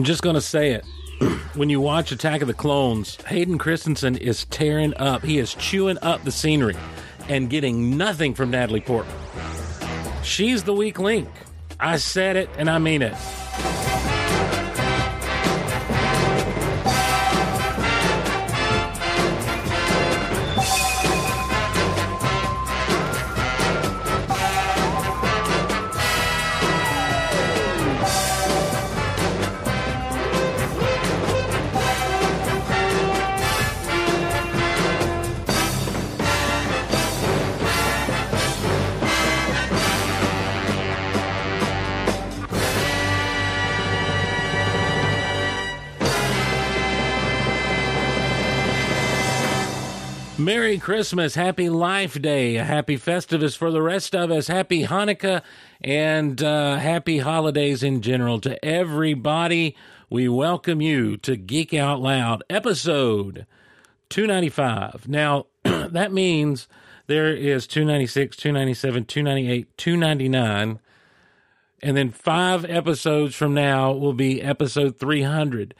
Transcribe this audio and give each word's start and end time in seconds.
I'm 0.00 0.04
just 0.04 0.22
going 0.22 0.34
to 0.34 0.40
say 0.40 0.70
it. 0.70 0.84
when 1.54 1.68
you 1.68 1.78
watch 1.78 2.10
Attack 2.10 2.40
of 2.40 2.48
the 2.48 2.54
Clones, 2.54 3.16
Hayden 3.26 3.58
Christensen 3.58 4.16
is 4.16 4.46
tearing 4.46 4.94
up. 4.96 5.22
He 5.22 5.36
is 5.36 5.52
chewing 5.52 5.98
up 6.00 6.24
the 6.24 6.32
scenery 6.32 6.74
and 7.28 7.50
getting 7.50 7.98
nothing 7.98 8.32
from 8.32 8.50
Natalie 8.50 8.80
Portman. 8.80 9.14
She's 10.22 10.62
the 10.62 10.72
weak 10.72 10.98
link. 10.98 11.28
I 11.78 11.98
said 11.98 12.36
it 12.36 12.48
and 12.56 12.70
I 12.70 12.78
mean 12.78 13.02
it. 13.02 13.14
Christmas, 50.80 51.34
Happy 51.34 51.68
Life 51.68 52.20
Day, 52.20 52.56
a 52.56 52.64
Happy 52.64 52.96
Festivus 52.96 53.56
for 53.56 53.70
the 53.70 53.82
rest 53.82 54.14
of 54.14 54.30
us, 54.30 54.48
Happy 54.48 54.84
Hanukkah, 54.84 55.42
and 55.82 56.42
uh, 56.42 56.76
Happy 56.76 57.18
Holidays 57.18 57.82
in 57.82 58.00
general 58.00 58.40
to 58.40 58.64
everybody. 58.64 59.76
We 60.08 60.28
welcome 60.28 60.80
you 60.80 61.18
to 61.18 61.36
Geek 61.36 61.74
Out 61.74 62.00
Loud, 62.00 62.42
episode 62.48 63.46
295. 64.08 65.06
Now, 65.06 65.46
that 65.62 66.12
means 66.12 66.66
there 67.06 67.34
is 67.34 67.66
296, 67.66 68.36
297, 68.38 69.04
298, 69.04 69.76
299, 69.76 70.80
and 71.82 71.96
then 71.96 72.10
five 72.10 72.64
episodes 72.64 73.34
from 73.34 73.52
now 73.52 73.92
will 73.92 74.14
be 74.14 74.40
episode 74.40 74.98
300. 74.98 75.74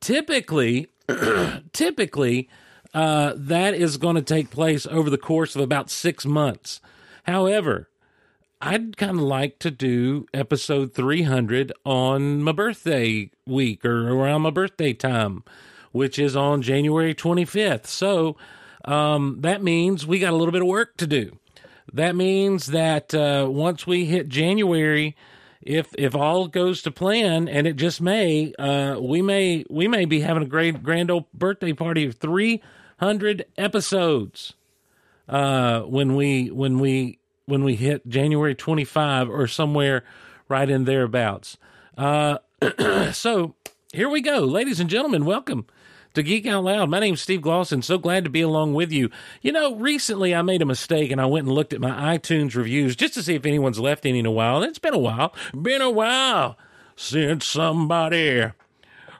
Typically, 0.00 0.88
typically, 1.72 2.48
uh, 2.92 3.34
that 3.36 3.74
is 3.74 3.96
going 3.96 4.16
to 4.16 4.22
take 4.22 4.50
place 4.50 4.86
over 4.86 5.10
the 5.10 5.18
course 5.18 5.54
of 5.54 5.62
about 5.62 5.90
six 5.90 6.26
months. 6.26 6.80
However, 7.24 7.88
I'd 8.60 8.96
kind 8.96 9.12
of 9.12 9.20
like 9.20 9.58
to 9.60 9.70
do 9.70 10.26
episode 10.34 10.92
300 10.92 11.72
on 11.84 12.42
my 12.42 12.52
birthday 12.52 13.30
week 13.46 13.84
or 13.84 14.10
around 14.10 14.42
my 14.42 14.50
birthday 14.50 14.92
time, 14.92 15.44
which 15.92 16.18
is 16.18 16.36
on 16.36 16.60
January 16.62 17.14
25th. 17.14 17.86
So 17.86 18.36
um, 18.84 19.38
that 19.40 19.62
means 19.62 20.06
we 20.06 20.18
got 20.18 20.32
a 20.32 20.36
little 20.36 20.52
bit 20.52 20.62
of 20.62 20.68
work 20.68 20.96
to 20.98 21.06
do. 21.06 21.38
That 21.92 22.14
means 22.14 22.66
that 22.66 23.14
uh, 23.14 23.48
once 23.50 23.86
we 23.86 24.04
hit 24.04 24.28
January, 24.28 25.16
if 25.62 25.94
if 25.98 26.14
all 26.14 26.46
goes 26.46 26.82
to 26.82 26.90
plan, 26.90 27.48
and 27.48 27.66
it 27.66 27.76
just 27.76 28.00
may, 28.00 28.54
uh, 28.58 28.98
we 29.00 29.22
may 29.22 29.64
we 29.68 29.88
may 29.88 30.04
be 30.04 30.20
having 30.20 30.42
a 30.42 30.46
great 30.46 30.82
grand 30.82 31.10
old 31.10 31.30
birthday 31.32 31.72
party 31.72 32.06
of 32.06 32.14
three 32.16 32.62
hundred 33.00 33.46
episodes 33.56 34.52
uh, 35.26 35.80
when 35.80 36.14
we 36.14 36.50
when 36.50 36.78
we 36.78 37.18
when 37.46 37.64
we 37.64 37.74
hit 37.74 38.06
January 38.06 38.54
twenty 38.54 38.84
five 38.84 39.28
or 39.28 39.46
somewhere 39.46 40.04
right 40.48 40.68
in 40.68 40.84
thereabouts. 40.84 41.56
Uh, 41.96 42.38
so 43.12 43.54
here 43.92 44.08
we 44.08 44.20
go, 44.20 44.40
ladies 44.40 44.80
and 44.80 44.90
gentlemen. 44.90 45.24
Welcome 45.24 45.66
to 46.12 46.22
Geek 46.22 46.46
Out 46.46 46.64
Loud. 46.64 46.90
My 46.90 47.00
name's 47.00 47.22
Steve 47.22 47.40
Glosson. 47.40 47.82
So 47.82 47.96
glad 47.96 48.24
to 48.24 48.30
be 48.30 48.42
along 48.42 48.74
with 48.74 48.92
you. 48.92 49.08
You 49.40 49.52
know, 49.52 49.76
recently 49.76 50.34
I 50.34 50.42
made 50.42 50.60
a 50.60 50.66
mistake 50.66 51.10
and 51.10 51.20
I 51.20 51.26
went 51.26 51.46
and 51.46 51.54
looked 51.54 51.72
at 51.72 51.80
my 51.80 52.18
iTunes 52.18 52.54
reviews 52.54 52.96
just 52.96 53.14
to 53.14 53.22
see 53.22 53.34
if 53.34 53.46
anyone's 53.46 53.80
left 53.80 54.04
any 54.04 54.18
in 54.18 54.26
a 54.26 54.30
while. 54.30 54.62
It's 54.62 54.78
been 54.78 54.94
a 54.94 54.98
while. 54.98 55.34
Been 55.58 55.80
a 55.80 55.90
while 55.90 56.58
since 56.96 57.46
somebody 57.46 58.50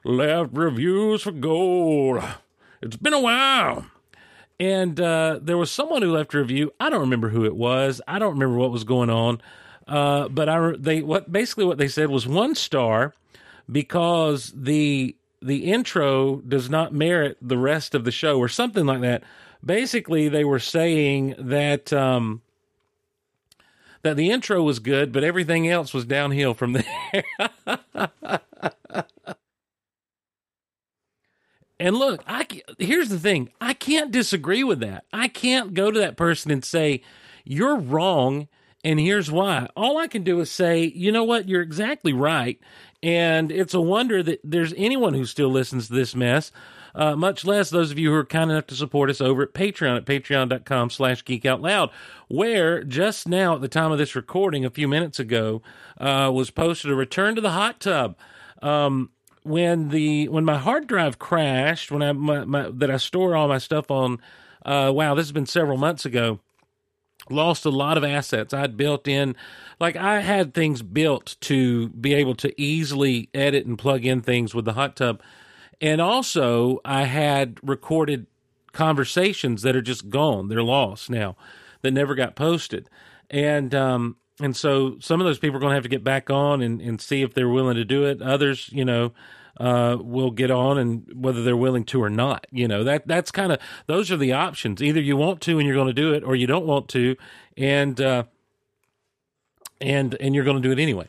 left 0.04 0.50
reviews 0.52 1.22
for 1.22 1.32
gold. 1.32 2.22
It's 2.82 2.96
been 2.96 3.12
a 3.12 3.20
while. 3.20 3.86
And 4.58 5.00
uh, 5.00 5.38
there 5.40 5.56
was 5.56 5.70
someone 5.70 6.02
who 6.02 6.12
left 6.12 6.34
a 6.34 6.38
review. 6.38 6.72
I 6.78 6.90
don't 6.90 7.00
remember 7.00 7.30
who 7.30 7.44
it 7.44 7.56
was. 7.56 8.00
I 8.06 8.18
don't 8.18 8.32
remember 8.32 8.56
what 8.56 8.70
was 8.70 8.84
going 8.84 9.10
on. 9.10 9.40
Uh, 9.88 10.28
but 10.28 10.48
I 10.48 10.72
they 10.78 11.02
what 11.02 11.32
basically 11.32 11.64
what 11.64 11.78
they 11.78 11.88
said 11.88 12.10
was 12.10 12.26
one 12.26 12.54
star 12.54 13.14
because 13.70 14.52
the 14.54 15.16
the 15.42 15.72
intro 15.72 16.36
does 16.36 16.68
not 16.68 16.92
merit 16.92 17.38
the 17.40 17.58
rest 17.58 17.94
of 17.94 18.04
the 18.04 18.12
show 18.12 18.38
or 18.38 18.48
something 18.48 18.86
like 18.86 19.00
that. 19.00 19.24
Basically, 19.64 20.28
they 20.28 20.44
were 20.44 20.58
saying 20.58 21.34
that 21.38 21.92
um, 21.92 22.42
that 24.02 24.16
the 24.16 24.30
intro 24.30 24.62
was 24.62 24.78
good, 24.78 25.12
but 25.12 25.24
everything 25.24 25.68
else 25.68 25.92
was 25.92 26.04
downhill 26.04 26.54
from 26.54 26.72
there. 27.12 27.24
And 31.80 31.96
look, 31.96 32.22
I 32.26 32.46
here's 32.78 33.08
the 33.08 33.18
thing: 33.18 33.48
I 33.60 33.72
can't 33.72 34.12
disagree 34.12 34.62
with 34.62 34.80
that. 34.80 35.06
I 35.12 35.28
can't 35.28 35.74
go 35.74 35.90
to 35.90 35.98
that 35.98 36.16
person 36.16 36.50
and 36.50 36.64
say 36.64 37.02
you're 37.44 37.76
wrong, 37.78 38.48
and 38.84 39.00
here's 39.00 39.30
why. 39.30 39.68
All 39.74 39.98
I 39.98 40.06
can 40.06 40.22
do 40.22 40.38
is 40.40 40.50
say, 40.50 40.84
you 40.84 41.10
know 41.10 41.24
what, 41.24 41.48
you're 41.48 41.62
exactly 41.62 42.12
right, 42.12 42.60
and 43.02 43.50
it's 43.50 43.72
a 43.72 43.80
wonder 43.80 44.22
that 44.22 44.40
there's 44.44 44.74
anyone 44.76 45.14
who 45.14 45.24
still 45.24 45.48
listens 45.48 45.88
to 45.88 45.94
this 45.94 46.14
mess, 46.14 46.52
uh, 46.94 47.16
much 47.16 47.46
less 47.46 47.70
those 47.70 47.90
of 47.90 47.98
you 47.98 48.10
who 48.10 48.16
are 48.16 48.26
kind 48.26 48.50
enough 48.50 48.66
to 48.66 48.74
support 48.74 49.08
us 49.08 49.22
over 49.22 49.42
at 49.42 49.54
Patreon 49.54 49.96
at 49.96 50.04
patreon.com 50.04 50.90
slash 50.90 51.24
geekoutloud, 51.24 51.90
where 52.28 52.84
just 52.84 53.26
now 53.26 53.54
at 53.54 53.62
the 53.62 53.68
time 53.68 53.90
of 53.90 53.98
this 53.98 54.14
recording, 54.14 54.66
a 54.66 54.70
few 54.70 54.86
minutes 54.86 55.18
ago, 55.18 55.62
uh, 55.98 56.30
was 56.32 56.50
posted 56.50 56.90
a 56.90 56.94
return 56.94 57.34
to 57.34 57.40
the 57.40 57.52
hot 57.52 57.80
tub. 57.80 58.16
Um, 58.60 59.10
when 59.42 59.88
the 59.88 60.28
when 60.28 60.44
my 60.44 60.58
hard 60.58 60.86
drive 60.86 61.18
crashed, 61.18 61.90
when 61.90 62.02
I 62.02 62.12
my, 62.12 62.44
my, 62.44 62.70
that 62.70 62.90
I 62.90 62.96
store 62.96 63.34
all 63.36 63.48
my 63.48 63.58
stuff 63.58 63.90
on, 63.90 64.20
uh, 64.64 64.92
wow, 64.94 65.14
this 65.14 65.26
has 65.26 65.32
been 65.32 65.46
several 65.46 65.78
months 65.78 66.04
ago 66.04 66.40
lost 67.28 67.64
a 67.64 67.70
lot 67.70 67.96
of 67.96 68.04
assets 68.04 68.54
I'd 68.54 68.76
built 68.76 69.06
in. 69.06 69.36
Like 69.78 69.96
I 69.96 70.20
had 70.20 70.54
things 70.54 70.82
built 70.82 71.36
to 71.42 71.88
be 71.90 72.14
able 72.14 72.34
to 72.36 72.60
easily 72.60 73.28
edit 73.34 73.66
and 73.66 73.78
plug 73.78 74.04
in 74.04 74.20
things 74.20 74.54
with 74.54 74.64
the 74.64 74.74
hot 74.74 74.96
tub. 74.96 75.20
And 75.80 76.00
also, 76.00 76.78
I 76.84 77.04
had 77.04 77.58
recorded 77.62 78.26
conversations 78.72 79.62
that 79.62 79.74
are 79.74 79.82
just 79.82 80.10
gone. 80.10 80.48
They're 80.48 80.62
lost 80.62 81.08
now, 81.08 81.36
that 81.80 81.92
never 81.92 82.14
got 82.14 82.36
posted. 82.36 82.88
And, 83.30 83.74
um, 83.74 84.16
and 84.40 84.56
so 84.56 84.96
some 85.00 85.20
of 85.20 85.26
those 85.26 85.38
people 85.38 85.56
are 85.56 85.60
going 85.60 85.70
to 85.70 85.74
have 85.74 85.82
to 85.84 85.88
get 85.88 86.04
back 86.04 86.30
on 86.30 86.62
and, 86.62 86.80
and 86.80 87.00
see 87.00 87.22
if 87.22 87.34
they're 87.34 87.48
willing 87.48 87.76
to 87.76 87.84
do 87.84 88.04
it. 88.04 88.22
Others, 88.22 88.70
you 88.72 88.84
know, 88.84 89.12
uh, 89.58 89.96
will 90.00 90.30
get 90.30 90.50
on 90.50 90.78
and 90.78 91.06
whether 91.14 91.42
they're 91.42 91.56
willing 91.56 91.84
to 91.84 92.02
or 92.02 92.10
not. 92.10 92.46
You 92.50 92.66
know, 92.66 92.82
that 92.84 93.06
that's 93.06 93.30
kind 93.30 93.52
of 93.52 93.58
those 93.86 94.10
are 94.10 94.16
the 94.16 94.32
options. 94.32 94.82
Either 94.82 95.00
you 95.00 95.16
want 95.16 95.40
to 95.42 95.58
and 95.58 95.66
you're 95.66 95.76
going 95.76 95.88
to 95.88 95.92
do 95.92 96.12
it, 96.14 96.24
or 96.24 96.34
you 96.34 96.46
don't 96.46 96.66
want 96.66 96.88
to, 96.88 97.16
and 97.56 98.00
uh, 98.00 98.24
and 99.80 100.14
and 100.14 100.34
you're 100.34 100.44
going 100.44 100.60
to 100.60 100.62
do 100.62 100.72
it 100.72 100.82
anyway. 100.82 101.08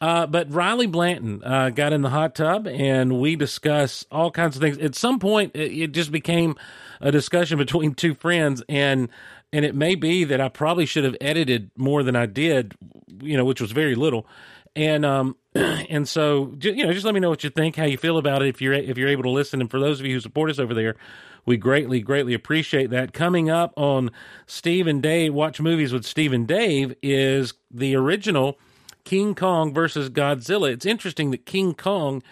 Uh, 0.00 0.26
but 0.26 0.52
Riley 0.52 0.88
Blanton 0.88 1.44
uh, 1.44 1.70
got 1.70 1.92
in 1.92 2.02
the 2.02 2.10
hot 2.10 2.34
tub, 2.34 2.66
and 2.66 3.20
we 3.20 3.36
discuss 3.36 4.04
all 4.10 4.32
kinds 4.32 4.56
of 4.56 4.62
things. 4.62 4.76
At 4.78 4.96
some 4.96 5.20
point, 5.20 5.52
it, 5.54 5.70
it 5.70 5.92
just 5.92 6.10
became 6.10 6.56
a 7.00 7.12
discussion 7.12 7.56
between 7.56 7.94
two 7.94 8.14
friends, 8.14 8.64
and 8.68 9.08
and 9.52 9.64
it 9.64 9.74
may 9.74 9.94
be 9.94 10.24
that 10.24 10.40
I 10.40 10.48
probably 10.48 10.86
should 10.86 11.04
have 11.04 11.16
edited 11.20 11.70
more 11.76 12.02
than 12.02 12.16
I 12.16 12.26
did, 12.26 12.74
you 13.22 13.36
know, 13.36 13.44
which 13.44 13.60
was 13.60 13.72
very 13.72 13.94
little. 13.94 14.26
And 14.74 15.04
um 15.04 15.36
and 15.54 16.08
so 16.08 16.54
you 16.60 16.86
know 16.86 16.92
just 16.92 17.04
let 17.04 17.14
me 17.14 17.20
know 17.20 17.28
what 17.28 17.44
you 17.44 17.50
think 17.50 17.76
how 17.76 17.84
you 17.84 17.98
feel 17.98 18.18
about 18.18 18.42
it. 18.42 18.48
If 18.48 18.62
you're 18.62 18.72
if 18.72 18.96
you're 18.96 19.08
able 19.08 19.24
to 19.24 19.30
listen 19.30 19.60
and 19.60 19.70
for 19.70 19.78
those 19.78 20.00
of 20.00 20.06
you 20.06 20.14
who 20.14 20.20
support 20.20 20.50
us 20.50 20.58
over 20.58 20.74
there 20.74 20.96
we 21.44 21.56
greatly 21.56 22.00
greatly 22.00 22.34
appreciate 22.34 22.90
that. 22.90 23.12
Coming 23.12 23.50
up 23.50 23.72
on 23.76 24.10
steve 24.46 24.86
and 24.86 25.02
dave 25.02 25.34
watch 25.34 25.60
movies 25.60 25.92
with 25.92 26.04
steve 26.04 26.32
and 26.32 26.46
dave 26.46 26.94
is 27.02 27.54
the 27.70 27.94
original 27.94 28.58
king 29.04 29.34
kong 29.34 29.74
versus 29.74 30.08
godzilla. 30.08 30.72
It's 30.72 30.86
interesting 30.86 31.30
that 31.32 31.44
king 31.44 31.74
kong 31.74 32.22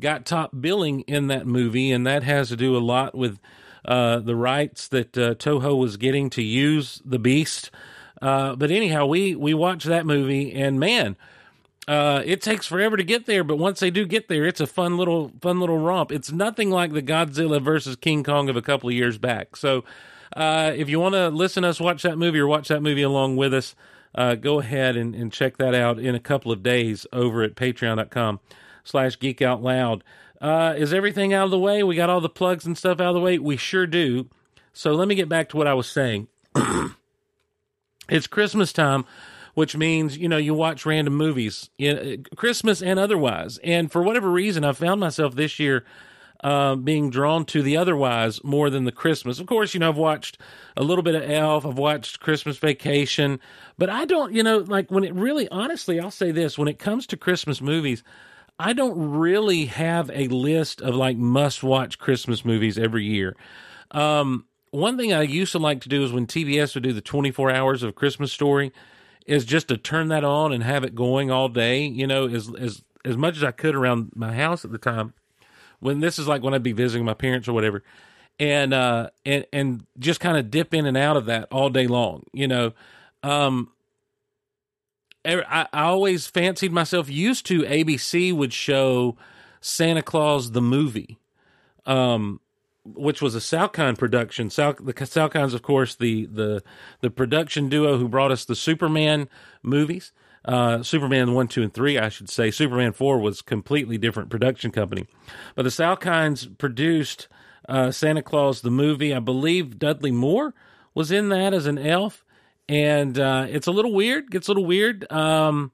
got 0.00 0.24
top 0.24 0.52
billing 0.58 1.00
in 1.02 1.26
that 1.26 1.46
movie 1.46 1.92
and 1.92 2.06
that 2.06 2.22
has 2.22 2.48
to 2.48 2.56
do 2.56 2.76
a 2.76 2.80
lot 2.80 3.14
with 3.14 3.38
uh, 3.84 4.18
the 4.18 4.36
rights 4.36 4.88
that 4.88 5.16
uh, 5.16 5.34
toho 5.34 5.76
was 5.78 5.96
getting 5.96 6.30
to 6.30 6.42
use 6.42 7.00
the 7.04 7.18
beast 7.18 7.70
uh, 8.22 8.54
but 8.56 8.70
anyhow 8.70 9.06
we 9.06 9.34
we 9.34 9.54
watched 9.54 9.86
that 9.86 10.06
movie 10.06 10.52
and 10.52 10.78
man 10.78 11.16
uh, 11.88 12.22
it 12.24 12.40
takes 12.40 12.66
forever 12.66 12.96
to 12.96 13.02
get 13.02 13.26
there, 13.26 13.42
but 13.42 13.56
once 13.56 13.80
they 13.80 13.90
do 13.90 14.06
get 14.06 14.28
there, 14.28 14.46
it's 14.46 14.60
a 14.60 14.66
fun 14.66 14.96
little 14.96 15.32
fun 15.40 15.58
little 15.58 15.78
romp. 15.78 16.12
It's 16.12 16.30
nothing 16.30 16.70
like 16.70 16.92
the 16.92 17.02
Godzilla 17.02 17.60
versus 17.60 17.96
King 17.96 18.22
Kong 18.22 18.48
of 18.48 18.54
a 18.54 18.62
couple 18.62 18.88
of 18.88 18.94
years 18.94 19.18
back. 19.18 19.56
So, 19.56 19.82
uh, 20.36 20.72
if 20.76 20.88
you 20.88 21.00
want 21.00 21.16
to 21.16 21.30
listen 21.30 21.64
to 21.64 21.70
us 21.70 21.80
watch 21.80 22.02
that 22.02 22.16
movie 22.16 22.38
or 22.38 22.46
watch 22.46 22.68
that 22.68 22.80
movie 22.80 23.02
along 23.02 23.38
with 23.38 23.52
us, 23.52 23.74
uh, 24.14 24.36
go 24.36 24.60
ahead 24.60 24.96
and, 24.96 25.16
and 25.16 25.32
check 25.32 25.56
that 25.56 25.74
out 25.74 25.98
in 25.98 26.14
a 26.14 26.20
couple 26.20 26.52
of 26.52 26.62
days 26.62 27.08
over 27.12 27.42
at 27.42 27.56
patreon.com 27.56 28.38
slash 28.84 29.18
geek 29.18 29.42
out 29.42 29.62
loud. 29.62 30.04
Uh, 30.40 30.74
is 30.76 30.92
everything 30.92 31.34
out 31.34 31.44
of 31.44 31.50
the 31.50 31.58
way? 31.58 31.82
We 31.82 31.96
got 31.96 32.10
all 32.10 32.20
the 32.20 32.28
plugs 32.28 32.64
and 32.64 32.76
stuff 32.76 33.00
out 33.00 33.08
of 33.08 33.14
the 33.14 33.20
way? 33.20 33.38
We 33.38 33.56
sure 33.56 33.86
do. 33.86 34.28
So 34.72 34.92
let 34.92 35.08
me 35.08 35.14
get 35.14 35.28
back 35.28 35.48
to 35.50 35.56
what 35.56 35.66
I 35.66 35.74
was 35.74 35.88
saying. 35.88 36.28
it's 38.08 38.26
Christmas 38.26 38.72
time, 38.72 39.04
which 39.54 39.76
means, 39.76 40.16
you 40.16 40.28
know, 40.28 40.38
you 40.38 40.54
watch 40.54 40.86
random 40.86 41.14
movies, 41.14 41.68
you 41.76 41.94
know, 41.94 42.16
Christmas 42.36 42.82
and 42.82 42.98
otherwise. 42.98 43.58
And 43.62 43.92
for 43.92 44.02
whatever 44.02 44.30
reason, 44.30 44.64
I 44.64 44.72
found 44.72 45.00
myself 45.00 45.34
this 45.34 45.58
year 45.58 45.84
uh, 46.42 46.74
being 46.74 47.10
drawn 47.10 47.44
to 47.44 47.62
the 47.62 47.76
otherwise 47.76 48.42
more 48.42 48.70
than 48.70 48.84
the 48.84 48.92
Christmas. 48.92 49.38
Of 49.40 49.46
course, 49.46 49.74
you 49.74 49.80
know, 49.80 49.90
I've 49.90 49.96
watched 49.96 50.38
a 50.76 50.82
little 50.82 51.02
bit 51.02 51.14
of 51.14 51.28
Elf, 51.28 51.66
I've 51.66 51.78
watched 51.78 52.20
Christmas 52.20 52.56
Vacation, 52.56 53.40
but 53.76 53.90
I 53.90 54.06
don't, 54.06 54.32
you 54.32 54.42
know, 54.42 54.58
like 54.58 54.90
when 54.90 55.04
it 55.04 55.14
really, 55.14 55.48
honestly, 55.50 56.00
I'll 56.00 56.10
say 56.10 56.30
this 56.30 56.56
when 56.56 56.68
it 56.68 56.78
comes 56.78 57.06
to 57.08 57.16
Christmas 57.16 57.60
movies, 57.60 58.02
I 58.60 58.74
don't 58.74 59.12
really 59.12 59.64
have 59.66 60.10
a 60.12 60.28
list 60.28 60.82
of 60.82 60.94
like 60.94 61.16
must 61.16 61.62
watch 61.62 61.98
Christmas 61.98 62.44
movies 62.44 62.78
every 62.78 63.04
year. 63.06 63.34
Um, 63.90 64.44
one 64.70 64.98
thing 64.98 65.14
I 65.14 65.22
used 65.22 65.52
to 65.52 65.58
like 65.58 65.80
to 65.80 65.88
do 65.88 66.04
is 66.04 66.12
when 66.12 66.26
TBS 66.26 66.74
would 66.74 66.84
do 66.84 66.92
the 66.92 67.00
24 67.00 67.50
hours 67.50 67.82
of 67.82 67.94
Christmas 67.94 68.32
story 68.32 68.70
is 69.26 69.46
just 69.46 69.68
to 69.68 69.78
turn 69.78 70.08
that 70.08 70.24
on 70.24 70.52
and 70.52 70.62
have 70.62 70.84
it 70.84 70.94
going 70.94 71.30
all 71.30 71.48
day, 71.48 71.86
you 71.86 72.06
know, 72.06 72.28
as, 72.28 72.54
as, 72.54 72.82
as 73.02 73.16
much 73.16 73.38
as 73.38 73.42
I 73.42 73.50
could 73.50 73.74
around 73.74 74.12
my 74.14 74.34
house 74.34 74.62
at 74.62 74.72
the 74.72 74.78
time. 74.78 75.14
When 75.78 76.00
this 76.00 76.18
is 76.18 76.28
like 76.28 76.42
when 76.42 76.52
I'd 76.52 76.62
be 76.62 76.72
visiting 76.72 77.06
my 77.06 77.14
parents 77.14 77.48
or 77.48 77.54
whatever, 77.54 77.82
and 78.38 78.74
uh, 78.74 79.08
and 79.24 79.46
and 79.54 79.86
just 79.98 80.20
kind 80.20 80.36
of 80.36 80.50
dip 80.50 80.74
in 80.74 80.84
and 80.84 80.98
out 80.98 81.16
of 81.16 81.24
that 81.26 81.48
all 81.50 81.70
day 81.70 81.86
long, 81.86 82.24
you 82.34 82.46
know. 82.46 82.72
Um, 83.22 83.70
I, 85.24 85.66
I 85.72 85.82
always 85.82 86.26
fancied 86.26 86.72
myself 86.72 87.10
used 87.10 87.46
to 87.46 87.62
ABC 87.62 88.32
would 88.32 88.52
show 88.52 89.16
Santa 89.60 90.02
Claus 90.02 90.52
the 90.52 90.62
movie, 90.62 91.18
um, 91.84 92.40
which 92.84 93.20
was 93.20 93.34
a 93.34 93.38
Salkind 93.40 93.98
production. 93.98 94.48
Sal, 94.48 94.74
the 94.74 94.94
Salkinds, 94.94 95.54
of 95.54 95.62
course, 95.62 95.94
the 95.94 96.26
the 96.26 96.62
the 97.00 97.10
production 97.10 97.68
duo 97.68 97.98
who 97.98 98.08
brought 98.08 98.30
us 98.30 98.44
the 98.44 98.56
Superman 98.56 99.28
movies. 99.62 100.12
Uh, 100.42 100.82
Superman 100.82 101.34
one, 101.34 101.48
two, 101.48 101.62
and 101.62 101.74
three, 101.74 101.98
I 101.98 102.08
should 102.08 102.30
say. 102.30 102.50
Superman 102.50 102.94
four 102.94 103.18
was 103.18 103.42
completely 103.42 103.98
different 103.98 104.30
production 104.30 104.70
company, 104.70 105.06
but 105.54 105.64
the 105.64 105.68
Salkinds 105.68 106.56
produced 106.56 107.28
uh, 107.68 107.90
Santa 107.90 108.22
Claus 108.22 108.62
the 108.62 108.70
movie. 108.70 109.14
I 109.14 109.18
believe 109.18 109.78
Dudley 109.78 110.10
Moore 110.10 110.54
was 110.94 111.10
in 111.10 111.28
that 111.28 111.52
as 111.52 111.66
an 111.66 111.76
elf 111.76 112.24
and 112.70 113.18
uh, 113.18 113.46
it's 113.48 113.66
a 113.66 113.72
little 113.72 113.92
weird. 113.92 114.30
Gets 114.30 114.46
a 114.46 114.52
little 114.52 114.64
weird. 114.64 115.10
Um, 115.10 115.72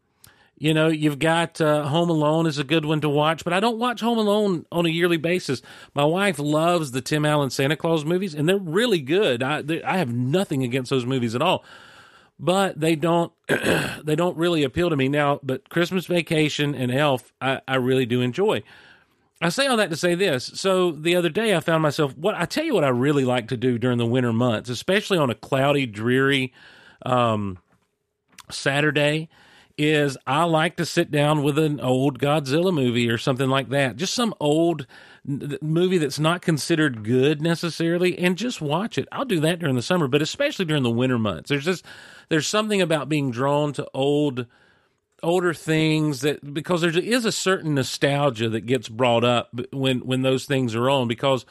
you 0.56 0.72
know, 0.72 0.88
you've 0.88 1.18
got 1.18 1.60
uh, 1.60 1.84
Home 1.84 2.08
Alone 2.08 2.46
is 2.46 2.56
a 2.56 2.64
good 2.64 2.86
one 2.86 3.02
to 3.02 3.08
watch, 3.10 3.44
but 3.44 3.52
I 3.52 3.60
don't 3.60 3.76
watch 3.76 4.00
Home 4.00 4.16
Alone 4.16 4.64
on 4.72 4.86
a 4.86 4.88
yearly 4.88 5.18
basis. 5.18 5.60
My 5.94 6.04
wife 6.04 6.38
loves 6.38 6.92
the 6.92 7.02
Tim 7.02 7.26
Allen 7.26 7.50
Santa 7.50 7.76
Claus 7.76 8.06
movies, 8.06 8.34
and 8.34 8.48
they're 8.48 8.56
really 8.56 9.00
good. 9.00 9.42
I 9.42 9.60
they, 9.60 9.82
I 9.82 9.98
have 9.98 10.10
nothing 10.10 10.62
against 10.64 10.88
those 10.88 11.04
movies 11.04 11.34
at 11.34 11.42
all, 11.42 11.62
but 12.38 12.80
they 12.80 12.96
don't 12.96 13.30
they 13.48 14.16
don't 14.16 14.38
really 14.38 14.62
appeal 14.62 14.88
to 14.88 14.96
me 14.96 15.08
now. 15.08 15.38
But 15.42 15.68
Christmas 15.68 16.06
Vacation 16.06 16.74
and 16.74 16.90
Elf, 16.90 17.30
I, 17.42 17.60
I 17.68 17.74
really 17.74 18.06
do 18.06 18.22
enjoy. 18.22 18.62
I 19.42 19.50
say 19.50 19.66
all 19.66 19.76
that 19.76 19.90
to 19.90 19.96
say 19.96 20.14
this. 20.14 20.46
So 20.54 20.92
the 20.92 21.14
other 21.14 21.28
day, 21.28 21.54
I 21.54 21.60
found 21.60 21.82
myself 21.82 22.16
what 22.16 22.34
I 22.34 22.46
tell 22.46 22.64
you 22.64 22.72
what 22.72 22.84
I 22.84 22.88
really 22.88 23.26
like 23.26 23.48
to 23.48 23.56
do 23.58 23.76
during 23.76 23.98
the 23.98 24.06
winter 24.06 24.32
months, 24.32 24.70
especially 24.70 25.18
on 25.18 25.28
a 25.28 25.34
cloudy, 25.34 25.84
dreary 25.84 26.54
um, 27.04 27.58
Saturday 28.50 29.28
is 29.78 30.16
I 30.26 30.44
like 30.44 30.76
to 30.76 30.86
sit 30.86 31.10
down 31.10 31.42
with 31.42 31.58
an 31.58 31.80
old 31.80 32.18
Godzilla 32.18 32.72
movie 32.72 33.10
or 33.10 33.18
something 33.18 33.48
like 33.48 33.68
that. 33.68 33.96
Just 33.96 34.14
some 34.14 34.34
old 34.40 34.86
movie 35.26 35.98
that's 35.98 36.18
not 36.18 36.40
considered 36.40 37.04
good 37.04 37.42
necessarily 37.42 38.18
and 38.18 38.38
just 38.38 38.60
watch 38.60 38.96
it. 38.96 39.06
I'll 39.12 39.24
do 39.24 39.40
that 39.40 39.58
during 39.58 39.74
the 39.74 39.82
summer, 39.82 40.08
but 40.08 40.22
especially 40.22 40.64
during 40.64 40.82
the 40.82 40.90
winter 40.90 41.18
months. 41.18 41.50
There's 41.50 41.64
just 41.64 41.84
there's 42.28 42.46
something 42.46 42.80
about 42.80 43.08
being 43.08 43.30
drawn 43.30 43.72
to 43.74 43.86
old 43.92 44.46
older 45.22 45.52
things 45.52 46.20
that 46.20 46.54
because 46.54 46.82
there 46.82 46.96
is 46.96 47.24
a 47.24 47.32
certain 47.32 47.74
nostalgia 47.74 48.48
that 48.48 48.66
gets 48.66 48.88
brought 48.88 49.24
up 49.24 49.50
when 49.72 50.00
when 50.00 50.22
those 50.22 50.44
things 50.44 50.74
are 50.74 50.88
on 50.88 51.08
because 51.08 51.44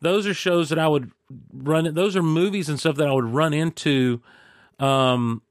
those 0.00 0.26
are 0.26 0.34
shows 0.34 0.68
that 0.68 0.78
I 0.78 0.88
would 0.88 1.10
run 1.52 1.92
those 1.94 2.16
are 2.16 2.22
movies 2.22 2.68
and 2.68 2.78
stuff 2.78 2.96
that 2.96 3.08
I 3.08 3.12
would 3.12 3.32
run 3.32 3.52
into 3.52 4.20
um, 4.78 5.42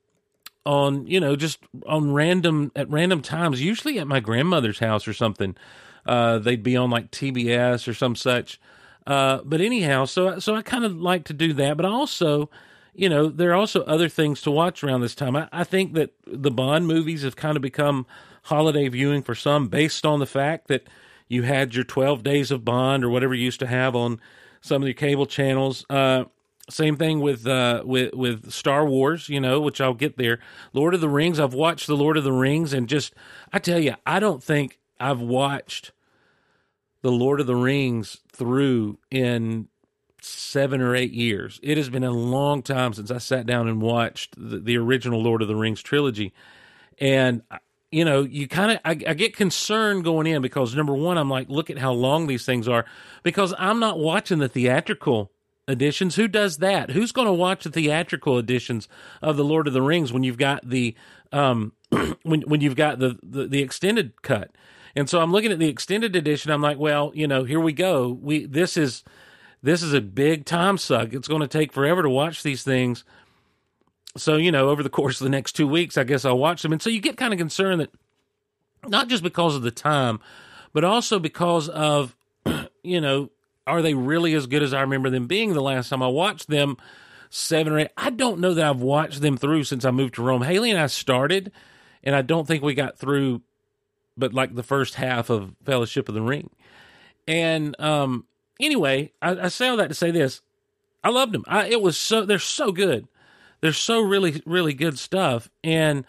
on 0.66 1.08
you 1.08 1.20
know 1.20 1.36
just 1.36 1.60
on 1.86 2.14
random 2.14 2.72
at 2.76 2.90
random 2.90 3.22
times, 3.22 3.62
usually 3.62 4.00
at 4.00 4.08
my 4.08 4.20
grandmother's 4.20 4.80
house 4.80 5.08
or 5.08 5.14
something. 5.14 5.56
Uh, 6.06 6.40
they'd 6.40 6.64
be 6.64 6.78
on 6.78 6.90
like 6.90 7.12
TBS 7.12 7.88
or 7.88 7.94
some 7.94 8.16
such. 8.16 8.60
Uh, 9.06 9.40
but 9.46 9.62
anyhow, 9.62 10.06
so 10.06 10.40
so 10.40 10.56
I 10.56 10.62
kind 10.62 10.84
of 10.84 10.98
like 10.98 11.26
to 11.26 11.34
do 11.34 11.54
that, 11.54 11.78
but 11.78 11.86
also, 11.86 12.50
you 12.94 13.08
know, 13.08 13.30
there 13.30 13.52
are 13.52 13.56
also 13.56 13.84
other 13.84 14.10
things 14.10 14.42
to 14.42 14.52
watch 14.52 14.84
around 14.84 15.02
this 15.02 15.16
time. 15.16 15.36
I, 15.36 15.48
I 15.52 15.64
think 15.64 15.94
that 15.94 16.12
the 16.26 16.52
Bond 16.52 16.88
movies 16.88 17.24
have 17.24 17.38
kind 17.38 17.56
of 17.56 17.62
become 17.62 18.06
holiday 18.44 18.90
viewing 18.90 19.24
for 19.24 19.36
some, 19.36 19.68
based 19.70 20.06
on 20.06 20.20
the 20.20 20.26
fact 20.26 20.68
that 20.68 20.88
you 21.30 21.44
had 21.44 21.74
your 21.74 21.86
twelve 21.86 22.22
days 22.22 22.52
of 22.52 22.66
Bond 22.66 23.06
or 23.06 23.10
whatever 23.10 23.34
you 23.34 23.46
used 23.46 23.62
to 23.62 23.68
have 23.68 23.96
on 23.96 24.20
some 24.60 24.82
of 24.82 24.88
the 24.88 24.94
cable 24.94 25.26
channels. 25.26 25.86
Uh, 25.90 26.26
same 26.69 26.97
thing 26.97 27.19
with 27.19 27.47
uh, 27.47 27.83
with 27.86 28.14
with 28.14 28.52
Star 28.52 28.86
Wars, 28.86 29.30
you 29.30 29.40
know, 29.40 29.62
which 29.62 29.80
I'll 29.80 29.94
get 29.94 30.18
there. 30.18 30.40
Lord 30.74 30.94
of 30.94 31.02
the 31.02 31.09
Rings. 31.09 31.40
I've 31.40 31.54
watched 31.54 31.88
the 31.88 31.95
Lord 31.95 32.18
of 32.18 32.24
the 32.24 32.33
Rings, 32.33 32.74
and 32.74 32.90
just 32.90 33.14
I 33.54 33.59
tell 33.59 33.80
you, 33.80 33.95
I 34.06 34.19
don't 34.19 34.44
think 34.44 34.80
I've 35.00 35.21
watched 35.21 35.92
the 37.02 37.12
Lord 37.12 37.40
of 37.40 37.47
the 37.47 37.56
Rings 37.56 38.18
through 38.31 39.00
in 39.09 39.69
seven 40.21 40.81
or 40.81 40.95
eight 40.95 41.14
years. 41.14 41.59
It 41.64 41.78
has 41.78 41.90
been 41.90 42.04
a 42.04 42.12
long 42.12 42.62
time 42.62 42.94
since 42.94 43.12
I 43.12 43.19
sat 43.19 43.45
down 43.45 43.68
and 43.68 43.81
watched 43.81 44.36
the, 44.38 44.59
the 44.59 44.78
original 44.78 45.21
Lord 45.21 45.42
of 45.42 45.47
the 45.47 45.56
Rings 45.56 45.81
trilogy, 45.81 46.33
and 47.00 47.44
you 47.92 48.04
know, 48.04 48.24
you 48.24 48.50
kind 48.50 48.71
of 48.71 48.80
I, 48.83 48.92
I, 48.92 49.14
get 49.14 49.36
concerned 49.36 50.04
going 50.04 50.28
in 50.28 50.42
because 50.42 50.76
number 50.76 50.94
one, 50.94 51.18
I'm 51.18 51.30
like, 51.30 51.50
look 51.50 51.69
at 51.69 51.78
how 51.78 51.94
long 51.94 52.28
these 52.28 52.45
things 52.45 52.68
are, 52.68 52.86
because 53.24 53.54
I'm 53.57 53.80
not 53.80 53.97
watching 53.97 54.40
the 54.40 54.50
theatrical 54.50 55.31
editions. 55.68 56.16
Who 56.16 56.28
does 56.28 56.57
that? 56.57 56.92
Who's 56.92 57.12
going 57.12 57.28
to 57.28 57.33
watch 57.33 57.64
the 57.64 57.71
theatrical 57.71 58.38
editions 58.38 58.88
of 59.21 59.38
the 59.38 59.44
Lord 59.44 59.68
of 59.68 59.74
the 59.74 59.81
Rings 59.81 60.14
when 60.14 60.24
you've 60.24 60.38
got 60.38 60.68
the 60.68 60.95
um 61.31 61.74
when 62.24 62.42
when 62.42 62.62
you've 62.62 62.76
got 62.76 63.00
the, 63.00 63.18
the 63.21 63.47
the 63.47 63.62
extended 63.62 64.21
cut? 64.21 64.52
And 64.95 65.09
so 65.09 65.21
I'm 65.21 65.31
looking 65.31 65.52
at 65.52 65.59
the 65.59 65.69
extended 65.69 66.16
edition. 66.16 66.52
I'm 66.52 66.62
like, 66.62 66.80
well, 66.80 67.12
you 67.14 67.28
know, 67.28 67.44
here 67.44 67.59
we 67.59 67.74
go. 67.74 68.09
We 68.09 68.45
this 68.45 68.78
is 68.78 69.04
this 69.62 69.83
is 69.83 69.94
a 69.94 70.02
big 70.02 70.45
time 70.45 70.78
suck. 70.78 71.14
It's 71.14 71.28
going 71.28 71.42
to 71.42 71.47
take 71.47 71.74
forever 71.74 72.02
to 72.04 72.09
watch 72.09 72.44
these 72.44 72.64
things. 72.64 73.04
So 74.16 74.38
you 74.38 74.52
know, 74.52 74.69
over 74.69 74.81
the 74.81 74.90
course 74.90 75.19
of 75.19 75.26
the 75.26 75.31
next 75.31 75.54
two 75.54 75.68
weeks, 75.68 75.97
I 75.97 76.04
guess 76.04 76.26
I'll 76.26 76.38
watch 76.38 76.62
them. 76.62 76.71
And 76.71 76.81
so 76.81 76.90
you 76.90 77.00
get 77.02 77.18
kind 77.18 77.33
of 77.33 77.38
concerned 77.40 77.81
that 77.81 77.92
not 78.88 79.07
just 79.07 79.24
because 79.24 79.56
of 79.56 79.62
the 79.62 79.71
time, 79.71 80.19
but 80.74 80.83
also 80.83 81.19
because 81.19 81.69
of 81.69 82.16
you 82.83 83.02
know 83.02 83.30
are 83.68 83.81
they 83.81 83.94
really 83.94 84.33
as 84.33 84.47
good 84.47 84.64
as 84.64 84.74
I 84.74 84.81
remember 84.81 85.09
them 85.09 85.28
being 85.28 85.54
the 85.54 85.62
last 85.62 85.90
time 85.90 86.02
I 86.02 86.07
watched 86.07 86.47
them? 86.47 86.78
Seven 87.30 87.74
or 87.74 87.80
eight. 87.80 87.92
I 87.97 88.09
don't 88.09 88.40
know 88.40 88.54
that 88.54 88.66
I've 88.66 88.81
watched 88.81 89.21
them 89.21 89.36
through 89.36 89.66
since 89.66 89.83
I 89.83 89.92
moved 89.92 90.16
to 90.16 90.24
Rome. 90.24 90.42
Haley 90.42 90.71
and 90.71 90.80
I 90.80 90.88
started, 90.88 91.52
and 92.02 92.16
I 92.16 92.21
don't 92.21 92.47
think 92.47 92.64
we 92.64 92.74
got 92.74 92.97
through, 92.97 93.42
but 94.16 94.33
like 94.33 94.56
the 94.56 94.64
first 94.64 94.95
half 94.95 95.30
of 95.30 95.54
Fellowship 95.66 96.07
of 96.07 96.16
the 96.16 96.21
Ring. 96.21 96.50
And 97.28 97.80
um, 97.81 98.26
anyway, 98.62 99.12
I, 99.21 99.31
I 99.31 99.47
say 99.50 99.68
all 99.68 99.76
that 99.76 99.90
to 99.90 99.94
say 99.94 100.09
this: 100.09 100.42
I 101.04 101.09
loved 101.09 101.33
them. 101.33 101.44
I, 101.47 101.68
it 101.68 101.81
was 101.81 101.97
so 101.97 102.24
they're 102.26 102.40
so 102.40 102.71
good. 102.71 103.09
They're 103.59 103.74
so 103.74 104.00
really 104.00 104.42
really 104.45 104.74
good 104.74 104.97
stuff, 104.97 105.50
and 105.66 106.06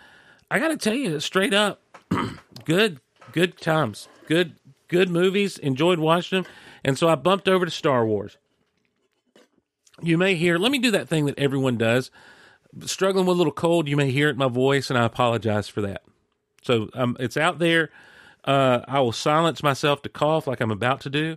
I 0.51 0.61
got 0.61 0.69
to 0.69 0.77
tell 0.77 0.95
you 0.95 1.19
straight 1.19 1.53
up, 1.53 1.81
good 2.65 3.01
good 3.33 3.59
times, 3.59 4.07
good 4.29 4.55
good 4.87 5.11
movies. 5.11 5.59
Enjoyed 5.59 5.99
watching 5.99 6.43
them. 6.43 6.53
And 6.89 6.97
so 6.97 7.07
I 7.07 7.17
bumped 7.17 7.51
over 7.51 7.67
to 7.67 7.71
Star 7.71 8.07
Wars. 8.07 8.39
You 10.01 10.17
may 10.17 10.37
hear, 10.37 10.57
let 10.57 10.73
me 10.73 10.79
do 10.79 10.91
that 10.93 11.07
thing 11.07 11.27
that 11.27 11.39
everyone 11.39 11.77
does. 11.77 12.11
Struggling 12.87 13.27
with 13.27 13.35
a 13.35 13.37
little 13.37 13.53
cold, 13.53 13.87
you 13.87 13.95
may 13.95 14.11
hear 14.11 14.29
it 14.29 14.33
in 14.33 14.39
my 14.39 14.49
voice, 14.49 14.89
and 14.89 14.99
I 14.99 15.05
apologize 15.05 15.69
for 15.69 15.83
that. 15.83 16.03
So 16.63 16.89
um, 16.95 17.15
it's 17.21 17.37
out 17.37 17.59
there. 17.59 17.91
Uh, 18.43 18.81
I 18.89 19.01
will 19.01 19.13
silence 19.13 19.63
myself 19.63 20.01
to 20.01 20.09
cough 20.09 20.47
like 20.47 20.63
I'm 20.63 20.71
about 20.71 21.03
to 21.03 21.11
do. 21.11 21.37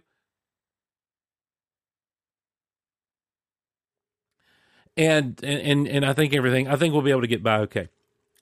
And, 4.96 5.38
and 5.44 5.86
and 5.86 6.06
I 6.06 6.14
think 6.14 6.34
everything 6.34 6.70
I 6.70 6.78
think 6.78 6.94
we'll 6.94 7.02
be 7.02 7.12
able 7.12 7.22
to 7.22 7.28
get 7.28 7.44
by 7.44 7.60
okay. 7.60 7.90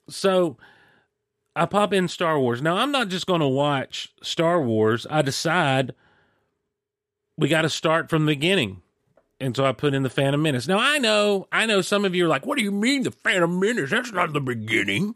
So 0.09 0.57
I 1.55 1.65
pop 1.65 1.91
in 1.91 2.07
Star 2.07 2.39
Wars. 2.39 2.61
Now 2.61 2.77
I'm 2.77 2.91
not 2.91 3.07
just 3.07 3.25
going 3.25 3.41
to 3.41 3.47
watch 3.47 4.13
Star 4.21 4.61
Wars. 4.61 5.07
I 5.09 5.23
decide 5.23 5.95
we 7.39 7.48
got 7.48 7.62
to 7.62 7.69
start 7.69 8.10
from 8.10 8.25
the 8.25 8.34
beginning. 8.34 8.81
And 9.39 9.55
so 9.55 9.65
I 9.65 9.72
put 9.72 9.93
in 9.93 10.03
the 10.03 10.10
Phantom 10.10 10.41
Menace. 10.41 10.67
Now 10.67 10.79
I 10.79 10.98
know, 10.98 11.48
I 11.51 11.65
know 11.65 11.81
some 11.81 12.03
of 12.03 12.13
you 12.13 12.25
are 12.25 12.29
like, 12.29 12.46
what 12.46 12.58
do 12.58 12.63
you 12.63 12.72
mean 12.72 13.03
the 13.03 13.12
Phantom 13.12 13.60
Menace? 13.60 13.91
That's 13.91 14.12
not 14.12 14.34
the 14.34 14.41
beginning. 14.41 15.15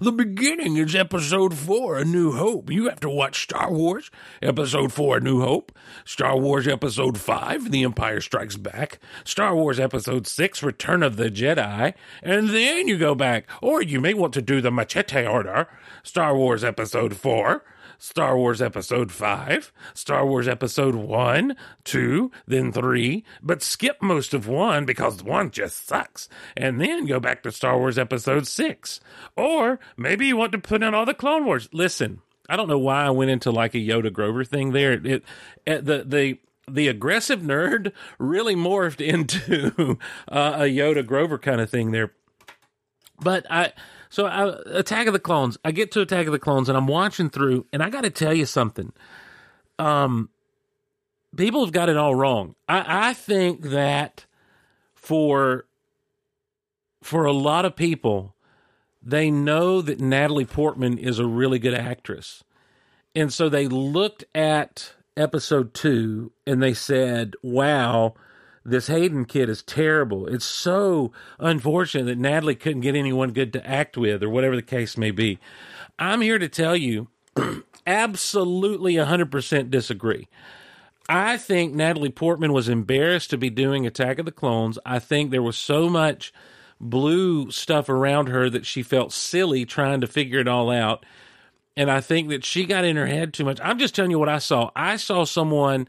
The 0.00 0.10
beginning 0.10 0.78
is 0.78 0.94
episode 0.94 1.54
four, 1.54 1.98
A 1.98 2.04
New 2.04 2.32
Hope. 2.32 2.70
You 2.70 2.88
have 2.88 3.00
to 3.00 3.10
watch 3.10 3.42
Star 3.42 3.70
Wars, 3.70 4.10
episode 4.40 4.92
four, 4.92 5.18
A 5.18 5.20
New 5.20 5.42
Hope, 5.42 5.72
Star 6.06 6.38
Wars 6.38 6.66
episode 6.66 7.18
five, 7.18 7.70
The 7.70 7.84
Empire 7.84 8.22
Strikes 8.22 8.56
Back, 8.56 8.98
Star 9.24 9.54
Wars 9.54 9.78
episode 9.78 10.26
six, 10.26 10.62
Return 10.62 11.02
of 11.02 11.16
the 11.16 11.30
Jedi, 11.30 11.92
and 12.22 12.48
then 12.48 12.88
you 12.88 12.96
go 12.96 13.14
back. 13.14 13.46
Or 13.60 13.82
you 13.82 14.00
may 14.00 14.14
want 14.14 14.32
to 14.34 14.42
do 14.42 14.62
the 14.62 14.70
machete 14.72 15.26
order, 15.26 15.68
Star 16.02 16.34
Wars 16.34 16.64
episode 16.64 17.14
four, 17.14 17.62
Star 18.00 18.34
Wars 18.36 18.62
Episode 18.62 19.12
5, 19.12 19.72
Star 19.92 20.26
Wars 20.26 20.48
Episode 20.48 20.94
1, 20.94 21.54
2, 21.84 22.30
then 22.46 22.72
3, 22.72 23.24
but 23.42 23.62
skip 23.62 24.00
most 24.00 24.32
of 24.32 24.48
1 24.48 24.86
because 24.86 25.22
1 25.22 25.50
just 25.50 25.86
sucks, 25.86 26.26
and 26.56 26.80
then 26.80 27.04
go 27.04 27.20
back 27.20 27.42
to 27.42 27.52
Star 27.52 27.78
Wars 27.78 27.98
Episode 27.98 28.46
6. 28.46 29.00
Or 29.36 29.78
maybe 29.98 30.26
you 30.26 30.36
want 30.38 30.52
to 30.52 30.58
put 30.58 30.82
in 30.82 30.94
all 30.94 31.04
the 31.04 31.12
Clone 31.12 31.44
Wars. 31.44 31.68
Listen, 31.74 32.22
I 32.48 32.56
don't 32.56 32.68
know 32.68 32.78
why 32.78 33.04
I 33.04 33.10
went 33.10 33.30
into 33.30 33.50
like 33.50 33.74
a 33.74 33.78
Yoda 33.78 34.10
Grover 34.10 34.44
thing 34.44 34.72
there. 34.72 34.94
It, 34.94 35.06
it 35.06 35.24
eh, 35.66 35.80
the 35.82 36.04
the 36.04 36.38
the 36.66 36.88
aggressive 36.88 37.40
nerd 37.40 37.92
really 38.18 38.56
morphed 38.56 39.06
into 39.06 39.98
uh, 40.26 40.54
a 40.56 40.62
Yoda 40.62 41.06
Grover 41.06 41.38
kind 41.38 41.60
of 41.60 41.68
thing 41.68 41.90
there. 41.90 42.12
But 43.20 43.44
I 43.50 43.74
so 44.10 44.26
I, 44.26 44.56
Attack 44.66 45.06
of 45.06 45.12
the 45.12 45.20
Clones, 45.20 45.56
I 45.64 45.70
get 45.70 45.92
to 45.92 46.00
Attack 46.00 46.26
of 46.26 46.32
the 46.32 46.38
Clones 46.38 46.68
and 46.68 46.76
I'm 46.76 46.88
watching 46.88 47.30
through, 47.30 47.66
and 47.72 47.80
I 47.82 47.88
got 47.90 48.02
to 48.02 48.10
tell 48.10 48.34
you 48.34 48.44
something. 48.44 48.92
Um, 49.78 50.30
people 51.36 51.64
have 51.64 51.72
got 51.72 51.88
it 51.88 51.96
all 51.96 52.14
wrong. 52.14 52.56
I, 52.68 53.10
I 53.10 53.14
think 53.14 53.62
that 53.62 54.26
for 54.94 55.64
for 57.02 57.24
a 57.24 57.32
lot 57.32 57.64
of 57.64 57.76
people, 57.76 58.34
they 59.00 59.30
know 59.30 59.80
that 59.80 60.00
Natalie 60.00 60.44
Portman 60.44 60.98
is 60.98 61.18
a 61.18 61.26
really 61.26 61.60
good 61.60 61.74
actress, 61.74 62.42
and 63.14 63.32
so 63.32 63.48
they 63.48 63.68
looked 63.68 64.24
at 64.34 64.94
episode 65.16 65.72
two 65.72 66.32
and 66.46 66.60
they 66.60 66.74
said, 66.74 67.34
"Wow." 67.42 68.14
This 68.64 68.88
Hayden 68.88 69.24
kid 69.24 69.48
is 69.48 69.62
terrible. 69.62 70.26
It's 70.26 70.44
so 70.44 71.12
unfortunate 71.38 72.04
that 72.04 72.18
Natalie 72.18 72.54
couldn't 72.54 72.82
get 72.82 72.94
anyone 72.94 73.32
good 73.32 73.52
to 73.54 73.66
act 73.66 73.96
with, 73.96 74.22
or 74.22 74.28
whatever 74.28 74.56
the 74.56 74.62
case 74.62 74.96
may 74.96 75.10
be. 75.10 75.38
I'm 75.98 76.20
here 76.20 76.38
to 76.38 76.48
tell 76.48 76.76
you, 76.76 77.08
absolutely 77.86 78.94
100% 78.94 79.70
disagree. 79.70 80.28
I 81.08 81.38
think 81.38 81.74
Natalie 81.74 82.10
Portman 82.10 82.52
was 82.52 82.68
embarrassed 82.68 83.30
to 83.30 83.38
be 83.38 83.50
doing 83.50 83.86
Attack 83.86 84.18
of 84.18 84.26
the 84.26 84.32
Clones. 84.32 84.78
I 84.86 84.98
think 84.98 85.30
there 85.30 85.42
was 85.42 85.58
so 85.58 85.88
much 85.88 86.32
blue 86.80 87.50
stuff 87.50 87.88
around 87.88 88.28
her 88.28 88.48
that 88.48 88.64
she 88.64 88.82
felt 88.82 89.12
silly 89.12 89.64
trying 89.64 90.00
to 90.02 90.06
figure 90.06 90.38
it 90.38 90.48
all 90.48 90.70
out. 90.70 91.04
And 91.76 91.90
I 91.90 92.00
think 92.00 92.28
that 92.28 92.44
she 92.44 92.64
got 92.64 92.84
in 92.84 92.96
her 92.96 93.06
head 93.06 93.32
too 93.32 93.44
much. 93.44 93.58
I'm 93.62 93.78
just 93.78 93.94
telling 93.94 94.10
you 94.10 94.18
what 94.18 94.28
I 94.28 94.38
saw. 94.38 94.70
I 94.76 94.96
saw 94.96 95.24
someone 95.24 95.88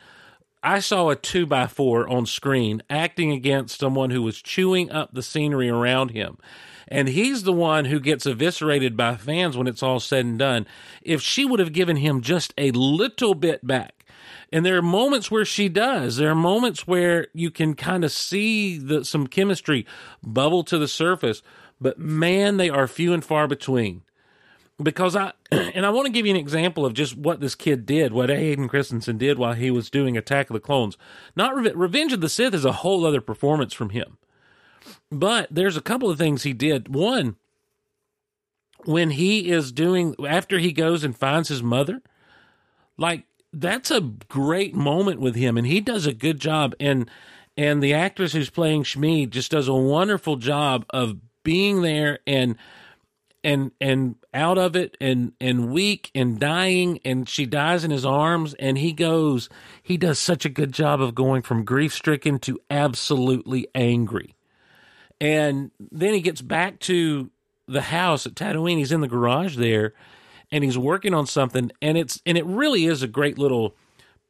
I 0.64 0.80
saw 0.80 1.10
a 1.10 1.16
two 1.16 1.46
by 1.46 1.68
four 1.68 2.08
on 2.08 2.26
screen 2.26 2.84
acting 2.90 3.32
against 3.32 3.80
someone 3.80 4.12
who 4.12 4.22
was 4.22 4.42
chewing 4.42 4.92
up 4.92 5.14
the 5.14 5.24
scenery 5.24 5.70
around 5.70 6.12
him. 6.12 6.38
And 6.88 7.08
he's 7.08 7.44
the 7.44 7.54
one 7.54 7.86
who 7.86 8.00
gets 8.00 8.26
eviscerated 8.26 8.98
by 8.98 9.16
fans 9.16 9.58
when 9.58 9.68
it's 9.68 9.82
all 9.82 10.00
said 10.00 10.26
and 10.26 10.38
done. 10.38 10.68
If 11.02 11.22
she 11.22 11.46
would 11.46 11.60
have 11.60 11.74
given 11.74 11.96
him 11.98 12.22
just 12.22 12.54
a 12.58 12.72
little 12.72 13.34
bit 13.34 13.66
back, 13.66 14.06
and 14.52 14.66
there 14.66 14.78
are 14.78 14.84
moments 14.84 15.32
where 15.32 15.46
she 15.46 15.70
does. 15.70 16.18
There 16.18 16.30
are 16.30 16.36
moments 16.36 16.86
where 16.86 17.28
you 17.34 17.50
can 17.50 17.74
kind 17.74 18.04
of 18.04 18.12
see 18.12 18.78
the, 18.78 19.06
some 19.06 19.28
chemistry 19.28 19.86
bubble 20.22 20.64
to 20.66 20.78
the 20.78 20.88
surface, 20.88 21.42
but 21.80 21.98
man, 21.98 22.58
they 22.58 22.70
are 22.70 22.88
few 22.88 23.14
and 23.14 23.24
far 23.24 23.48
between 23.48 24.04
because 24.82 25.16
I 25.16 25.34
and 25.52 25.86
I 25.86 25.90
want 25.90 26.08
to 26.08 26.12
give 26.12 26.26
you 26.26 26.32
an 26.32 26.40
example 26.40 26.86
of 26.86 26.94
just 26.94 27.16
what 27.16 27.40
this 27.40 27.56
kid 27.56 27.86
did, 27.86 28.14
what 28.14 28.30
Hayden 28.30 28.68
Christensen 28.68 29.18
did 29.18 29.38
while 29.38 29.54
he 29.54 29.72
was 29.72 29.90
doing 29.90 30.18
Attack 30.18 30.50
of 30.50 30.54
the 30.54 30.60
Clones. 30.60 30.98
Not 31.36 31.56
Re- 31.56 31.72
Revenge 31.74 32.14
of 32.14 32.22
the 32.22 32.30
Sith 32.30 32.54
is 32.54 32.66
a 32.66 32.72
whole 32.72 33.06
other 33.06 33.22
performance 33.22 33.74
from 33.74 33.90
him, 33.90 34.18
but 35.12 35.48
there's 35.52 35.78
a 35.78 35.82
couple 35.82 36.10
of 36.10 36.18
things 36.18 36.44
he 36.44 36.54
did. 36.54 36.94
One, 36.94 37.36
when 38.86 39.12
he 39.12 39.50
is 39.50 39.72
doing 39.72 40.16
after 40.28 40.60
he 40.60 40.72
goes 40.72 41.04
and 41.04 41.18
finds 41.18 41.50
his 41.50 41.64
mother, 41.64 42.02
like 42.98 43.26
that's 43.54 43.92
a 43.92 44.02
great 44.02 44.76
moment 44.76 45.20
with 45.20 45.36
him, 45.36 45.58
and 45.58 45.68
he 45.68 45.82
does 45.82 46.06
a 46.06 46.14
good 46.14 46.40
job. 46.40 46.74
and 46.80 47.10
And 47.58 47.84
the 47.84 47.94
actress 47.94 48.34
who's 48.34 48.50
playing 48.50 48.84
Shmi 48.84 49.30
just 49.30 49.52
does 49.52 49.68
a 49.68 49.74
wonderful 49.74 50.38
job 50.38 50.86
of 50.90 51.16
being 51.44 51.82
there 51.82 52.20
and 52.26 52.56
and 53.44 53.72
and 53.82 54.16
out 54.34 54.58
of 54.58 54.76
it 54.76 54.96
and 55.02 55.34
and 55.42 55.72
weak 55.72 56.10
and 56.16 56.40
dying 56.40 57.00
and 57.04 57.28
she 57.28 57.46
dies 57.46 57.84
in 57.84 57.92
his 57.92 58.06
arms 58.06 58.54
and 58.56 58.78
he 58.78 58.94
goes 58.94 59.50
he 59.84 59.98
does 59.98 60.20
such 60.20 60.46
a 60.46 60.50
good 60.50 60.72
job 60.72 61.02
of 61.02 61.14
going 61.14 61.42
from 61.42 61.66
grief 61.66 61.94
stricken 61.94 62.40
to 62.40 62.60
absolutely 62.70 63.68
angry. 63.76 64.36
And 65.20 65.72
then 65.80 66.14
he 66.14 66.22
gets 66.22 66.42
back 66.42 66.80
to 66.82 67.30
the 67.68 67.82
house 67.82 68.26
at 68.26 68.34
Tatooine. 68.34 68.78
He's 68.78 68.92
in 68.92 69.02
the 69.02 69.08
garage 69.08 69.58
there 69.58 69.94
and 70.52 70.64
he's 70.64 70.78
working 70.78 71.14
on 71.14 71.26
something 71.28 71.72
and 71.82 71.98
it's 71.98 72.22
and 72.26 72.38
it 72.38 72.46
really 72.46 72.86
is 72.86 73.04
a 73.04 73.08
great 73.08 73.38
little 73.38 73.76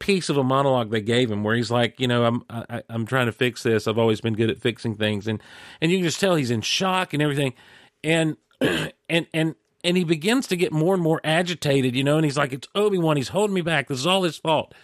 piece 0.00 0.28
of 0.28 0.36
a 0.36 0.42
monologue 0.42 0.90
they 0.90 1.00
gave 1.00 1.30
him 1.30 1.44
where 1.44 1.54
he's 1.54 1.70
like 1.70 2.00
you 2.00 2.08
know 2.08 2.24
I'm 2.24 2.42
I, 2.50 2.82
I'm 2.88 3.06
trying 3.06 3.26
to 3.26 3.32
fix 3.32 3.62
this. 3.62 3.86
I've 3.86 3.98
always 3.98 4.20
been 4.20 4.34
good 4.34 4.50
at 4.50 4.60
fixing 4.60 4.96
things. 4.96 5.28
And 5.28 5.40
and 5.80 5.92
you 5.92 5.98
can 5.98 6.04
just 6.04 6.18
tell 6.18 6.34
he's 6.34 6.50
in 6.50 6.62
shock 6.62 7.12
and 7.12 7.22
everything. 7.22 7.54
And 8.02 8.36
and 9.08 9.26
and 9.32 9.54
and 9.84 9.96
he 9.96 10.04
begins 10.04 10.46
to 10.48 10.56
get 10.56 10.72
more 10.72 10.94
and 10.94 11.02
more 11.02 11.20
agitated, 11.24 11.96
you 11.96 12.04
know, 12.04 12.16
and 12.16 12.24
he's 12.24 12.36
like, 12.36 12.52
It's 12.52 12.68
Obi 12.74 12.98
Wan, 12.98 13.16
he's 13.16 13.28
holding 13.28 13.54
me 13.54 13.62
back. 13.62 13.88
This 13.88 13.98
is 13.98 14.06
all 14.06 14.22
his 14.22 14.36
fault. 14.36 14.74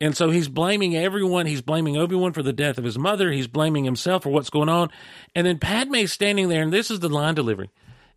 And 0.00 0.16
so 0.16 0.30
he's 0.30 0.48
blaming 0.48 0.96
everyone. 0.96 1.46
He's 1.46 1.62
blaming 1.62 1.96
Obi 1.96 2.14
Wan 2.14 2.32
for 2.32 2.42
the 2.42 2.52
death 2.52 2.78
of 2.78 2.84
his 2.84 2.96
mother. 2.96 3.32
He's 3.32 3.48
blaming 3.48 3.84
himself 3.84 4.22
for 4.22 4.28
what's 4.28 4.50
going 4.50 4.68
on. 4.68 4.90
And 5.34 5.44
then 5.44 5.58
Padme's 5.58 6.12
standing 6.12 6.48
there, 6.48 6.62
and 6.62 6.72
this 6.72 6.90
is 6.90 7.00
the 7.00 7.08
line 7.08 7.34
delivery 7.34 7.70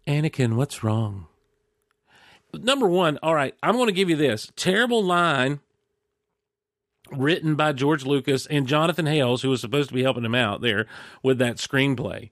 Anakin, 0.07 0.55
what's 0.55 0.83
wrong? 0.83 1.27
Number 2.53 2.87
one, 2.87 3.17
all 3.23 3.33
right, 3.33 3.55
I'm 3.63 3.75
going 3.75 3.87
to 3.87 3.93
give 3.93 4.09
you 4.09 4.15
this 4.15 4.51
terrible 4.55 5.03
line 5.03 5.61
written 7.11 7.55
by 7.55 7.73
George 7.73 8.05
Lucas 8.05 8.45
and 8.45 8.67
Jonathan 8.67 9.05
Hales, 9.05 9.41
who 9.41 9.49
was 9.49 9.61
supposed 9.61 9.89
to 9.89 9.95
be 9.95 10.03
helping 10.03 10.25
him 10.25 10.35
out 10.35 10.61
there 10.61 10.85
with 11.23 11.37
that 11.39 11.57
screenplay. 11.57 12.29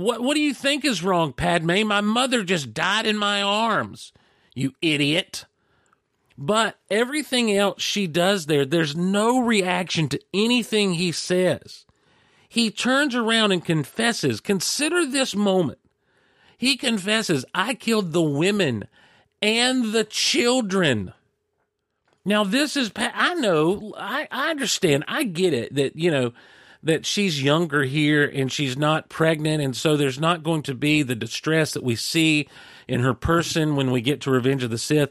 What 0.00 0.22
what 0.22 0.34
do 0.34 0.40
you 0.40 0.54
think 0.54 0.84
is 0.84 1.02
wrong, 1.02 1.32
Padme? 1.32 1.86
My 1.86 2.00
mother 2.00 2.42
just 2.42 2.74
died 2.74 3.06
in 3.06 3.16
my 3.16 3.42
arms. 3.42 4.12
You 4.54 4.72
idiot. 4.82 5.44
But 6.36 6.78
everything 6.90 7.54
else 7.54 7.82
she 7.82 8.06
does 8.06 8.46
there, 8.46 8.64
there's 8.64 8.96
no 8.96 9.40
reaction 9.40 10.08
to 10.08 10.20
anything 10.32 10.94
he 10.94 11.12
says. 11.12 11.84
He 12.48 12.70
turns 12.70 13.14
around 13.14 13.52
and 13.52 13.64
confesses. 13.64 14.40
Consider 14.40 15.04
this 15.06 15.36
moment. 15.36 15.78
He 16.56 16.76
confesses, 16.76 17.44
I 17.54 17.74
killed 17.74 18.12
the 18.12 18.22
women 18.22 18.84
and 19.42 19.92
the 19.92 20.04
children. 20.04 21.12
Now, 22.24 22.44
this 22.44 22.76
is, 22.76 22.90
I 22.96 23.34
know, 23.34 23.94
I, 23.96 24.26
I 24.30 24.50
understand, 24.50 25.04
I 25.08 25.24
get 25.24 25.54
it 25.54 25.74
that, 25.74 25.96
you 25.96 26.10
know, 26.10 26.32
that 26.82 27.04
she's 27.04 27.42
younger 27.42 27.82
here 27.82 28.24
and 28.24 28.50
she's 28.50 28.76
not 28.76 29.08
pregnant, 29.08 29.62
and 29.62 29.76
so 29.76 29.96
there's 29.96 30.18
not 30.18 30.42
going 30.42 30.62
to 30.62 30.74
be 30.74 31.02
the 31.02 31.14
distress 31.14 31.72
that 31.72 31.82
we 31.82 31.94
see 31.94 32.48
in 32.88 33.00
her 33.00 33.14
person 33.14 33.76
when 33.76 33.90
we 33.90 34.00
get 34.00 34.20
to 34.22 34.30
Revenge 34.30 34.62
of 34.62 34.70
the 34.70 34.78
Sith. 34.78 35.10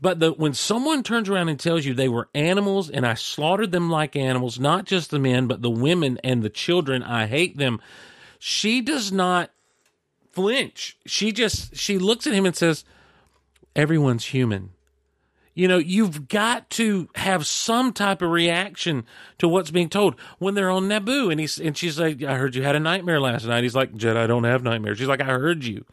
But 0.00 0.20
the, 0.20 0.32
when 0.32 0.52
someone 0.54 1.02
turns 1.02 1.28
around 1.28 1.48
and 1.48 1.58
tells 1.58 1.86
you 1.86 1.94
they 1.94 2.08
were 2.08 2.28
animals 2.34 2.90
and 2.90 3.06
I 3.06 3.14
slaughtered 3.14 3.72
them 3.72 3.90
like 3.90 4.14
animals, 4.14 4.58
not 4.58 4.84
just 4.84 5.10
the 5.10 5.18
men, 5.18 5.46
but 5.46 5.62
the 5.62 5.70
women 5.70 6.18
and 6.22 6.42
the 6.42 6.50
children, 6.50 7.02
I 7.02 7.26
hate 7.26 7.56
them, 7.56 7.80
she 8.38 8.82
does 8.82 9.10
not 9.10 9.50
flinch. 10.32 10.98
She 11.06 11.32
just, 11.32 11.76
she 11.76 11.96
looks 11.96 12.26
at 12.26 12.34
him 12.34 12.44
and 12.44 12.54
says, 12.54 12.84
Everyone's 13.74 14.26
human. 14.26 14.70
You 15.56 15.68
know, 15.68 15.78
you've 15.78 16.28
got 16.28 16.68
to 16.72 17.08
have 17.14 17.46
some 17.46 17.94
type 17.94 18.20
of 18.20 18.30
reaction 18.30 19.06
to 19.38 19.48
what's 19.48 19.70
being 19.70 19.88
told 19.88 20.20
when 20.38 20.52
they're 20.54 20.70
on 20.70 20.86
Naboo. 20.86 21.30
And 21.30 21.40
he's 21.40 21.58
and 21.58 21.74
she's 21.74 21.98
like, 21.98 22.22
"I 22.22 22.36
heard 22.36 22.54
you 22.54 22.62
had 22.62 22.76
a 22.76 22.80
nightmare 22.80 23.18
last 23.18 23.46
night." 23.46 23.62
He's 23.62 23.74
like, 23.74 23.94
"Jedi 23.94 24.18
I 24.18 24.26
don't 24.26 24.44
have 24.44 24.62
nightmares." 24.62 24.98
She's 24.98 25.08
like, 25.08 25.22
"I 25.22 25.24
heard 25.24 25.64
you." 25.64 25.86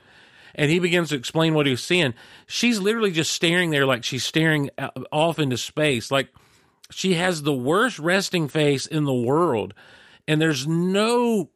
And 0.54 0.70
he 0.70 0.80
begins 0.80 1.10
to 1.10 1.16
explain 1.16 1.54
what 1.54 1.66
he's 1.66 1.82
seeing. 1.82 2.14
She's 2.46 2.80
literally 2.80 3.12
just 3.12 3.32
staring 3.32 3.70
there, 3.70 3.86
like 3.86 4.04
she's 4.04 4.26
staring 4.26 4.70
off 5.14 5.40
into 5.40 5.58
space, 5.58 6.12
like 6.12 6.28
she 6.92 7.14
has 7.14 7.44
the 7.44 7.54
worst 7.54 8.00
resting 8.00 8.50
face 8.50 8.86
in 8.86 9.06
the 9.06 9.14
world. 9.14 9.74
And 10.28 10.42
there's 10.42 10.68
no 10.68 11.52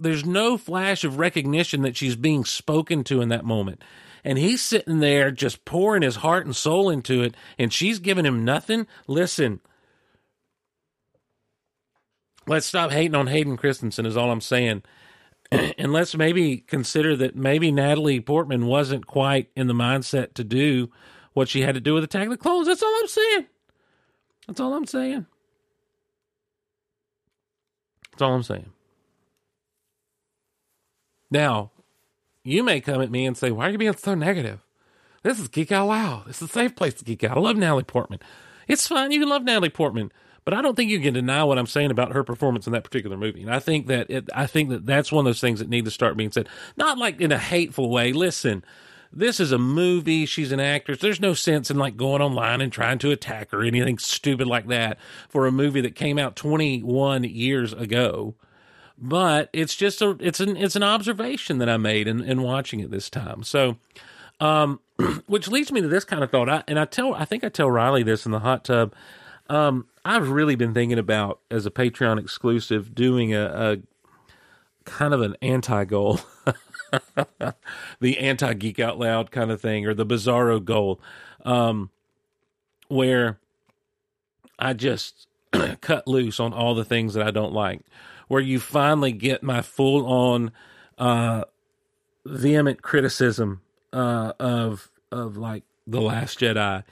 there's 0.00 0.24
no 0.24 0.58
flash 0.58 1.04
of 1.04 1.20
recognition 1.20 1.82
that 1.82 1.96
she's 1.96 2.16
being 2.16 2.44
spoken 2.44 3.04
to 3.04 3.20
in 3.20 3.28
that 3.28 3.44
moment 3.44 3.84
and 4.24 4.38
he's 4.38 4.62
sitting 4.62 5.00
there 5.00 5.30
just 5.30 5.64
pouring 5.64 6.02
his 6.02 6.16
heart 6.16 6.46
and 6.46 6.54
soul 6.54 6.90
into 6.90 7.22
it, 7.22 7.34
and 7.58 7.72
she's 7.72 7.98
giving 7.98 8.24
him 8.24 8.44
nothing. 8.44 8.86
Listen, 9.06 9.60
let's 12.46 12.66
stop 12.66 12.90
hating 12.90 13.14
on 13.14 13.26
Hayden 13.26 13.56
Christensen, 13.56 14.06
is 14.06 14.16
all 14.16 14.30
I'm 14.30 14.40
saying. 14.40 14.82
and 15.50 15.92
let's 15.92 16.16
maybe 16.16 16.58
consider 16.58 17.16
that 17.16 17.36
maybe 17.36 17.70
Natalie 17.70 18.20
Portman 18.20 18.66
wasn't 18.66 19.06
quite 19.06 19.50
in 19.54 19.66
the 19.66 19.74
mindset 19.74 20.34
to 20.34 20.44
do 20.44 20.90
what 21.34 21.48
she 21.48 21.62
had 21.62 21.74
to 21.74 21.80
do 21.80 21.94
with 21.94 22.04
Attack 22.04 22.24
of 22.24 22.30
the 22.30 22.36
Clones. 22.36 22.66
That's 22.66 22.82
all 22.82 22.94
I'm 23.00 23.08
saying. 23.08 23.46
That's 24.46 24.60
all 24.60 24.74
I'm 24.74 24.86
saying. 24.86 25.26
That's 28.12 28.22
all 28.22 28.34
I'm 28.34 28.42
saying. 28.42 28.70
Now, 31.30 31.70
you 32.44 32.62
may 32.62 32.80
come 32.80 33.00
at 33.00 33.10
me 33.10 33.26
and 33.26 33.36
say, 33.36 33.50
Why 33.50 33.68
are 33.68 33.70
you 33.70 33.78
being 33.78 33.96
so 33.96 34.14
negative? 34.14 34.60
This 35.22 35.38
is 35.38 35.48
Geek 35.48 35.70
Out 35.70 35.88
Loud. 35.88 36.24
It's 36.28 36.42
a 36.42 36.48
safe 36.48 36.74
place 36.74 36.94
to 36.94 37.04
geek 37.04 37.22
out. 37.22 37.36
I 37.36 37.40
love 37.40 37.56
Natalie 37.56 37.84
Portman. 37.84 38.18
It's 38.66 38.88
fine. 38.88 39.12
You 39.12 39.20
can 39.20 39.28
love 39.28 39.44
Natalie 39.44 39.70
Portman, 39.70 40.10
but 40.44 40.52
I 40.52 40.60
don't 40.60 40.74
think 40.74 40.90
you 40.90 40.98
can 40.98 41.14
deny 41.14 41.44
what 41.44 41.58
I'm 41.58 41.66
saying 41.66 41.92
about 41.92 42.12
her 42.12 42.24
performance 42.24 42.66
in 42.66 42.72
that 42.72 42.82
particular 42.82 43.16
movie. 43.16 43.42
And 43.42 43.54
I 43.54 43.60
think 43.60 43.86
that 43.86 44.10
it, 44.10 44.28
I 44.34 44.46
think 44.46 44.70
that 44.70 44.84
that's 44.84 45.12
one 45.12 45.24
of 45.24 45.28
those 45.28 45.40
things 45.40 45.60
that 45.60 45.68
need 45.68 45.84
to 45.84 45.92
start 45.92 46.16
being 46.16 46.32
said, 46.32 46.48
not 46.76 46.98
like 46.98 47.20
in 47.20 47.30
a 47.30 47.38
hateful 47.38 47.88
way. 47.88 48.12
Listen, 48.12 48.64
this 49.12 49.38
is 49.38 49.52
a 49.52 49.58
movie. 49.58 50.26
She's 50.26 50.50
an 50.50 50.60
actress. 50.60 50.98
There's 50.98 51.20
no 51.20 51.34
sense 51.34 51.70
in 51.70 51.78
like 51.78 51.96
going 51.96 52.22
online 52.22 52.60
and 52.60 52.72
trying 52.72 52.98
to 53.00 53.12
attack 53.12 53.52
her 53.52 53.60
or 53.60 53.64
anything 53.64 53.98
stupid 53.98 54.48
like 54.48 54.66
that 54.68 54.98
for 55.28 55.46
a 55.46 55.52
movie 55.52 55.82
that 55.82 55.94
came 55.94 56.18
out 56.18 56.34
21 56.34 57.24
years 57.24 57.72
ago. 57.72 58.34
But 59.04 59.50
it's 59.52 59.74
just 59.74 60.00
a 60.00 60.16
it's 60.20 60.38
an 60.38 60.56
it's 60.56 60.76
an 60.76 60.84
observation 60.84 61.58
that 61.58 61.68
I 61.68 61.76
made 61.76 62.06
in, 62.06 62.22
in 62.22 62.40
watching 62.40 62.78
it 62.78 62.92
this 62.92 63.10
time. 63.10 63.42
So, 63.42 63.76
um, 64.38 64.78
which 65.26 65.48
leads 65.48 65.72
me 65.72 65.80
to 65.80 65.88
this 65.88 66.04
kind 66.04 66.22
of 66.22 66.30
thought. 66.30 66.48
I, 66.48 66.62
and 66.68 66.78
I 66.78 66.84
tell 66.84 67.12
I 67.12 67.24
think 67.24 67.42
I 67.42 67.48
tell 67.48 67.68
Riley 67.68 68.04
this 68.04 68.24
in 68.24 68.30
the 68.30 68.38
hot 68.38 68.64
tub. 68.64 68.94
Um, 69.48 69.86
I've 70.04 70.30
really 70.30 70.54
been 70.54 70.72
thinking 70.72 71.00
about 71.00 71.40
as 71.50 71.66
a 71.66 71.70
Patreon 71.70 72.20
exclusive 72.20 72.94
doing 72.94 73.34
a, 73.34 73.44
a 73.46 73.76
kind 74.84 75.12
of 75.12 75.20
an 75.20 75.36
anti 75.42 75.84
goal. 75.84 76.20
the 78.00 78.18
anti 78.18 78.54
geek 78.54 78.78
out 78.78 79.00
loud 79.00 79.32
kind 79.32 79.50
of 79.50 79.60
thing, 79.60 79.84
or 79.84 79.94
the 79.94 80.06
bizarro 80.06 80.64
goal, 80.64 81.00
um, 81.44 81.90
where 82.86 83.40
I 84.60 84.74
just 84.74 85.26
cut 85.80 86.06
loose 86.06 86.38
on 86.38 86.52
all 86.52 86.76
the 86.76 86.84
things 86.84 87.14
that 87.14 87.26
I 87.26 87.32
don't 87.32 87.52
like, 87.52 87.80
where 88.32 88.40
you 88.40 88.58
finally 88.58 89.12
get 89.12 89.42
my 89.42 89.60
full 89.60 90.06
on 90.06 90.50
uh, 90.96 91.44
vehement 92.24 92.80
criticism 92.80 93.60
uh, 93.92 94.32
of 94.40 94.90
of 95.10 95.36
like 95.36 95.64
the 95.86 96.00
Last 96.00 96.40
Jedi, 96.40 96.82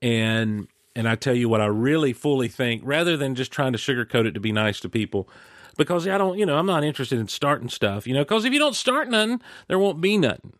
and 0.00 0.68
and 0.94 1.08
I 1.08 1.16
tell 1.16 1.34
you 1.34 1.48
what 1.48 1.60
I 1.60 1.66
really 1.66 2.12
fully 2.12 2.46
think, 2.46 2.82
rather 2.84 3.16
than 3.16 3.34
just 3.34 3.50
trying 3.50 3.72
to 3.72 3.78
sugarcoat 3.78 4.24
it 4.24 4.34
to 4.34 4.40
be 4.40 4.52
nice 4.52 4.78
to 4.80 4.88
people 4.88 5.28
because 5.76 6.06
I 6.06 6.16
don't, 6.16 6.38
you 6.38 6.46
know, 6.46 6.56
I'm 6.56 6.66
not 6.66 6.84
interested 6.84 7.18
in 7.18 7.26
starting 7.26 7.68
stuff, 7.68 8.06
you 8.06 8.14
know, 8.14 8.22
because 8.22 8.44
if 8.44 8.52
you 8.52 8.60
don't 8.60 8.76
start 8.76 9.08
nothing, 9.08 9.40
there 9.66 9.80
won't 9.80 10.00
be 10.00 10.16
nothing, 10.16 10.52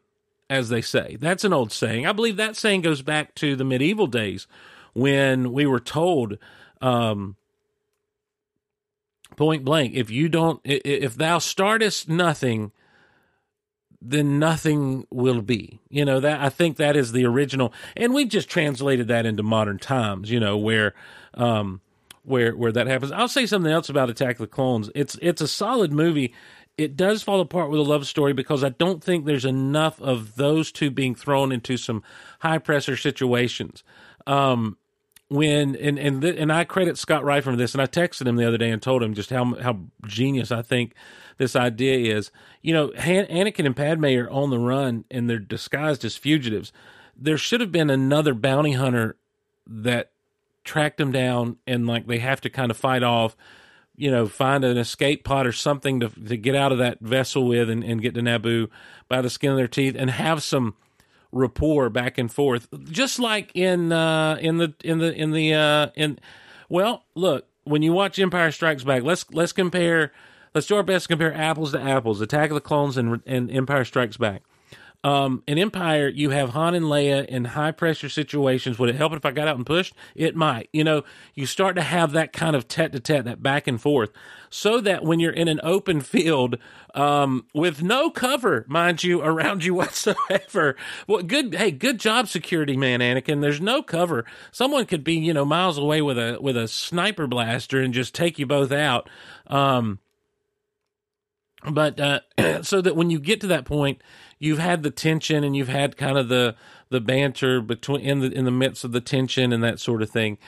as 0.51 0.68
they 0.68 0.81
say. 0.81 1.16
That's 1.20 1.44
an 1.44 1.53
old 1.53 1.70
saying. 1.70 2.09
I 2.09 2.12
believe 2.12 2.38
that 2.38 2.57
saying 2.57 2.81
goes 2.81 3.03
back 3.03 3.37
to 3.37 3.55
the 3.55 3.62
medieval 3.62 4.09
days 4.09 4.49
when 4.94 5.53
we 5.53 5.64
were 5.64 5.79
told, 5.79 6.38
um, 6.81 7.37
point 9.37 9.64
blank, 9.64 9.94
if 9.94 10.11
you 10.11 10.29
don't, 10.29 10.61
if 10.64 11.14
thou 11.14 11.38
startest 11.38 12.09
nothing, 12.09 12.73
then 14.01 14.38
nothing 14.38 15.07
will 15.11 15.40
be. 15.40 15.81
You 15.88 16.05
know, 16.05 16.20
that 16.20 16.40
I 16.40 16.49
think 16.49 16.77
that 16.77 16.97
is 16.97 17.12
the 17.12 17.25
original, 17.25 17.73
and 17.97 18.12
we've 18.12 18.29
just 18.29 18.49
translated 18.49 19.09
that 19.09 19.27
into 19.27 19.42
modern 19.42 19.79
times, 19.79 20.31
you 20.31 20.38
know, 20.38 20.57
where, 20.57 20.94
um, 21.35 21.81
where 22.23 22.57
where 22.57 22.73
that 22.73 22.87
happens. 22.87 23.12
I'll 23.12 23.29
say 23.29 23.47
something 23.47 23.73
else 23.73 23.88
about 23.88 24.11
Attack 24.11 24.38
the 24.38 24.47
Clones. 24.47 24.90
It's 24.94 25.18
it's 25.23 25.40
a 25.40 25.49
solid 25.49 25.92
movie. 25.92 26.35
It 26.77 26.97
does 26.97 27.23
fall 27.23 27.40
apart 27.40 27.70
with 27.70 27.79
a 27.79 27.85
love 27.85 28.07
story 28.07 28.33
because 28.33 28.64
I 28.64 28.70
don't 28.70 29.03
think 29.03 29.25
there's 29.25 29.44
enough 29.44 30.01
of 30.03 30.35
those 30.35 30.73
two 30.73 30.90
being 30.90 31.14
thrown 31.14 31.53
into 31.53 31.77
some 31.77 32.03
high 32.40 32.59
pressure 32.59 32.97
situations. 32.97 33.85
Um, 34.27 34.77
when 35.28 35.74
and 35.76 35.98
and 35.98 36.22
th- 36.22 36.37
and 36.38 36.52
I 36.52 36.64
credit 36.64 36.98
Scott 36.98 37.24
Wright 37.24 37.42
for 37.42 37.56
this, 37.56 37.74
and 37.74 37.82
I 37.82 37.87
texted 37.87 38.26
him 38.26 38.37
the 38.37 38.46
other 38.46 38.58
day 38.58 38.70
and 38.70 38.80
told 38.80 39.02
him 39.02 39.14
just 39.14 39.30
how 39.30 39.54
how 39.54 39.80
genius 40.06 40.52
I 40.52 40.62
think 40.62 40.94
this 41.38 41.56
idea 41.56 42.14
is. 42.16 42.30
You 42.62 42.74
know, 42.74 42.92
Han- 42.98 43.26
Anakin 43.26 43.66
and 43.66 43.76
Padme 43.76 44.04
are 44.06 44.30
on 44.30 44.50
the 44.50 44.58
run 44.58 45.04
and 45.10 45.28
they're 45.28 45.38
disguised 45.38 46.04
as 46.04 46.16
fugitives. 46.16 46.72
There 47.16 47.38
should 47.38 47.60
have 47.60 47.72
been 47.72 47.90
another 47.90 48.34
bounty 48.34 48.72
hunter 48.72 49.16
that 49.66 50.12
tracked 50.64 50.98
them 50.98 51.12
down 51.12 51.58
and 51.66 51.87
like 51.87 52.06
they 52.06 52.18
have 52.18 52.40
to 52.40 52.50
kind 52.50 52.70
of 52.70 52.76
fight 52.76 53.02
off 53.02 53.37
you 53.96 54.10
know 54.10 54.26
find 54.26 54.64
an 54.64 54.78
escape 54.78 55.22
pod 55.22 55.46
or 55.46 55.52
something 55.52 56.00
to 56.00 56.08
to 56.08 56.37
get 56.37 56.54
out 56.54 56.72
of 56.72 56.78
that 56.78 57.00
vessel 57.00 57.46
with 57.46 57.68
and, 57.68 57.84
and 57.84 58.00
get 58.00 58.14
to 58.14 58.20
Naboo 58.20 58.68
by 59.08 59.20
the 59.20 59.30
skin 59.30 59.50
of 59.50 59.56
their 59.56 59.68
teeth 59.68 59.94
and 59.98 60.10
have 60.10 60.42
some 60.42 60.74
rapport 61.35 61.90
back 61.90 62.16
and 62.16 62.33
forth 62.33 62.68
just 62.85 63.18
like 63.18 63.51
in 63.55 63.92
uh 63.92 64.37
in 64.40 64.59
the 64.59 64.73
in 64.85 64.99
the 64.99 65.12
in 65.12 65.33
the 65.33 65.53
uh 65.53 65.88
in 65.97 66.18
well 66.68 67.05
look 67.14 67.47
when 67.64 67.83
you 67.83 67.92
watch 67.92 68.18
Empire 68.18 68.53
Strikes 68.53 68.85
Back 68.85 69.03
let's 69.03 69.27
let's 69.33 69.53
compare 69.53 70.12
let's 70.55 70.66
do 70.66 70.77
our 70.77 70.83
best 70.83 71.05
to 71.05 71.09
compare 71.09 71.35
apples 71.35 71.73
to 71.73 71.81
apples 71.81 72.20
Attack 72.20 72.51
of 72.51 72.55
the 72.55 72.61
Clones 72.61 72.97
and 72.97 73.20
and 73.27 73.51
Empire 73.51 73.85
Strikes 73.85 74.16
Back 74.16 74.42
um, 75.05 75.43
in 75.47 75.59
Empire, 75.59 76.09
you 76.09 76.31
have 76.31 76.51
Han 76.51 76.75
and 76.75 76.87
Leia 76.87 77.27
in 77.27 77.45
high 77.45 77.73
pressure 77.73 78.09
situations. 78.09 78.79
Would 78.79 78.88
it 78.88 78.95
help 78.95 79.12
if 79.12 79.27
I 79.27 79.33
got 79.33 79.47
out 79.47 79.57
and 79.57 79.67
pushed? 79.67 79.95
It 80.14 80.35
might. 80.35 80.71
You 80.73 80.83
know, 80.83 81.05
you 81.35 81.45
start 81.45 81.77
to 81.77 81.83
have 81.83 82.12
that 82.12 82.33
kind 82.33 82.57
of 82.57 82.67
tete 82.67 82.93
to 82.93 83.01
tete, 83.01 83.27
that 83.27 83.43
back 83.43 83.67
and 83.67 83.79
forth, 83.79 84.11
so 84.49 84.81
that 84.81 85.05
when 85.05 85.21
you're 85.21 85.31
in 85.31 85.47
an 85.47 85.61
open 85.62 86.01
field 86.01 86.57
um, 86.95 87.45
with 87.53 87.83
no 87.83 88.09
cover, 88.09 88.64
mind 88.67 89.05
you, 89.05 89.21
around 89.21 89.62
you 89.62 89.75
whatsoever, 89.75 90.75
well, 91.07 91.23
good. 91.23 91.55
Hey, 91.55 91.71
good 91.71 92.01
job, 92.01 92.27
security 92.27 92.77
man, 92.77 93.01
Anakin. 93.01 93.43
There's 93.43 93.61
no 93.61 93.83
cover. 93.83 94.25
Someone 94.53 94.87
could 94.87 95.05
be, 95.05 95.17
you 95.17 95.35
know, 95.35 95.45
miles 95.45 95.77
away 95.77 96.01
with 96.01 96.17
a 96.17 96.38
with 96.40 96.57
a 96.57 96.67
sniper 96.67 97.27
blaster 97.27 97.79
and 97.79 97.93
just 97.93 98.14
take 98.14 98.38
you 98.38 98.47
both 98.47 98.73
out. 98.73 99.11
Um, 99.49 99.99
but 101.71 102.01
uh, 102.01 102.21
so 102.62 102.81
that 102.81 102.97
when 102.97 103.11
you 103.11 103.21
get 103.21 103.43
to 103.43 103.49
that 103.49 103.67
point 103.67 104.01
you've 104.44 104.59
had 104.59 104.83
the 104.83 104.90
tension 104.90 105.42
and 105.42 105.57
you've 105.57 105.68
had 105.68 105.96
kind 105.96 106.18
of 106.18 106.28
the 106.28 106.54
the 106.90 107.00
banter 107.00 107.61
between 107.61 108.00
in 108.00 108.20
the 108.20 108.30
in 108.30 108.44
the 108.44 108.50
midst 108.50 108.85
of 108.85 108.92
the 108.92 109.00
tension 109.00 109.52
and 109.52 109.64
that 109.64 109.80
sort 109.80 110.02
of 110.02 110.11
thing 110.11 110.38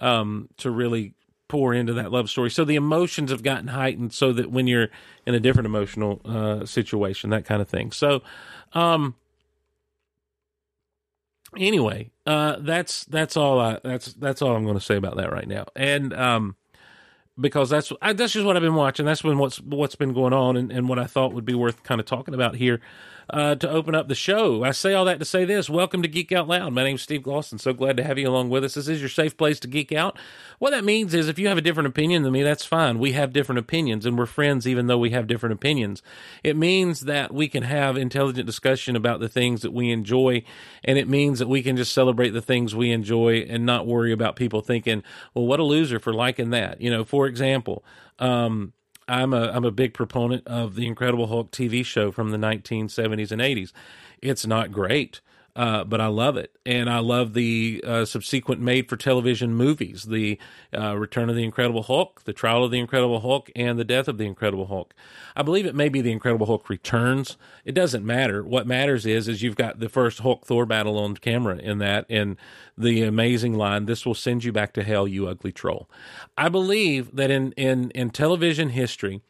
um, 0.00 0.48
to 0.58 0.70
really 0.70 1.14
pour 1.48 1.72
into 1.72 1.94
that 1.94 2.12
love 2.12 2.28
story. 2.28 2.50
So 2.50 2.64
the 2.64 2.74
emotions 2.74 3.30
have 3.30 3.42
gotten 3.42 3.68
heightened 3.68 4.12
so 4.12 4.32
that 4.32 4.50
when 4.50 4.66
you're 4.66 4.88
in 5.26 5.34
a 5.34 5.40
different 5.40 5.66
emotional 5.66 6.20
uh, 6.24 6.66
situation, 6.66 7.30
that 7.30 7.44
kind 7.44 7.62
of 7.62 7.68
thing. 7.68 7.92
So 7.92 8.22
um, 8.74 9.14
anyway, 11.56 12.10
uh, 12.26 12.56
that's 12.60 13.04
that's 13.06 13.36
all 13.36 13.58
I 13.58 13.78
that's 13.82 14.12
that's 14.14 14.42
all 14.42 14.54
I'm 14.54 14.64
going 14.64 14.78
to 14.78 14.84
say 14.84 14.96
about 14.96 15.16
that 15.16 15.32
right 15.32 15.48
now. 15.48 15.64
And 15.74 16.12
um, 16.12 16.56
because 17.40 17.70
that's 17.70 17.90
that's 18.02 18.32
just 18.32 18.44
what 18.44 18.56
I've 18.56 18.62
been 18.62 18.74
watching. 18.74 19.06
That's 19.06 19.22
been 19.22 19.38
what's 19.38 19.60
what's 19.60 19.94
been 19.94 20.12
going 20.12 20.34
on, 20.34 20.56
and, 20.56 20.70
and 20.70 20.88
what 20.88 20.98
I 20.98 21.06
thought 21.06 21.32
would 21.32 21.46
be 21.46 21.54
worth 21.54 21.82
kind 21.84 22.00
of 22.00 22.06
talking 22.06 22.34
about 22.34 22.56
here 22.56 22.80
uh, 23.30 23.56
to 23.56 23.68
open 23.68 23.94
up 23.94 24.08
the 24.08 24.14
show. 24.14 24.62
I 24.62 24.70
say 24.70 24.94
all 24.94 25.04
that 25.06 25.18
to 25.18 25.24
say 25.24 25.44
this. 25.44 25.68
Welcome 25.68 26.02
to 26.02 26.08
Geek 26.08 26.30
Out 26.32 26.46
Loud. 26.46 26.72
My 26.72 26.84
name's 26.84 27.02
Steve 27.02 27.22
Glosson. 27.22 27.60
So 27.60 27.72
glad 27.72 27.96
to 27.96 28.04
have 28.04 28.18
you 28.18 28.28
along 28.28 28.50
with 28.50 28.64
us. 28.64 28.74
This 28.74 28.88
is 28.88 29.00
your 29.00 29.08
safe 29.08 29.36
place 29.36 29.58
to 29.60 29.68
geek 29.68 29.90
out. 29.90 30.16
What 30.58 30.70
that 30.70 30.84
means 30.84 31.12
is 31.12 31.28
if 31.28 31.38
you 31.38 31.48
have 31.48 31.58
a 31.58 31.62
different 31.62 31.88
opinion 31.88 32.22
than 32.22 32.32
me, 32.32 32.42
that's 32.42 32.64
fine. 32.64 32.98
We 32.98 33.12
have 33.12 33.32
different 33.32 33.58
opinions 33.58 34.06
and 34.06 34.16
we're 34.16 34.26
friends 34.26 34.66
even 34.66 34.86
though 34.86 34.98
we 34.98 35.10
have 35.10 35.26
different 35.26 35.54
opinions. 35.54 36.02
It 36.44 36.56
means 36.56 37.00
that 37.00 37.34
we 37.34 37.48
can 37.48 37.64
have 37.64 37.96
intelligent 37.96 38.46
discussion 38.46 38.94
about 38.94 39.20
the 39.20 39.28
things 39.28 39.62
that 39.62 39.72
we 39.72 39.90
enjoy 39.90 40.44
and 40.84 40.96
it 40.96 41.08
means 41.08 41.40
that 41.40 41.48
we 41.48 41.62
can 41.62 41.76
just 41.76 41.92
celebrate 41.92 42.30
the 42.30 42.42
things 42.42 42.74
we 42.74 42.92
enjoy 42.92 43.46
and 43.48 43.66
not 43.66 43.86
worry 43.86 44.12
about 44.12 44.36
people 44.36 44.60
thinking, 44.60 45.02
well, 45.34 45.46
what 45.46 45.60
a 45.60 45.64
loser 45.64 45.98
for 45.98 46.14
liking 46.14 46.50
that. 46.50 46.80
You 46.80 46.90
know, 46.90 47.04
for 47.04 47.26
example, 47.26 47.84
um, 48.18 48.72
I'm 49.08 49.32
a 49.32 49.50
I'm 49.50 49.64
a 49.64 49.70
big 49.70 49.94
proponent 49.94 50.46
of 50.46 50.74
the 50.74 50.86
Incredible 50.86 51.28
Hulk 51.28 51.50
TV 51.50 51.84
show 51.84 52.10
from 52.10 52.30
the 52.30 52.38
1970s 52.38 53.30
and 53.30 53.40
80s. 53.40 53.72
It's 54.20 54.46
not 54.46 54.72
great, 54.72 55.20
uh, 55.56 55.84
but 55.84 56.02
I 56.02 56.08
love 56.08 56.36
it, 56.36 56.54
and 56.66 56.90
I 56.90 56.98
love 56.98 57.32
the 57.32 57.82
uh, 57.84 58.04
subsequent 58.04 58.60
made-for-television 58.60 59.54
movies: 59.54 60.04
the 60.04 60.38
uh, 60.76 60.94
Return 60.98 61.30
of 61.30 61.34
the 61.34 61.44
Incredible 61.44 61.82
Hulk, 61.82 62.24
the 62.24 62.34
Trial 62.34 62.62
of 62.62 62.70
the 62.70 62.78
Incredible 62.78 63.20
Hulk, 63.20 63.50
and 63.56 63.78
the 63.78 63.84
Death 63.84 64.06
of 64.06 64.18
the 64.18 64.26
Incredible 64.26 64.66
Hulk. 64.66 64.92
I 65.34 65.40
believe 65.40 65.64
it 65.64 65.74
may 65.74 65.88
be 65.88 66.02
the 66.02 66.12
Incredible 66.12 66.44
Hulk 66.44 66.68
returns. 66.68 67.38
It 67.64 67.72
doesn't 67.72 68.04
matter. 68.04 68.44
What 68.44 68.66
matters 68.66 69.06
is 69.06 69.28
is 69.28 69.42
you've 69.42 69.56
got 69.56 69.80
the 69.80 69.88
first 69.88 70.18
Hulk 70.18 70.44
Thor 70.44 70.66
battle 70.66 70.98
on 70.98 71.16
camera 71.16 71.56
in 71.56 71.78
that, 71.78 72.04
and 72.10 72.36
the 72.76 73.02
amazing 73.02 73.54
line, 73.54 73.86
"This 73.86 74.04
will 74.04 74.14
send 74.14 74.44
you 74.44 74.52
back 74.52 74.74
to 74.74 74.82
hell, 74.82 75.08
you 75.08 75.26
ugly 75.26 75.52
troll." 75.52 75.88
I 76.36 76.50
believe 76.50 77.16
that 77.16 77.30
in 77.30 77.52
in 77.52 77.90
in 77.92 78.10
television 78.10 78.68
history 78.68 79.22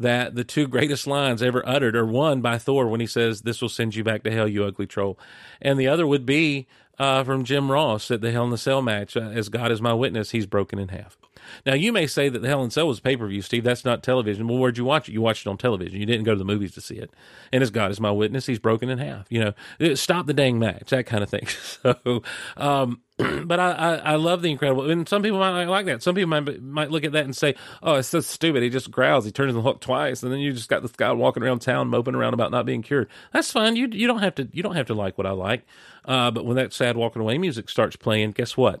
that 0.00 0.34
the 0.34 0.44
two 0.44 0.66
greatest 0.66 1.06
lines 1.06 1.42
ever 1.42 1.66
uttered 1.68 1.94
are 1.94 2.06
one 2.06 2.40
by 2.40 2.58
Thor 2.58 2.88
when 2.88 3.00
he 3.00 3.06
says, 3.06 3.42
This 3.42 3.62
will 3.62 3.68
send 3.68 3.94
you 3.94 4.02
back 4.02 4.22
to 4.24 4.30
hell, 4.30 4.48
you 4.48 4.64
ugly 4.64 4.86
troll. 4.86 5.18
And 5.60 5.78
the 5.78 5.88
other 5.88 6.06
would 6.06 6.26
be 6.26 6.66
uh, 6.98 7.22
from 7.24 7.44
Jim 7.44 7.70
Ross 7.70 8.10
at 8.10 8.20
the 8.20 8.32
Hell 8.32 8.44
in 8.44 8.50
the 8.50 8.58
Cell 8.58 8.82
match, 8.82 9.16
uh, 9.16 9.20
As 9.20 9.48
God 9.48 9.70
is 9.70 9.80
my 9.80 9.94
witness, 9.94 10.30
he's 10.30 10.46
broken 10.46 10.78
in 10.78 10.88
half. 10.88 11.18
Now 11.66 11.74
you 11.74 11.92
may 11.92 12.06
say 12.06 12.28
that 12.28 12.40
the 12.40 12.48
Hell 12.48 12.62
in 12.64 12.70
Cell 12.70 12.88
was 12.88 13.00
pay 13.00 13.16
per 13.16 13.26
view, 13.26 13.42
Steve. 13.42 13.64
That's 13.64 13.84
not 13.84 14.02
television. 14.02 14.48
Well, 14.48 14.58
where'd 14.58 14.78
you 14.78 14.84
watch 14.84 15.08
it? 15.08 15.12
You 15.12 15.20
watched 15.20 15.46
it 15.46 15.50
on 15.50 15.58
television. 15.58 16.00
You 16.00 16.06
didn't 16.06 16.24
go 16.24 16.32
to 16.32 16.38
the 16.38 16.44
movies 16.44 16.72
to 16.74 16.80
see 16.80 16.96
it. 16.96 17.10
And 17.52 17.62
as 17.62 17.70
God 17.70 17.90
is 17.90 18.00
my 18.00 18.10
witness, 18.10 18.46
he's 18.46 18.58
broken 18.58 18.88
in 18.88 18.98
half. 18.98 19.26
You 19.30 19.54
know, 19.80 19.94
stop 19.94 20.26
the 20.26 20.34
dang 20.34 20.58
match, 20.58 20.90
that 20.90 21.06
kind 21.06 21.22
of 21.22 21.30
thing. 21.30 21.46
So, 21.80 22.22
um, 22.56 23.00
but 23.44 23.60
I, 23.60 23.72
I, 23.72 23.94
I, 23.96 24.14
love 24.16 24.42
the 24.42 24.50
incredible, 24.50 24.90
and 24.90 25.08
some 25.08 25.22
people 25.22 25.38
might 25.38 25.64
like 25.64 25.86
that. 25.86 26.02
Some 26.02 26.14
people 26.14 26.28
might 26.28 26.62
might 26.62 26.90
look 26.90 27.04
at 27.04 27.12
that 27.12 27.24
and 27.24 27.36
say, 27.36 27.54
"Oh, 27.82 27.94
it's 27.94 28.08
so 28.08 28.20
stupid. 28.20 28.62
He 28.62 28.70
just 28.70 28.90
growls. 28.90 29.24
He 29.24 29.32
turns 29.32 29.54
the 29.54 29.62
Hulk 29.62 29.80
twice, 29.80 30.22
and 30.22 30.32
then 30.32 30.40
you 30.40 30.52
just 30.52 30.68
got 30.68 30.82
this 30.82 30.92
guy 30.92 31.12
walking 31.12 31.42
around 31.42 31.60
town 31.60 31.88
moping 31.88 32.14
around 32.14 32.34
about 32.34 32.50
not 32.50 32.66
being 32.66 32.82
cured." 32.82 33.08
That's 33.32 33.50
fine. 33.50 33.76
You 33.76 33.88
you 33.90 34.06
don't 34.06 34.20
have 34.20 34.34
to 34.36 34.48
you 34.52 34.62
don't 34.62 34.76
have 34.76 34.86
to 34.86 34.94
like 34.94 35.18
what 35.18 35.26
I 35.26 35.32
like. 35.32 35.66
Uh, 36.04 36.30
but 36.30 36.44
when 36.44 36.56
that 36.56 36.72
sad 36.72 36.96
walking 36.96 37.20
away 37.20 37.36
music 37.38 37.68
starts 37.68 37.96
playing, 37.96 38.32
guess 38.32 38.56
what? 38.56 38.80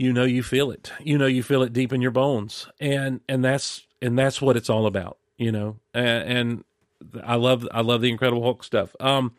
You 0.00 0.14
know 0.14 0.24
you 0.24 0.42
feel 0.42 0.70
it. 0.70 0.90
You 1.04 1.18
know 1.18 1.26
you 1.26 1.42
feel 1.42 1.62
it 1.62 1.74
deep 1.74 1.92
in 1.92 2.00
your 2.00 2.10
bones, 2.10 2.66
and 2.80 3.20
and 3.28 3.44
that's 3.44 3.86
and 4.00 4.18
that's 4.18 4.40
what 4.40 4.56
it's 4.56 4.70
all 4.70 4.86
about. 4.86 5.18
You 5.36 5.52
know, 5.52 5.76
and, 5.92 6.38
and 6.38 6.64
I 7.22 7.34
love 7.34 7.68
I 7.70 7.82
love 7.82 8.00
the 8.00 8.08
Incredible 8.08 8.42
Hulk 8.42 8.64
stuff. 8.64 8.96
Um, 8.98 9.34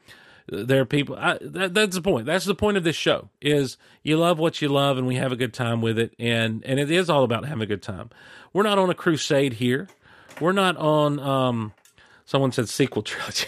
there 0.47 0.79
are 0.79 0.85
people 0.85 1.15
I, 1.15 1.39
that, 1.41 1.73
that's 1.73 1.95
the 1.95 2.01
point 2.03 2.27
that's 2.27 2.45
the 2.45 2.53
point 2.53 2.77
of 2.77 2.83
this 2.83 2.95
show 2.95 3.29
is 3.41 3.77
you 4.03 4.17
love 4.17 4.37
what 4.37 4.61
you 4.61 4.69
love 4.69 4.99
and 4.99 5.07
we 5.07 5.15
have 5.15 5.31
a 5.31 5.35
good 5.35 5.55
time 5.55 5.81
with 5.81 5.97
it 5.97 6.13
and 6.19 6.63
and 6.63 6.79
it 6.79 6.91
is 6.91 7.09
all 7.09 7.23
about 7.23 7.45
having 7.45 7.63
a 7.63 7.67
good 7.67 7.81
time 7.81 8.11
we're 8.53 8.61
not 8.61 8.77
on 8.77 8.91
a 8.91 8.93
crusade 8.93 9.53
here 9.53 9.87
we're 10.39 10.51
not 10.51 10.77
on 10.77 11.19
um 11.19 11.73
someone 12.25 12.51
said 12.51 12.69
sequel 12.69 13.01
trilogy 13.01 13.47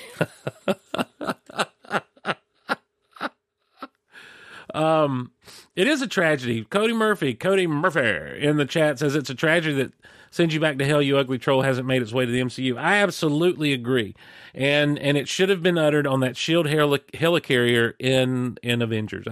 um 4.74 5.32
it 5.76 5.88
is 5.88 6.02
a 6.02 6.08
tragedy 6.08 6.64
cody 6.66 6.94
murphy 6.94 7.34
cody 7.34 7.68
murphy 7.68 8.46
in 8.46 8.58
the 8.58 8.66
chat 8.66 9.00
says 9.00 9.16
it's 9.16 9.30
a 9.30 9.36
tragedy 9.36 9.76
that 9.76 9.94
sends 10.32 10.54
you 10.54 10.60
back 10.60 10.78
to 10.78 10.86
hell 10.86 11.02
you 11.02 11.18
ugly 11.18 11.38
troll 11.38 11.62
hasn't 11.62 11.88
made 11.88 12.02
its 12.02 12.12
way 12.14 12.26
to 12.26 12.32
the 12.32 12.42
mcu 12.42 12.78
i 12.78 12.96
absolutely 12.98 13.74
agree 13.74 14.16
and 14.54 15.00
and 15.00 15.18
it 15.18 15.28
should 15.28 15.50
have 15.50 15.64
been 15.64 15.78
uttered 15.78 16.06
on 16.06 16.20
that 16.20 16.38
shield 16.38 16.68
heli- 16.68 17.00
helicarrier 17.14 17.94
in 18.00 18.58
in 18.62 18.82
Avengers. 18.82 19.26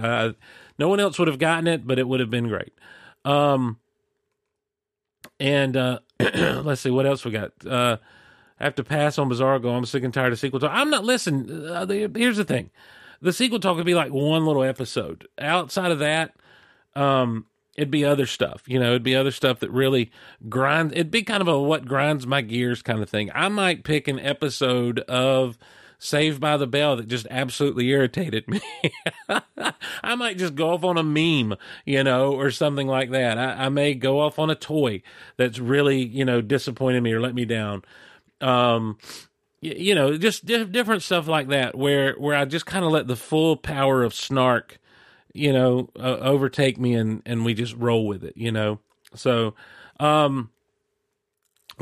No 0.78 0.88
one 0.88 1.00
else 1.00 1.18
would 1.18 1.28
have 1.28 1.38
gotten 1.38 1.66
it, 1.66 1.86
but 1.86 1.98
it 1.98 2.08
would 2.08 2.20
have 2.20 2.30
been 2.30 2.48
great. 2.48 2.72
Um, 3.24 3.78
and 5.38 5.76
uh, 5.76 5.98
let's 6.20 6.80
see 6.80 6.90
what 6.90 7.06
else 7.06 7.24
we 7.24 7.30
got. 7.30 7.52
Uh, 7.64 7.98
I 8.58 8.64
have 8.64 8.74
to 8.76 8.84
pass 8.84 9.18
on 9.18 9.28
Bizarro. 9.28 9.60
Go. 9.62 9.74
I'm 9.74 9.84
sick 9.84 10.02
and 10.02 10.12
tired 10.12 10.32
of 10.32 10.38
sequel 10.38 10.60
talk. 10.60 10.70
I'm 10.72 10.90
not 10.90 11.04
listening. 11.04 11.50
Uh, 11.66 11.86
here's 11.86 12.36
the 12.36 12.44
thing: 12.44 12.70
the 13.22 13.32
sequel 13.32 13.60
talk 13.60 13.76
would 13.76 13.86
be 13.86 13.94
like 13.94 14.12
one 14.12 14.44
little 14.44 14.64
episode. 14.64 15.26
Outside 15.38 15.92
of 15.92 16.00
that, 16.00 16.34
um, 16.94 17.46
it'd 17.76 17.90
be 17.90 18.04
other 18.04 18.26
stuff 18.26 18.62
you 18.66 18.78
know 18.78 18.90
it'd 18.90 19.02
be 19.02 19.16
other 19.16 19.30
stuff 19.30 19.60
that 19.60 19.70
really 19.70 20.10
grinds 20.48 20.92
it'd 20.92 21.10
be 21.10 21.22
kind 21.22 21.40
of 21.40 21.48
a 21.48 21.58
what 21.58 21.86
grinds 21.86 22.26
my 22.26 22.40
gears 22.40 22.82
kind 22.82 23.02
of 23.02 23.08
thing. 23.08 23.30
I 23.34 23.48
might 23.48 23.84
pick 23.84 24.08
an 24.08 24.20
episode 24.20 25.00
of 25.00 25.56
saved 25.98 26.40
by 26.40 26.56
the 26.56 26.66
bell 26.66 26.96
that 26.96 27.06
just 27.06 27.28
absolutely 27.30 27.88
irritated 27.88 28.48
me. 28.48 28.60
I 30.02 30.16
might 30.16 30.36
just 30.36 30.56
go 30.56 30.70
off 30.70 30.82
on 30.84 30.98
a 30.98 31.02
meme 31.02 31.56
you 31.86 32.04
know 32.04 32.32
or 32.32 32.50
something 32.50 32.86
like 32.86 33.10
that. 33.10 33.38
I, 33.38 33.66
I, 33.66 33.68
may 33.68 33.94
go 33.94 34.20
off 34.20 34.38
on 34.38 34.50
a 34.50 34.54
toy 34.54 35.02
that's 35.36 35.58
really 35.58 36.04
you 36.04 36.24
know 36.24 36.40
disappointed 36.40 37.02
me 37.02 37.12
or 37.12 37.20
let 37.20 37.34
me 37.34 37.44
down. 37.44 37.82
Um 38.40 38.98
you, 39.62 39.94
know 39.94 40.18
just 40.18 40.44
di- 40.44 40.64
different 40.64 41.02
stuff 41.02 41.28
like 41.28 41.48
that 41.48 41.76
where 41.76 42.14
where 42.14 42.36
i 42.36 42.44
just 42.44 42.66
kind 42.66 42.84
of 42.84 42.90
let 42.90 43.06
the 43.06 43.16
full 43.16 43.56
power 43.56 44.02
of 44.02 44.12
snark 44.12 44.78
you 45.32 45.52
know, 45.52 45.88
uh, 45.98 46.18
overtake 46.18 46.78
me 46.78 46.94
and 46.94 47.22
and 47.24 47.44
we 47.44 47.54
just 47.54 47.74
roll 47.76 48.06
with 48.06 48.24
it, 48.24 48.36
you 48.36 48.52
know. 48.52 48.80
So, 49.14 49.54
um 49.98 50.50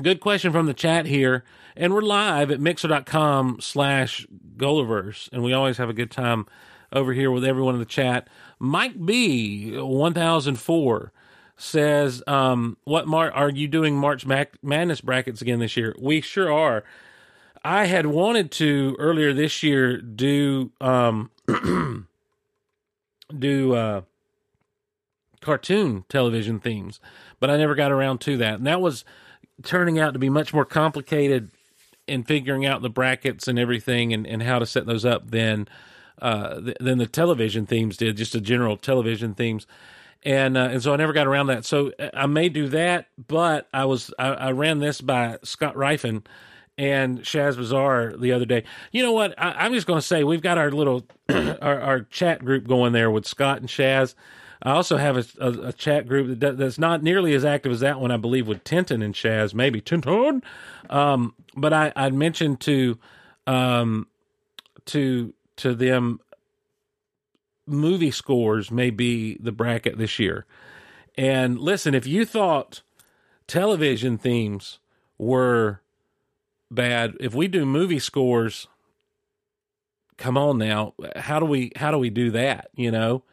good 0.01 0.21
question 0.21 0.53
from 0.53 0.67
the 0.67 0.75
chat 0.75 1.07
here. 1.07 1.45
And 1.77 1.93
we're 1.93 2.03
live 2.03 2.51
at 2.51 2.61
mixer.com 2.61 3.59
slash 3.61 4.27
Golaverse. 4.57 5.29
And 5.33 5.43
we 5.43 5.53
always 5.53 5.79
have 5.79 5.89
a 5.89 5.95
good 5.95 6.11
time 6.11 6.47
over 6.93 7.13
here 7.13 7.31
with 7.31 7.45
everyone 7.45 7.75
in 7.75 7.81
the 7.81 7.87
chat. 7.87 8.29
Mike 8.59 9.05
B, 9.05 9.77
1004, 9.79 11.13
says, 11.57 12.23
um, 12.27 12.77
What 12.85 13.07
are 13.09 13.51
you 13.51 13.69
doing 13.69 13.97
March 13.97 14.27
Mac- 14.27 14.63
Madness 14.63 15.01
brackets 15.01 15.43
again 15.43 15.61
this 15.61 15.77
year? 15.77 15.95
We 15.99 16.21
sure 16.21 16.53
are. 16.53 16.85
I 17.63 17.87
had 17.87 18.07
wanted 18.07 18.51
to 18.53 18.97
earlier 18.99 19.33
this 19.33 19.63
year 19.63 20.01
do 20.01 20.73
um, 20.81 21.31
do 23.39 23.75
uh, 23.75 24.03
cartoon 25.41 26.05
television 26.09 26.61
themes, 26.61 27.01
but 27.39 27.51
I 27.51 27.57
never 27.57 27.75
got 27.75 27.93
around 27.93 28.21
to 28.23 28.37
that. 28.39 28.55
And 28.55 28.67
that 28.67 28.81
was 28.81 29.05
turning 29.63 29.99
out 29.99 30.15
to 30.15 30.19
be 30.19 30.31
much 30.31 30.55
more 30.55 30.65
complicated 30.65 31.51
in 32.07 32.23
figuring 32.25 32.65
out 32.65 32.83
the 32.83 32.91
brackets 32.91 33.47
and 33.47 33.59
everything 33.59 34.13
and, 34.13 34.27
and 34.27 34.43
how 34.43 34.59
to 34.59 34.67
set 34.67 34.87
those 34.87 35.05
up 35.05 35.31
than 35.31 35.69
uh, 36.21 36.61
th- 36.61 36.77
than 36.81 36.99
the 36.99 37.07
television 37.07 37.67
themes 37.67 37.97
did, 37.97 38.17
just 38.17 38.33
the 38.33 38.41
general 38.41 38.77
television 38.77 39.35
themes. 39.35 39.67
And 40.23 40.57
uh, 40.57 40.69
and 40.73 40.83
so 40.83 40.93
I 40.93 40.97
never 40.97 41.13
got 41.13 41.27
around 41.27 41.47
that. 41.49 41.65
So 41.65 41.93
uh, 41.99 42.11
I 42.15 42.27
may 42.27 42.49
do 42.49 42.69
that, 42.69 43.07
but 43.29 43.69
I 43.73 43.85
was 43.85 44.13
I, 44.19 44.29
I 44.29 44.53
ran 44.53 44.79
this 44.79 45.01
by 45.01 45.39
Scott 45.43 45.75
Rifen 45.75 46.25
and 46.81 47.21
Shaz 47.21 47.59
Bazaar 47.59 48.15
the 48.17 48.33
other 48.33 48.47
day. 48.47 48.65
You 48.91 49.03
know 49.03 49.13
what? 49.13 49.35
I, 49.37 49.67
am 49.67 49.75
just 49.75 49.87
going 49.87 49.99
to 49.99 50.07
say 50.07 50.25
we've 50.25 50.41
got 50.41 50.57
our 50.57 50.71
little 50.71 51.05
our, 51.29 51.79
our, 51.79 52.01
chat 52.05 52.43
group 52.43 52.67
going 52.67 52.95
there 52.95 53.11
with 53.11 53.27
Scott 53.27 53.59
and 53.59 53.69
Shaz. 53.69 54.15
I 54.63 54.71
also 54.71 54.97
have 54.97 55.19
a, 55.19 55.25
a, 55.39 55.51
a 55.69 55.73
chat 55.75 56.09
group 56.09 56.41
that, 56.41 56.57
that's 56.57 56.79
not 56.79 57.03
nearly 57.03 57.35
as 57.35 57.45
active 57.45 57.71
as 57.71 57.81
that 57.81 58.01
one, 58.01 58.11
I 58.11 58.17
believe, 58.17 58.49
with 58.49 58.65
Tintin 58.65 59.05
and 59.05 59.15
Shaz, 59.15 59.53
maybe 59.53 59.83
Tintin. 59.83 60.43
Um, 60.89 61.35
but 61.55 61.75
I, 61.75 61.93
I 61.95 62.09
mentioned 62.09 62.61
to 62.61 62.99
um, 63.47 64.07
to 64.87 65.35
to 65.57 65.75
them 65.75 66.19
movie 67.67 68.11
scores 68.11 68.71
may 68.71 68.89
be 68.89 69.37
the 69.39 69.53
bracket 69.53 69.99
this 69.99 70.19
year. 70.19 70.47
And 71.15 71.59
listen, 71.59 71.95
if 71.95 72.07
you 72.07 72.25
thought 72.25 72.81
television 73.47 74.17
themes 74.17 74.79
were 75.19 75.83
bad. 76.71 77.15
If 77.21 77.35
we 77.35 77.49
do 77.49 77.67
movie 77.67 77.99
scores, 77.99 78.67
come 80.17 80.37
on 80.37 80.59
now, 80.59 80.95
how 81.17 81.41
do 81.41 81.47
we 81.47 81.73
how 81.77 81.91
do 81.91 81.99
we 81.99 82.11
do 82.11 82.31
that? 82.33 82.71
You 82.75 82.91
know, 82.91 83.25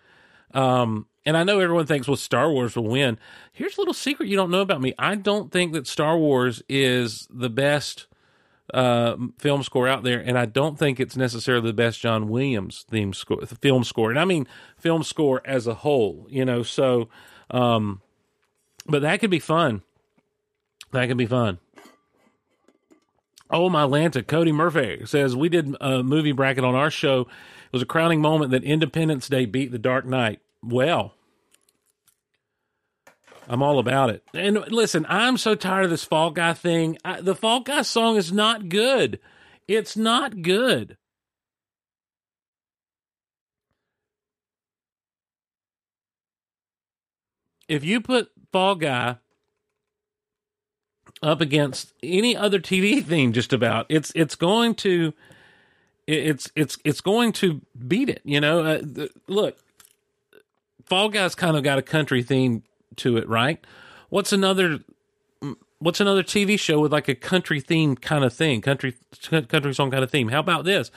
um, 0.54 1.08
and 1.26 1.38
I 1.38 1.44
know 1.44 1.60
everyone 1.60 1.86
thinks 1.86 2.08
well 2.08 2.18
Star 2.18 2.52
Wars 2.52 2.76
will 2.76 2.88
win. 2.88 3.20
Here's 3.52 3.78
a 3.78 3.82
little 3.82 3.94
secret 3.94 4.30
you 4.30 4.36
don't 4.36 4.52
know 4.52 4.62
about 4.62 4.82
me. 4.82 4.94
I 4.98 5.16
don't 5.16 5.52
think 5.52 5.74
that 5.74 5.88
Star 5.88 6.18
Wars 6.18 6.64
is 6.70 7.28
the 7.30 7.50
best 7.50 8.08
uh, 8.74 9.16
film 9.38 9.64
score 9.64 9.88
out 9.88 10.04
there, 10.04 10.20
and 10.20 10.38
I 10.38 10.46
don't 10.46 10.78
think 10.78 11.00
it's 11.00 11.16
necessarily 11.16 11.68
the 11.68 11.74
best 11.74 12.00
John 12.00 12.28
Williams 12.28 12.86
theme 12.90 13.14
score, 13.14 13.46
film 13.46 13.84
score, 13.84 14.10
and 14.10 14.20
I 14.20 14.26
mean 14.26 14.48
film 14.78 15.04
score 15.04 15.42
as 15.46 15.68
a 15.68 15.76
whole. 15.76 16.28
You 16.30 16.46
know, 16.46 16.64
so 16.64 17.10
um, 17.52 18.02
but 18.88 19.02
that 19.02 19.20
could 19.20 19.30
be 19.30 19.40
fun. 19.40 19.84
That 20.92 21.08
could 21.08 21.18
be 21.18 21.26
fun. 21.26 21.60
Oh, 23.50 23.70
my 23.70 23.84
Lanta, 23.84 24.26
Cody 24.26 24.52
Murphy 24.52 25.06
says 25.06 25.36
we 25.36 25.50
did 25.50 25.76
a 25.80 26.04
movie 26.04 26.34
bracket 26.34 26.64
on 26.64 26.76
our 26.76 26.92
show. 26.92 27.22
It 27.22 27.74
was 27.74 27.82
a 27.82 27.86
crowning 27.86 28.22
moment 28.22 28.52
that 28.52 28.64
Independence 28.64 29.28
Day 29.30 29.46
beat 29.46 29.72
The 29.72 29.80
Dark 29.80 30.06
Knight. 30.06 30.42
Well, 30.62 31.14
I'm 33.48 33.64
all 33.64 33.80
about 33.80 34.10
it. 34.10 34.24
And 34.34 34.58
listen, 34.70 35.06
I'm 35.08 35.38
so 35.38 35.56
tired 35.56 35.86
of 35.86 35.90
this 35.90 36.04
Fall 36.04 36.32
Guy 36.32 36.54
thing. 36.54 36.98
I, 37.06 37.22
the 37.22 37.36
Fall 37.36 37.62
Guy 37.62 37.82
song 37.84 38.18
is 38.18 38.32
not 38.32 38.68
good. 38.68 39.20
It's 39.68 39.96
not 39.96 40.42
good. 40.42 40.98
If 47.70 47.84
you 47.84 48.02
put 48.02 48.32
Fall 48.52 48.76
Guy 48.76 49.18
up 51.22 51.42
against 51.42 51.94
any 52.04 52.36
other 52.36 52.60
TV 52.60 53.04
theme 53.04 53.34
just 53.34 53.54
about. 53.54 53.86
It's 53.90 54.12
it's 54.16 54.36
going 54.36 54.76
to 54.76 55.14
it's 56.06 56.50
it's 56.56 56.78
it's 56.84 57.02
going 57.02 57.34
to 57.34 57.62
beat 57.88 58.10
it, 58.10 58.22
you 58.24 58.40
know. 58.40 58.64
Uh, 58.64 59.08
look, 59.28 59.58
Fall 60.86 61.10
Guys 61.10 61.36
kind 61.36 61.58
of 61.58 61.64
got 61.64 61.78
a 61.78 61.82
country 61.82 62.24
theme 62.24 62.64
to 62.98 63.18
it, 63.18 63.28
right? 63.28 63.60
What's 64.10 64.32
another 64.32 64.80
what's 65.80 66.00
another 66.00 66.24
TV 66.24 66.60
show 66.60 66.80
with 66.80 66.92
like 66.92 67.08
a 67.08 67.16
country 67.16 67.60
theme 67.60 67.96
kind 67.96 68.24
of 68.24 68.34
thing, 68.34 68.62
country 68.62 68.96
country 69.50 69.74
song 69.74 69.92
kind 69.92 70.04
of 70.04 70.12
theme? 70.12 70.30
How 70.30 70.40
about 70.40 70.66
this? 70.66 70.92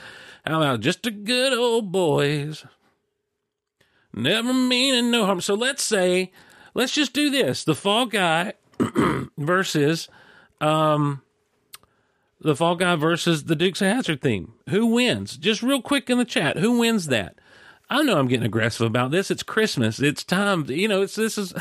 How 0.45 0.61
about 0.61 0.79
just 0.79 1.05
a 1.05 1.11
good 1.11 1.53
old 1.53 1.91
boys? 1.91 2.65
Never 4.13 4.53
meaning 4.53 5.11
no 5.11 5.25
harm. 5.25 5.41
So 5.41 5.53
let's 5.53 5.83
say, 5.83 6.31
let's 6.73 6.93
just 6.93 7.13
do 7.13 7.29
this. 7.29 7.63
The 7.63 7.75
Fall 7.75 8.07
Guy 8.07 8.53
versus 9.37 10.09
um, 10.59 11.21
the 12.39 12.55
Fall 12.55 12.75
Guy 12.75 12.95
versus 12.95 13.45
the 13.45 13.55
Dukes 13.55 13.81
of 13.81 13.87
Hazzard 13.87 14.21
theme. 14.21 14.53
Who 14.69 14.87
wins? 14.87 15.37
Just 15.37 15.63
real 15.63 15.81
quick 15.81 16.09
in 16.09 16.17
the 16.17 16.25
chat, 16.25 16.57
who 16.57 16.79
wins 16.79 17.07
that? 17.07 17.35
I 17.91 18.03
know 18.03 18.17
I'm 18.17 18.29
getting 18.29 18.45
aggressive 18.45 18.87
about 18.87 19.11
this. 19.11 19.29
It's 19.29 19.43
Christmas. 19.43 19.99
It's 19.99 20.23
time. 20.23 20.65
You 20.69 20.87
know, 20.87 21.01
it's 21.01 21.15
this 21.15 21.37
is. 21.37 21.53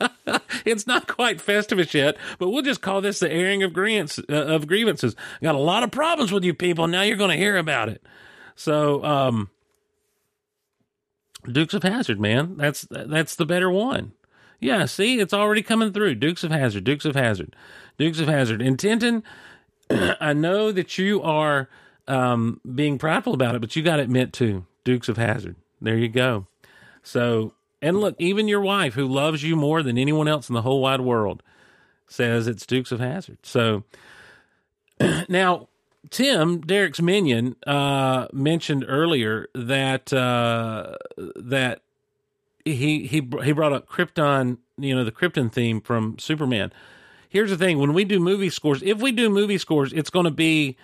it's 0.64 0.86
not 0.86 1.06
quite 1.06 1.36
festivus 1.36 1.92
yet, 1.92 2.16
but 2.38 2.48
we'll 2.48 2.62
just 2.62 2.80
call 2.80 3.02
this 3.02 3.20
the 3.20 3.30
airing 3.30 3.62
of 3.62 3.74
grievances. 3.74 4.24
Uh, 4.26 4.46
of 4.46 4.66
grievances. 4.66 5.14
got 5.42 5.54
a 5.54 5.58
lot 5.58 5.82
of 5.82 5.90
problems 5.90 6.32
with 6.32 6.44
you 6.44 6.54
people. 6.54 6.86
Now 6.86 7.02
you're 7.02 7.18
going 7.18 7.30
to 7.30 7.36
hear 7.36 7.58
about 7.58 7.90
it. 7.90 8.02
So, 8.56 9.04
um, 9.04 9.50
Dukes 11.44 11.74
of 11.74 11.82
Hazzard, 11.82 12.20
man, 12.20 12.56
that's 12.56 12.86
that's 12.90 13.36
the 13.36 13.46
better 13.46 13.70
one. 13.70 14.12
Yeah, 14.60 14.84
see, 14.84 15.18
it's 15.18 15.32
already 15.32 15.62
coming 15.62 15.92
through. 15.92 16.16
Dukes 16.16 16.44
of 16.44 16.50
Hazzard, 16.50 16.84
Dukes 16.84 17.04
of 17.04 17.16
Hazzard, 17.16 17.56
Dukes 17.98 18.20
of 18.20 18.28
Hazzard. 18.28 18.60
And 18.60 18.78
Tintin, 18.78 19.22
I 20.20 20.32
know 20.34 20.70
that 20.70 20.98
you 20.98 21.22
are 21.22 21.68
um, 22.06 22.60
being 22.74 22.98
prideful 22.98 23.34
about 23.34 23.54
it, 23.54 23.60
but 23.60 23.74
you 23.74 23.82
got 23.82 23.96
to 23.96 24.02
admit 24.02 24.32
too, 24.32 24.66
Dukes 24.84 25.08
of 25.08 25.16
Hazzard. 25.16 25.56
There 25.80 25.96
you 25.96 26.08
go. 26.08 26.46
So, 27.02 27.54
and 27.80 27.98
look, 28.00 28.16
even 28.18 28.48
your 28.48 28.60
wife, 28.60 28.94
who 28.94 29.06
loves 29.06 29.42
you 29.42 29.56
more 29.56 29.82
than 29.82 29.96
anyone 29.96 30.28
else 30.28 30.50
in 30.50 30.54
the 30.54 30.62
whole 30.62 30.82
wide 30.82 31.00
world, 31.00 31.42
says 32.06 32.46
it's 32.46 32.66
Dukes 32.66 32.92
of 32.92 33.00
Hazzard. 33.00 33.38
So, 33.42 33.84
now 35.28 35.68
Tim, 36.08 36.60
Derek's 36.60 37.02
minion, 37.02 37.56
uh, 37.66 38.26
mentioned 38.32 38.84
earlier 38.88 39.48
that 39.54 40.12
uh, 40.12 40.96
that 41.16 41.82
he 42.64 43.06
he 43.06 43.28
he 43.42 43.52
brought 43.52 43.72
up 43.72 43.88
Krypton, 43.88 44.58
you 44.78 44.94
know, 44.94 45.04
the 45.04 45.12
Krypton 45.12 45.52
theme 45.52 45.80
from 45.80 46.18
Superman. 46.18 46.72
Here's 47.28 47.50
the 47.50 47.56
thing: 47.56 47.78
when 47.78 47.94
we 47.94 48.04
do 48.04 48.20
movie 48.20 48.50
scores, 48.50 48.82
if 48.82 49.00
we 49.00 49.12
do 49.12 49.30
movie 49.30 49.58
scores, 49.58 49.92
it's 49.92 50.10
going 50.10 50.24
to 50.24 50.30
be 50.30 50.76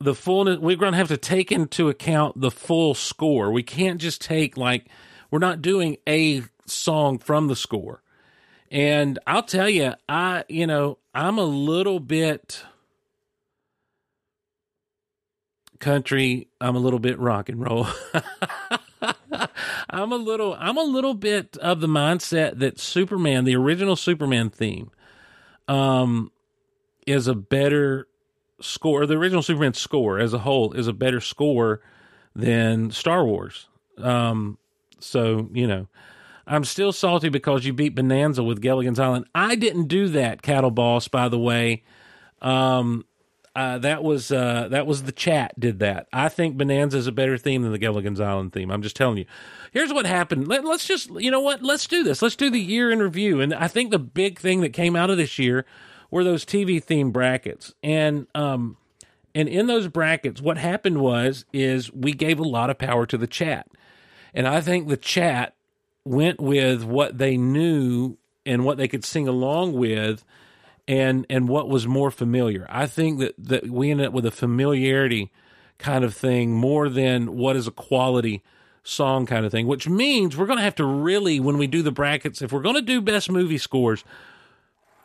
the 0.00 0.14
fullness. 0.14 0.58
We're 0.58 0.76
going 0.76 0.92
to 0.92 0.98
have 0.98 1.08
to 1.08 1.16
take 1.16 1.52
into 1.52 1.88
account 1.88 2.40
the 2.40 2.50
full 2.50 2.94
score. 2.94 3.50
We 3.52 3.62
can't 3.62 4.00
just 4.00 4.20
take 4.20 4.56
like 4.56 4.86
we're 5.30 5.38
not 5.38 5.62
doing 5.62 5.96
a 6.08 6.42
song 6.66 7.18
from 7.18 7.48
the 7.48 7.56
score. 7.56 8.02
And 8.70 9.18
I'll 9.26 9.42
tell 9.42 9.68
you, 9.68 9.94
I 10.08 10.44
you 10.48 10.66
know 10.66 10.98
I'm 11.14 11.38
a 11.38 11.44
little 11.44 12.00
bit 12.00 12.62
country. 15.78 16.48
I'm 16.60 16.76
a 16.76 16.80
little 16.80 16.98
bit 16.98 17.18
rock 17.18 17.48
and 17.48 17.60
roll. 17.60 17.86
I'm 19.90 20.12
a 20.12 20.16
little 20.16 20.56
I'm 20.58 20.76
a 20.76 20.82
little 20.82 21.14
bit 21.14 21.56
of 21.58 21.80
the 21.80 21.86
mindset 21.86 22.58
that 22.58 22.78
Superman, 22.78 23.44
the 23.44 23.56
original 23.56 23.96
Superman 23.96 24.50
theme, 24.50 24.90
um, 25.68 26.30
is 27.06 27.26
a 27.26 27.34
better 27.34 28.08
score. 28.60 29.06
The 29.06 29.14
original 29.14 29.42
Superman 29.42 29.74
score 29.74 30.18
as 30.18 30.32
a 30.32 30.38
whole 30.38 30.72
is 30.72 30.88
a 30.88 30.92
better 30.92 31.20
score 31.20 31.80
than 32.34 32.90
Star 32.90 33.24
Wars. 33.24 33.68
Um, 33.98 34.58
so 34.98 35.48
you 35.52 35.66
know, 35.66 35.88
I'm 36.46 36.64
still 36.64 36.92
salty 36.92 37.28
because 37.28 37.64
you 37.64 37.72
beat 37.72 37.94
Bonanza 37.94 38.42
with 38.42 38.60
Gilligan's 38.60 39.00
Island. 39.00 39.26
I 39.34 39.56
didn't 39.56 39.88
do 39.88 40.08
that, 40.08 40.42
Cattle 40.42 40.70
Boss. 40.70 41.08
By 41.08 41.28
the 41.28 41.38
way, 41.38 41.82
um, 42.42 43.04
uh, 43.56 43.78
that 43.78 44.04
was 44.04 44.30
uh, 44.30 44.68
that 44.70 44.86
was 44.86 45.04
the 45.04 45.12
chat 45.12 45.58
did 45.58 45.78
that. 45.78 46.08
I 46.12 46.28
think 46.28 46.58
Bonanza 46.58 46.98
is 46.98 47.06
a 47.06 47.12
better 47.12 47.38
theme 47.38 47.62
than 47.62 47.72
the 47.72 47.78
Gilligan's 47.78 48.20
Island 48.20 48.52
theme. 48.52 48.70
I'm 48.70 48.82
just 48.82 48.96
telling 48.96 49.16
you. 49.16 49.24
Here's 49.72 49.94
what 49.94 50.04
happened. 50.04 50.46
Let, 50.46 50.64
us 50.66 50.86
just 50.86 51.08
you 51.10 51.30
know 51.30 51.40
what? 51.40 51.62
Let's 51.62 51.86
do 51.86 52.02
this. 52.02 52.20
Let's 52.20 52.36
do 52.36 52.50
the 52.50 52.60
year 52.60 52.90
in 52.90 52.98
review. 52.98 53.40
And 53.40 53.54
I 53.54 53.66
think 53.66 53.90
the 53.90 53.98
big 53.98 54.38
thing 54.38 54.60
that 54.60 54.74
came 54.74 54.94
out 54.94 55.08
of 55.08 55.16
this 55.16 55.38
year 55.38 55.64
were 56.10 56.22
those 56.22 56.44
TV 56.44 56.84
theme 56.84 57.12
brackets. 57.12 57.72
And 57.82 58.26
um, 58.34 58.76
and 59.34 59.48
in 59.48 59.68
those 59.68 59.88
brackets, 59.88 60.42
what 60.42 60.58
happened 60.58 60.98
was 60.98 61.46
is 61.50 61.90
we 61.90 62.12
gave 62.12 62.38
a 62.38 62.44
lot 62.44 62.68
of 62.68 62.76
power 62.76 63.06
to 63.06 63.16
the 63.16 63.26
chat, 63.26 63.68
and 64.34 64.46
I 64.46 64.60
think 64.60 64.88
the 64.88 64.98
chat 64.98 65.54
went 66.04 66.42
with 66.42 66.84
what 66.84 67.16
they 67.16 67.38
knew 67.38 68.18
and 68.44 68.66
what 68.66 68.76
they 68.76 68.86
could 68.86 69.04
sing 69.04 69.26
along 69.26 69.72
with 69.72 70.24
and 70.88 71.26
and 71.28 71.48
what 71.48 71.68
was 71.68 71.86
more 71.86 72.10
familiar. 72.10 72.66
I 72.68 72.86
think 72.86 73.18
that 73.18 73.34
that 73.38 73.70
we 73.70 73.90
ended 73.90 74.06
up 74.06 74.12
with 74.12 74.26
a 74.26 74.30
familiarity 74.30 75.30
kind 75.78 76.04
of 76.04 76.14
thing 76.14 76.52
more 76.52 76.88
than 76.88 77.36
what 77.36 77.56
is 77.56 77.66
a 77.66 77.72
quality 77.72 78.42
song 78.82 79.26
kind 79.26 79.44
of 79.44 79.52
thing, 79.52 79.66
which 79.66 79.88
means 79.88 80.36
we're 80.36 80.46
going 80.46 80.58
to 80.58 80.64
have 80.64 80.76
to 80.76 80.84
really 80.84 81.40
when 81.40 81.58
we 81.58 81.66
do 81.66 81.82
the 81.82 81.90
brackets, 81.90 82.40
if 82.40 82.52
we're 82.52 82.62
going 82.62 82.76
to 82.76 82.82
do 82.82 83.00
best 83.00 83.30
movie 83.30 83.58
scores, 83.58 84.04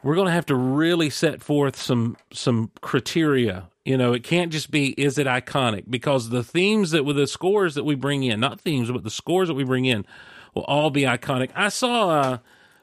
we're 0.04 0.16
going 0.16 0.28
to 0.28 0.34
have 0.34 0.46
to 0.48 0.56
really 0.56 1.10
set 1.10 1.42
forth 1.42 1.76
some 1.76 2.18
some 2.32 2.72
criteria. 2.82 3.70
You 3.84 3.98
know, 3.98 4.14
it 4.14 4.24
can't 4.24 4.52
just 4.52 4.70
be 4.70 4.90
is 4.90 5.18
it 5.18 5.26
iconic 5.28 5.86
because 5.90 6.30
the 6.30 6.44
themes 6.44 6.92
that 6.92 7.04
with 7.04 7.16
the 7.16 7.28
scores 7.28 7.76
that 7.76 7.84
we 7.84 7.96
bring 7.96 8.24
in, 8.24 8.40
not 8.40 8.62
themes, 8.62 8.92
but 8.92 9.04
the 9.04 9.10
scores 9.10 9.48
that 9.48 9.56
we 9.56 9.64
bring 9.64 9.86
in 9.86 10.06
will 10.54 10.64
all 10.64 10.92
be 10.92 11.02
iconic. 11.02 11.50
I 11.56 11.70
saw 11.70 12.10
uh 12.10 12.38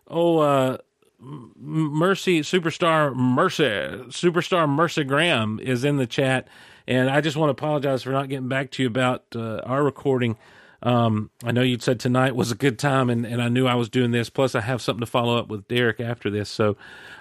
oh 0.08 0.38
uh 0.38 0.78
Mercy 1.20 2.40
Superstar 2.40 3.14
Mercy 3.14 3.64
Superstar 3.64 4.68
Mercy 4.68 5.04
Graham 5.04 5.58
is 5.60 5.84
in 5.84 5.96
the 5.96 6.06
chat, 6.06 6.46
and 6.86 7.10
I 7.10 7.20
just 7.20 7.36
want 7.36 7.48
to 7.48 7.52
apologize 7.52 8.02
for 8.02 8.10
not 8.10 8.28
getting 8.28 8.48
back 8.48 8.70
to 8.72 8.82
you 8.82 8.88
about 8.88 9.24
uh, 9.34 9.58
our 9.64 9.82
recording. 9.82 10.36
Um, 10.80 11.30
I 11.42 11.50
know 11.50 11.62
you'd 11.62 11.82
said 11.82 11.98
tonight 11.98 12.36
was 12.36 12.52
a 12.52 12.54
good 12.54 12.78
time, 12.78 13.10
and, 13.10 13.26
and 13.26 13.42
I 13.42 13.48
knew 13.48 13.66
I 13.66 13.74
was 13.74 13.88
doing 13.88 14.12
this. 14.12 14.30
Plus, 14.30 14.54
I 14.54 14.60
have 14.60 14.80
something 14.80 15.00
to 15.00 15.10
follow 15.10 15.36
up 15.36 15.48
with 15.48 15.66
Derek 15.66 16.00
after 16.00 16.30
this, 16.30 16.48
so 16.48 16.76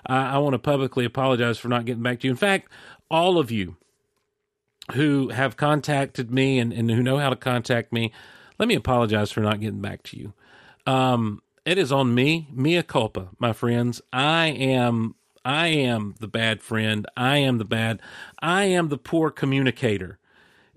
I, 0.06 0.36
I 0.36 0.38
want 0.38 0.54
to 0.54 0.60
publicly 0.60 1.06
apologize 1.06 1.58
for 1.58 1.68
not 1.68 1.86
getting 1.86 2.04
back 2.04 2.20
to 2.20 2.28
you. 2.28 2.32
In 2.32 2.38
fact, 2.38 2.70
all 3.10 3.40
of 3.40 3.50
you 3.50 3.78
who 4.94 5.30
have 5.30 5.58
contacted 5.58 6.32
me 6.32 6.60
and, 6.60 6.72
and 6.72 6.92
who 6.92 7.02
know 7.02 7.18
how 7.18 7.30
to 7.30 7.36
contact 7.36 7.92
me, 7.92 8.14
let 8.60 8.68
me 8.68 8.76
apologize 8.76 9.32
for 9.32 9.42
not 9.42 9.60
getting 9.60 9.82
back 9.82 10.04
to 10.04 10.18
you. 10.18 10.34
Um, 10.86 11.42
it 11.68 11.78
is 11.78 11.92
on 11.92 12.16
me, 12.16 12.48
mea 12.54 12.82
culpa, 12.82 13.28
my 13.40 13.52
friends. 13.52 14.02
I 14.14 14.48
am 14.48 15.16
I 15.44 15.68
am 15.68 16.16
the 16.20 16.28
bad 16.28 16.62
friend. 16.62 17.06
I 17.18 17.38
am 17.40 17.58
the 17.58 17.66
bad. 17.66 18.02
I 18.42 18.64
am 18.64 18.88
the 18.88 18.98
poor 18.98 19.32
communicator. 19.32 20.18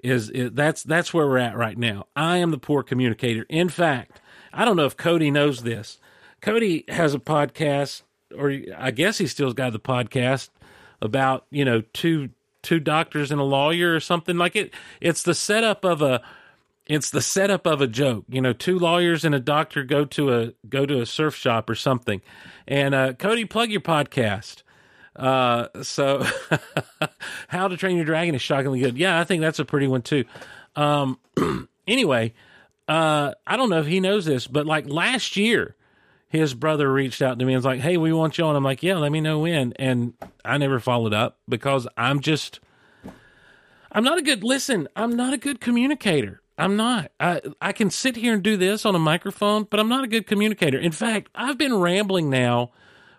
Is, 0.02 0.30
is 0.30 0.50
that's 0.52 0.82
that's 0.82 1.14
where 1.14 1.28
we're 1.28 1.38
at 1.38 1.56
right 1.56 1.78
now. 1.78 2.08
I 2.16 2.38
am 2.38 2.50
the 2.50 2.58
poor 2.58 2.82
communicator. 2.82 3.46
In 3.48 3.68
fact, 3.68 4.20
I 4.52 4.64
don't 4.64 4.76
know 4.76 4.86
if 4.86 4.96
Cody 4.96 5.30
knows 5.30 5.62
this. 5.62 5.98
Cody 6.40 6.84
has 6.88 7.14
a 7.14 7.20
podcast, 7.20 8.02
or 8.36 8.52
I 8.76 8.90
guess 8.90 9.18
he 9.18 9.28
still's 9.28 9.54
got 9.54 9.72
the 9.72 9.78
podcast 9.78 10.48
about 11.00 11.46
you 11.52 11.64
know 11.64 11.82
two 11.92 12.30
two 12.62 12.80
doctors 12.80 13.30
and 13.30 13.40
a 13.40 13.44
lawyer 13.44 13.94
or 13.94 14.00
something 14.00 14.36
like 14.36 14.56
it. 14.56 14.74
It's 15.00 15.22
the 15.22 15.34
setup 15.34 15.84
of 15.84 16.02
a 16.02 16.20
it's 16.90 17.10
the 17.10 17.22
setup 17.22 17.66
of 17.66 17.80
a 17.80 17.86
joke. 17.86 18.24
You 18.28 18.40
know, 18.40 18.52
two 18.52 18.76
lawyers 18.76 19.24
and 19.24 19.32
a 19.32 19.38
doctor 19.38 19.84
go 19.84 20.04
to 20.06 20.34
a 20.34 20.52
go 20.68 20.84
to 20.86 21.00
a 21.00 21.06
surf 21.06 21.36
shop 21.36 21.70
or 21.70 21.76
something. 21.76 22.20
And 22.66 22.94
uh, 22.94 23.12
Cody, 23.12 23.44
plug 23.44 23.70
your 23.70 23.80
podcast. 23.80 24.64
Uh, 25.14 25.68
so, 25.82 26.26
How 27.48 27.68
to 27.68 27.76
Train 27.76 27.94
Your 27.94 28.04
Dragon 28.04 28.34
is 28.34 28.42
shockingly 28.42 28.80
good. 28.80 28.98
Yeah, 28.98 29.20
I 29.20 29.24
think 29.24 29.40
that's 29.40 29.60
a 29.60 29.64
pretty 29.64 29.86
one 29.86 30.02
too. 30.02 30.24
Um, 30.74 31.20
anyway, 31.86 32.34
uh, 32.88 33.34
I 33.46 33.56
don't 33.56 33.70
know 33.70 33.80
if 33.80 33.86
he 33.86 34.00
knows 34.00 34.24
this, 34.24 34.48
but 34.48 34.66
like 34.66 34.88
last 34.88 35.36
year, 35.36 35.76
his 36.28 36.54
brother 36.54 36.92
reached 36.92 37.22
out 37.22 37.38
to 37.38 37.44
me 37.44 37.52
and 37.52 37.58
was 37.58 37.64
like, 37.64 37.80
"Hey, 37.80 37.98
we 37.98 38.12
want 38.12 38.36
you 38.36 38.44
on." 38.44 38.56
I'm 38.56 38.64
like, 38.64 38.82
"Yeah, 38.82 38.96
let 38.96 39.12
me 39.12 39.20
know 39.20 39.38
when." 39.38 39.74
And 39.74 40.14
I 40.44 40.58
never 40.58 40.80
followed 40.80 41.14
up 41.14 41.38
because 41.48 41.86
I'm 41.96 42.18
just, 42.18 42.58
I'm 43.92 44.02
not 44.02 44.18
a 44.18 44.22
good 44.22 44.42
listen. 44.42 44.88
I'm 44.96 45.14
not 45.14 45.32
a 45.32 45.38
good 45.38 45.60
communicator. 45.60 46.39
I'm 46.60 46.76
not. 46.76 47.10
I 47.18 47.40
I 47.60 47.72
can 47.72 47.90
sit 47.90 48.16
here 48.16 48.34
and 48.34 48.42
do 48.42 48.56
this 48.56 48.84
on 48.84 48.94
a 48.94 48.98
microphone, 48.98 49.66
but 49.68 49.80
I'm 49.80 49.88
not 49.88 50.04
a 50.04 50.08
good 50.08 50.26
communicator. 50.26 50.78
In 50.78 50.92
fact, 50.92 51.30
I've 51.34 51.56
been 51.56 51.74
rambling 51.74 52.28
now 52.28 52.70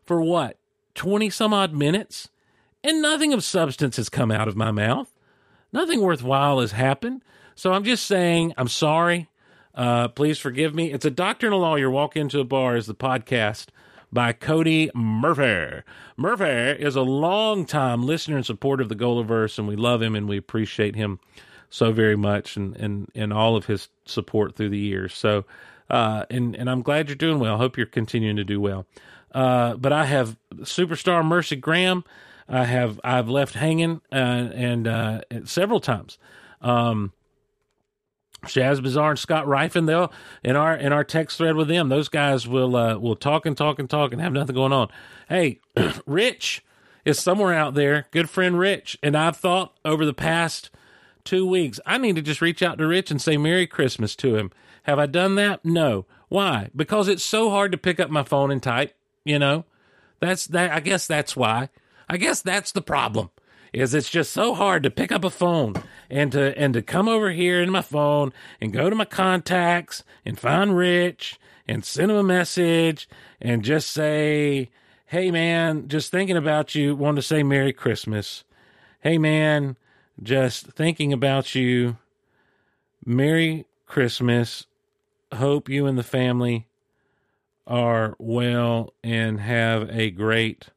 for 0.05 0.21
what, 0.21 0.57
20 0.95 1.29
some 1.31 1.53
odd 1.53 1.73
minutes, 1.73 2.29
and 2.83 3.01
nothing 3.01 3.33
of 3.33 3.43
substance 3.43 3.97
has 3.97 4.09
come 4.09 4.31
out 4.31 4.47
of 4.47 4.55
my 4.55 4.69
mouth. 4.71 5.11
Nothing 5.73 6.01
worthwhile 6.01 6.59
has 6.59 6.73
happened. 6.73 7.23
So 7.55 7.73
I'm 7.73 7.83
just 7.83 8.05
saying, 8.05 8.53
I'm 8.57 8.67
sorry. 8.67 9.29
Uh, 9.73 10.07
please 10.09 10.37
forgive 10.37 10.75
me. 10.75 10.91
It's 10.91 11.05
a 11.05 11.11
doctor 11.11 11.47
and 11.47 11.53
a 11.53 11.57
lawyer 11.57 11.89
walk 11.89 12.15
into 12.15 12.39
a 12.39 12.43
bar 12.43 12.75
is 12.75 12.87
the 12.87 12.95
podcast 12.95 13.67
by 14.11 14.33
Cody 14.33 14.91
Murphy. 14.93 15.81
Murphy 16.17 16.83
is 16.83 16.95
a 16.95 17.01
long-time 17.01 18.03
listener 18.03 18.35
and 18.35 18.45
supporter 18.45 18.83
of 18.83 18.89
the 18.89 18.95
Golaverse, 18.95 19.57
and 19.57 19.67
we 19.67 19.77
love 19.77 20.01
him 20.01 20.15
and 20.15 20.27
we 20.27 20.37
appreciate 20.37 20.95
him 20.95 21.19
so 21.71 21.91
very 21.91 22.17
much 22.17 22.57
and, 22.57 22.75
and, 22.75 23.09
and 23.15 23.33
all 23.33 23.55
of 23.55 23.65
his 23.65 23.87
support 24.05 24.55
through 24.55 24.69
the 24.69 24.77
years. 24.77 25.15
So, 25.15 25.45
uh, 25.89 26.25
and, 26.29 26.55
and 26.55 26.69
I'm 26.69 26.83
glad 26.83 27.07
you're 27.07 27.15
doing 27.15 27.39
well. 27.39 27.57
Hope 27.57 27.77
you're 27.77 27.87
continuing 27.87 28.35
to 28.35 28.43
do 28.43 28.61
well. 28.61 28.85
Uh, 29.33 29.75
but 29.77 29.93
I 29.93 30.05
have 30.05 30.37
superstar 30.57 31.25
Mercy 31.25 31.55
Graham. 31.55 32.03
I 32.47 32.65
have, 32.65 32.99
I've 33.03 33.29
left 33.29 33.55
hanging, 33.55 34.01
uh, 34.11 34.15
and, 34.15 34.85
uh, 34.85 35.21
several 35.45 35.79
times. 35.79 36.17
Um, 36.59 37.13
Shaz 38.45 38.81
Bazaar 38.83 39.11
and 39.11 39.19
Scott 39.19 39.45
Rifen, 39.45 39.85
they'll 39.85 40.11
in 40.43 40.55
our 40.55 40.75
in 40.75 40.91
our 40.91 41.03
text 41.03 41.37
thread 41.37 41.55
with 41.55 41.67
them, 41.67 41.89
those 41.89 42.09
guys 42.09 42.47
will 42.47 42.75
uh, 42.75 42.97
will 42.97 43.15
talk 43.15 43.45
and 43.45 43.55
talk 43.55 43.77
and 43.77 43.87
talk 43.87 44.11
and 44.11 44.19
have 44.19 44.33
nothing 44.33 44.55
going 44.55 44.73
on. 44.73 44.89
Hey, 45.29 45.59
Rich 46.07 46.65
is 47.05 47.19
somewhere 47.19 47.53
out 47.53 47.75
there, 47.75 48.07
good 48.09 48.31
friend 48.31 48.57
Rich, 48.57 48.97
and 49.03 49.15
I've 49.15 49.37
thought 49.37 49.77
over 49.85 50.07
the 50.07 50.13
past 50.13 50.71
two 51.23 51.45
weeks. 51.45 51.79
I 51.85 51.97
need 51.97 52.15
to 52.15 52.21
just 52.21 52.41
reach 52.41 52.61
out 52.61 52.77
to 52.77 52.87
Rich 52.87 53.11
and 53.11 53.21
say 53.21 53.37
Merry 53.37 53.67
Christmas 53.67 54.15
to 54.17 54.35
him. 54.35 54.51
Have 54.83 54.99
I 54.99 55.05
done 55.05 55.35
that? 55.35 55.63
No. 55.63 56.05
Why? 56.29 56.69
Because 56.75 57.07
it's 57.07 57.23
so 57.23 57.49
hard 57.49 57.71
to 57.71 57.77
pick 57.77 57.99
up 57.99 58.09
my 58.09 58.23
phone 58.23 58.51
and 58.51 58.63
type, 58.63 58.95
you 59.23 59.37
know? 59.37 59.65
That's 60.21 60.47
that 60.47 60.71
I 60.71 60.79
guess 60.79 61.07
that's 61.07 61.35
why. 61.35 61.69
I 62.07 62.17
guess 62.17 62.41
that's 62.41 62.71
the 62.71 62.81
problem. 62.81 63.31
Is 63.73 63.93
it's 63.93 64.09
just 64.09 64.31
so 64.31 64.53
hard 64.53 64.83
to 64.83 64.91
pick 64.91 65.11
up 65.11 65.23
a 65.23 65.29
phone 65.29 65.75
and 66.09 66.31
to 66.33 66.57
and 66.57 66.73
to 66.73 66.81
come 66.81 67.07
over 67.07 67.31
here 67.31 67.61
in 67.61 67.71
my 67.71 67.81
phone 67.81 68.33
and 68.59 68.73
go 68.73 68.89
to 68.89 68.95
my 68.95 69.05
contacts 69.05 70.03
and 70.25 70.37
find 70.37 70.75
Rich 70.75 71.39
and 71.67 71.83
send 71.83 72.11
him 72.11 72.17
a 72.17 72.23
message 72.23 73.07
and 73.39 73.63
just 73.63 73.89
say, 73.89 74.69
"Hey 75.05 75.31
man, 75.31 75.87
just 75.87 76.11
thinking 76.11 76.37
about 76.37 76.75
you, 76.75 76.95
want 76.95 77.15
to 77.15 77.21
say 77.21 77.43
Merry 77.43 77.73
Christmas." 77.73 78.43
Hey 78.99 79.17
man, 79.17 79.77
just 80.21 80.67
thinking 80.67 81.13
about 81.13 81.55
you. 81.55 81.97
Merry 83.05 83.65
Christmas. 83.85 84.67
Hope 85.33 85.69
you 85.69 85.85
and 85.85 85.97
the 85.97 86.03
family 86.03 86.67
are 87.65 88.15
well 88.19 88.93
and 89.03 89.39
have 89.39 89.89
a 89.89 90.11
great 90.11 90.67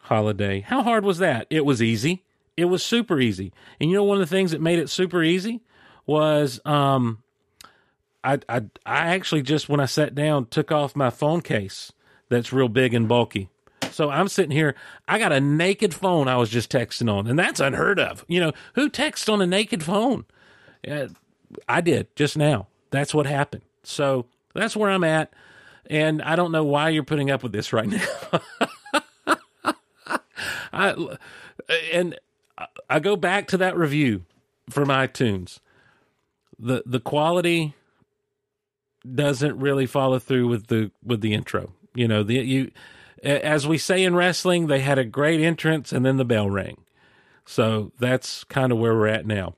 holiday. 0.00 0.60
How 0.60 0.82
hard 0.82 1.04
was 1.04 1.18
that? 1.18 1.46
It 1.50 1.64
was 1.64 1.82
easy. 1.82 2.24
It 2.56 2.66
was 2.66 2.82
super 2.82 3.20
easy. 3.20 3.52
And 3.80 3.90
you 3.90 3.96
know 3.96 4.04
one 4.04 4.20
of 4.20 4.28
the 4.28 4.34
things 4.34 4.52
that 4.52 4.60
made 4.60 4.78
it 4.78 4.88
super 4.88 5.22
easy 5.22 5.62
was 6.06 6.60
um 6.64 7.22
I 8.22 8.38
I 8.48 8.62
I 8.86 9.14
actually 9.14 9.42
just 9.42 9.68
when 9.68 9.80
I 9.80 9.86
sat 9.86 10.14
down 10.14 10.46
took 10.46 10.70
off 10.70 10.96
my 10.96 11.10
phone 11.10 11.40
case 11.40 11.92
that's 12.28 12.52
real 12.52 12.68
big 12.68 12.94
and 12.94 13.08
bulky. 13.08 13.50
So 13.96 14.10
I'm 14.10 14.28
sitting 14.28 14.50
here, 14.50 14.74
I 15.08 15.18
got 15.18 15.32
a 15.32 15.40
naked 15.40 15.94
phone 15.94 16.28
I 16.28 16.36
was 16.36 16.50
just 16.50 16.70
texting 16.70 17.10
on, 17.10 17.26
and 17.26 17.38
that's 17.38 17.60
unheard 17.60 17.98
of. 17.98 18.26
You 18.28 18.40
know, 18.40 18.52
who 18.74 18.90
texts 18.90 19.26
on 19.26 19.40
a 19.40 19.46
naked 19.46 19.82
phone? 19.82 20.26
Uh, 20.86 21.08
I 21.66 21.80
did 21.80 22.14
just 22.14 22.36
now. 22.36 22.66
That's 22.90 23.14
what 23.14 23.24
happened. 23.24 23.62
So 23.84 24.26
that's 24.54 24.76
where 24.76 24.90
I'm 24.90 25.02
at. 25.02 25.32
And 25.88 26.20
I 26.20 26.36
don't 26.36 26.52
know 26.52 26.62
why 26.62 26.90
you're 26.90 27.04
putting 27.04 27.30
up 27.30 27.42
with 27.42 27.52
this 27.52 27.72
right 27.72 27.88
now. 29.56 29.70
I 30.74 31.16
and 31.90 32.18
I 32.90 33.00
go 33.00 33.16
back 33.16 33.48
to 33.48 33.56
that 33.56 33.78
review 33.78 34.26
from 34.68 34.88
iTunes. 34.88 35.58
The 36.58 36.82
the 36.84 37.00
quality 37.00 37.72
doesn't 39.14 39.58
really 39.58 39.86
follow 39.86 40.18
through 40.18 40.48
with 40.48 40.66
the 40.66 40.90
with 41.02 41.22
the 41.22 41.32
intro. 41.32 41.72
You 41.94 42.08
know, 42.08 42.22
the 42.22 42.34
you 42.34 42.72
as 43.22 43.66
we 43.66 43.78
say 43.78 44.02
in 44.04 44.14
wrestling, 44.14 44.66
they 44.66 44.80
had 44.80 44.98
a 44.98 45.04
great 45.04 45.40
entrance 45.40 45.92
and 45.92 46.04
then 46.04 46.16
the 46.16 46.24
bell 46.24 46.48
rang. 46.50 46.78
So 47.44 47.92
that's 47.98 48.44
kind 48.44 48.72
of 48.72 48.78
where 48.78 48.94
we're 48.94 49.06
at 49.06 49.26
now. 49.26 49.54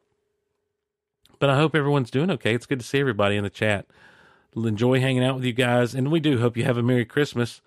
But 1.39 1.51
I 1.51 1.57
hope 1.57 1.75
everyone's 1.75 2.11
doing 2.11 2.31
okay. 2.33 2.55
It's 2.55 2.67
good 2.67 2.81
to 2.81 2.87
see 2.87 3.01
everybody 3.01 3.37
in 3.37 3.45
the 3.45 3.51
chat. 3.51 3.87
Enjoy 4.57 5.01
hanging 5.01 5.25
out 5.25 5.37
with 5.37 5.45
you 5.45 5.53
guys, 5.53 5.95
and 5.95 6.11
we 6.11 6.21
do 6.21 6.41
hope 6.41 6.57
you 6.57 6.65
have 6.65 6.79
a 6.79 6.83
Merry 6.83 7.05
Christmas. 7.05 7.61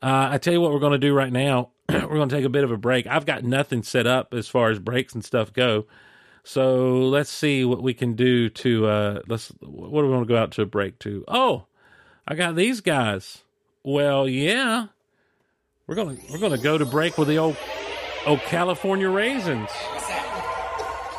Uh, 0.00 0.28
I 0.30 0.38
tell 0.38 0.52
you 0.52 0.60
what, 0.60 0.72
we're 0.72 0.78
going 0.78 0.92
to 0.92 0.98
do 0.98 1.12
right 1.12 1.32
now. 1.32 1.70
we're 1.88 2.06
going 2.06 2.28
to 2.28 2.34
take 2.34 2.44
a 2.44 2.50
bit 2.50 2.64
of 2.64 2.70
a 2.70 2.76
break. 2.76 3.06
I've 3.06 3.26
got 3.26 3.44
nothing 3.44 3.82
set 3.82 4.06
up 4.06 4.32
as 4.32 4.48
far 4.48 4.70
as 4.70 4.78
breaks 4.78 5.14
and 5.14 5.24
stuff 5.24 5.52
go. 5.52 5.86
So 6.44 7.00
let's 7.08 7.30
see 7.30 7.64
what 7.64 7.82
we 7.82 7.92
can 7.92 8.14
do 8.14 8.48
to 8.48 8.86
uh, 8.86 9.20
let's. 9.26 9.48
What 9.60 10.00
do 10.00 10.06
we 10.06 10.12
want 10.14 10.26
to 10.26 10.32
go 10.32 10.40
out 10.40 10.52
to 10.52 10.62
a 10.62 10.66
break 10.66 10.98
to? 11.00 11.24
Oh, 11.28 11.66
I 12.26 12.34
got 12.34 12.56
these 12.56 12.80
guys. 12.80 13.42
Well, 13.82 14.26
yeah, 14.26 14.86
we're 15.88 15.96
gonna 15.96 16.16
we're 16.30 16.38
gonna 16.38 16.58
go 16.58 16.78
to 16.78 16.84
break 16.86 17.18
with 17.18 17.26
the 17.26 17.38
old 17.38 17.56
old 18.26 18.40
California 18.40 19.08
raisins. 19.08 19.70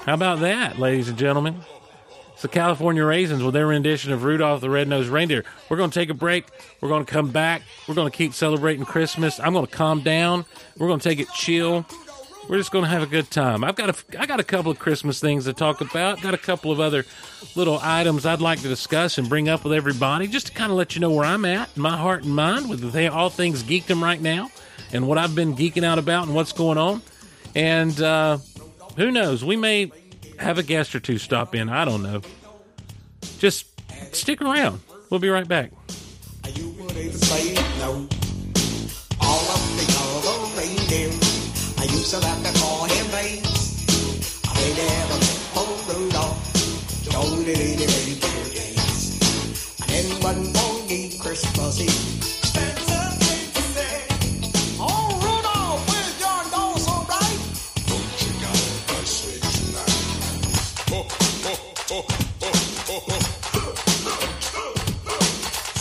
How 0.06 0.14
about 0.14 0.40
that, 0.40 0.80
ladies 0.80 1.10
and 1.10 1.18
gentlemen? 1.18 1.62
It's 2.32 2.44
the 2.44 2.48
California 2.48 3.04
Raisins 3.04 3.44
with 3.44 3.54
their 3.54 3.68
rendition 3.68 4.14
of 4.14 4.24
Rudolph 4.24 4.62
the 4.62 4.70
Red-Nosed 4.70 5.10
Reindeer. 5.10 5.44
We're 5.68 5.76
going 5.76 5.90
to 5.90 5.94
take 5.94 6.10
a 6.10 6.14
break. 6.14 6.46
We're 6.80 6.88
going 6.88 7.04
to 7.04 7.12
come 7.12 7.32
back. 7.32 7.64
We're 7.86 7.96
going 7.96 8.10
to 8.10 8.18
keep 8.18 8.34
celebrating 8.34 8.86
Christmas. 8.86 9.42
I'm 9.42 9.52
going 9.52 9.66
to 9.66 9.72
calm 9.72 10.04
down. 10.04 10.46
We're 10.78 10.88
going 10.88 11.02
to 11.02 11.10
take 11.10 11.20
it 11.20 11.28
chill. 11.34 11.86
We're 12.50 12.58
just 12.58 12.72
going 12.72 12.84
to 12.84 12.90
have 12.90 13.04
a 13.04 13.08
good 13.08 13.30
time. 13.30 13.64
I've 13.64 13.76
got 13.76 13.90
a, 13.90 14.20
I 14.20 14.26
got 14.26 14.40
a 14.40 14.44
couple 14.44 14.72
of 14.72 14.80
Christmas 14.80 15.20
things 15.20 15.46
to 15.46 15.54
talk 15.54 15.82
about. 15.82 16.20
Got 16.20 16.34
a 16.34 16.38
couple 16.38 16.72
of 16.72 16.80
other 16.80 17.06
little 17.56 17.80
items 17.80 18.26
I'd 18.26 18.42
like 18.42 18.62
to 18.62 18.68
discuss 18.68 19.20
and 19.20 19.30
bring 19.30 19.48
up 19.48 19.64
with 19.64 19.72
everybody, 19.72 20.28
just 20.28 20.48
to 20.48 20.54
kind 20.54 20.72
of 20.72 20.78
let 20.78 20.96
you 20.96 21.00
know 21.00 21.12
where 21.12 21.26
I'm 21.26 21.46
at, 21.46 21.78
my 21.78 21.96
heart 21.96 22.24
and 22.24 22.36
mind, 22.36 22.68
with 22.68 22.84
all 23.10 23.30
things 23.30 23.62
geekdom 23.62 24.02
right 24.02 24.20
now, 24.20 24.50
and 24.92 25.08
what 25.08 25.20
I've 25.20 25.36
been 25.36 25.56
geeking 25.56 25.84
out 25.84 26.00
about 26.00 26.26
and 26.26 26.34
what's 26.34 26.52
going 26.52 26.80
on. 26.80 27.04
And 27.54 28.02
uh, 28.02 28.40
who 28.96 29.12
knows? 29.12 29.46
We 29.46 29.56
may 29.56 29.92
have 30.40 30.58
a 30.58 30.64
guest 30.64 30.96
or 30.96 31.00
two 31.00 31.20
stop 31.20 31.54
in. 31.54 31.70
I 31.70 31.86
don't 31.86 32.02
know. 32.02 32.22
Just 33.38 33.68
stick 34.12 34.42
around. 34.42 34.82
We'll 35.12 35.20
be 35.20 35.30
right 35.30 35.48
back. 35.48 35.72
Christmas 51.30 51.82
Eve. 51.82 52.20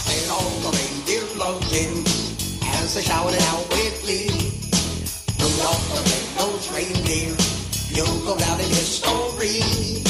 And 0.06 0.30
all 0.30 0.50
the 0.60 0.70
reindeer 0.76 1.24
loved 1.38 1.64
him 1.72 2.04
as 2.74 2.94
they 2.94 3.02
shouted 3.02 3.40
out 3.42 3.67
red-nosed 7.08 7.96
you'll 7.96 8.24
go 8.24 8.36
down 8.38 8.60
in 8.60 8.66
history. 8.68 10.07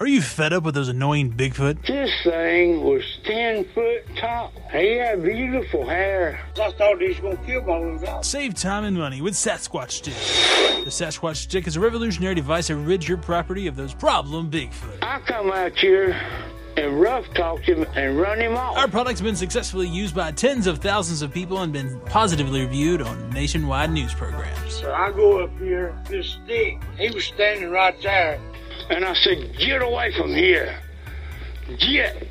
Are 0.00 0.06
you 0.06 0.22
fed 0.22 0.54
up 0.54 0.62
with 0.62 0.74
those 0.74 0.88
annoying 0.88 1.30
Bigfoot? 1.30 1.86
This 1.86 2.10
thing 2.24 2.82
was 2.82 3.02
10 3.24 3.66
foot 3.74 4.02
tall. 4.16 4.50
He 4.72 4.96
had 4.96 5.22
beautiful 5.22 5.86
hair. 5.86 6.40
I 6.58 6.70
thought 6.70 7.02
he 7.02 7.08
was 7.08 7.20
going 7.20 7.36
to 7.36 7.44
kill 7.44 7.62
my 7.64 7.78
little 7.78 7.98
dog. 7.98 8.24
Save 8.24 8.54
time 8.54 8.84
and 8.84 8.96
money 8.96 9.20
with 9.20 9.34
Sasquatch 9.34 9.90
Stick. 9.90 10.14
The 10.84 10.90
Sasquatch 10.90 11.36
Stick 11.36 11.66
is 11.66 11.76
a 11.76 11.80
revolutionary 11.80 12.34
device 12.34 12.68
that 12.68 12.76
rids 12.76 13.06
your 13.06 13.18
property 13.18 13.66
of 13.66 13.76
those 13.76 13.92
problem 13.92 14.50
Bigfoot. 14.50 15.02
I 15.02 15.20
come 15.20 15.52
out 15.52 15.76
here 15.76 16.18
and 16.78 16.98
rough 16.98 17.26
talk 17.34 17.60
him 17.60 17.84
and 17.94 18.18
run 18.18 18.40
him 18.40 18.56
off. 18.56 18.78
Our 18.78 18.88
product's 18.88 19.20
been 19.20 19.36
successfully 19.36 19.86
used 19.86 20.14
by 20.14 20.32
tens 20.32 20.66
of 20.66 20.78
thousands 20.78 21.20
of 21.20 21.30
people 21.30 21.58
and 21.58 21.74
been 21.74 22.00
positively 22.06 22.62
reviewed 22.62 23.02
on 23.02 23.28
nationwide 23.28 23.90
news 23.90 24.14
programs. 24.14 24.72
So 24.72 24.94
I 24.94 25.12
go 25.12 25.44
up 25.44 25.58
here, 25.58 25.94
this 26.08 26.38
stick, 26.42 26.80
he 26.96 27.10
was 27.10 27.26
standing 27.26 27.68
right 27.68 28.00
there. 28.02 28.40
And 28.90 29.04
I 29.04 29.14
said, 29.14 29.56
get 29.56 29.82
away 29.82 30.12
from 30.16 30.34
here. 30.34 30.76
Get. 31.78 32.26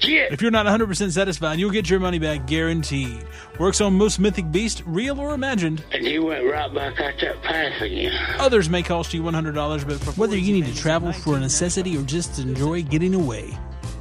Get. 0.00 0.32
If 0.32 0.42
you're 0.42 0.50
not 0.50 0.66
100% 0.66 1.12
satisfied, 1.12 1.60
you'll 1.60 1.70
get 1.70 1.88
your 1.88 2.00
money 2.00 2.18
back 2.18 2.46
guaranteed. 2.46 3.24
Works 3.58 3.80
on 3.80 3.94
most 3.94 4.18
mythic 4.18 4.50
beasts, 4.50 4.82
real 4.84 5.20
or 5.20 5.34
imagined. 5.34 5.84
And 5.92 6.04
he 6.04 6.18
went 6.18 6.44
right 6.44 6.72
back 6.74 7.00
out 7.00 7.14
that 7.20 7.42
path 7.42 7.80
again. 7.80 8.12
Others 8.40 8.68
may 8.68 8.82
cost 8.82 9.14
you 9.14 9.22
$100, 9.22 9.86
but 9.86 10.00
for 10.00 10.10
whether 10.12 10.36
you 10.36 10.52
need 10.52 10.66
to 10.66 10.76
travel 10.76 11.12
for 11.12 11.36
a 11.36 11.40
necessity 11.40 11.96
or 11.96 12.02
just 12.02 12.40
enjoy 12.40 12.82
getting 12.82 13.14
away, 13.14 13.56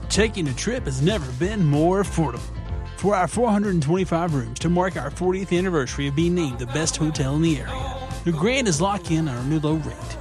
taking 0.10 0.48
a 0.48 0.54
trip 0.54 0.86
has 0.86 1.02
never 1.04 1.32
been 1.34 1.64
more 1.64 2.02
affordable. 2.02 2.42
For 2.98 3.16
our 3.16 3.28
425 3.28 4.34
rooms 4.34 4.60
to 4.60 4.70
mark 4.70 4.98
our 4.98 5.12
40th 5.12 5.56
anniversary 5.56 6.08
of 6.08 6.16
being 6.16 6.34
named 6.34 6.58
the 6.58 6.66
best 6.68 6.98
hotel 6.98 7.36
in 7.36 7.44
the 7.44 7.60
area, 7.60 8.10
the 8.26 8.32
Grand 8.32 8.68
is 8.68 8.82
locked 8.82 9.12
in 9.12 9.28
our 9.28 9.44
new 9.44 9.60
low 9.60 9.76
rate. 9.76 10.18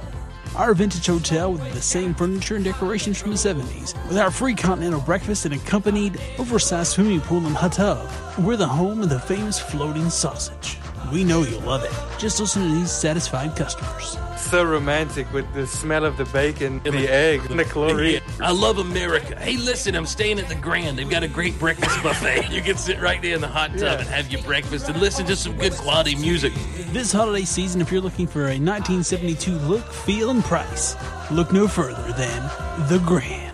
Our 0.57 0.73
vintage 0.73 1.05
hotel 1.05 1.51
with 1.51 1.71
the 1.75 1.81
same 1.83 2.15
furniture 2.15 2.55
and 2.55 2.65
decorations 2.65 3.21
from 3.21 3.29
the 3.29 3.37
70s, 3.37 3.93
with 4.07 4.17
our 4.17 4.31
free 4.31 4.55
continental 4.55 4.99
breakfast 4.99 5.45
and 5.45 5.53
accompanied 5.53 6.19
oversized 6.39 6.93
swimming 6.93 7.21
pool 7.21 7.45
and 7.45 7.55
hot 7.55 7.73
tub. 7.73 8.09
We're 8.39 8.57
the 8.57 8.65
home 8.65 9.03
of 9.03 9.09
the 9.09 9.19
famous 9.19 9.59
floating 9.59 10.09
sausage. 10.09 10.79
We 11.11 11.23
know 11.23 11.43
you'll 11.43 11.61
love 11.61 11.83
it. 11.83 12.19
Just 12.19 12.39
listen 12.39 12.63
to 12.63 12.75
these 12.75 12.91
satisfied 12.91 13.55
customers. 13.55 14.17
So 14.37 14.63
romantic 14.63 15.31
with 15.31 15.51
the 15.53 15.65
smell 15.65 16.03
of 16.03 16.17
the 16.17 16.25
bacon, 16.25 16.81
the 16.83 17.07
egg, 17.07 17.41
and 17.49 17.59
the 17.59 17.63
chlorine. 17.63 18.21
I 18.41 18.51
love 18.51 18.77
America. 18.77 19.39
Hey, 19.39 19.57
listen, 19.57 19.95
I'm 19.95 20.05
staying 20.05 20.39
at 20.39 20.49
the 20.49 20.55
Grand. 20.55 20.97
They've 20.97 21.09
got 21.09 21.23
a 21.23 21.27
great 21.27 21.57
breakfast 21.59 22.01
buffet. 22.03 22.49
you 22.51 22.61
can 22.61 22.77
sit 22.77 22.99
right 22.99 23.21
there 23.21 23.35
in 23.35 23.41
the 23.41 23.47
hot 23.47 23.71
tub 23.77 23.99
and 23.99 24.07
have 24.09 24.29
your 24.31 24.41
breakfast 24.43 24.89
and 24.89 24.99
listen 24.99 25.25
to 25.27 25.35
some 25.35 25.57
good 25.57 25.73
quality 25.73 26.15
music. 26.15 26.53
This 26.91 27.11
holiday 27.11 27.45
season, 27.45 27.81
if 27.81 27.91
you're 27.91 28.01
looking 28.01 28.27
for 28.27 28.41
a 28.41 28.59
1972 28.59 29.51
look, 29.51 29.85
feel, 29.91 30.29
and 30.29 30.43
price, 30.43 30.95
look 31.31 31.53
no 31.53 31.67
further 31.67 32.11
than 32.13 32.87
The 32.89 33.01
Grand. 33.05 33.46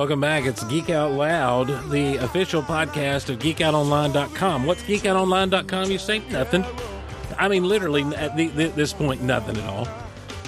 Welcome 0.00 0.22
back. 0.22 0.46
It's 0.46 0.64
Geek 0.64 0.88
Out 0.88 1.12
Loud, 1.12 1.66
the 1.90 2.16
official 2.24 2.62
podcast 2.62 3.28
of 3.28 3.38
geekoutonline.com. 3.38 4.64
What's 4.64 4.82
geekoutonline.com? 4.84 5.90
You 5.90 5.98
say 5.98 6.20
nothing. 6.30 6.64
I 7.36 7.48
mean, 7.48 7.64
literally, 7.64 8.04
at 8.16 8.34
the, 8.34 8.46
this 8.46 8.94
point, 8.94 9.20
nothing 9.20 9.58
at 9.58 9.68
all. 9.68 9.86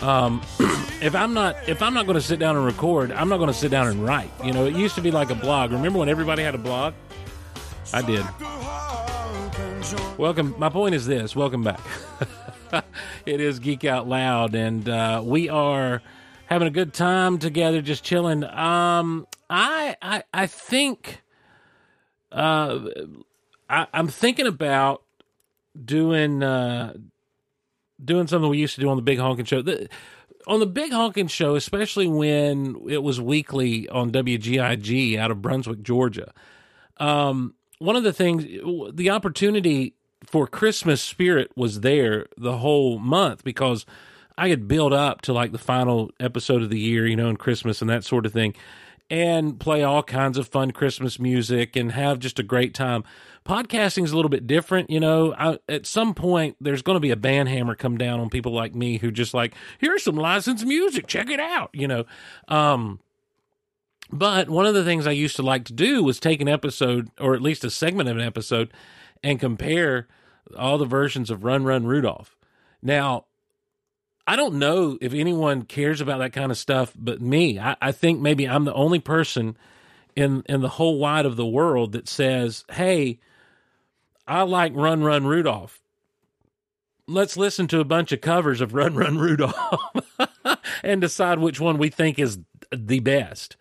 Um, 0.00 0.40
if 1.02 1.14
I'm 1.14 1.34
not 1.34 1.56
if 1.68 1.82
I'm 1.82 1.92
not 1.92 2.06
going 2.06 2.14
to 2.14 2.22
sit 2.22 2.38
down 2.38 2.56
and 2.56 2.64
record, 2.64 3.12
I'm 3.12 3.28
not 3.28 3.36
going 3.36 3.48
to 3.48 3.54
sit 3.54 3.70
down 3.70 3.88
and 3.88 4.02
write. 4.02 4.30
You 4.42 4.54
know, 4.54 4.64
it 4.64 4.74
used 4.74 4.94
to 4.94 5.02
be 5.02 5.10
like 5.10 5.28
a 5.28 5.34
blog. 5.34 5.70
Remember 5.70 5.98
when 5.98 6.08
everybody 6.08 6.42
had 6.42 6.54
a 6.54 6.58
blog? 6.58 6.94
I 7.92 8.00
did. 8.00 8.24
Welcome. 10.16 10.54
My 10.56 10.70
point 10.70 10.94
is 10.94 11.04
this. 11.04 11.36
Welcome 11.36 11.62
back. 11.62 11.82
it 13.26 13.38
is 13.38 13.58
Geek 13.58 13.84
Out 13.84 14.08
Loud, 14.08 14.54
and 14.54 14.88
uh, 14.88 15.20
we 15.22 15.50
are 15.50 16.00
having 16.46 16.68
a 16.68 16.70
good 16.70 16.94
time 16.94 17.38
together, 17.38 17.82
just 17.82 18.02
chilling. 18.02 18.44
Um, 18.44 19.26
I 19.52 19.96
I 20.00 20.22
I 20.32 20.46
think 20.46 21.22
uh, 22.32 22.80
I, 23.68 23.86
I'm 23.92 24.08
thinking 24.08 24.46
about 24.46 25.02
doing 25.84 26.42
uh, 26.42 26.94
doing 28.02 28.26
something 28.26 28.50
we 28.50 28.58
used 28.58 28.74
to 28.76 28.80
do 28.80 28.88
on 28.88 28.96
the 28.96 29.02
Big 29.02 29.18
Honkin' 29.18 29.46
Show. 29.46 29.60
The, 29.60 29.88
on 30.46 30.58
the 30.58 30.66
Big 30.66 30.90
Honkin' 30.90 31.30
Show, 31.30 31.54
especially 31.54 32.08
when 32.08 32.80
it 32.88 33.02
was 33.02 33.20
weekly 33.20 33.88
on 33.90 34.10
WGIG 34.10 35.18
out 35.18 35.30
of 35.30 35.42
Brunswick, 35.42 35.82
Georgia. 35.82 36.32
Um, 36.96 37.54
one 37.78 37.94
of 37.94 38.02
the 38.04 38.12
things, 38.12 38.44
the 38.94 39.10
opportunity 39.10 39.94
for 40.24 40.46
Christmas 40.46 41.02
spirit 41.02 41.50
was 41.56 41.80
there 41.80 42.26
the 42.36 42.58
whole 42.58 42.98
month 42.98 43.44
because 43.44 43.84
I 44.38 44.48
had 44.48 44.66
built 44.66 44.92
up 44.92 45.20
to 45.22 45.32
like 45.32 45.52
the 45.52 45.58
final 45.58 46.10
episode 46.18 46.62
of 46.62 46.70
the 46.70 46.78
year, 46.78 47.06
you 47.06 47.16
know, 47.16 47.28
and 47.28 47.38
Christmas 47.38 47.80
and 47.80 47.90
that 47.90 48.04
sort 48.04 48.24
of 48.24 48.32
thing, 48.32 48.54
and 49.12 49.60
play 49.60 49.82
all 49.82 50.02
kinds 50.02 50.38
of 50.38 50.48
fun 50.48 50.70
Christmas 50.70 51.20
music 51.20 51.76
and 51.76 51.92
have 51.92 52.18
just 52.18 52.38
a 52.38 52.42
great 52.42 52.72
time. 52.72 53.04
Podcasting 53.44 54.04
is 54.04 54.12
a 54.12 54.16
little 54.16 54.30
bit 54.30 54.46
different, 54.46 54.88
you 54.88 55.00
know. 55.00 55.34
I, 55.34 55.58
at 55.68 55.84
some 55.84 56.14
point, 56.14 56.56
there's 56.62 56.80
going 56.80 56.96
to 56.96 57.00
be 57.00 57.10
a 57.10 57.16
band 57.16 57.50
hammer 57.50 57.74
come 57.74 57.98
down 57.98 58.20
on 58.20 58.30
people 58.30 58.52
like 58.52 58.74
me 58.74 58.96
who 58.96 59.10
just 59.10 59.34
like, 59.34 59.54
here's 59.78 60.02
some 60.02 60.16
licensed 60.16 60.64
music, 60.64 61.06
check 61.06 61.28
it 61.28 61.40
out, 61.40 61.68
you 61.74 61.86
know. 61.86 62.06
Um, 62.48 63.00
but 64.10 64.48
one 64.48 64.64
of 64.64 64.72
the 64.72 64.84
things 64.84 65.06
I 65.06 65.12
used 65.12 65.36
to 65.36 65.42
like 65.42 65.66
to 65.66 65.74
do 65.74 66.02
was 66.02 66.18
take 66.18 66.40
an 66.40 66.48
episode, 66.48 67.10
or 67.20 67.34
at 67.34 67.42
least 67.42 67.64
a 67.64 67.70
segment 67.70 68.08
of 68.08 68.16
an 68.16 68.24
episode, 68.24 68.72
and 69.22 69.38
compare 69.38 70.08
all 70.56 70.78
the 70.78 70.86
versions 70.86 71.28
of 71.28 71.44
Run 71.44 71.64
Run 71.64 71.84
Rudolph. 71.84 72.34
Now, 72.80 73.26
I 74.26 74.36
don't 74.36 74.54
know 74.54 74.98
if 75.00 75.14
anyone 75.14 75.62
cares 75.62 76.00
about 76.00 76.18
that 76.18 76.32
kind 76.32 76.52
of 76.52 76.58
stuff 76.58 76.92
but 76.96 77.20
me. 77.20 77.58
I, 77.58 77.76
I 77.82 77.92
think 77.92 78.20
maybe 78.20 78.48
I'm 78.48 78.64
the 78.64 78.74
only 78.74 79.00
person 79.00 79.56
in 80.14 80.42
in 80.48 80.60
the 80.60 80.68
whole 80.68 80.98
wide 80.98 81.26
of 81.26 81.36
the 81.36 81.46
world 81.46 81.92
that 81.92 82.08
says, 82.08 82.64
"Hey, 82.70 83.18
I 84.26 84.42
like 84.42 84.72
Run 84.74 85.02
Run 85.02 85.26
Rudolph. 85.26 85.80
Let's 87.08 87.36
listen 87.36 87.66
to 87.68 87.80
a 87.80 87.84
bunch 87.84 88.12
of 88.12 88.20
covers 88.20 88.60
of 88.60 88.74
Run 88.74 88.94
Run 88.94 89.18
Rudolph 89.18 89.80
and 90.84 91.00
decide 91.00 91.38
which 91.38 91.60
one 91.60 91.78
we 91.78 91.88
think 91.88 92.18
is 92.18 92.38
the 92.70 93.00
best." 93.00 93.56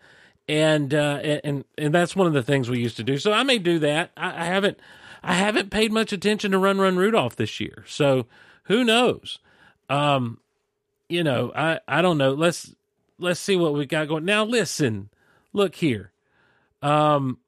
And 0.48 0.94
uh, 0.94 1.18
and 1.44 1.64
and 1.76 1.94
that's 1.94 2.14
one 2.14 2.26
of 2.26 2.34
the 2.34 2.42
things 2.42 2.70
we 2.70 2.80
used 2.80 2.96
to 2.98 3.04
do. 3.04 3.18
So 3.18 3.32
I 3.32 3.42
may 3.42 3.58
do 3.58 3.78
that. 3.80 4.10
I, 4.16 4.42
I 4.42 4.44
haven't 4.44 4.78
I 5.22 5.34
haven't 5.34 5.70
paid 5.70 5.92
much 5.92 6.12
attention 6.12 6.52
to 6.52 6.58
Run 6.58 6.78
Run 6.78 6.96
Rudolph 6.96 7.36
this 7.36 7.58
year. 7.58 7.84
So 7.86 8.26
who 8.64 8.84
knows? 8.84 9.38
Um, 9.88 10.38
you 11.12 11.22
know, 11.22 11.52
I 11.54 11.80
I 11.86 12.02
don't 12.02 12.18
know. 12.18 12.32
Let's 12.32 12.74
let's 13.18 13.40
see 13.40 13.56
what 13.56 13.74
we 13.74 13.86
got 13.86 14.08
going. 14.08 14.24
Now 14.24 14.44
listen, 14.44 15.10
look 15.52 15.74
here. 15.76 16.12
Um, 16.80 17.38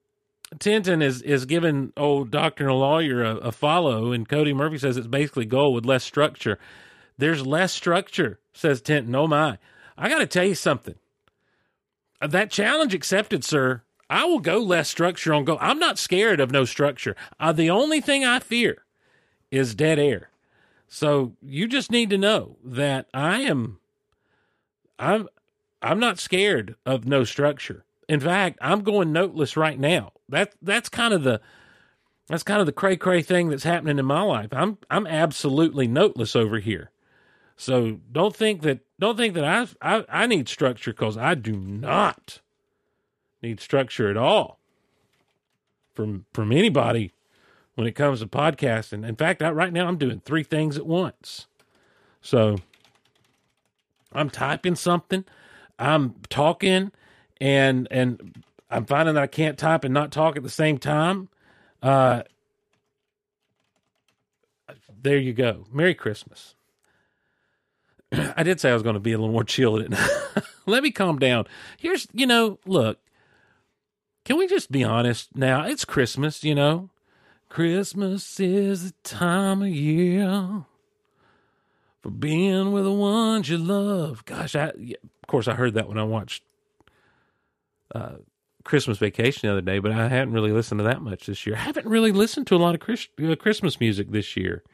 Tintin 0.58 1.02
is 1.02 1.22
is 1.22 1.46
giving 1.46 1.92
old 1.96 2.30
doctor 2.30 2.68
and 2.68 2.78
lawyer 2.78 3.22
a, 3.22 3.36
a 3.36 3.52
follow, 3.52 4.12
and 4.12 4.28
Cody 4.28 4.52
Murphy 4.52 4.78
says 4.78 4.96
it's 4.96 5.06
basically 5.06 5.46
gold 5.46 5.74
with 5.74 5.86
less 5.86 6.04
structure. 6.04 6.58
There's 7.16 7.46
less 7.46 7.72
structure, 7.72 8.38
says 8.52 8.82
Tintin. 8.82 9.16
Oh 9.16 9.26
my! 9.26 9.58
I 9.96 10.08
got 10.08 10.18
to 10.18 10.26
tell 10.26 10.44
you 10.44 10.54
something. 10.54 10.96
Uh, 12.20 12.26
That 12.26 12.50
challenge 12.50 12.94
accepted, 12.94 13.44
sir. 13.44 13.82
I 14.10 14.26
will 14.26 14.40
go 14.40 14.58
less 14.58 14.88
structure 14.88 15.32
on 15.32 15.44
go. 15.44 15.56
I'm 15.58 15.78
not 15.78 15.98
scared 15.98 16.38
of 16.38 16.50
no 16.50 16.64
structure. 16.64 17.16
Uh, 17.40 17.52
the 17.52 17.70
only 17.70 18.00
thing 18.00 18.24
I 18.24 18.38
fear 18.38 18.84
is 19.50 19.74
dead 19.74 19.98
air. 19.98 20.28
So 20.94 21.34
you 21.42 21.66
just 21.66 21.90
need 21.90 22.10
to 22.10 22.18
know 22.18 22.56
that 22.64 23.08
I 23.12 23.40
am. 23.40 23.80
I'm. 24.96 25.28
I'm 25.82 25.98
not 25.98 26.20
scared 26.20 26.76
of 26.86 27.04
no 27.04 27.24
structure. 27.24 27.84
In 28.08 28.20
fact, 28.20 28.60
I'm 28.62 28.82
going 28.82 29.12
noteless 29.12 29.56
right 29.56 29.76
now. 29.76 30.12
That 30.28 30.54
that's 30.62 30.88
kind 30.88 31.12
of 31.12 31.24
the 31.24 31.40
that's 32.28 32.44
kind 32.44 32.60
of 32.60 32.66
the 32.66 32.72
cray 32.72 32.96
cray 32.96 33.22
thing 33.22 33.48
that's 33.48 33.64
happening 33.64 33.98
in 33.98 34.06
my 34.06 34.22
life. 34.22 34.50
I'm 34.52 34.78
I'm 34.88 35.04
absolutely 35.08 35.88
noteless 35.88 36.36
over 36.36 36.60
here. 36.60 36.92
So 37.56 37.98
don't 38.12 38.36
think 38.36 38.62
that 38.62 38.86
don't 39.00 39.16
think 39.16 39.34
that 39.34 39.44
I 39.44 39.66
I, 39.82 40.04
I 40.08 40.26
need 40.28 40.48
structure 40.48 40.92
because 40.92 41.16
I 41.16 41.34
do 41.34 41.56
not 41.56 42.40
need 43.42 43.58
structure 43.58 44.08
at 44.08 44.16
all 44.16 44.60
from 45.92 46.26
from 46.32 46.52
anybody 46.52 47.12
when 47.74 47.86
it 47.86 47.92
comes 47.92 48.20
to 48.20 48.26
podcasting. 48.26 49.06
In 49.06 49.16
fact, 49.16 49.42
I, 49.42 49.50
right 49.50 49.72
now 49.72 49.86
I'm 49.88 49.98
doing 49.98 50.20
three 50.20 50.44
things 50.44 50.76
at 50.76 50.86
once. 50.86 51.46
So 52.20 52.56
I'm 54.12 54.30
typing 54.30 54.76
something, 54.76 55.24
I'm 55.78 56.14
talking, 56.28 56.92
and 57.40 57.88
and 57.90 58.42
I'm 58.70 58.86
finding 58.86 59.14
that 59.14 59.22
I 59.22 59.26
can't 59.26 59.58
type 59.58 59.84
and 59.84 59.92
not 59.92 60.12
talk 60.12 60.36
at 60.36 60.42
the 60.42 60.48
same 60.48 60.78
time. 60.78 61.28
Uh, 61.82 62.22
there 65.02 65.18
you 65.18 65.32
go. 65.34 65.66
Merry 65.70 65.94
Christmas. 65.94 66.54
I 68.12 68.42
did 68.42 68.60
say 68.60 68.70
I 68.70 68.74
was 68.74 68.82
going 68.82 68.94
to 68.94 69.00
be 69.00 69.12
a 69.12 69.18
little 69.18 69.32
more 69.32 69.44
chill. 69.44 69.84
Let 70.66 70.82
me 70.82 70.90
calm 70.90 71.18
down. 71.18 71.46
Here's, 71.78 72.06
you 72.12 72.26
know, 72.26 72.58
look, 72.64 72.98
can 74.24 74.38
we 74.38 74.46
just 74.46 74.72
be 74.72 74.82
honest 74.82 75.36
now? 75.36 75.66
It's 75.66 75.84
Christmas, 75.84 76.42
you 76.42 76.54
know. 76.54 76.88
Christmas 77.54 78.40
is 78.40 78.90
the 78.90 78.94
time 79.04 79.62
of 79.62 79.68
year 79.68 80.64
for 82.02 82.10
being 82.10 82.72
with 82.72 82.82
the 82.82 82.92
ones 82.92 83.48
you 83.48 83.58
love. 83.58 84.24
Gosh, 84.24 84.56
I, 84.56 84.72
yeah, 84.76 84.96
of 85.04 85.28
course, 85.28 85.46
I 85.46 85.54
heard 85.54 85.74
that 85.74 85.86
when 85.86 85.96
I 85.96 86.02
watched 86.02 86.42
uh, 87.94 88.14
Christmas 88.64 88.98
Vacation 88.98 89.46
the 89.46 89.52
other 89.52 89.60
day, 89.60 89.78
but 89.78 89.92
I 89.92 90.08
hadn't 90.08 90.32
really 90.34 90.50
listened 90.50 90.80
to 90.80 90.84
that 90.84 91.00
much 91.00 91.26
this 91.26 91.46
year. 91.46 91.54
I 91.54 91.60
haven't 91.60 91.86
really 91.86 92.10
listened 92.10 92.48
to 92.48 92.56
a 92.56 92.58
lot 92.58 92.74
of 92.74 92.98
uh, 93.22 93.36
Christmas 93.36 93.78
music 93.78 94.10
this 94.10 94.36
year, 94.36 94.64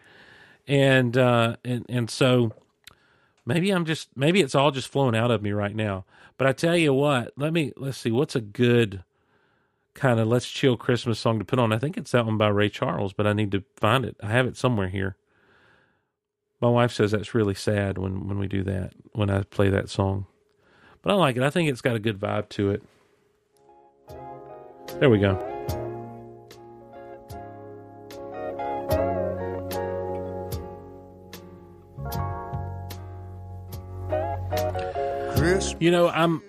and 0.66 1.18
uh, 1.18 1.56
and 1.62 1.84
and 1.90 2.10
so 2.10 2.54
maybe 3.44 3.70
I'm 3.72 3.84
just 3.84 4.08
maybe 4.16 4.40
it's 4.40 4.54
all 4.54 4.70
just 4.70 4.88
flowing 4.88 5.14
out 5.14 5.30
of 5.30 5.42
me 5.42 5.52
right 5.52 5.76
now. 5.76 6.06
But 6.38 6.46
I 6.46 6.54
tell 6.54 6.78
you 6.78 6.94
what, 6.94 7.34
let 7.36 7.52
me 7.52 7.74
let's 7.76 7.98
see 7.98 8.10
what's 8.10 8.34
a 8.34 8.40
good 8.40 9.04
kind 9.94 10.20
of 10.20 10.28
let's 10.28 10.48
chill 10.48 10.76
Christmas 10.76 11.18
song 11.18 11.38
to 11.38 11.44
put 11.44 11.58
on. 11.58 11.72
I 11.72 11.78
think 11.78 11.96
it's 11.96 12.12
that 12.12 12.26
one 12.26 12.38
by 12.38 12.48
Ray 12.48 12.68
Charles, 12.68 13.12
but 13.12 13.26
I 13.26 13.32
need 13.32 13.52
to 13.52 13.64
find 13.76 14.04
it. 14.04 14.16
I 14.22 14.28
have 14.28 14.46
it 14.46 14.56
somewhere 14.56 14.88
here. 14.88 15.16
My 16.60 16.68
wife 16.68 16.92
says 16.92 17.10
that's 17.10 17.34
really 17.34 17.54
sad 17.54 17.98
when 17.98 18.28
when 18.28 18.38
we 18.38 18.46
do 18.46 18.62
that 18.64 18.92
when 19.12 19.30
I 19.30 19.42
play 19.42 19.70
that 19.70 19.88
song, 19.88 20.26
but 21.02 21.10
I 21.10 21.14
like 21.14 21.36
it. 21.36 21.42
I 21.42 21.50
think 21.50 21.70
it's 21.70 21.80
got 21.80 21.96
a 21.96 22.00
good 22.00 22.18
vibe 22.18 22.48
to 22.50 22.70
it. 22.70 22.82
There 24.98 25.08
we 25.08 25.18
go. 25.18 25.36
Christmas. 35.36 35.76
You 35.80 35.90
know, 35.90 36.08
I'm 36.08 36.42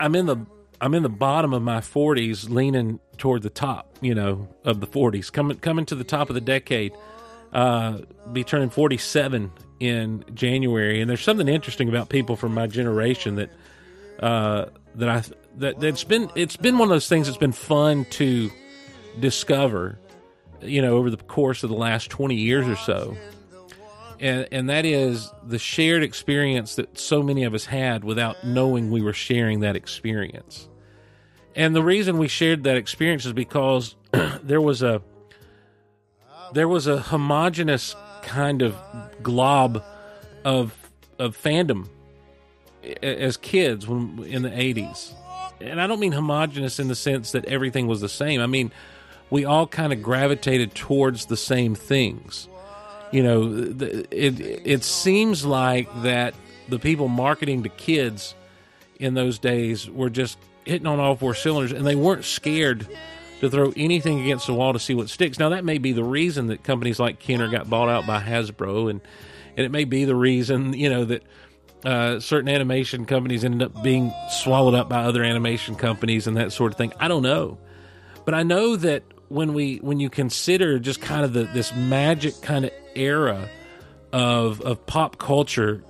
I'm 0.00 0.14
in 0.14 0.26
the 0.26 0.36
I'm 0.82 0.94
in 0.94 1.04
the 1.04 1.08
bottom 1.08 1.52
of 1.54 1.62
my 1.62 1.78
40s, 1.78 2.50
leaning 2.50 2.98
toward 3.16 3.42
the 3.42 3.50
top. 3.50 3.96
You 4.00 4.16
know, 4.16 4.48
of 4.64 4.80
the 4.80 4.86
40s, 4.88 5.32
coming 5.32 5.58
coming 5.58 5.86
to 5.86 5.94
the 5.94 6.04
top 6.04 6.28
of 6.28 6.34
the 6.34 6.40
decade. 6.40 6.92
Uh, 7.52 7.98
be 8.32 8.42
turning 8.42 8.70
47 8.70 9.52
in 9.78 10.24
January, 10.34 11.00
and 11.00 11.08
there's 11.08 11.22
something 11.22 11.48
interesting 11.48 11.88
about 11.88 12.08
people 12.08 12.34
from 12.34 12.52
my 12.52 12.66
generation 12.66 13.36
that 13.36 13.50
uh, 14.20 14.66
that 14.96 15.08
I 15.08 15.22
that 15.58 15.78
that's 15.78 16.02
been 16.02 16.30
it's 16.34 16.56
been 16.56 16.78
one 16.78 16.88
of 16.88 16.90
those 16.90 17.08
things 17.08 17.28
that's 17.28 17.38
been 17.38 17.52
fun 17.52 18.04
to 18.10 18.50
discover. 19.20 20.00
You 20.62 20.82
know, 20.82 20.96
over 20.96 21.10
the 21.10 21.16
course 21.16 21.62
of 21.62 21.70
the 21.70 21.76
last 21.76 22.10
20 22.10 22.36
years 22.36 22.68
or 22.68 22.76
so 22.76 23.16
and 24.22 24.46
and 24.52 24.70
that 24.70 24.86
is 24.86 25.30
the 25.44 25.58
shared 25.58 26.02
experience 26.02 26.76
that 26.76 26.96
so 26.96 27.22
many 27.22 27.42
of 27.42 27.52
us 27.52 27.66
had 27.66 28.04
without 28.04 28.42
knowing 28.44 28.90
we 28.90 29.02
were 29.02 29.12
sharing 29.12 29.60
that 29.60 29.76
experience. 29.76 30.68
And 31.54 31.74
the 31.74 31.82
reason 31.82 32.18
we 32.18 32.28
shared 32.28 32.64
that 32.64 32.76
experience 32.76 33.26
is 33.26 33.32
because 33.32 33.94
there 34.42 34.60
was 34.60 34.82
a 34.82 35.02
there 36.52 36.68
was 36.68 36.86
a 36.86 37.00
homogenous 37.00 37.96
kind 38.22 38.62
of 38.62 38.76
glob 39.22 39.82
of 40.44 40.76
of 41.18 41.36
fandom 41.36 41.88
as 43.02 43.36
kids 43.36 43.86
when 43.86 44.24
in 44.24 44.42
the 44.42 44.50
80s. 44.50 45.12
And 45.60 45.80
I 45.80 45.86
don't 45.86 46.00
mean 46.00 46.12
homogenous 46.12 46.80
in 46.80 46.88
the 46.88 46.96
sense 46.96 47.32
that 47.32 47.44
everything 47.44 47.86
was 47.86 48.00
the 48.00 48.08
same. 48.08 48.40
I 48.40 48.46
mean 48.46 48.72
we 49.30 49.44
all 49.44 49.66
kind 49.66 49.92
of 49.92 50.02
gravitated 50.02 50.74
towards 50.74 51.26
the 51.26 51.36
same 51.36 51.74
things 51.74 52.48
you 53.12 53.22
know, 53.22 53.52
it 54.10 54.40
it 54.40 54.82
seems 54.82 55.44
like 55.44 55.88
that 56.02 56.34
the 56.68 56.78
people 56.78 57.08
marketing 57.08 57.62
to 57.62 57.68
kids 57.68 58.34
in 58.98 59.14
those 59.14 59.38
days 59.38 59.88
were 59.88 60.08
just 60.08 60.38
hitting 60.64 60.86
on 60.86 61.00
all 61.00 61.16
four 61.16 61.34
cylinders, 61.34 61.72
and 61.72 61.86
they 61.86 61.94
weren't 61.94 62.24
scared 62.24 62.86
to 63.40 63.50
throw 63.50 63.72
anything 63.76 64.20
against 64.20 64.46
the 64.46 64.54
wall 64.54 64.72
to 64.72 64.78
see 64.78 64.94
what 64.94 65.08
sticks. 65.08 65.38
Now, 65.38 65.48
that 65.48 65.64
may 65.64 65.78
be 65.78 65.92
the 65.92 66.04
reason 66.04 66.46
that 66.46 66.62
companies 66.62 67.00
like 67.00 67.18
Kenner 67.18 67.48
got 67.48 67.68
bought 67.68 67.88
out 67.88 68.06
by 68.06 68.22
Hasbro, 68.22 68.90
and 68.90 69.00
and 69.56 69.66
it 69.66 69.70
may 69.70 69.84
be 69.84 70.04
the 70.04 70.16
reason 70.16 70.72
you 70.72 70.88
know 70.88 71.04
that 71.04 71.22
uh, 71.84 72.20
certain 72.20 72.48
animation 72.48 73.04
companies 73.04 73.44
ended 73.44 73.62
up 73.62 73.82
being 73.82 74.12
swallowed 74.30 74.74
up 74.74 74.88
by 74.88 75.02
other 75.02 75.24
animation 75.24 75.74
companies 75.74 76.26
and 76.26 76.36
that 76.36 76.52
sort 76.52 76.72
of 76.72 76.78
thing. 76.78 76.92
I 77.00 77.08
don't 77.08 77.22
know, 77.22 77.58
but 78.24 78.34
I 78.34 78.44
know 78.44 78.76
that 78.76 79.02
when 79.28 79.54
we 79.54 79.78
when 79.78 79.98
you 79.98 80.08
consider 80.08 80.78
just 80.78 81.00
kind 81.00 81.24
of 81.24 81.32
the 81.32 81.44
this 81.44 81.74
magic 81.74 82.40
kind 82.42 82.64
of 82.64 82.70
era 82.94 83.48
of 84.12 84.60
of 84.60 84.86
pop 84.86 85.18
culture 85.18 85.82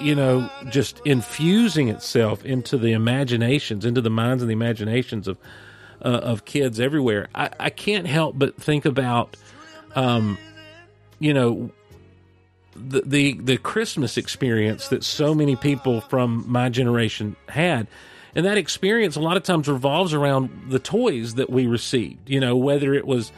you 0.00 0.14
know 0.14 0.48
just 0.70 1.00
infusing 1.04 1.88
itself 1.88 2.44
into 2.44 2.76
the 2.76 2.92
imaginations 2.92 3.84
into 3.84 4.00
the 4.00 4.10
minds 4.10 4.42
and 4.42 4.50
the 4.50 4.54
imaginations 4.54 5.28
of 5.28 5.38
uh, 6.04 6.08
of 6.08 6.44
kids 6.44 6.80
everywhere 6.80 7.28
I, 7.34 7.50
I 7.58 7.70
can't 7.70 8.06
help 8.06 8.38
but 8.38 8.56
think 8.60 8.84
about 8.84 9.36
um 9.94 10.38
you 11.18 11.32
know 11.32 11.70
the, 12.76 13.02
the 13.02 13.32
the 13.40 13.56
Christmas 13.56 14.16
experience 14.16 14.88
that 14.88 15.04
so 15.04 15.34
many 15.34 15.56
people 15.56 16.00
from 16.00 16.44
my 16.46 16.68
generation 16.68 17.36
had. 17.48 17.86
And 18.36 18.44
that 18.46 18.58
experience 18.58 19.14
a 19.14 19.20
lot 19.20 19.36
of 19.36 19.44
times 19.44 19.68
revolves 19.68 20.12
around 20.12 20.64
the 20.68 20.80
toys 20.80 21.36
that 21.36 21.50
we 21.50 21.68
received, 21.68 22.28
you 22.28 22.40
know, 22.40 22.56
whether 22.56 22.92
it 22.92 23.06
was, 23.06 23.30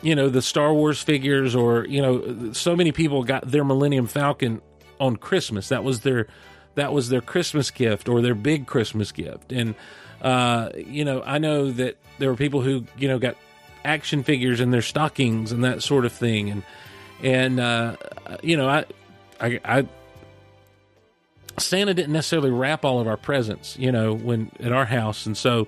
you 0.00 0.14
know, 0.14 0.30
the 0.30 0.40
Star 0.40 0.72
Wars 0.72 1.02
figures 1.02 1.54
or, 1.54 1.84
you 1.86 2.00
know, 2.00 2.52
so 2.54 2.74
many 2.74 2.92
people 2.92 3.24
got 3.24 3.50
their 3.50 3.62
Millennium 3.62 4.06
Falcon 4.06 4.62
on 5.02 5.16
Christmas. 5.16 5.68
That 5.68 5.82
was 5.84 6.00
their 6.00 6.28
that 6.76 6.92
was 6.92 7.08
their 7.08 7.20
Christmas 7.20 7.70
gift 7.70 8.08
or 8.08 8.22
their 8.22 8.34
big 8.34 8.66
Christmas 8.66 9.12
gift. 9.12 9.52
And 9.52 9.74
uh, 10.22 10.70
you 10.76 11.04
know, 11.04 11.22
I 11.26 11.38
know 11.38 11.70
that 11.72 11.96
there 12.18 12.30
were 12.30 12.36
people 12.36 12.62
who, 12.62 12.84
you 12.96 13.08
know, 13.08 13.18
got 13.18 13.36
action 13.84 14.22
figures 14.22 14.60
in 14.60 14.70
their 14.70 14.82
stockings 14.82 15.50
and 15.50 15.64
that 15.64 15.82
sort 15.82 16.04
of 16.04 16.12
thing. 16.12 16.50
And 16.50 16.62
and 17.22 17.60
uh, 17.60 17.96
you 18.42 18.56
know, 18.56 18.68
I, 18.68 18.84
I, 19.40 19.60
I, 19.64 19.88
Santa 21.58 21.94
didn't 21.94 22.12
necessarily 22.12 22.50
wrap 22.50 22.84
all 22.84 23.00
of 23.00 23.08
our 23.08 23.16
presents, 23.16 23.76
you 23.76 23.90
know, 23.90 24.14
when 24.14 24.52
at 24.60 24.72
our 24.72 24.86
house, 24.86 25.26
and 25.26 25.36
so 25.36 25.66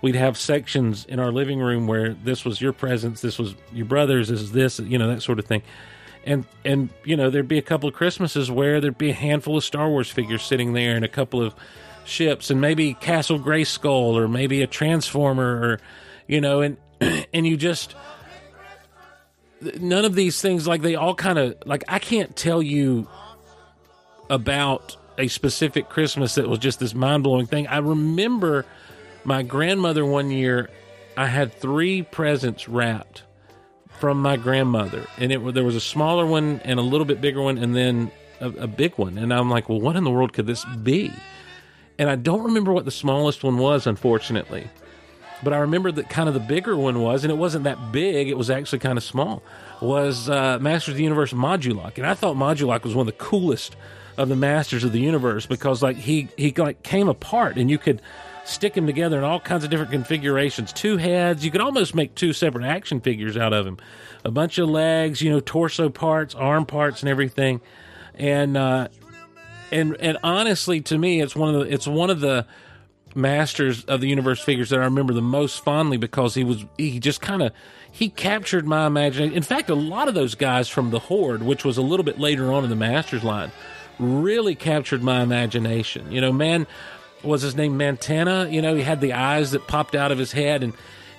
we'd 0.00 0.14
have 0.14 0.38
sections 0.38 1.04
in 1.06 1.18
our 1.18 1.32
living 1.32 1.58
room 1.58 1.86
where 1.86 2.14
this 2.14 2.44
was 2.44 2.60
your 2.60 2.72
presents, 2.72 3.20
this 3.20 3.38
was 3.38 3.54
your 3.72 3.86
brother's, 3.86 4.28
this 4.28 4.40
is 4.40 4.52
this, 4.52 4.78
you 4.78 4.98
know, 4.98 5.08
that 5.08 5.22
sort 5.22 5.38
of 5.38 5.44
thing. 5.44 5.62
And 6.26 6.44
and 6.64 6.90
you 7.04 7.16
know, 7.16 7.30
there'd 7.30 7.48
be 7.48 7.58
a 7.58 7.62
couple 7.62 7.88
of 7.88 7.94
Christmases 7.94 8.50
where 8.50 8.80
there'd 8.80 8.98
be 8.98 9.10
a 9.10 9.14
handful 9.14 9.56
of 9.56 9.64
Star 9.64 9.88
Wars 9.88 10.10
figures 10.10 10.42
sitting 10.42 10.72
there, 10.72 10.96
and 10.96 11.04
a 11.04 11.08
couple 11.08 11.40
of 11.40 11.54
ships, 12.04 12.50
and 12.50 12.60
maybe 12.60 12.94
Castle 12.94 13.38
Grayskull, 13.38 14.14
or 14.14 14.26
maybe 14.26 14.60
a 14.62 14.66
Transformer, 14.66 15.44
or 15.44 15.80
you 16.26 16.40
know, 16.40 16.62
and 16.62 16.76
and 17.32 17.46
you 17.46 17.56
just 17.56 17.94
none 19.80 20.04
of 20.04 20.14
these 20.14 20.40
things 20.40 20.66
like 20.66 20.82
they 20.82 20.96
all 20.96 21.14
kind 21.14 21.38
of 21.38 21.56
like 21.64 21.84
I 21.88 22.00
can't 22.00 22.34
tell 22.36 22.62
you 22.62 23.08
about 24.28 24.96
a 25.18 25.28
specific 25.28 25.88
Christmas 25.88 26.34
that 26.34 26.48
was 26.48 26.58
just 26.58 26.80
this 26.80 26.94
mind 26.94 27.22
blowing 27.22 27.46
thing. 27.46 27.66
I 27.66 27.78
remember 27.78 28.66
my 29.24 29.42
grandmother 29.42 30.04
one 30.04 30.30
year. 30.30 30.70
I 31.16 31.26
had 31.26 31.54
three 31.54 32.02
presents 32.02 32.68
wrapped 32.68 33.22
from 33.98 34.20
my 34.20 34.36
grandmother, 34.36 35.06
and 35.18 35.32
it 35.32 35.54
there 35.54 35.64
was 35.64 35.76
a 35.76 35.80
smaller 35.80 36.26
one 36.26 36.60
and 36.64 36.78
a 36.78 36.82
little 36.82 37.04
bit 37.04 37.20
bigger 37.20 37.42
one, 37.42 37.58
and 37.58 37.74
then 37.74 38.10
a, 38.40 38.48
a 38.50 38.66
big 38.66 38.94
one. 38.96 39.18
And 39.18 39.32
I'm 39.32 39.50
like, 39.50 39.68
well, 39.68 39.80
what 39.80 39.96
in 39.96 40.04
the 40.04 40.10
world 40.10 40.32
could 40.32 40.46
this 40.46 40.64
be? 40.82 41.12
And 41.98 42.10
I 42.10 42.16
don't 42.16 42.42
remember 42.42 42.72
what 42.72 42.84
the 42.84 42.90
smallest 42.90 43.42
one 43.42 43.58
was, 43.58 43.86
unfortunately. 43.86 44.68
But 45.42 45.52
I 45.52 45.58
remember 45.58 45.92
that 45.92 46.08
kind 46.08 46.28
of 46.28 46.34
the 46.34 46.40
bigger 46.40 46.76
one 46.76 47.00
was, 47.00 47.24
and 47.24 47.30
it 47.30 47.36
wasn't 47.36 47.64
that 47.64 47.92
big. 47.92 48.28
It 48.28 48.38
was 48.38 48.50
actually 48.50 48.78
kind 48.78 48.96
of 48.96 49.04
small. 49.04 49.42
Was 49.80 50.30
uh, 50.30 50.58
Masters 50.60 50.92
of 50.92 50.96
the 50.96 51.02
Universe 51.02 51.32
Modulok, 51.32 51.98
and 51.98 52.06
I 52.06 52.14
thought 52.14 52.36
Modulok 52.36 52.84
was 52.84 52.94
one 52.94 53.06
of 53.06 53.14
the 53.14 53.24
coolest 53.24 53.76
of 54.16 54.28
the 54.28 54.36
Masters 54.36 54.82
of 54.82 54.92
the 54.92 55.00
Universe 55.00 55.44
because 55.44 55.82
like 55.82 55.96
he 55.96 56.28
he 56.36 56.52
like 56.52 56.82
came 56.82 57.08
apart, 57.08 57.56
and 57.56 57.70
you 57.70 57.76
could 57.76 58.00
stick 58.46 58.76
him 58.76 58.86
together 58.86 59.18
in 59.18 59.24
all 59.24 59.40
kinds 59.40 59.64
of 59.64 59.70
different 59.70 59.90
configurations. 59.90 60.72
Two 60.72 60.96
heads, 60.96 61.44
you 61.44 61.50
could 61.50 61.60
almost 61.60 61.94
make 61.94 62.14
two 62.14 62.32
separate 62.32 62.64
action 62.64 63.00
figures 63.00 63.36
out 63.36 63.52
of 63.52 63.66
him. 63.66 63.78
A 64.24 64.30
bunch 64.30 64.58
of 64.58 64.68
legs, 64.68 65.20
you 65.20 65.30
know, 65.30 65.40
torso 65.40 65.88
parts, 65.88 66.34
arm 66.34 66.66
parts, 66.66 67.02
and 67.02 67.08
everything. 67.08 67.60
And 68.14 68.56
uh, 68.56 68.88
and 69.70 69.96
and 70.00 70.18
honestly, 70.22 70.80
to 70.82 70.98
me, 70.98 71.20
it's 71.20 71.36
one 71.36 71.54
of 71.54 71.60
the 71.60 71.72
it's 71.72 71.86
one 71.86 72.10
of 72.10 72.20
the 72.20 72.46
masters 73.14 73.84
of 73.86 74.00
the 74.00 74.08
universe 74.08 74.40
figures 74.40 74.68
that 74.70 74.78
I 74.78 74.84
remember 74.84 75.14
the 75.14 75.22
most 75.22 75.64
fondly 75.64 75.96
because 75.96 76.34
he 76.34 76.44
was 76.44 76.64
he 76.76 77.00
just 77.00 77.20
kind 77.20 77.42
of 77.42 77.52
he 77.90 78.08
captured 78.08 78.66
my 78.66 78.86
imagination. 78.86 79.34
In 79.34 79.42
fact, 79.42 79.70
a 79.70 79.74
lot 79.74 80.08
of 80.08 80.14
those 80.14 80.34
guys 80.34 80.68
from 80.68 80.90
the 80.90 80.98
Horde, 80.98 81.42
which 81.42 81.64
was 81.64 81.78
a 81.78 81.82
little 81.82 82.04
bit 82.04 82.18
later 82.18 82.52
on 82.52 82.62
in 82.62 82.70
the 82.70 82.76
Masters 82.76 83.24
line, 83.24 83.50
really 83.98 84.54
captured 84.54 85.02
my 85.02 85.22
imagination. 85.22 86.12
You 86.12 86.20
know, 86.20 86.32
man, 86.32 86.66
was 87.22 87.42
his 87.42 87.54
name 87.54 87.78
Mantenna? 87.78 88.52
You 88.52 88.62
know, 88.62 88.74
he 88.74 88.82
had 88.82 89.00
the 89.00 89.12
eyes 89.12 89.52
that 89.52 89.66
popped 89.66 89.94
out 89.94 90.12
of 90.12 90.18
his 90.18 90.32
head, 90.32 90.62
and 90.62 90.72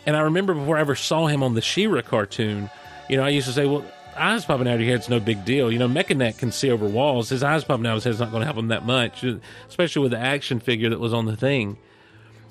and 0.05 0.15
I 0.15 0.21
remember 0.21 0.53
before 0.53 0.77
I 0.77 0.81
ever 0.81 0.95
saw 0.95 1.27
him 1.27 1.43
on 1.43 1.53
the 1.53 1.61
She-Ra 1.61 2.01
cartoon, 2.01 2.69
you 3.09 3.17
know, 3.17 3.23
I 3.23 3.29
used 3.29 3.47
to 3.47 3.53
say, 3.53 3.65
well. 3.65 3.85
Eyes 4.19 4.45
popping 4.45 4.67
out 4.67 4.73
of 4.73 4.81
your 4.81 4.89
head's 4.89 5.09
no 5.09 5.19
big 5.19 5.45
deal. 5.45 5.71
You 5.71 5.77
know, 5.77 5.87
Mekaneck 5.87 6.39
can 6.39 6.51
see 6.51 6.71
over 6.71 6.87
walls. 6.87 7.29
His 7.29 7.43
eyes 7.43 7.63
popping 7.63 7.85
out 7.85 7.91
of 7.91 7.95
his 7.97 8.03
head's 8.05 8.19
not 8.19 8.31
going 8.31 8.41
to 8.41 8.45
help 8.45 8.57
him 8.57 8.69
that 8.69 8.83
much, 8.83 9.23
especially 9.69 10.01
with 10.01 10.09
the 10.09 10.17
action 10.17 10.59
figure 10.59 10.89
that 10.89 10.99
was 10.99 11.13
on 11.13 11.25
the 11.25 11.37
thing. 11.37 11.77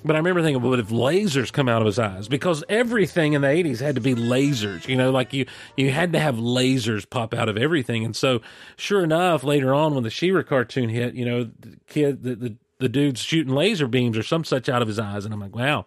But 0.05 0.15
I 0.15 0.19
remember 0.19 0.41
thinking, 0.41 0.63
what 0.63 0.79
if 0.79 0.87
lasers 0.87 1.51
come 1.51 1.67
out 1.67 1.81
of 1.81 1.85
his 1.85 1.99
eyes? 1.99 2.29
Because 2.29 2.63
everything 2.69 3.33
in 3.33 3.41
the 3.41 3.49
eighties 3.49 3.81
had 3.81 3.95
to 3.95 4.01
be 4.01 4.15
lasers. 4.15 4.87
You 4.87 4.95
know, 4.95 5.11
like 5.11 5.33
you 5.33 5.45
you 5.75 5.91
had 5.91 6.13
to 6.13 6.19
have 6.21 6.35
lasers 6.35 7.09
pop 7.09 7.33
out 7.33 7.49
of 7.49 7.57
everything. 7.57 8.05
And 8.05 8.15
so, 8.15 8.39
sure 8.77 9.03
enough, 9.03 9.43
later 9.43 9.73
on 9.73 9.93
when 9.93 10.05
the 10.05 10.09
She-Ra 10.09 10.43
cartoon 10.43 10.87
hit, 10.87 11.15
you 11.15 11.25
know, 11.25 11.49
the 11.59 11.77
kid, 11.87 12.23
the, 12.23 12.35
the 12.35 12.55
the 12.79 12.89
dude's 12.89 13.21
shooting 13.21 13.53
laser 13.53 13.87
beams 13.87 14.17
or 14.17 14.23
some 14.23 14.43
such 14.43 14.69
out 14.69 14.81
of 14.81 14.87
his 14.87 14.99
eyes, 14.99 15.25
and 15.25 15.33
I'm 15.33 15.39
like, 15.39 15.55
wow, 15.55 15.85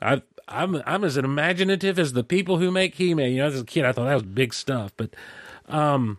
I. 0.00 0.22
I'm 0.48 0.82
I'm 0.86 1.04
as 1.04 1.16
imaginative 1.16 2.00
as 2.00 2.12
the 2.12 2.24
people 2.24 2.58
who 2.58 2.72
make 2.72 2.96
He-Man. 2.96 3.30
You 3.30 3.38
know, 3.38 3.46
as 3.46 3.60
a 3.60 3.64
kid, 3.64 3.84
I 3.84 3.92
thought 3.92 4.06
that 4.06 4.14
was 4.14 4.24
big 4.24 4.52
stuff, 4.52 4.92
but 4.96 5.14
um, 5.68 6.18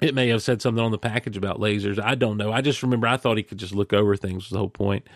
it 0.00 0.14
may 0.14 0.28
have 0.28 0.42
said 0.42 0.60
something 0.60 0.84
on 0.84 0.92
the 0.92 0.98
package 0.98 1.36
about 1.36 1.58
lasers. 1.58 1.98
I 1.98 2.14
don't 2.14 2.36
know. 2.36 2.52
I 2.52 2.60
just 2.60 2.82
remember 2.82 3.06
I 3.06 3.16
thought 3.16 3.38
he 3.38 3.42
could 3.42 3.58
just 3.58 3.74
look 3.74 3.92
over 3.92 4.16
things. 4.16 4.44
Was 4.44 4.50
the 4.50 4.58
whole 4.58 4.68
point. 4.68 5.08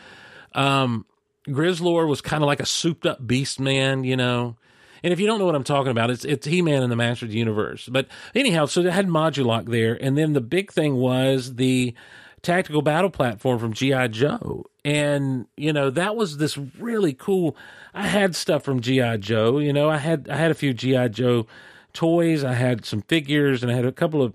Um, 0.55 1.05
Grizzlor 1.47 2.09
was 2.09 2.21
kind 2.21 2.43
of 2.43 2.47
like 2.47 2.61
a 2.61 2.67
souped 2.67 3.07
up 3.07 3.25
beast 3.25 3.61
man, 3.61 4.03
you 4.03 4.17
know. 4.17 4.57
And 5.03 5.13
if 5.13 5.21
you 5.21 5.27
don't 5.27 5.39
know 5.39 5.47
what 5.47 5.55
I'm 5.55 5.63
talking 5.63 5.91
about, 5.91 6.11
it's 6.11 6.25
it's 6.25 6.47
He 6.47 6.63
Man 6.63 6.83
and 6.83 6.91
the 6.91 6.97
Masters 6.97 7.29
of 7.29 7.35
Universe. 7.35 7.89
But 7.93 8.09
anyhow, 8.35 8.65
so 8.65 8.83
they 8.83 8.91
had 8.91 9.09
Modulok 9.09 9.67
there, 9.67 9.95
and 10.03 10.17
then 10.17 10.33
the 10.33 10.41
big 10.41 10.73
thing 10.73 10.97
was 10.97 11.57
the 11.57 11.95
tactical 12.43 12.83
battle 12.83 13.11
platform 13.11 13.59
from 13.59 13.73
GI 13.73 14.09
Joe, 14.09 14.65
and 14.85 15.47
you 15.57 15.73
know 15.73 15.91
that 15.91 16.17
was 16.17 16.39
this 16.39 16.57
really 16.57 17.13
cool. 17.13 17.57
I 17.95 18.07
had 18.07 18.35
stuff 18.35 18.63
from 18.63 18.81
GI 18.81 19.19
Joe, 19.19 19.59
you 19.59 19.73
know. 19.73 19.91
I 19.91 19.99
had 19.99 20.29
I 20.29 20.37
had 20.37 20.51
a 20.51 20.55
few 20.55 20.73
GI 20.73 21.11
Joe 21.11 21.47
toys. 21.93 22.45
I 22.45 22.55
had 22.55 22.85
some 22.85 23.03
figures, 23.03 23.63
and 23.63 23.71
I 23.71 23.75
had 23.75 23.87
a 23.87 23.93
couple 23.93 24.23
of. 24.23 24.35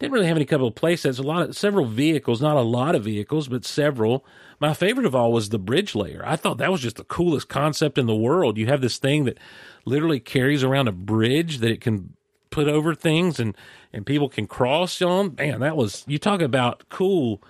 Didn't 0.00 0.12
really 0.12 0.26
have 0.26 0.36
any 0.36 0.44
couple 0.44 0.66
of 0.66 0.74
playsets. 0.74 1.20
A 1.20 1.22
lot 1.22 1.42
of 1.42 1.56
several 1.56 1.86
vehicles, 1.86 2.42
not 2.42 2.56
a 2.56 2.62
lot 2.62 2.96
of 2.96 3.04
vehicles, 3.04 3.46
but 3.46 3.64
several. 3.64 4.24
My 4.58 4.74
favorite 4.74 5.06
of 5.06 5.14
all 5.14 5.32
was 5.32 5.50
the 5.50 5.58
bridge 5.58 5.94
layer. 5.94 6.22
I 6.26 6.34
thought 6.34 6.58
that 6.58 6.72
was 6.72 6.80
just 6.80 6.96
the 6.96 7.04
coolest 7.04 7.48
concept 7.48 7.96
in 7.96 8.06
the 8.06 8.14
world. 8.14 8.58
You 8.58 8.66
have 8.66 8.80
this 8.80 8.98
thing 8.98 9.24
that 9.24 9.38
literally 9.84 10.18
carries 10.18 10.64
around 10.64 10.88
a 10.88 10.92
bridge 10.92 11.58
that 11.58 11.70
it 11.70 11.80
can 11.80 12.16
put 12.50 12.68
over 12.68 12.94
things 12.94 13.38
and 13.40 13.56
and 13.94 14.04
people 14.04 14.28
can 14.28 14.46
cross 14.46 15.00
on. 15.00 15.34
Man, 15.36 15.60
that 15.60 15.76
was 15.76 16.04
you 16.06 16.18
talk 16.18 16.42
about 16.42 16.84
cool. 16.88 17.42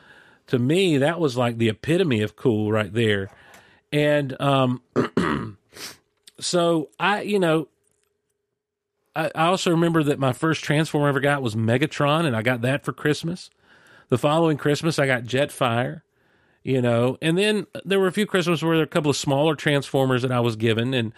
To 0.49 0.59
me, 0.59 0.99
that 0.99 1.19
was 1.19 1.37
like 1.37 1.57
the 1.57 1.71
epitome 1.71 2.21
of 2.21 2.37
cool 2.37 2.71
right 2.71 2.93
there. 2.93 3.31
And 3.93 4.41
um 4.41 4.83
so 6.39 6.91
I, 7.01 7.23
you 7.23 7.39
know, 7.39 7.69
I, 9.17 9.31
I 9.35 9.47
also 9.47 9.71
remember 9.71 10.03
that 10.03 10.19
my 10.19 10.33
first 10.33 10.63
Transformer 10.63 11.07
I 11.07 11.09
ever 11.09 11.21
got 11.21 11.43
was 11.43 11.55
Megatron, 11.55 12.27
and 12.27 12.37
I 12.37 12.43
got 12.43 12.61
that 12.63 12.85
for 12.85 12.93
Christmas. 12.93 13.49
The 14.11 14.19
following 14.19 14.59
Christmas, 14.59 14.99
I 14.99 15.07
got 15.07 15.25
Jetfire 15.25 16.03
you 16.65 16.81
know. 16.83 17.17
And 17.23 17.39
then 17.39 17.67
there 17.85 18.01
were 18.01 18.09
a 18.09 18.13
few 18.13 18.27
Christmases 18.27 18.63
where 18.63 18.77
there 18.77 18.83
were 18.83 18.89
a 18.89 18.89
couple 18.89 19.11
of 19.11 19.17
smaller 19.17 19.55
Transformers 19.55 20.23
that 20.23 20.33
I 20.33 20.41
was 20.41 20.57
given, 20.57 20.93
and 20.95 21.13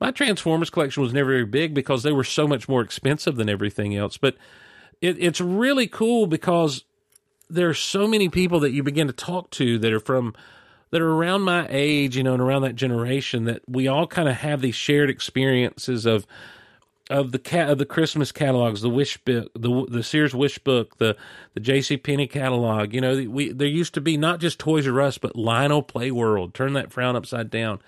my 0.00 0.10
Transformers 0.10 0.70
collection 0.70 1.02
was 1.02 1.12
never 1.12 1.30
very 1.30 1.44
big 1.44 1.74
because 1.74 2.02
they 2.02 2.12
were 2.12 2.24
so 2.24 2.48
much 2.48 2.68
more 2.68 2.80
expensive 2.80 3.36
than 3.36 3.48
everything 3.48 3.94
else. 3.94 4.16
But 4.16 4.36
it, 5.02 5.16
it's 5.18 5.40
really 5.40 5.86
cool 5.86 6.26
because 6.26 6.84
there 7.50 7.68
are 7.68 7.74
so 7.74 8.06
many 8.06 8.30
people 8.30 8.60
that 8.60 8.70
you 8.70 8.82
begin 8.82 9.08
to 9.08 9.12
talk 9.12 9.50
to 9.50 9.78
that 9.78 9.92
are 9.92 10.00
from 10.00 10.34
that 10.90 11.02
are 11.02 11.12
around 11.12 11.42
my 11.42 11.66
age, 11.70 12.16
you 12.16 12.22
know, 12.22 12.34
and 12.34 12.42
around 12.42 12.62
that 12.62 12.76
generation 12.76 13.44
that 13.44 13.62
we 13.66 13.88
all 13.88 14.06
kind 14.06 14.28
of 14.28 14.36
have 14.36 14.60
these 14.60 14.74
shared 14.74 15.10
experiences 15.10 16.06
of 16.06 16.26
of 17.10 17.32
the 17.32 17.38
cat 17.38 17.68
of 17.68 17.78
the 17.78 17.84
Christmas 17.84 18.30
catalogs, 18.30 18.80
the 18.80 18.88
Wish 18.88 19.18
book, 19.18 19.50
the 19.54 19.86
the 19.88 20.02
Sears 20.02 20.34
Wish 20.34 20.58
book, 20.58 20.96
the 20.98 21.16
the 21.54 21.60
J.C. 21.60 21.96
Penney 21.96 22.26
catalog. 22.26 22.94
You 22.94 23.00
know, 23.00 23.26
we 23.28 23.52
there 23.52 23.68
used 23.68 23.94
to 23.94 24.00
be 24.00 24.16
not 24.16 24.40
just 24.40 24.58
Toys 24.58 24.86
R 24.86 25.00
Us, 25.00 25.18
but 25.18 25.36
Lionel 25.36 25.82
Play 25.82 26.10
World. 26.10 26.54
Turn 26.54 26.74
that 26.74 26.92
frown 26.92 27.16
upside 27.16 27.50
down. 27.50 27.80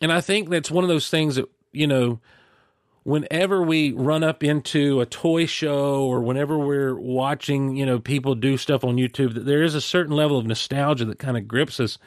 And 0.00 0.10
I 0.12 0.20
think 0.20 0.48
that's 0.48 0.70
one 0.70 0.82
of 0.82 0.88
those 0.88 1.10
things 1.10 1.36
that 1.36 1.48
you 1.74 1.86
know, 1.86 2.20
whenever 3.04 3.62
we 3.62 3.92
run 3.92 4.24
up 4.24 4.42
into 4.42 5.00
a 5.00 5.06
toy 5.06 5.46
show 5.46 6.02
or 6.04 6.20
whenever 6.20 6.58
we're 6.58 6.94
watching, 6.94 7.76
you 7.76 7.86
know, 7.86 7.98
people 7.98 8.34
do 8.34 8.56
stuff 8.56 8.82
on 8.82 8.96
YouTube, 8.96 9.34
that 9.34 9.44
there 9.44 9.62
is 9.62 9.74
a 9.74 9.80
certain 9.80 10.16
level 10.16 10.38
of 10.38 10.46
nostalgia 10.46 11.04
that 11.04 11.18
kind 11.18 11.36
of 11.36 11.46
grips 11.46 11.78
us, 11.78 11.98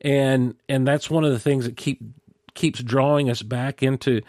and 0.00 0.54
and 0.68 0.86
that's 0.88 1.08
one 1.08 1.24
of 1.24 1.32
the 1.32 1.38
things 1.38 1.66
that 1.66 1.76
keep 1.76 2.00
keeps 2.54 2.82
drawing 2.82 3.30
us 3.30 3.42
back 3.42 3.82
into 3.82 4.22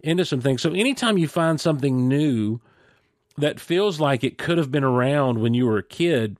into 0.00 0.24
some 0.24 0.40
things. 0.40 0.62
So 0.62 0.72
anytime 0.72 1.18
you 1.18 1.28
find 1.28 1.60
something 1.60 2.08
new 2.08 2.60
that 3.36 3.60
feels 3.60 4.00
like 4.00 4.24
it 4.24 4.38
could 4.38 4.58
have 4.58 4.70
been 4.70 4.84
around 4.84 5.40
when 5.40 5.54
you 5.54 5.66
were 5.66 5.78
a 5.78 5.82
kid, 5.82 6.36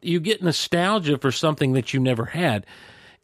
you 0.00 0.20
get 0.20 0.42
nostalgia 0.42 1.18
for 1.18 1.32
something 1.32 1.72
that 1.72 1.92
you 1.92 2.00
never 2.00 2.26
had. 2.26 2.64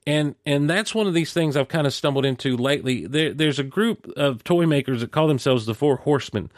And 0.07 0.35
and 0.45 0.69
that's 0.69 0.95
one 0.95 1.07
of 1.07 1.15
these 1.15 1.33
things 1.33 1.57
I've 1.57 1.69
kind 1.69 1.87
of 1.87 1.95
stumbled 1.95 2.27
into 2.27 2.57
lately. 2.57 3.07
There, 3.07 3.33
there's 3.33 3.59
a 3.59 3.65
group 3.65 4.07
of 4.17 4.45
toy 4.45 4.67
makers 4.67 5.01
that 5.01 5.13
call 5.13 5.29
themselves 5.29 5.65
the 5.65 5.75
Four 5.75 5.97
Horsemen. 5.97 6.51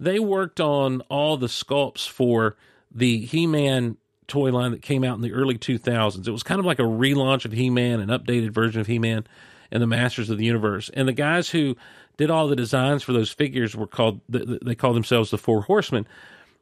They 0.00 0.18
worked 0.18 0.60
on 0.60 1.02
all 1.02 1.36
the 1.36 1.46
sculpts 1.46 2.08
for 2.08 2.56
the 2.90 3.20
He-Man 3.26 3.96
toy 4.26 4.50
line 4.50 4.70
that 4.72 4.82
came 4.82 5.04
out 5.04 5.16
in 5.16 5.22
the 5.22 5.32
early 5.32 5.58
2000s. 5.58 6.26
It 6.26 6.30
was 6.30 6.42
kind 6.42 6.58
of 6.58 6.64
like 6.64 6.78
a 6.78 6.84
relaunch 6.84 7.44
of 7.44 7.52
He-Man, 7.52 8.00
an 8.00 8.08
updated 8.08 8.50
version 8.50 8.80
of 8.80 8.86
He-Man 8.86 9.26
and 9.70 9.82
the 9.82 9.86
Masters 9.86 10.30
of 10.30 10.38
the 10.38 10.44
Universe. 10.44 10.90
And 10.94 11.06
the 11.06 11.12
guys 11.12 11.50
who 11.50 11.76
did 12.16 12.30
all 12.30 12.48
the 12.48 12.56
designs 12.56 13.02
for 13.02 13.12
those 13.12 13.30
figures 13.30 13.76
were 13.76 13.86
called 13.86 14.20
they 14.28 14.74
call 14.74 14.94
themselves 14.94 15.30
the 15.30 15.38
Four 15.38 15.62
Horsemen. 15.62 16.06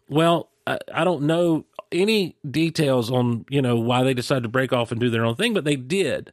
Well, 0.09 0.51
I, 0.67 0.79
I 0.93 1.05
don't 1.05 1.23
know 1.23 1.65
any 1.93 2.37
details 2.49 3.11
on 3.11 3.45
you 3.49 3.63
know 3.63 3.77
why 3.77 4.03
they 4.03 4.15
decided 4.15 4.43
to 4.43 4.49
break 4.49 4.73
off 4.73 4.91
and 4.91 5.01
do 5.01 5.11
their 5.11 5.25
own 5.25 5.37
thing, 5.37 5.55
but 5.55 5.65
they 5.65 5.77
did, 5.77 6.33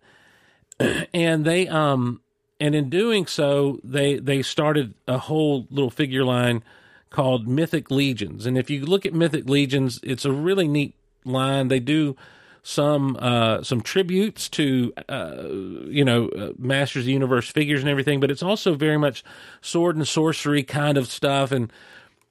and 1.14 1.46
they 1.46 1.68
um 1.68 2.22
and 2.60 2.76
in 2.76 2.90
doing 2.90 3.26
so 3.26 3.80
they 3.84 4.18
they 4.18 4.42
started 4.42 4.94
a 5.08 5.18
whole 5.18 5.68
little 5.70 5.90
figure 5.90 6.24
line 6.24 6.64
called 7.10 7.48
Mythic 7.48 7.90
Legions. 7.90 8.46
And 8.46 8.58
if 8.58 8.70
you 8.70 8.86
look 8.86 9.06
at 9.06 9.14
Mythic 9.14 9.48
Legions, 9.48 10.00
it's 10.04 10.26
a 10.26 10.32
really 10.32 10.68
neat 10.68 10.96
line. 11.24 11.70
They 11.70 11.80
do 11.80 12.16
some 12.62 13.16
uh, 13.20 13.62
some 13.62 13.82
tributes 13.82 14.50
to 14.50 14.92
uh, 15.08 15.44
you 15.88 16.04
know 16.04 16.30
uh, 16.30 16.50
Masters 16.58 17.04
of 17.04 17.06
the 17.06 17.14
Universe 17.14 17.50
figures 17.50 17.82
and 17.82 17.90
everything, 17.90 18.20
but 18.20 18.32
it's 18.32 18.44
also 18.44 18.74
very 18.74 18.98
much 18.98 19.24
sword 19.62 19.96
and 19.96 20.08
sorcery 20.08 20.64
kind 20.64 20.98
of 20.98 21.08
stuff, 21.08 21.52
and 21.52 21.72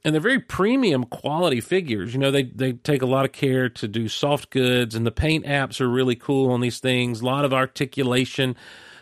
and 0.04 0.14
they're 0.14 0.20
very 0.20 0.40
premium 0.40 1.04
quality 1.04 1.60
figures. 1.60 2.12
You 2.12 2.20
know, 2.20 2.30
they 2.30 2.44
they 2.44 2.72
take 2.72 3.02
a 3.02 3.06
lot 3.06 3.24
of 3.24 3.32
care 3.32 3.68
to 3.68 3.88
do 3.88 4.08
soft 4.08 4.50
goods, 4.50 4.94
and 4.94 5.06
the 5.06 5.12
paint 5.12 5.46
apps 5.46 5.80
are 5.80 5.88
really 5.88 6.16
cool 6.16 6.50
on 6.50 6.60
these 6.60 6.78
things. 6.78 7.20
A 7.20 7.24
lot 7.24 7.44
of 7.44 7.52
articulation. 7.52 8.56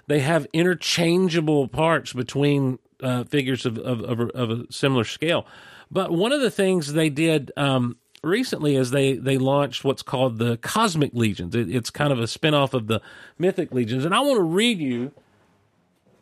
They 0.09 0.21
have 0.21 0.47
interchangeable 0.53 1.69
parts 1.69 2.13
between 2.13 2.81
uh, 3.03 3.25
figures 3.25 3.65
of, 3.65 3.79
of, 3.79 4.01
of, 4.03 4.21
of 4.31 4.51
a 4.51 4.73
similar 4.73 5.05
scale. 5.05 5.47
But 5.91 6.11
one 6.11 6.33
of 6.33 6.41
the 6.41 6.51
things 6.51 6.93
they 6.93 7.09
did 7.09 7.53
um, 7.57 7.97
recently 8.23 8.77
is 8.77 8.91
they 8.91 9.15
they 9.15 9.39
launched 9.39 9.85
what's 9.85 10.03
called 10.03 10.39
the 10.39 10.57
Cosmic 10.59 11.13
Legions. 11.15 11.55
It, 11.55 11.75
it's 11.75 11.91
kind 11.91 12.13
of 12.13 12.19
a 12.19 12.25
spinoff 12.25 12.75
of 12.75 12.87
the 12.87 13.01
Mythic 13.39 13.73
Legions, 13.73 14.05
and 14.05 14.15
I 14.15 14.21
want 14.21 14.39
to 14.39 14.43
read 14.43 14.79
you 14.79 15.13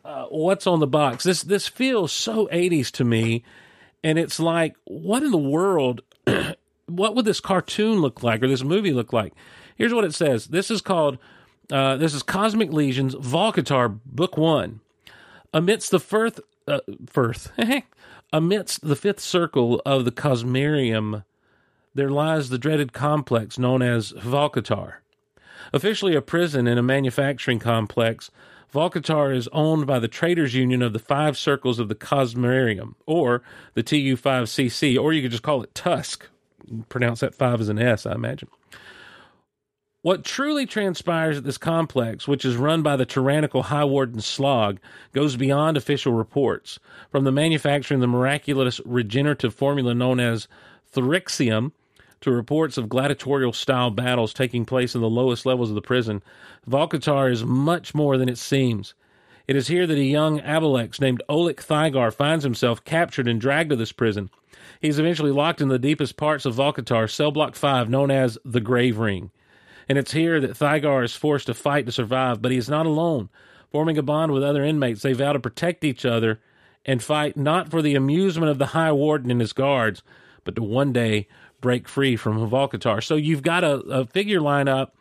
uh, 0.03 0.25
what's 0.25 0.67
on 0.67 0.79
the 0.79 0.87
box. 0.87 1.23
This 1.23 1.43
this 1.43 1.67
feels 1.67 2.11
so 2.11 2.47
80s 2.47 2.91
to 2.91 3.03
me, 3.03 3.43
and 4.03 4.17
it's 4.17 4.39
like, 4.39 4.75
what 4.85 5.23
in 5.23 5.31
the 5.31 5.37
world? 5.37 6.01
what 6.87 7.15
would 7.15 7.25
this 7.25 7.39
cartoon 7.39 7.99
look 7.99 8.23
like 8.23 8.43
or 8.43 8.47
this 8.47 8.63
movie 8.63 8.93
look 8.93 9.13
like? 9.13 9.33
Here's 9.75 9.93
what 9.93 10.05
it 10.05 10.13
says. 10.13 10.47
This 10.47 10.69
is 10.71 10.81
called. 10.81 11.17
Uh, 11.71 11.95
this 11.95 12.13
is 12.13 12.21
Cosmic 12.21 12.73
Legions 12.73 13.15
Volcatar 13.15 13.99
Book 14.05 14.35
One. 14.37 14.81
Amidst 15.53 15.91
the 15.91 15.99
firth, 15.99 16.39
uh, 16.67 16.79
firth, 17.07 17.51
amidst 18.33 18.81
the 18.81 18.95
fifth 18.95 19.21
circle 19.21 19.81
of 19.85 20.03
the 20.03 20.11
Cosmerium 20.11 21.23
there 21.93 22.09
lies 22.09 22.49
the 22.49 22.57
dreaded 22.57 22.93
complex 22.93 23.59
known 23.59 23.81
as 23.81 24.13
Volcatar. 24.13 24.95
Officially 25.73 26.15
a 26.15 26.21
prison 26.21 26.67
and 26.67 26.79
a 26.79 26.83
manufacturing 26.83 27.59
complex, 27.59 28.31
Volcatar 28.73 29.35
is 29.35 29.49
owned 29.51 29.85
by 29.85 29.99
the 29.99 30.07
Traders 30.07 30.53
Union 30.53 30.81
of 30.81 30.93
the 30.93 30.99
Five 30.99 31.37
Circles 31.37 31.77
of 31.77 31.89
the 31.89 31.95
Cosmerium, 31.95 32.95
or 33.05 33.43
the 33.73 33.83
TU5CC, 33.83 34.97
or 34.97 35.11
you 35.11 35.21
could 35.21 35.31
just 35.31 35.43
call 35.43 35.61
it 35.61 35.75
Tusk. 35.75 36.27
Pronounce 36.87 37.19
that 37.19 37.35
five 37.35 37.59
as 37.59 37.69
an 37.69 37.79
S, 37.79 38.05
I 38.05 38.13
imagine. 38.13 38.47
What 40.03 40.23
truly 40.23 40.65
transpires 40.65 41.37
at 41.37 41.43
this 41.43 41.59
complex, 41.59 42.27
which 42.27 42.45
is 42.45 42.55
run 42.55 42.81
by 42.81 42.95
the 42.95 43.05
tyrannical 43.05 43.63
High 43.63 43.85
Warden 43.85 44.21
Slog, 44.21 44.79
goes 45.11 45.35
beyond 45.35 45.77
official 45.77 46.13
reports. 46.13 46.79
From 47.11 47.23
the 47.23 47.31
manufacturing 47.31 47.97
of 47.97 48.01
the 48.01 48.07
miraculous 48.07 48.79
regenerative 48.85 49.53
formula 49.53 49.93
known 49.93 50.19
as 50.19 50.47
Thorixium 50.91 51.73
to 52.21 52.31
reports 52.31 52.77
of 52.77 52.89
gladiatorial 52.89 53.51
style 53.51 53.89
battles 53.89 54.33
taking 54.33 54.65
place 54.65 54.95
in 54.95 55.01
the 55.01 55.09
lowest 55.09 55.45
levels 55.45 55.69
of 55.69 55.75
the 55.75 55.81
prison, 55.81 56.23
Volkatar 56.69 57.31
is 57.31 57.43
much 57.43 57.93
more 57.93 58.17
than 58.17 58.29
it 58.29 58.37
seems. 58.37 58.93
It 59.47 59.55
is 59.55 59.67
here 59.67 59.85
that 59.87 59.97
a 59.97 60.03
young 60.03 60.39
Abelex 60.39 61.01
named 61.01 61.23
Oleg 61.27 61.57
Thygar 61.57 62.13
finds 62.13 62.43
himself 62.43 62.83
captured 62.85 63.27
and 63.27 63.41
dragged 63.41 63.71
to 63.71 63.75
this 63.75 63.91
prison. 63.91 64.29
He 64.79 64.87
is 64.87 64.99
eventually 64.99 65.31
locked 65.31 65.61
in 65.61 65.67
the 65.67 65.79
deepest 65.79 66.15
parts 66.15 66.45
of 66.45 66.55
Volkatar, 66.55 67.09
cell 67.09 67.31
block 67.31 67.55
5, 67.55 67.89
known 67.89 68.11
as 68.11 68.37
the 68.45 68.61
Grave 68.61 68.97
Ring. 68.97 69.31
And 69.89 69.97
it's 69.97 70.13
here 70.13 70.39
that 70.39 70.57
Thygar 70.57 71.03
is 71.03 71.15
forced 71.15 71.47
to 71.47 71.53
fight 71.53 71.85
to 71.87 71.91
survive, 71.91 72.41
but 72.41 72.51
he 72.51 72.57
is 72.57 72.69
not 72.69 72.85
alone. 72.85 73.29
Forming 73.71 73.97
a 73.97 74.03
bond 74.03 74.31
with 74.31 74.43
other 74.43 74.63
inmates, 74.63 75.01
they 75.01 75.13
vow 75.13 75.33
to 75.33 75.39
protect 75.39 75.83
each 75.83 76.05
other 76.05 76.39
and 76.85 77.03
fight 77.03 77.35
not 77.35 77.69
for 77.69 77.81
the 77.81 77.95
amusement 77.95 78.51
of 78.51 78.57
the 78.57 78.67
High 78.67 78.91
Warden 78.91 79.31
and 79.31 79.41
his 79.41 79.53
guards, 79.53 80.03
but 80.43 80.55
to 80.55 80.63
one 80.63 80.93
day 80.93 81.27
break 81.61 81.87
free 81.87 82.15
from 82.15 82.37
Volkatar. 82.49 83.03
So 83.03 83.15
you've 83.15 83.43
got 83.43 83.63
a, 83.63 83.75
a 83.75 84.05
figure 84.05 84.39
lineup 84.39 84.91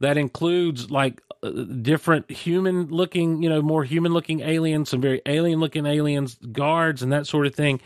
that 0.00 0.16
includes 0.16 0.90
like 0.90 1.22
uh, 1.42 1.50
different 1.50 2.30
human 2.30 2.88
looking, 2.88 3.42
you 3.42 3.48
know, 3.48 3.62
more 3.62 3.84
human 3.84 4.12
looking 4.12 4.40
aliens, 4.40 4.90
some 4.90 5.00
very 5.00 5.22
alien 5.26 5.60
looking 5.60 5.86
aliens, 5.86 6.36
guards, 6.52 7.02
and 7.02 7.12
that 7.12 7.26
sort 7.26 7.46
of 7.46 7.54
thing. 7.54 7.80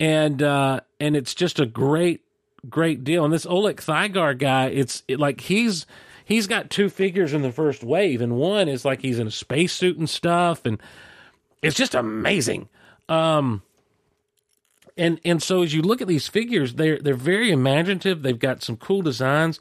And 0.00 0.42
uh, 0.42 0.80
and 0.98 1.16
it's 1.16 1.34
just 1.34 1.60
a 1.60 1.66
great, 1.66 2.22
great 2.68 3.04
deal. 3.04 3.24
And 3.24 3.32
this 3.32 3.46
Oleg 3.46 3.76
Thygar 3.76 4.36
guy, 4.36 4.66
it's 4.66 5.02
it, 5.06 5.20
like 5.20 5.42
he's 5.42 5.86
he's 6.24 6.46
got 6.46 6.70
two 6.70 6.88
figures 6.88 7.32
in 7.32 7.42
the 7.42 7.52
first 7.52 7.84
wave, 7.84 8.20
and 8.20 8.36
one 8.36 8.68
is 8.68 8.84
like 8.84 9.02
he's 9.02 9.18
in 9.18 9.26
a 9.26 9.30
spacesuit 9.30 9.98
and 9.98 10.08
stuff, 10.10 10.66
and 10.66 10.80
it's 11.60 11.76
just 11.76 11.94
amazing. 11.94 12.68
Um, 13.08 13.62
and 14.96 15.20
and 15.24 15.42
so 15.42 15.62
as 15.62 15.74
you 15.74 15.82
look 15.82 16.00
at 16.00 16.08
these 16.08 16.28
figures, 16.28 16.74
they're 16.74 16.98
they're 16.98 17.14
very 17.14 17.50
imaginative. 17.50 18.22
They've 18.22 18.38
got 18.38 18.62
some 18.62 18.76
cool 18.76 19.02
designs, 19.02 19.60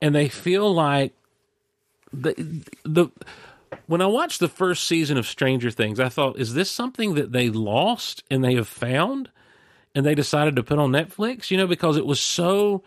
and 0.00 0.14
they 0.14 0.28
feel 0.28 0.72
like 0.72 1.12
the 2.12 2.34
the. 2.84 3.08
When 3.86 4.00
I 4.00 4.06
watched 4.06 4.40
the 4.40 4.48
first 4.48 4.86
season 4.86 5.18
of 5.18 5.26
Stranger 5.26 5.70
Things, 5.70 5.98
I 5.98 6.08
thought, 6.08 6.38
is 6.38 6.54
this 6.54 6.70
something 6.70 7.14
that 7.14 7.32
they 7.32 7.50
lost 7.50 8.22
and 8.30 8.42
they 8.42 8.54
have 8.54 8.68
found, 8.68 9.30
and 9.94 10.06
they 10.06 10.14
decided 10.14 10.56
to 10.56 10.62
put 10.62 10.78
on 10.78 10.90
Netflix? 10.90 11.50
You 11.50 11.58
know, 11.58 11.66
because 11.66 11.96
it 11.96 12.06
was 12.06 12.20
so, 12.20 12.82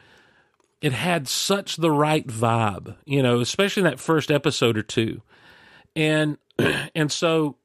it 0.81 0.93
had 0.93 1.27
such 1.27 1.75
the 1.75 1.91
right 1.91 2.25
vibe. 2.25 2.95
You 3.05 3.21
know, 3.21 3.41
especially 3.41 3.81
in 3.81 3.89
that 3.89 3.99
first 3.99 4.31
episode 4.31 4.77
or 4.77 4.83
two, 4.83 5.21
and 5.95 6.37
and 6.95 7.11
so 7.11 7.57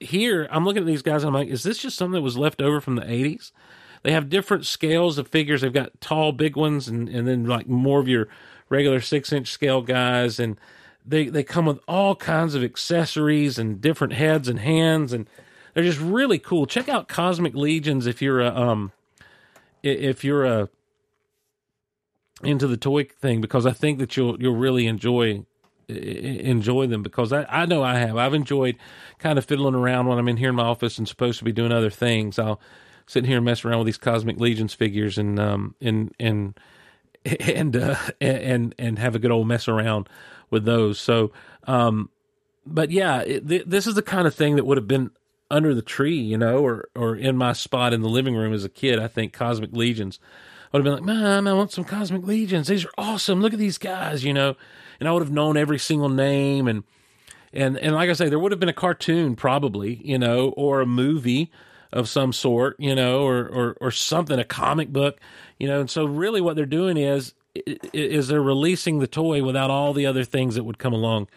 here 0.00 0.48
I'm 0.50 0.64
looking 0.64 0.82
at 0.82 0.86
these 0.86 1.02
guys 1.02 1.22
and 1.22 1.28
I'm 1.28 1.34
like, 1.34 1.48
is 1.48 1.62
this 1.62 1.78
just 1.78 1.96
something 1.96 2.14
that 2.14 2.22
was 2.22 2.36
left 2.36 2.62
over 2.62 2.80
from 2.80 2.96
the 2.96 3.02
80s? 3.02 3.52
They 4.02 4.12
have 4.12 4.28
different 4.28 4.64
scales 4.64 5.18
of 5.18 5.28
figures. 5.28 5.60
They've 5.60 5.72
got 5.72 6.00
tall, 6.00 6.32
big 6.32 6.56
ones, 6.56 6.86
and, 6.88 7.08
and 7.08 7.26
then 7.26 7.46
like 7.46 7.68
more 7.68 8.00
of 8.00 8.08
your 8.08 8.28
regular 8.68 9.00
six 9.00 9.32
inch 9.32 9.48
scale 9.48 9.82
guys. 9.82 10.38
And 10.38 10.58
they, 11.04 11.28
they 11.28 11.42
come 11.42 11.66
with 11.66 11.80
all 11.88 12.14
kinds 12.14 12.54
of 12.54 12.62
accessories 12.62 13.58
and 13.58 13.80
different 13.80 14.12
heads 14.12 14.48
and 14.48 14.60
hands. 14.60 15.12
And 15.12 15.28
they're 15.74 15.84
just 15.84 16.00
really 16.00 16.38
cool. 16.38 16.66
Check 16.66 16.88
out 16.88 17.08
Cosmic 17.08 17.54
Legions 17.54 18.06
if 18.06 18.22
you're 18.22 18.40
a, 18.40 18.54
um, 18.54 18.92
if 19.82 20.22
you're 20.22 20.44
a, 20.44 20.68
into 22.42 22.66
the 22.66 22.76
toy 22.76 23.04
thing 23.04 23.40
because 23.40 23.66
I 23.66 23.72
think 23.72 23.98
that 23.98 24.16
you'll 24.16 24.40
you'll 24.40 24.56
really 24.56 24.86
enjoy 24.86 25.44
enjoy 25.88 26.86
them 26.86 27.02
because 27.02 27.32
I, 27.32 27.44
I 27.48 27.66
know 27.66 27.82
I 27.82 27.96
have. 27.96 28.16
I've 28.16 28.34
enjoyed 28.34 28.76
kind 29.18 29.38
of 29.38 29.44
fiddling 29.44 29.74
around 29.74 30.06
when 30.06 30.18
I'm 30.18 30.28
in 30.28 30.36
here 30.36 30.50
in 30.50 30.56
my 30.56 30.64
office 30.64 30.98
and 30.98 31.08
supposed 31.08 31.38
to 31.38 31.44
be 31.44 31.52
doing 31.52 31.72
other 31.72 31.90
things. 31.90 32.38
I'll 32.38 32.60
sit 33.06 33.24
here 33.24 33.36
and 33.36 33.44
mess 33.44 33.64
around 33.64 33.78
with 33.78 33.86
these 33.86 33.98
Cosmic 33.98 34.38
Legions 34.38 34.74
figures 34.74 35.16
and 35.16 35.40
um 35.40 35.74
and 35.80 36.14
and 36.20 36.58
and 37.24 37.76
uh, 37.76 37.96
and 38.20 38.74
and 38.78 38.98
have 38.98 39.14
a 39.14 39.18
good 39.18 39.30
old 39.30 39.48
mess 39.48 39.66
around 39.66 40.08
with 40.50 40.64
those. 40.64 40.98
So 40.98 41.32
um 41.66 42.10
but 42.66 42.90
yeah, 42.90 43.20
it, 43.20 43.48
th- 43.48 43.64
this 43.66 43.86
is 43.86 43.94
the 43.94 44.02
kind 44.02 44.26
of 44.26 44.34
thing 44.34 44.56
that 44.56 44.66
would 44.66 44.76
have 44.76 44.88
been 44.88 45.10
under 45.50 45.74
the 45.74 45.80
tree, 45.80 46.18
you 46.18 46.36
know, 46.36 46.58
or 46.58 46.88
or 46.94 47.16
in 47.16 47.36
my 47.38 47.54
spot 47.54 47.94
in 47.94 48.02
the 48.02 48.08
living 48.08 48.34
room 48.34 48.52
as 48.52 48.64
a 48.64 48.68
kid. 48.68 48.98
I 48.98 49.08
think 49.08 49.32
Cosmic 49.32 49.72
Legions. 49.72 50.20
I 50.70 50.76
would 50.76 50.84
have 50.84 50.98
been 50.98 51.06
like, 51.06 51.16
Mom, 51.16 51.46
I 51.46 51.54
want 51.54 51.72
some 51.72 51.84
Cosmic 51.84 52.26
Legions. 52.26 52.68
These 52.68 52.84
are 52.84 52.90
awesome. 52.98 53.40
Look 53.40 53.54
at 53.54 53.58
these 53.58 53.78
guys, 53.78 54.22
you 54.22 54.34
know 54.34 54.54
and 54.98 55.08
I 55.08 55.12
would 55.12 55.22
have 55.22 55.32
known 55.32 55.56
every 55.56 55.78
single 55.78 56.08
name 56.08 56.68
and 56.68 56.84
and 57.52 57.78
and 57.78 57.94
like 57.94 58.10
I 58.10 58.12
say, 58.12 58.28
there 58.28 58.38
would 58.38 58.52
have 58.52 58.60
been 58.60 58.68
a 58.68 58.74
cartoon 58.74 59.36
probably, 59.36 60.00
you 60.04 60.18
know, 60.18 60.50
or 60.50 60.80
a 60.80 60.86
movie 60.86 61.50
of 61.92 62.08
some 62.08 62.32
sort, 62.32 62.76
you 62.78 62.94
know, 62.94 63.22
or 63.22 63.46
or 63.48 63.76
or 63.80 63.90
something, 63.90 64.38
a 64.38 64.44
comic 64.44 64.92
book, 64.92 65.18
you 65.58 65.66
know. 65.66 65.80
And 65.80 65.90
so 65.90 66.04
really, 66.04 66.40
what 66.40 66.56
they're 66.56 66.66
doing 66.66 66.96
is 66.96 67.34
is 67.92 68.28
they're 68.28 68.42
releasing 68.42 68.98
the 68.98 69.06
toy 69.06 69.42
without 69.42 69.70
all 69.70 69.92
the 69.92 70.06
other 70.06 70.24
things 70.24 70.54
that 70.54 70.64
would 70.64 70.78
come 70.78 70.92
along 70.92 71.28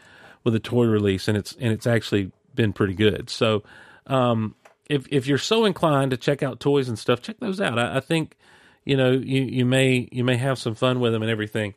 with 0.43 0.53
a 0.55 0.59
toy 0.59 0.85
release, 0.85 1.27
and 1.27 1.37
it's 1.37 1.53
and 1.59 1.71
it's 1.71 1.87
actually 1.87 2.31
been 2.53 2.73
pretty 2.73 2.93
good. 2.93 3.29
So, 3.29 3.63
um, 4.07 4.55
if 4.89 5.07
if 5.09 5.27
you're 5.27 5.37
so 5.37 5.65
inclined 5.65 6.11
to 6.11 6.17
check 6.17 6.43
out 6.43 6.59
toys 6.59 6.89
and 6.89 6.99
stuff, 6.99 7.21
check 7.21 7.39
those 7.39 7.61
out. 7.61 7.79
I, 7.79 7.97
I 7.97 7.99
think, 8.01 8.35
you 8.83 8.97
know, 8.97 9.11
you 9.11 9.43
you 9.43 9.65
may 9.65 10.09
you 10.11 10.23
may 10.23 10.37
have 10.37 10.59
some 10.59 10.75
fun 10.75 10.99
with 10.99 11.13
them 11.13 11.21
and 11.21 11.31
everything. 11.31 11.73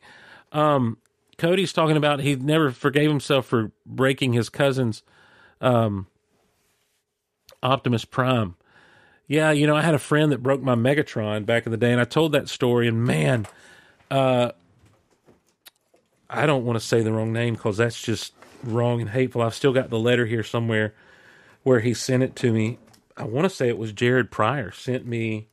Um, 0.51 0.97
Cody's 1.37 1.73
talking 1.73 1.97
about 1.97 2.21
he 2.21 2.35
never 2.35 2.71
forgave 2.71 3.09
himself 3.09 3.45
for 3.45 3.71
breaking 3.85 4.33
his 4.33 4.49
cousin's 4.49 5.03
um, 5.61 6.07
Optimus 7.61 8.05
Prime. 8.05 8.55
Yeah, 9.27 9.51
you 9.51 9.65
know, 9.65 9.75
I 9.75 9.81
had 9.81 9.95
a 9.95 9.99
friend 9.99 10.31
that 10.31 10.43
broke 10.43 10.61
my 10.61 10.75
Megatron 10.75 11.45
back 11.45 11.65
in 11.65 11.71
the 11.71 11.77
day, 11.77 11.91
and 11.91 11.99
I 11.99 12.05
told 12.05 12.31
that 12.33 12.47
story, 12.47 12.87
and 12.87 13.03
man, 13.03 13.47
uh, 14.11 14.51
I 16.29 16.45
don't 16.45 16.63
want 16.63 16.79
to 16.79 16.85
say 16.85 17.01
the 17.01 17.11
wrong 17.11 17.33
name 17.33 17.55
because 17.55 17.77
that's 17.77 18.01
just 18.01 18.33
wrong 18.63 19.01
and 19.01 19.09
hateful. 19.09 19.41
I've 19.41 19.55
still 19.55 19.73
got 19.73 19.89
the 19.89 19.99
letter 19.99 20.25
here 20.25 20.43
somewhere 20.43 20.93
where 21.63 21.79
he 21.79 21.93
sent 21.93 22.23
it 22.23 22.35
to 22.37 22.53
me. 22.53 22.77
I 23.17 23.23
want 23.23 23.45
to 23.45 23.49
say 23.49 23.67
it 23.67 23.77
was 23.77 23.91
Jared 23.91 24.29
Pryor 24.29 24.71
sent 24.71 25.05
me 25.07 25.47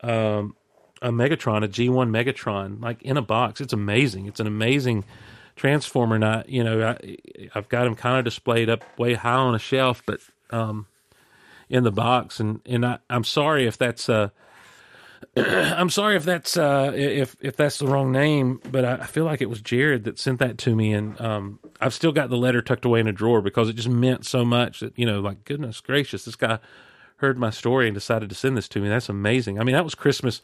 um, 0.00 0.56
a 1.04 1.10
Megatron, 1.10 1.62
a 1.62 1.68
G1 1.68 2.08
Megatron, 2.08 2.82
like 2.82 3.02
in 3.02 3.18
a 3.18 3.22
box. 3.22 3.60
It's 3.60 3.74
amazing. 3.74 4.26
It's 4.26 4.40
an 4.40 4.46
amazing 4.46 5.04
transformer. 5.54 6.16
And 6.16 6.24
I, 6.24 6.44
you 6.48 6.64
know, 6.64 6.82
I, 6.82 7.16
I've 7.54 7.68
got 7.68 7.84
them 7.84 7.94
kind 7.94 8.18
of 8.18 8.24
displayed 8.24 8.70
up 8.70 8.82
way 8.98 9.12
high 9.12 9.34
on 9.34 9.54
a 9.54 9.58
shelf, 9.58 10.02
but 10.06 10.20
um, 10.48 10.86
in 11.68 11.84
the 11.84 11.92
box. 11.92 12.40
And 12.40 12.60
and 12.64 12.86
I, 12.86 12.98
I'm 13.10 13.22
sorry 13.22 13.66
if 13.66 13.76
that's 13.76 14.08
uh, 14.08 14.30
I'm 15.36 15.90
sorry 15.90 16.16
if 16.16 16.24
that's 16.24 16.56
uh, 16.56 16.92
if 16.94 17.36
if 17.40 17.54
that's 17.54 17.78
the 17.78 17.86
wrong 17.86 18.10
name, 18.10 18.62
but 18.72 18.86
I 18.86 19.04
feel 19.04 19.26
like 19.26 19.42
it 19.42 19.50
was 19.50 19.60
Jared 19.60 20.04
that 20.04 20.18
sent 20.18 20.38
that 20.38 20.56
to 20.58 20.74
me, 20.74 20.94
and 20.94 21.20
um, 21.20 21.58
I've 21.82 21.94
still 21.94 22.12
got 22.12 22.30
the 22.30 22.38
letter 22.38 22.62
tucked 22.62 22.86
away 22.86 23.00
in 23.00 23.08
a 23.08 23.12
drawer 23.12 23.42
because 23.42 23.68
it 23.68 23.74
just 23.74 23.90
meant 23.90 24.24
so 24.24 24.42
much 24.42 24.80
that 24.80 24.98
you 24.98 25.04
know, 25.04 25.20
like 25.20 25.44
goodness 25.44 25.80
gracious, 25.80 26.24
this 26.24 26.36
guy 26.36 26.60
heard 27.16 27.38
my 27.38 27.50
story 27.50 27.88
and 27.88 27.94
decided 27.94 28.28
to 28.28 28.34
send 28.34 28.56
this 28.56 28.68
to 28.68 28.80
me. 28.80 28.88
That's 28.88 29.08
amazing. 29.08 29.60
I 29.60 29.64
mean, 29.64 29.74
that 29.74 29.84
was 29.84 29.94
Christmas 29.94 30.40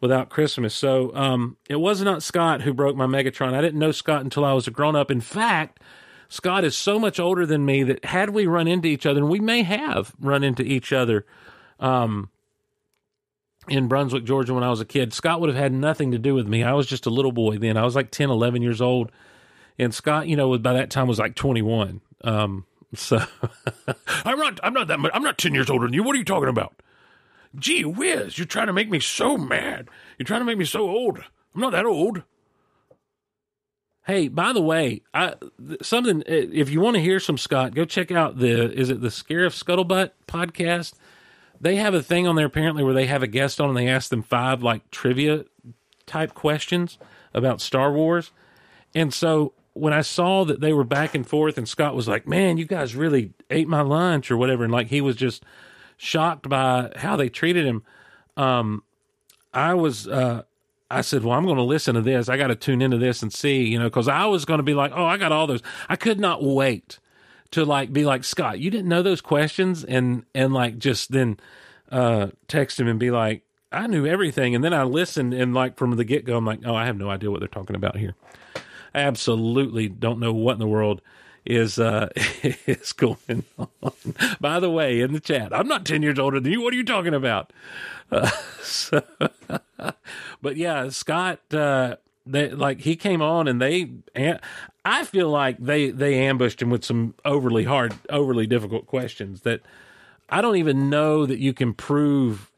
without 0.00 0.30
Christmas. 0.30 0.74
So 0.74 1.14
um, 1.14 1.56
it 1.68 1.76
was 1.76 2.02
not 2.02 2.22
Scott 2.22 2.62
who 2.62 2.72
broke 2.72 2.96
my 2.96 3.06
Megatron. 3.06 3.54
I 3.54 3.60
didn't 3.60 3.78
know 3.78 3.92
Scott 3.92 4.22
until 4.22 4.44
I 4.44 4.52
was 4.52 4.66
a 4.66 4.70
grown 4.70 4.96
up. 4.96 5.10
In 5.10 5.20
fact, 5.20 5.80
Scott 6.28 6.64
is 6.64 6.76
so 6.76 6.98
much 6.98 7.18
older 7.18 7.44
than 7.44 7.64
me 7.64 7.82
that 7.82 8.04
had 8.04 8.30
we 8.30 8.46
run 8.46 8.68
into 8.68 8.88
each 8.88 9.04
other, 9.06 9.20
and 9.20 9.28
we 9.28 9.40
may 9.40 9.62
have 9.62 10.14
run 10.20 10.44
into 10.44 10.62
each 10.62 10.92
other 10.92 11.26
um, 11.80 12.30
in 13.68 13.88
Brunswick, 13.88 14.24
Georgia, 14.24 14.54
when 14.54 14.64
I 14.64 14.70
was 14.70 14.80
a 14.80 14.84
kid, 14.84 15.12
Scott 15.12 15.40
would 15.40 15.48
have 15.48 15.58
had 15.58 15.72
nothing 15.72 16.10
to 16.12 16.18
do 16.18 16.34
with 16.34 16.46
me. 16.46 16.62
I 16.62 16.72
was 16.72 16.86
just 16.86 17.06
a 17.06 17.10
little 17.10 17.32
boy 17.32 17.58
then. 17.58 17.76
I 17.76 17.84
was 17.84 17.94
like 17.94 18.10
10, 18.10 18.30
11 18.30 18.62
years 18.62 18.80
old. 18.80 19.12
And 19.78 19.94
Scott, 19.94 20.28
you 20.28 20.36
know, 20.36 20.56
by 20.58 20.72
that 20.72 20.90
time 20.90 21.08
was 21.08 21.18
like 21.18 21.34
21. 21.34 22.00
Um, 22.22 22.66
so 22.94 23.18
I'm 24.24 24.38
not, 24.38 24.60
I'm 24.62 24.74
not 24.74 24.88
that 24.88 24.98
much, 24.98 25.12
I'm 25.14 25.22
not 25.22 25.38
10 25.38 25.54
years 25.54 25.70
older 25.70 25.86
than 25.86 25.94
you. 25.94 26.02
What 26.02 26.14
are 26.16 26.18
you 26.18 26.24
talking 26.24 26.48
about? 26.48 26.74
Gee 27.56 27.84
whiz, 27.84 28.38
you're 28.38 28.46
trying 28.46 28.68
to 28.68 28.72
make 28.72 28.90
me 28.90 29.00
so 29.00 29.36
mad. 29.36 29.88
You're 30.18 30.26
trying 30.26 30.40
to 30.40 30.44
make 30.44 30.58
me 30.58 30.64
so 30.64 30.88
old. 30.88 31.18
I'm 31.54 31.60
not 31.60 31.72
that 31.72 31.86
old. 31.86 32.22
Hey, 34.06 34.28
by 34.28 34.52
the 34.52 34.62
way, 34.62 35.02
I, 35.12 35.34
something. 35.82 36.22
Uh, 36.22 36.24
if 36.52 36.70
you 36.70 36.80
want 36.80 36.96
to 36.96 37.02
hear 37.02 37.20
some 37.20 37.38
Scott, 37.38 37.74
go 37.74 37.84
check 37.84 38.10
out 38.10 38.38
the. 38.38 38.72
Is 38.72 38.90
it 38.90 39.00
the 39.00 39.08
Scarif 39.08 39.62
Scuttlebutt 39.62 40.12
podcast? 40.26 40.94
They 41.60 41.76
have 41.76 41.92
a 41.92 42.02
thing 42.02 42.26
on 42.26 42.36
there 42.36 42.46
apparently 42.46 42.82
where 42.82 42.94
they 42.94 43.06
have 43.06 43.22
a 43.22 43.26
guest 43.26 43.60
on 43.60 43.68
and 43.68 43.76
they 43.76 43.88
ask 43.88 44.08
them 44.08 44.22
five 44.22 44.62
like 44.62 44.90
trivia 44.90 45.44
type 46.06 46.34
questions 46.34 46.98
about 47.34 47.60
Star 47.60 47.92
Wars. 47.92 48.32
And 48.94 49.12
so 49.12 49.52
when 49.74 49.92
I 49.92 50.00
saw 50.00 50.44
that 50.44 50.60
they 50.60 50.72
were 50.72 50.84
back 50.84 51.14
and 51.14 51.26
forth, 51.26 51.58
and 51.58 51.68
Scott 51.68 51.94
was 51.94 52.08
like, 52.08 52.26
"Man, 52.26 52.56
you 52.56 52.64
guys 52.64 52.96
really 52.96 53.34
ate 53.50 53.68
my 53.68 53.82
lunch" 53.82 54.30
or 54.30 54.36
whatever, 54.36 54.64
and 54.64 54.72
like 54.72 54.88
he 54.88 55.00
was 55.00 55.16
just 55.16 55.44
shocked 56.00 56.48
by 56.48 56.90
how 56.96 57.14
they 57.14 57.28
treated 57.28 57.66
him. 57.66 57.82
Um, 58.34 58.82
I 59.52 59.74
was, 59.74 60.08
uh, 60.08 60.44
I 60.90 61.02
said, 61.02 61.22
well, 61.22 61.36
I'm 61.36 61.44
going 61.44 61.58
to 61.58 61.62
listen 61.62 61.94
to 61.94 62.00
this. 62.00 62.30
I 62.30 62.38
got 62.38 62.46
to 62.46 62.54
tune 62.54 62.80
into 62.80 62.96
this 62.96 63.22
and 63.22 63.30
see, 63.30 63.64
you 63.64 63.78
know, 63.78 63.84
because 63.84 64.08
I 64.08 64.24
was 64.24 64.46
going 64.46 64.58
to 64.58 64.64
be 64.64 64.72
like, 64.72 64.92
oh, 64.94 65.04
I 65.04 65.18
got 65.18 65.30
all 65.30 65.46
those. 65.46 65.62
I 65.90 65.96
could 65.96 66.18
not 66.18 66.42
wait 66.42 66.98
to 67.50 67.66
like 67.66 67.92
be 67.92 68.06
like 68.06 68.24
Scott. 68.24 68.60
You 68.60 68.70
didn't 68.70 68.88
know 68.88 69.02
those 69.02 69.20
questions, 69.20 69.84
and 69.84 70.24
and 70.34 70.54
like 70.54 70.78
just 70.78 71.12
then 71.12 71.38
uh, 71.90 72.28
text 72.48 72.80
him 72.80 72.88
and 72.88 72.98
be 72.98 73.10
like, 73.10 73.42
I 73.70 73.86
knew 73.86 74.06
everything, 74.06 74.54
and 74.54 74.64
then 74.64 74.72
I 74.72 74.84
listened, 74.84 75.34
and 75.34 75.52
like 75.52 75.76
from 75.76 75.94
the 75.96 76.04
get 76.04 76.24
go, 76.24 76.38
I'm 76.38 76.46
like, 76.46 76.60
oh, 76.64 76.74
I 76.74 76.86
have 76.86 76.96
no 76.96 77.10
idea 77.10 77.30
what 77.30 77.40
they're 77.40 77.48
talking 77.48 77.76
about 77.76 77.96
here. 77.98 78.14
I 78.94 79.00
absolutely 79.00 79.88
don't 79.88 80.18
know 80.18 80.32
what 80.32 80.54
in 80.54 80.58
the 80.60 80.66
world 80.66 81.02
is 81.44 81.78
uh 81.78 82.08
is 82.66 82.92
going 82.92 83.44
on. 83.58 83.92
By 84.40 84.60
the 84.60 84.70
way, 84.70 85.00
in 85.00 85.12
the 85.12 85.20
chat, 85.20 85.54
I'm 85.54 85.68
not 85.68 85.84
ten 85.84 86.02
years 86.02 86.18
older 86.18 86.40
than 86.40 86.52
you. 86.52 86.60
What 86.62 86.72
are 86.72 86.76
you 86.76 86.84
talking 86.84 87.14
about? 87.14 87.52
Uh, 88.10 88.28
so, 88.62 89.02
but 90.42 90.56
yeah, 90.56 90.88
Scott, 90.90 91.40
uh, 91.52 91.96
they 92.26 92.50
like 92.50 92.80
he 92.82 92.96
came 92.96 93.22
on 93.22 93.48
and 93.48 93.60
they. 93.60 93.90
and 94.14 94.40
I 94.84 95.04
feel 95.04 95.28
like 95.28 95.58
they 95.58 95.90
they 95.90 96.14
ambushed 96.26 96.62
him 96.62 96.70
with 96.70 96.84
some 96.84 97.14
overly 97.24 97.64
hard, 97.64 97.94
overly 98.08 98.46
difficult 98.46 98.86
questions 98.86 99.42
that 99.42 99.60
I 100.28 100.40
don't 100.40 100.56
even 100.56 100.88
know 100.88 101.26
that 101.26 101.38
you 101.38 101.52
can 101.52 101.74
prove 101.74 102.50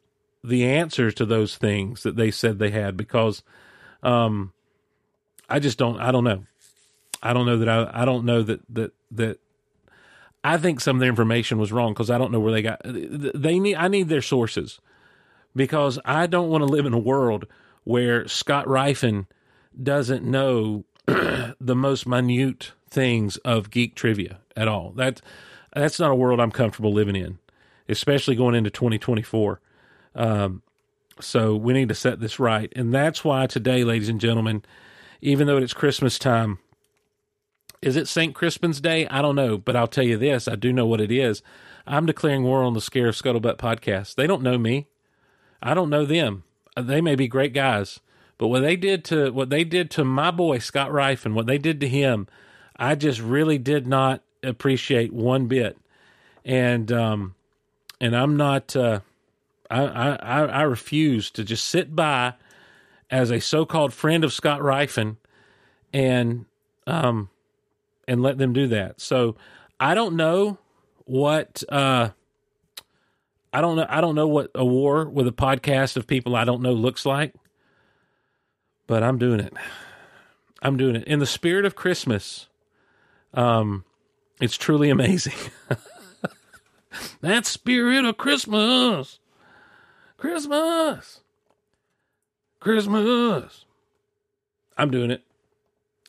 the 0.45 0.65
answers 0.65 1.15
to 1.15 1.27
those 1.27 1.57
things 1.57 2.03
that 2.03 2.17
they 2.17 2.31
said 2.31 2.59
they 2.59 2.71
had 2.71 2.97
because 2.97 3.43
um 4.03 4.53
I 5.49 5.59
just 5.59 5.79
don't 5.79 5.99
I 6.01 6.13
don't 6.13 6.25
know. 6.25 6.45
I 7.23 7.33
don't 7.33 7.47
know 7.47 7.59
that 7.59 7.69
I 7.69 7.91
I 7.93 8.05
don't 8.05 8.25
know 8.25 8.43
that 8.43 8.61
that 8.71 8.93
that 9.13 9.39
I 10.45 10.57
think 10.57 10.81
some 10.81 10.97
of 10.97 11.01
the 11.01 11.07
information 11.07 11.59
was 11.59 11.73
wrong 11.73 11.93
because 11.93 12.11
I 12.11 12.19
don't 12.19 12.33
know 12.33 12.41
where 12.41 12.53
they 12.53 12.63
got 12.63 12.81
they 12.85 13.59
need 13.59 13.77
I 13.77 13.89
need 13.89 14.09
their 14.09 14.23
sources 14.23 14.81
because 15.55 15.99
I 16.05 16.27
don't 16.27 16.49
want 16.49 16.63
to 16.63 16.73
live 16.73 16.87
in 16.87 16.93
a 16.93 16.99
world 16.99 17.47
where 17.85 18.27
Scott 18.27 18.67
Rifen 18.67 19.27
doesn't 19.81 20.25
know 20.25 20.85
the 21.07 21.77
most 21.77 22.07
minute 22.07 22.73
things 22.89 23.37
of 23.39 23.71
geek 23.71 23.95
trivia 23.95 24.39
at 24.57 24.69
all. 24.69 24.93
That 24.93 25.21
that's 25.75 25.99
not 25.99 26.11
a 26.11 26.15
world 26.15 26.41
I'm 26.41 26.51
comfortable 26.51 26.93
living 26.93 27.17
in, 27.17 27.39
especially 27.89 28.37
going 28.37 28.55
into 28.55 28.71
2024. 28.71 29.61
Um, 30.15 30.63
so 31.21 31.57
we 31.57 31.73
need 31.73 31.89
to 31.89 31.95
set 31.95 32.21
this 32.21 32.39
right, 32.39 32.73
and 32.75 32.93
that's 32.93 33.25
why 33.25 33.47
today, 33.47 33.85
ladies 33.85 34.09
and 34.09 34.21
gentlemen, 34.21 34.65
even 35.21 35.47
though 35.47 35.57
it's 35.57 35.73
Christmas 35.73 36.19
time, 36.19 36.59
is 37.83 37.97
it 37.97 38.09
St. 38.09 38.35
Crispin's 38.35 38.81
Day? 38.81 39.07
I 39.09 39.21
don't 39.21 39.37
know, 39.37 39.59
but 39.59 39.77
I'll 39.77 39.89
tell 39.89 40.05
you 40.05 40.17
this: 40.17 40.49
I 40.49 40.55
do 40.55 40.73
know 40.73 40.87
what 40.87 41.01
it 41.01 41.11
is. 41.11 41.43
I'm 41.87 42.07
declaring 42.07 42.45
war 42.45 42.63
on 42.63 42.75
the 42.75 42.81
Scarif 42.81 43.21
Scuttlebutt 43.21 43.57
podcast. 43.57 44.15
They 44.15 44.27
don't 44.27 44.43
know 44.43 44.57
me. 44.57 44.87
I 45.61 45.75
don't 45.75 45.91
know 45.91 46.07
them. 46.07 46.45
They 46.81 47.01
may 47.01 47.17
be 47.17 47.29
great 47.29 47.53
guys, 47.53 48.01
but 48.39 48.49
what 48.49 48.61
they 48.61 48.77
did 48.77 49.05
to 49.07 49.31
what 49.31 49.51
they 49.51 49.65
did 49.65 49.91
to 49.93 50.05
my 50.05 50.31
boy 50.31 50.59
Scott 50.59 50.91
Rifen, 50.91 51.35
what 51.35 51.47
they 51.47 51.59
did 51.59 51.81
to 51.81 51.89
him, 51.89 52.29
I 52.77 52.95
just 52.95 53.21
really 53.21 53.59
did 53.59 53.87
not 53.87 54.23
appreciate 54.43 55.13
one 55.13 55.47
bit. 55.47 55.77
And 56.45 56.91
um, 56.93 57.35
and 58.01 58.17
I'm 58.17 58.37
not. 58.37 58.75
Uh, 58.75 59.01
I, 59.71 59.85
I 59.85 60.45
I 60.45 60.63
refuse 60.63 61.31
to 61.33 61.45
just 61.45 61.67
sit 61.67 61.97
by 61.97 62.35
as 63.11 63.31
a 63.31 63.41
so-called 63.41 63.93
friend 63.93 64.25
of 64.25 64.33
Scott 64.33 64.61
Rifen 64.61 65.17
and 65.93 66.47
um 66.87 67.29
and 68.13 68.23
let 68.23 68.37
them 68.37 68.53
do 68.53 68.69
that. 68.69 69.01
So 69.01 69.37
I 69.81 69.95
don't 69.95 70.17
know 70.17 70.59
what 71.07 71.63
uh 71.71 72.11
I 73.55 73.61
don't 73.63 73.75
know 73.77 73.87
I 73.89 74.03
don't 74.03 74.15
know 74.15 74.29
what 74.29 74.51
a 74.55 74.67
war 74.67 75.09
with 75.09 75.27
a 75.27 75.33
podcast 75.33 75.97
of 75.97 76.07
people 76.07 76.37
I 76.37 76.45
don't 76.45 76.61
know 76.61 76.75
looks 76.75 77.07
like. 77.07 77.35
But 78.87 79.03
I'm 79.03 79.17
doing 79.17 79.41
it. 79.41 79.55
I'm 80.61 80.77
doing 80.77 80.95
it 80.95 81.05
in 81.05 81.21
the 81.21 81.27
spirit 81.27 81.65
of 81.65 81.75
Christmas. 81.75 82.49
Um 83.33 83.87
it's 84.43 84.59
truly 84.59 84.91
amazing. 84.91 85.39
that 87.23 87.47
spirit 87.47 88.05
of 88.05 88.19
Christmas. 88.19 89.21
Christmas. 90.19 91.21
Christmas. 92.61 93.65
I'm 94.77 94.91
doing 94.91 95.11
it. 95.11 95.23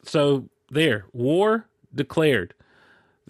So 0.04 0.50
there, 0.70 1.06
war 1.14 1.68
declared. 1.94 2.54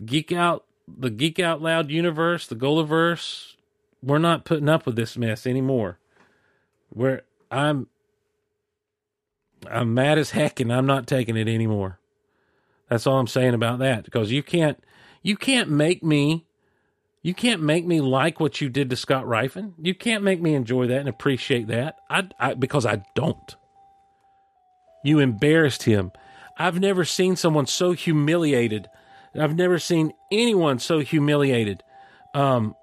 Geek 0.05 0.31
out 0.31 0.65
the 0.87 1.09
Geek 1.09 1.39
Out 1.39 1.61
Loud 1.61 1.89
universe, 1.89 2.47
the 2.47 2.55
Golaverse, 2.55 3.53
we're 4.01 4.19
not 4.19 4.43
putting 4.43 4.69
up 4.69 4.85
with 4.85 4.95
this 4.95 5.17
mess 5.17 5.47
anymore. 5.47 5.97
Where 6.89 7.23
I'm 7.49 7.87
I'm 9.69 9.93
mad 9.93 10.17
as 10.17 10.31
heck 10.31 10.59
and 10.59 10.71
I'm 10.71 10.85
not 10.85 11.07
taking 11.07 11.37
it 11.37 11.47
anymore. 11.47 11.99
That's 12.89 13.07
all 13.07 13.17
I'm 13.17 13.27
saying 13.27 13.53
about 13.53 13.79
that. 13.79 14.03
Because 14.03 14.31
you 14.31 14.43
can't 14.43 14.83
you 15.21 15.37
can't 15.37 15.69
make 15.69 16.03
me 16.03 16.45
you 17.21 17.33
can't 17.33 17.61
make 17.61 17.85
me 17.85 18.01
like 18.01 18.41
what 18.41 18.59
you 18.59 18.69
did 18.69 18.89
to 18.89 18.97
Scott 18.97 19.23
Rifen. 19.23 19.73
You 19.81 19.95
can't 19.95 20.23
make 20.23 20.41
me 20.41 20.53
enjoy 20.53 20.87
that 20.87 20.99
and 20.99 21.09
appreciate 21.09 21.67
that. 21.67 21.97
I, 22.09 22.27
I 22.37 22.53
because 22.53 22.85
I 22.85 23.03
don't. 23.15 23.55
You 25.05 25.19
embarrassed 25.19 25.83
him. 25.83 26.11
I've 26.57 26.79
never 26.79 27.03
seen 27.05 27.35
someone 27.35 27.65
so 27.65 27.93
humiliated. 27.93 28.89
I've 29.35 29.55
never 29.55 29.79
seen 29.79 30.13
anyone 30.31 30.79
so 30.79 30.99
humiliated 30.99 31.83
um, 32.33 32.75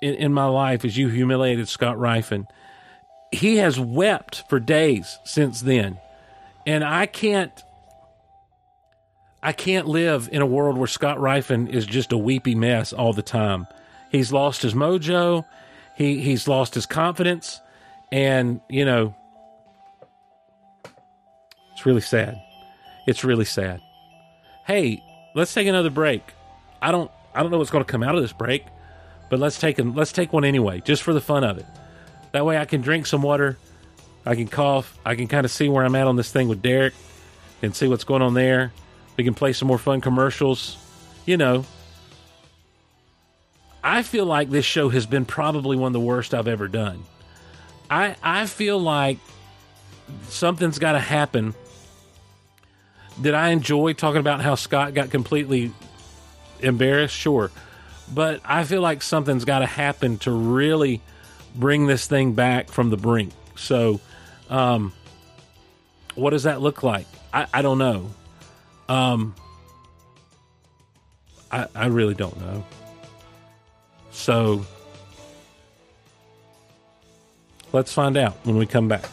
in, 0.00 0.14
in 0.14 0.32
my 0.32 0.46
life 0.46 0.84
as 0.84 0.96
you 0.96 1.08
humiliated 1.08 1.68
Scott 1.68 1.96
Rifen. 1.96 2.46
He 3.30 3.56
has 3.58 3.78
wept 3.78 4.44
for 4.48 4.58
days 4.58 5.18
since 5.24 5.60
then, 5.60 5.98
and 6.66 6.82
I 6.82 7.06
can't. 7.06 7.52
I 9.40 9.52
can't 9.52 9.86
live 9.86 10.28
in 10.32 10.42
a 10.42 10.46
world 10.46 10.76
where 10.78 10.88
Scott 10.88 11.18
Rifen 11.18 11.68
is 11.68 11.86
just 11.86 12.10
a 12.10 12.18
weepy 12.18 12.56
mess 12.56 12.92
all 12.92 13.12
the 13.12 13.22
time. 13.22 13.68
He's 14.10 14.32
lost 14.32 14.62
his 14.62 14.74
mojo. 14.74 15.44
He 15.94 16.20
he's 16.20 16.48
lost 16.48 16.74
his 16.74 16.86
confidence, 16.86 17.60
and 18.10 18.60
you 18.68 18.84
know, 18.84 19.14
it's 21.72 21.84
really 21.84 22.00
sad. 22.00 22.40
It's 23.08 23.24
really 23.24 23.46
sad. 23.46 23.80
Hey, 24.66 25.02
let's 25.34 25.54
take 25.54 25.66
another 25.66 25.88
break. 25.88 26.22
I 26.82 26.92
don't 26.92 27.10
I 27.34 27.40
don't 27.42 27.50
know 27.50 27.56
what's 27.56 27.70
going 27.70 27.82
to 27.82 27.90
come 27.90 28.02
out 28.02 28.14
of 28.14 28.20
this 28.20 28.34
break, 28.34 28.66
but 29.30 29.38
let's 29.38 29.58
take 29.58 29.78
let's 29.78 30.12
take 30.12 30.30
one 30.30 30.44
anyway, 30.44 30.82
just 30.84 31.02
for 31.02 31.14
the 31.14 31.20
fun 31.22 31.42
of 31.42 31.56
it. 31.56 31.64
That 32.32 32.44
way, 32.44 32.58
I 32.58 32.66
can 32.66 32.82
drink 32.82 33.06
some 33.06 33.22
water. 33.22 33.56
I 34.26 34.34
can 34.34 34.46
cough. 34.46 34.98
I 35.06 35.14
can 35.14 35.26
kind 35.26 35.46
of 35.46 35.50
see 35.50 35.70
where 35.70 35.86
I'm 35.86 35.94
at 35.94 36.06
on 36.06 36.16
this 36.16 36.30
thing 36.30 36.48
with 36.48 36.60
Derek, 36.60 36.92
and 37.62 37.74
see 37.74 37.88
what's 37.88 38.04
going 38.04 38.20
on 38.20 38.34
there. 38.34 38.74
We 39.16 39.24
can 39.24 39.32
play 39.32 39.54
some 39.54 39.68
more 39.68 39.78
fun 39.78 40.02
commercials. 40.02 40.76
You 41.24 41.38
know, 41.38 41.64
I 43.82 44.02
feel 44.02 44.26
like 44.26 44.50
this 44.50 44.66
show 44.66 44.90
has 44.90 45.06
been 45.06 45.24
probably 45.24 45.78
one 45.78 45.86
of 45.86 45.92
the 45.94 46.00
worst 46.00 46.34
I've 46.34 46.46
ever 46.46 46.68
done. 46.68 47.04
I 47.88 48.16
I 48.22 48.44
feel 48.44 48.78
like 48.78 49.16
something's 50.28 50.78
got 50.78 50.92
to 50.92 51.00
happen. 51.00 51.54
Did 53.20 53.34
I 53.34 53.50
enjoy 53.50 53.94
talking 53.94 54.20
about 54.20 54.40
how 54.40 54.54
Scott 54.54 54.94
got 54.94 55.10
completely 55.10 55.72
embarrassed? 56.60 57.14
Sure. 57.14 57.50
But 58.12 58.40
I 58.44 58.64
feel 58.64 58.80
like 58.80 59.02
something's 59.02 59.44
got 59.44 59.58
to 59.58 59.66
happen 59.66 60.18
to 60.18 60.30
really 60.30 61.00
bring 61.54 61.86
this 61.86 62.06
thing 62.06 62.32
back 62.32 62.68
from 62.70 62.90
the 62.90 62.96
brink. 62.96 63.32
So, 63.56 64.00
um, 64.48 64.92
what 66.14 66.30
does 66.30 66.44
that 66.44 66.60
look 66.60 66.82
like? 66.82 67.06
I, 67.32 67.46
I 67.52 67.62
don't 67.62 67.78
know. 67.78 68.10
Um, 68.88 69.34
I, 71.50 71.66
I 71.74 71.86
really 71.86 72.14
don't 72.14 72.38
know. 72.40 72.64
So 74.10 74.64
let's 77.72 77.92
find 77.92 78.16
out 78.16 78.36
when 78.44 78.56
we 78.56 78.66
come 78.66 78.88
back. 78.88 79.08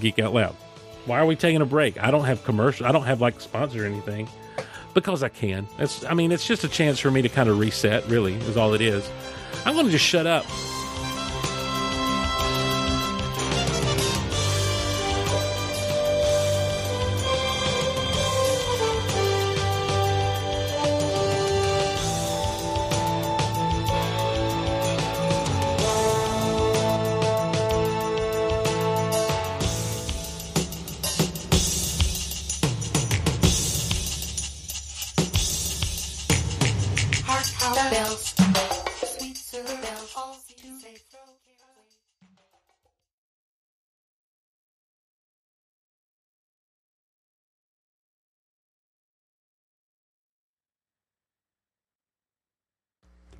Geek 0.00 0.18
Out 0.18 0.34
Loud. 0.34 0.56
Why 1.06 1.18
are 1.18 1.26
we 1.26 1.36
taking 1.36 1.62
a 1.62 1.66
break? 1.66 2.02
I 2.02 2.10
don't 2.10 2.24
have 2.24 2.44
commercial. 2.44 2.86
I 2.86 2.92
don't 2.92 3.04
have 3.04 3.20
like 3.20 3.40
sponsor 3.40 3.84
or 3.84 3.86
anything 3.86 4.28
because 4.92 5.22
I 5.22 5.28
can. 5.28 5.66
It's. 5.78 6.04
I 6.04 6.14
mean, 6.14 6.32
it's 6.32 6.46
just 6.46 6.64
a 6.64 6.68
chance 6.68 6.98
for 6.98 7.10
me 7.10 7.22
to 7.22 7.28
kind 7.28 7.48
of 7.48 7.58
reset. 7.58 8.06
Really, 8.08 8.34
is 8.34 8.56
all 8.56 8.74
it 8.74 8.80
is. 8.80 9.08
I'm 9.64 9.74
going 9.74 9.86
to 9.86 9.92
just 9.92 10.04
shut 10.04 10.26
up. 10.26 10.44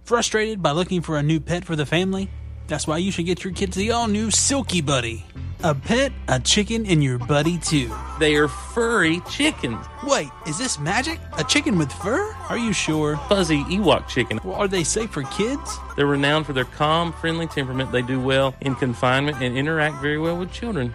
Frustrated 0.06 0.62
by 0.62 0.70
looking 0.70 1.02
for 1.02 1.18
a 1.18 1.22
new 1.22 1.40
pet 1.40 1.64
for 1.64 1.74
the 1.74 1.84
family? 1.84 2.30
That's 2.68 2.86
why 2.86 2.98
you 2.98 3.10
should 3.10 3.26
get 3.26 3.42
your 3.42 3.52
kids 3.52 3.74
the 3.74 3.90
all 3.90 4.06
new 4.06 4.30
Silky 4.30 4.80
Buddy. 4.80 5.26
A 5.64 5.74
pet, 5.74 6.12
a 6.28 6.38
chicken, 6.38 6.86
and 6.86 7.02
your 7.02 7.18
buddy 7.18 7.58
too. 7.58 7.92
They 8.20 8.36
are 8.36 8.46
furry 8.46 9.20
chickens. 9.28 9.84
Wait, 10.04 10.28
is 10.46 10.58
this 10.58 10.78
magic? 10.78 11.18
A 11.38 11.42
chicken 11.42 11.76
with 11.76 11.92
fur? 11.92 12.32
Are 12.48 12.56
you 12.56 12.72
sure? 12.72 13.16
Fuzzy 13.28 13.64
Ewok 13.64 14.06
chicken. 14.06 14.38
Well, 14.44 14.54
are 14.54 14.68
they 14.68 14.84
safe 14.84 15.10
for 15.10 15.24
kids? 15.24 15.76
They're 15.96 16.06
renowned 16.06 16.46
for 16.46 16.52
their 16.52 16.66
calm, 16.66 17.12
friendly 17.12 17.48
temperament. 17.48 17.90
They 17.90 18.02
do 18.02 18.20
well 18.20 18.54
in 18.60 18.76
confinement 18.76 19.42
and 19.42 19.58
interact 19.58 20.00
very 20.00 20.18
well 20.18 20.36
with 20.36 20.52
children. 20.52 20.94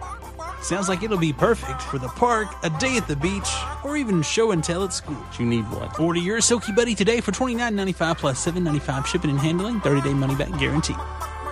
Sounds 0.62 0.88
like 0.88 1.02
it'll 1.02 1.18
be 1.18 1.32
perfect 1.32 1.82
for 1.82 1.98
the 1.98 2.08
park, 2.08 2.46
a 2.62 2.70
day 2.78 2.96
at 2.96 3.08
the 3.08 3.16
beach, 3.16 3.50
or 3.84 3.96
even 3.96 4.22
show 4.22 4.52
and 4.52 4.62
tell 4.62 4.84
at 4.84 4.92
school. 4.92 5.20
You 5.38 5.44
need 5.44 5.68
one. 5.72 5.90
Order 5.98 6.20
your 6.20 6.40
Silky 6.40 6.70
Buddy 6.70 6.94
today 6.94 7.20
for 7.20 7.32
$29.95 7.32 8.18
plus 8.18 8.46
$7.95 8.46 9.06
shipping 9.06 9.30
and 9.30 9.40
handling, 9.40 9.80
30 9.80 10.00
day 10.02 10.14
money 10.14 10.36
back 10.36 10.56
guarantee. 10.60 10.94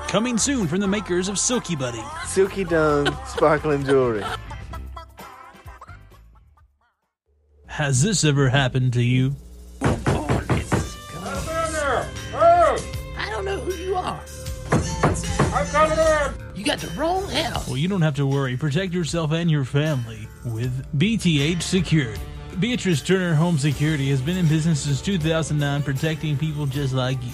Coming 0.07 0.39
soon 0.39 0.69
from 0.69 0.79
the 0.79 0.87
makers 0.87 1.29
of 1.29 1.41
Silky 1.41 1.75
Buddy. 1.75 2.03
Silky 2.25 2.63
Dome 2.65 3.09
sparkling 3.27 3.85
jewelry. 3.85 4.25
Has 7.67 8.03
this 8.03 8.25
ever 8.25 8.49
happened 8.49 8.93
to 8.93 9.03
you? 9.03 9.35
I 13.17 13.29
don't 13.31 13.45
know 13.45 13.59
who 13.59 13.73
you 13.75 13.97
are. 13.97 14.21
You 16.61 16.67
got 16.67 16.81
the 16.81 16.89
wrong 16.89 17.27
house. 17.31 17.67
Well, 17.67 17.79
you 17.79 17.89
don't 17.89 18.03
have 18.03 18.17
to 18.17 18.27
worry. 18.27 18.55
Protect 18.55 18.93
yourself 18.93 19.33
and 19.33 19.51
your 19.51 19.65
family 19.65 20.29
with 20.45 20.85
BTH 20.99 21.63
Security. 21.63 22.21
Beatrice 22.59 23.01
Turner 23.01 23.35
Home 23.35 23.57
Security 23.57 24.11
has 24.11 24.21
been 24.21 24.37
in 24.37 24.47
business 24.47 24.81
since 24.81 25.01
2009, 25.01 25.83
protecting 25.83 26.37
people 26.37 26.67
just 26.67 26.93
like 26.93 27.17
you. 27.25 27.33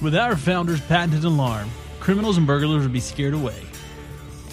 With 0.00 0.14
our 0.14 0.36
founder's 0.36 0.80
patented 0.82 1.24
alarm, 1.24 1.70
criminals 1.98 2.36
and 2.36 2.46
burglars 2.46 2.84
will 2.84 2.92
be 2.92 3.00
scared 3.00 3.34
away. 3.34 3.60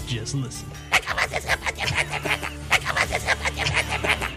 Just 0.08 0.34
listen. 0.34 0.68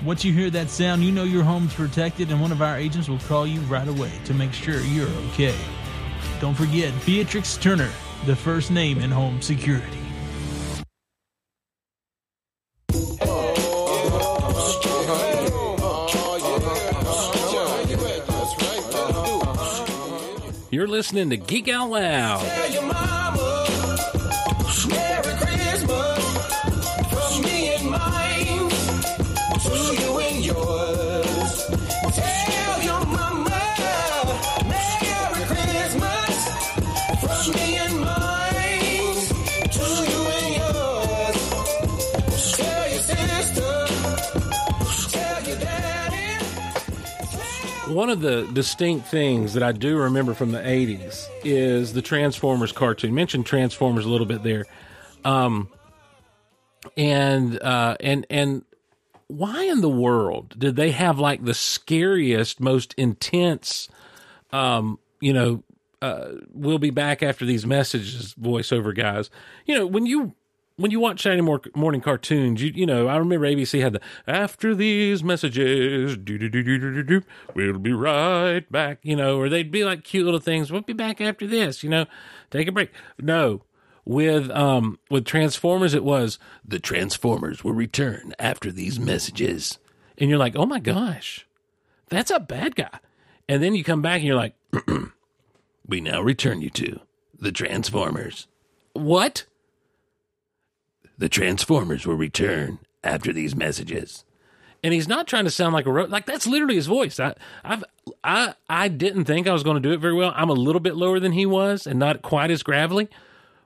Once 0.05 0.23
you 0.23 0.35
hear 0.35 0.51
that 0.51 0.69
sound, 0.69 1.03
you 1.03 1.11
know 1.11 1.25
your 1.25 1.45
home's 1.45 1.73
protected, 1.73 2.31
and 2.31 2.43
one 2.43 2.53
of 2.53 2.61
our 2.61 2.77
agents 2.77 3.09
will 3.09 3.19
call 3.21 3.47
you 3.47 3.61
right 3.61 3.89
away 3.89 4.13
to 4.27 4.35
make 4.35 4.53
sure 4.53 4.83
you're 4.83 5.09
okay. 5.31 5.57
Don't 6.43 6.55
forget 6.55 6.93
Beatrix 7.07 7.57
Turner, 7.57 7.91
the 8.27 8.37
first 8.37 8.71
name 8.71 8.99
in 8.99 9.11
home 9.11 9.41
security. 9.41 9.99
You're 20.73 20.87
listening 20.87 21.31
to 21.31 21.37
Geek 21.37 21.69
Out 21.69 21.91
Loud. 21.91 23.20
One 47.91 48.09
of 48.09 48.21
the 48.21 48.49
distinct 48.53 49.09
things 49.09 49.55
that 49.55 49.65
I 49.65 49.73
do 49.73 49.97
remember 49.97 50.33
from 50.33 50.53
the 50.53 50.61
80s 50.61 51.27
is 51.43 51.93
the 51.93 52.01
Transformers 52.01 52.71
cartoon. 52.71 53.13
mentioned 53.13 53.47
Transformers 53.47 54.05
a 54.05 54.09
little 54.09 54.29
bit 54.29 54.45
there. 54.45 54.67
Um, 55.25 55.69
and 56.97 57.61
uh, 57.61 57.97
and 57.99 58.27
and 58.31 58.65
why 59.27 59.65
in 59.65 59.81
the 59.81 59.89
world 59.89 60.55
did 60.57 60.77
they 60.77 60.93
have 60.93 61.19
like 61.19 61.45
the 61.45 61.53
scariest, 61.53 62.61
most 62.61 62.95
intense, 62.97 63.89
um, 64.53 65.01
you 65.21 65.33
know, 65.33 65.65
uh, 66.01 66.29
we'll 66.53 66.79
be 66.79 66.91
back 66.91 67.25
after 67.25 67.45
these 67.45 67.67
messages 67.67 68.35
voiceover 68.41 68.95
guys. 68.95 69.31
You 69.67 69.75
know, 69.75 69.87
when 69.87 70.07
you 70.07 70.37
when 70.81 70.91
you 70.91 70.99
watch 70.99 71.23
Saturday 71.23 71.43
mor- 71.43 71.61
morning 71.75 72.01
cartoons, 72.01 72.63
you 72.63 72.73
you 72.75 72.87
know, 72.87 73.07
I 73.07 73.17
remember 73.19 73.47
ABC 73.47 73.81
had 73.81 73.93
the 73.93 74.01
after 74.27 74.75
these 74.75 75.23
messages, 75.23 76.17
do 76.17 76.39
do 76.39 76.49
do 76.49 76.63
do 76.63 76.79
do 76.79 77.03
do, 77.03 77.23
we'll 77.55 77.79
be 77.79 77.93
right 77.93 78.71
back. 78.73 78.99
You 79.03 79.17
know, 79.17 79.39
or 79.39 79.49
they'd 79.49 79.71
be 79.71 79.85
like 79.85 80.05
cute 80.05 80.25
little 80.25 80.41
things. 80.41 80.73
We'll 80.73 80.81
be 80.81 80.93
back 80.93 81.21
after 81.21 81.47
this. 81.47 81.83
You 81.85 81.91
know, 81.91 82.07
take 82.51 82.67
a 82.67 82.73
break. 82.73 82.91
No, 83.19 83.63
with 84.05 84.51
um 84.51 84.99
with 85.11 85.25
Transformers, 85.27 85.95
it 85.95 86.05
was 86.05 86.39
the 86.65 86.81
Transformers 86.81 87.63
will 87.63 87.75
return 87.75 88.35
after 88.39 88.73
these 88.73 88.99
messages, 88.99 89.79
and 90.17 90.31
you're 90.31 90.39
like, 90.39 90.57
oh 90.57 90.67
my 90.67 90.81
gosh, 90.81 91.47
that's 92.09 92.31
a 92.31 92.41
bad 92.41 92.75
guy. 92.75 92.99
And 93.49 93.63
then 93.63 93.75
you 93.75 93.85
come 93.85 94.01
back 94.01 94.19
and 94.19 94.27
you're 94.27 94.37
like, 94.37 94.55
we 95.87 96.01
now 96.01 96.23
return 96.23 96.63
you 96.63 96.71
to 96.71 97.01
the 97.39 97.53
Transformers. 97.53 98.47
What? 98.93 99.45
The 101.21 101.29
Transformers 101.29 102.07
will 102.07 102.15
return 102.15 102.79
after 103.05 103.31
these 103.31 103.55
messages. 103.55 104.25
And 104.83 104.95
he's 104.95 105.07
not 105.07 105.27
trying 105.27 105.45
to 105.45 105.51
sound 105.51 105.75
like 105.75 105.85
a 105.85 105.93
ro- 105.93 106.07
like 106.07 106.25
that's 106.25 106.47
literally 106.47 106.77
his 106.77 106.87
voice. 106.87 107.21
I 107.21 107.35
I've 107.63 107.85
I 108.25 108.55
I 108.71 108.89
didn't 108.89 109.27
think 109.27 109.47
I 109.47 109.53
was 109.53 109.63
going 109.63 109.75
to 109.75 109.87
do 109.87 109.93
it 109.93 110.01
very 110.01 110.15
well. 110.15 110.33
I'm 110.35 110.49
a 110.49 110.55
little 110.55 110.81
bit 110.81 110.97
lower 110.97 111.21
than 111.21 111.33
he 111.33 111.45
was 111.45 111.87
and 111.87 111.99
not 111.99 112.23
quite 112.23 112.51
as 112.51 112.63
gravelly, 112.63 113.11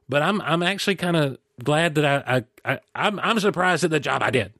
but 0.08 0.20
I'm 0.20 0.40
I'm 0.40 0.64
actually 0.64 0.96
kind 0.96 1.16
of 1.16 1.38
glad 1.62 1.94
that 1.94 2.04
I 2.04 2.38
I, 2.64 2.72
I 2.72 2.80
I'm 2.96 3.20
I'm 3.20 3.38
surprised 3.38 3.84
at 3.84 3.90
the 3.90 4.00
job 4.00 4.20
I 4.20 4.30
did. 4.30 4.52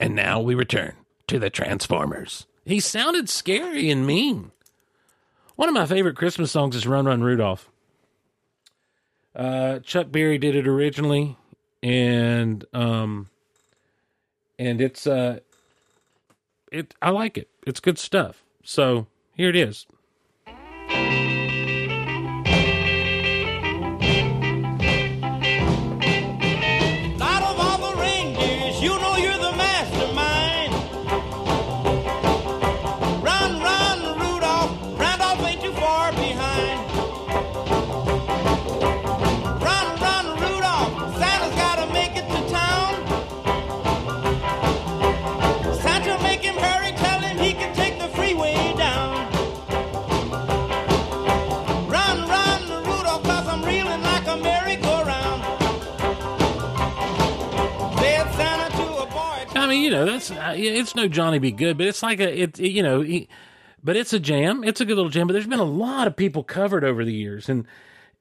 And 0.00 0.16
now 0.16 0.40
we 0.40 0.56
return 0.56 0.94
to 1.28 1.38
the 1.38 1.50
Transformers. 1.50 2.48
He 2.64 2.80
sounded 2.80 3.28
scary 3.28 3.90
and 3.90 4.04
mean. 4.04 4.50
One 5.54 5.68
of 5.68 5.74
my 5.76 5.86
favorite 5.86 6.16
Christmas 6.16 6.50
songs 6.50 6.74
is 6.74 6.84
Run 6.84 7.04
Run 7.04 7.22
Rudolph. 7.22 7.70
Uh, 9.34 9.78
Chuck 9.80 10.10
Berry 10.10 10.38
did 10.38 10.56
it 10.56 10.66
originally, 10.66 11.36
and 11.82 12.64
um, 12.72 13.28
and 14.58 14.80
it's 14.80 15.06
uh, 15.06 15.40
it 16.72 16.94
I 17.00 17.10
like 17.10 17.38
it. 17.38 17.48
It's 17.66 17.80
good 17.80 17.98
stuff. 17.98 18.44
So 18.64 19.06
here 19.34 19.48
it 19.48 19.56
is. 19.56 19.86
You 59.90 59.96
know, 59.96 60.06
that's 60.06 60.30
uh, 60.30 60.54
it's 60.56 60.94
no 60.94 61.08
Johnny 61.08 61.40
B. 61.40 61.50
Goode, 61.50 61.76
but 61.76 61.88
it's 61.88 62.00
like 62.00 62.20
a 62.20 62.42
it, 62.42 62.60
it- 62.60 62.70
you 62.70 62.80
know, 62.80 63.00
he, 63.00 63.28
but 63.82 63.96
it's 63.96 64.12
a 64.12 64.20
jam. 64.20 64.62
It's 64.62 64.80
a 64.80 64.84
good 64.84 64.94
little 64.94 65.10
jam. 65.10 65.26
But 65.26 65.32
there's 65.32 65.48
been 65.48 65.58
a 65.58 65.64
lot 65.64 66.06
of 66.06 66.14
people 66.14 66.44
covered 66.44 66.84
over 66.84 67.04
the 67.04 67.12
years, 67.12 67.48
and 67.48 67.66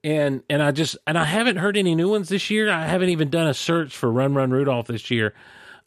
and 0.04 0.42
and 0.50 0.64
I 0.64 0.72
just 0.72 0.98
and 1.06 1.16
I 1.16 1.26
haven't 1.26 1.58
heard 1.58 1.78
any 1.78 1.94
new 1.94 2.10
ones 2.10 2.28
this 2.30 2.50
year. 2.50 2.72
I 2.72 2.88
haven't 2.88 3.10
even 3.10 3.30
done 3.30 3.46
a 3.46 3.54
search 3.54 3.96
for 3.96 4.12
Run 4.12 4.34
Run 4.34 4.50
Rudolph 4.50 4.88
this 4.88 5.12
year. 5.12 5.36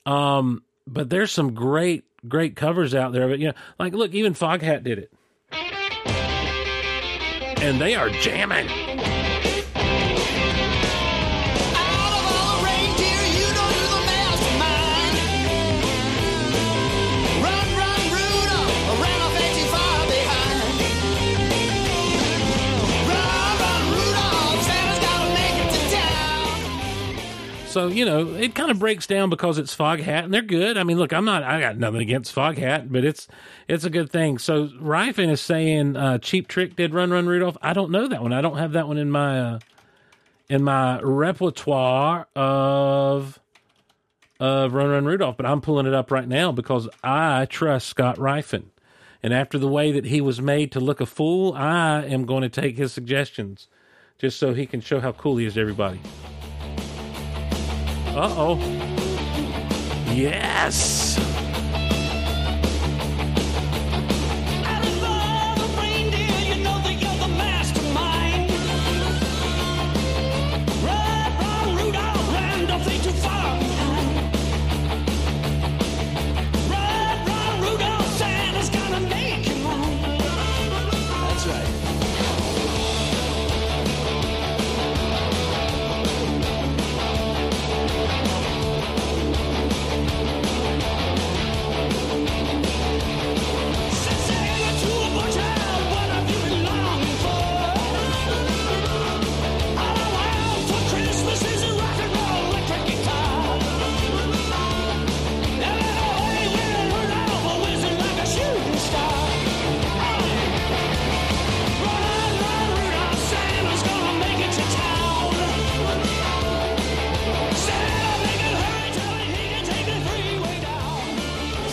Um, 0.07 0.63
but 0.87 1.11
there's 1.11 1.33
some 1.33 1.53
great 1.53 2.05
great 2.29 2.55
covers 2.55 2.95
out 2.95 3.11
there. 3.13 3.27
But 3.27 3.41
you 3.41 3.49
know, 3.49 3.55
like 3.81 3.93
look, 3.93 4.13
even 4.15 4.35
Foghat 4.35 4.85
did 4.85 5.01
it, 5.01 5.13
and 7.61 7.81
they 7.81 7.97
are 7.97 8.09
jamming. 8.09 8.69
So 27.73 27.89
you 27.89 28.05
know, 28.05 28.35
it 28.35 28.55
kind 28.55 28.71
of 28.71 28.79
breaks 28.79 29.07
down 29.07 29.31
because 29.31 29.57
it's 29.57 29.75
Foghat, 29.75 30.25
and 30.25 30.35
they're 30.35 30.43
good. 30.43 30.77
I 30.77 30.85
mean, 30.85 30.99
look, 30.99 31.11
I'm 31.11 31.25
not, 31.25 31.43
I 31.43 31.59
got 31.59 31.79
nothing 31.79 32.03
against 32.03 32.35
Foghat, 32.35 32.93
but 32.93 33.03
it's 33.03 33.29
it's 33.67 33.85
a 33.85 33.89
good 33.89 34.13
thing. 34.13 34.37
So 34.37 34.69
Ryfin 34.69 35.31
is 35.31 35.41
saying 35.41 35.97
uh, 35.97 36.19
Cheap 36.19 36.49
Trick 36.49 36.77
did 36.77 36.93
Run 36.93 37.11
Run 37.11 37.27
Rudolph. 37.27 37.57
I 37.63 37.73
don't 37.73 37.91
know 37.91 38.09
that 38.09 38.21
one. 38.21 38.35
I 38.35 38.43
don't 38.43 38.59
have 38.59 38.73
that 38.73 38.89
one 38.89 38.99
in 38.99 39.11
my 39.11 39.41
uh, 39.41 39.59
in 40.51 40.63
my 40.63 41.01
repertoire 41.01 42.29
of 42.37 43.41
of 44.39 44.75
Run 44.75 44.91
Run 44.91 45.07
Rudolph, 45.07 45.39
but 45.39 45.47
I'm 45.47 45.63
pulling 45.63 45.87
it 45.87 45.95
up 45.95 46.11
right 46.11 46.29
now 46.29 46.53
because 46.53 46.91
I 47.03 47.47
trust 47.47 47.89
Scott 47.89 48.19
Ryfin. 48.19 48.65
And 49.23 49.33
after 49.33 49.57
the 49.57 49.69
way 49.69 49.93
that 49.93 50.05
he 50.05 50.21
was 50.21 50.43
made 50.43 50.73
to 50.73 50.81
look 50.81 51.01
a 51.01 51.07
fool, 51.07 51.55
I 51.55 52.05
am 52.05 52.27
going 52.27 52.43
to 52.43 52.51
take 52.51 52.77
his 52.77 52.93
suggestions 52.93 53.69
just 54.19 54.39
so 54.39 54.53
he 54.53 54.67
can 54.67 54.83
show 54.83 55.01
how 55.01 55.13
cool 55.13 55.39
he 55.39 55.47
is 55.47 55.55
to 55.55 55.61
everybody. 55.63 56.01
Uh 58.15 58.35
oh. 58.37 58.57
Yes. 60.13 61.32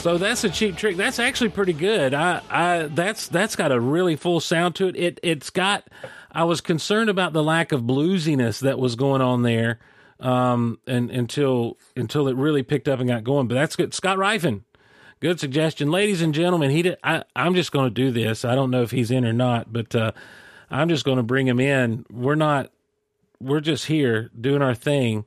So 0.10 0.18
that's 0.18 0.43
a 0.43 0.49
cheap 0.49 0.76
trick. 0.76 0.97
That's 0.97 1.20
actually 1.20 1.51
pretty 1.51 1.74
good. 1.74 2.16
I, 2.16 2.41
I 2.49 2.84
that's 2.88 3.28
that's 3.28 3.55
got 3.55 3.72
a 3.72 3.80
really 3.80 4.16
full 4.16 4.39
sound 4.39 4.74
to 4.78 4.88
it. 4.88 4.95
It 4.95 5.20
it's 5.22 5.51
got. 5.51 5.88
I 6.32 6.45
was 6.45 6.62
concerned 6.62 7.12
about 7.12 7.32
the 7.32 7.43
lack 7.43 7.72
of 7.72 7.84
bluesiness 7.84 8.60
that 8.62 8.80
was 8.80 8.95
going 8.95 9.22
on 9.22 9.43
there, 9.43 9.78
um, 10.20 10.80
and 10.88 11.12
until 11.12 11.78
until 11.95 12.28
it 12.28 12.36
really 12.36 12.64
picked 12.64 12.88
up 12.88 12.99
and 12.99 13.07
got 13.07 13.24
going. 13.24 13.47
But 13.47 13.53
that's 13.53 13.76
good. 13.76 13.93
Scott 13.93 14.18
Ryfin, 14.18 14.64
good 15.20 15.39
suggestion, 15.39 15.91
ladies 15.91 16.24
and 16.24 16.34
gentlemen. 16.34 16.72
He 16.72 16.82
did. 16.82 16.97
I, 17.03 17.22
I'm 17.36 17.53
just 17.53 17.72
going 17.72 17.86
to 17.86 17.93
do 17.93 18.10
this. 18.10 18.43
I 18.43 18.55
don't 18.55 18.72
know 18.72 18.82
if 18.82 18.89
he's 18.89 19.12
in 19.12 19.24
or 19.26 19.34
not, 19.34 19.72
but 19.72 19.93
uh, 19.93 20.14
I'm 20.72 20.89
just 20.89 21.05
going 21.05 21.18
to 21.18 21.24
bring 21.24 21.47
him 21.47 21.60
in. 21.60 22.03
We're 22.12 22.34
not. 22.34 22.72
We're 23.39 23.62
just 23.62 23.86
here 23.86 24.32
doing 24.41 24.64
our 24.64 24.74
thing. 24.74 25.26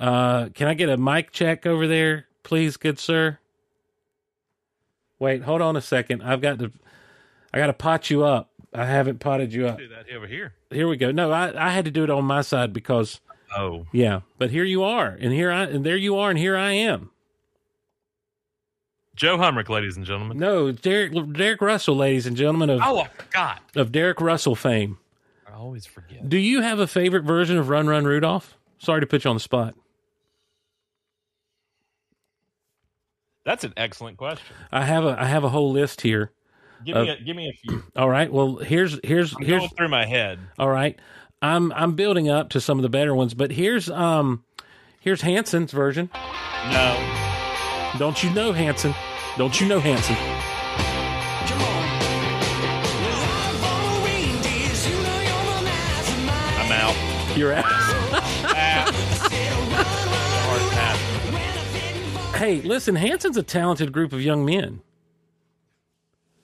Uh, 0.00 0.48
can 0.48 0.66
I 0.66 0.74
get 0.74 0.88
a 0.88 0.96
mic 0.96 1.30
check 1.30 1.64
over 1.64 1.86
there, 1.86 2.26
please, 2.42 2.76
good 2.76 2.98
sir? 2.98 3.38
Wait, 5.18 5.42
hold 5.42 5.62
on 5.62 5.76
a 5.76 5.80
second. 5.80 6.22
I've 6.22 6.40
got 6.40 6.58
to. 6.58 6.70
I 7.54 7.58
got 7.58 7.68
to 7.68 7.72
pot 7.72 8.10
you 8.10 8.24
up. 8.24 8.50
I 8.74 8.84
haven't 8.84 9.18
potted 9.20 9.52
you 9.52 9.66
up. 9.66 9.78
Do 9.78 9.88
that 9.88 10.10
over 10.14 10.26
here. 10.26 10.52
Here 10.70 10.86
we 10.86 10.96
go. 10.98 11.10
No, 11.10 11.30
I, 11.32 11.68
I 11.68 11.70
had 11.70 11.86
to 11.86 11.90
do 11.90 12.04
it 12.04 12.10
on 12.10 12.24
my 12.24 12.42
side 12.42 12.72
because 12.72 13.20
Oh, 13.56 13.86
yeah. 13.92 14.20
But 14.38 14.50
here 14.50 14.64
you 14.64 14.82
are, 14.82 15.08
and 15.08 15.32
here 15.32 15.50
I 15.50 15.62
and 15.64 15.84
there 15.86 15.96
you 15.96 16.16
are, 16.18 16.28
and 16.30 16.38
here 16.38 16.56
I 16.56 16.72
am. 16.72 17.10
Joe 19.14 19.38
Humrick, 19.38 19.70
ladies 19.70 19.96
and 19.96 20.04
gentlemen. 20.04 20.38
No, 20.38 20.72
Derek 20.72 21.32
Derek 21.32 21.62
Russell, 21.62 21.96
ladies 21.96 22.26
and 22.26 22.36
gentlemen 22.36 22.68
of 22.68 22.80
Oh, 22.82 23.00
I 23.00 23.08
forgot. 23.08 23.62
of 23.74 23.90
Derek 23.92 24.20
Russell 24.20 24.54
fame. 24.56 24.98
I 25.48 25.54
always 25.56 25.86
forget. 25.86 26.28
Do 26.28 26.36
you 26.36 26.60
have 26.60 26.78
a 26.78 26.86
favorite 26.86 27.24
version 27.24 27.56
of 27.56 27.70
Run 27.70 27.86
Run 27.86 28.04
Rudolph? 28.04 28.58
Sorry 28.78 29.00
to 29.00 29.06
put 29.06 29.24
you 29.24 29.30
on 29.30 29.36
the 29.36 29.40
spot. 29.40 29.74
That's 33.46 33.62
an 33.64 33.72
excellent 33.76 34.18
question. 34.18 34.44
I 34.72 34.82
have 34.84 35.04
a 35.04 35.16
I 35.18 35.24
have 35.24 35.44
a 35.44 35.48
whole 35.48 35.70
list 35.70 36.00
here. 36.02 36.32
Give 36.84 36.96
Uh, 36.96 37.02
me 37.04 37.08
a, 37.10 37.20
give 37.22 37.36
me 37.36 37.48
a 37.48 37.52
few. 37.52 37.82
All 37.94 38.10
right. 38.10 38.30
Well, 38.30 38.56
here's 38.56 38.98
here's 39.04 39.34
I'm 39.34 39.42
here's 39.44 39.60
going 39.60 39.70
through 39.70 39.88
my 39.88 40.04
head. 40.04 40.40
All 40.58 40.68
right. 40.68 40.98
I'm 41.40 41.72
I'm 41.72 41.94
building 41.94 42.28
up 42.28 42.50
to 42.50 42.60
some 42.60 42.78
of 42.78 42.82
the 42.82 42.88
better 42.88 43.14
ones, 43.14 43.34
but 43.34 43.52
here's 43.52 43.88
um 43.88 44.42
here's 45.00 45.22
Hanson's 45.22 45.70
version. 45.72 46.10
No. 46.72 47.92
Don't 47.98 48.22
you 48.22 48.30
know 48.30 48.52
Hanson? 48.52 48.94
Don't 49.38 49.60
you 49.60 49.68
know 49.68 49.78
Hanson? 49.78 50.16
I'm 56.58 56.72
out. 56.72 57.36
You're 57.36 57.52
out. 57.52 57.85
Hey, 62.36 62.60
listen, 62.60 62.94
Hanson's 62.94 63.36
a 63.36 63.42
talented 63.42 63.92
group 63.92 64.12
of 64.12 64.20
young 64.20 64.44
men. 64.44 64.80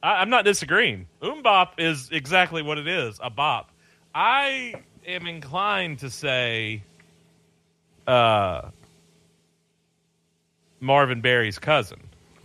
I, 0.03 0.15
I'm 0.17 0.31
not 0.31 0.45
disagreeing. 0.45 1.07
MMMBop 1.21 1.73
is 1.79 2.09
exactly 2.11 2.63
what 2.63 2.79
it 2.79 2.89
is 2.89 3.19
a 3.23 3.31
bop. 3.31 3.71
I 4.15 4.75
am 5.07 5.27
inclined 5.27 6.01
to 6.01 6.11
say 6.11 6.83
uh, 8.07 8.71
Marvin 10.81 11.21
Berry's 11.21 11.59
cousin. 11.59 12.01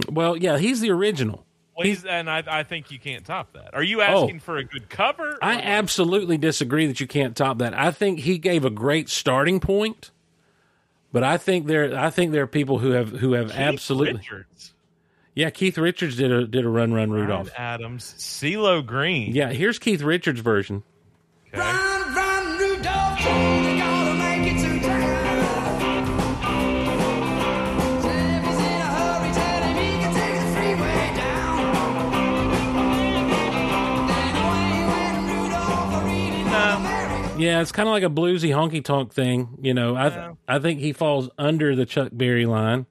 Well, 0.10 0.38
yeah, 0.38 0.58
he's 0.58 0.82
the 0.82 0.92
original. 0.92 1.46
Well, 1.76 1.86
he's, 1.86 2.06
and 2.06 2.30
I, 2.30 2.44
I 2.48 2.64
think 2.64 2.92
you 2.92 3.00
can't 3.00 3.26
top 3.26 3.54
that. 3.54 3.74
Are 3.74 3.84
you 3.84 4.02
asking 4.02 4.40
for 4.40 4.58
a 4.58 4.64
good 4.64 4.90
cover? 4.90 5.38
I 5.42 5.60
absolutely 5.62 6.38
disagree 6.38 6.88
that 6.88 7.00
you 7.00 7.08
can't 7.08 7.36
top 7.36 7.60
that. 7.60 7.74
I 7.76 7.92
think 7.92 8.20
he 8.20 8.40
gave 8.40 8.66
a 8.66 8.72
great 8.72 9.10
starting 9.10 9.60
point, 9.60 10.10
but 11.12 11.24
I 11.24 11.38
think 11.38 11.68
there 11.68 11.98
I 11.98 12.10
think 12.10 12.32
there 12.32 12.44
are 12.44 12.48
people 12.48 12.80
who 12.80 12.92
have 12.92 13.10
who 13.10 13.34
have 13.34 13.48
Keith 13.48 13.58
absolutely 13.58 14.14
Richards, 14.16 14.74
Yeah, 15.36 15.50
Keith 15.50 15.78
Richards 15.78 16.16
did 16.18 16.32
a 16.32 16.46
did 16.48 16.66
a 16.66 16.70
run 16.70 16.94
run 16.94 17.10
Rudolph. 17.12 17.50
Ryan 17.58 17.74
Adams, 17.82 18.16
CeeLo 18.18 18.86
Green. 18.86 19.34
Yeah, 19.34 19.50
here's 19.52 19.80
Keith 19.80 20.02
Richards' 20.02 20.42
version. 20.42 20.84
Okay. 21.54 21.60
Yeah, 37.38 37.62
it's 37.62 37.72
kind 37.72 37.88
of 37.88 37.94
like 37.94 38.04
a 38.04 38.10
bluesy 38.10 38.50
honky 38.50 38.84
tonk 38.84 39.14
thing. 39.14 39.58
You 39.62 39.74
know, 39.74 39.96
I 39.96 40.08
Yeah. 40.08 40.34
I 40.48 40.60
think 40.60 40.80
he 40.80 40.94
falls 40.94 41.30
under 41.38 41.76
the 41.76 41.86
Chuck 41.86 42.10
Berry 42.12 42.46
line. 42.46 42.86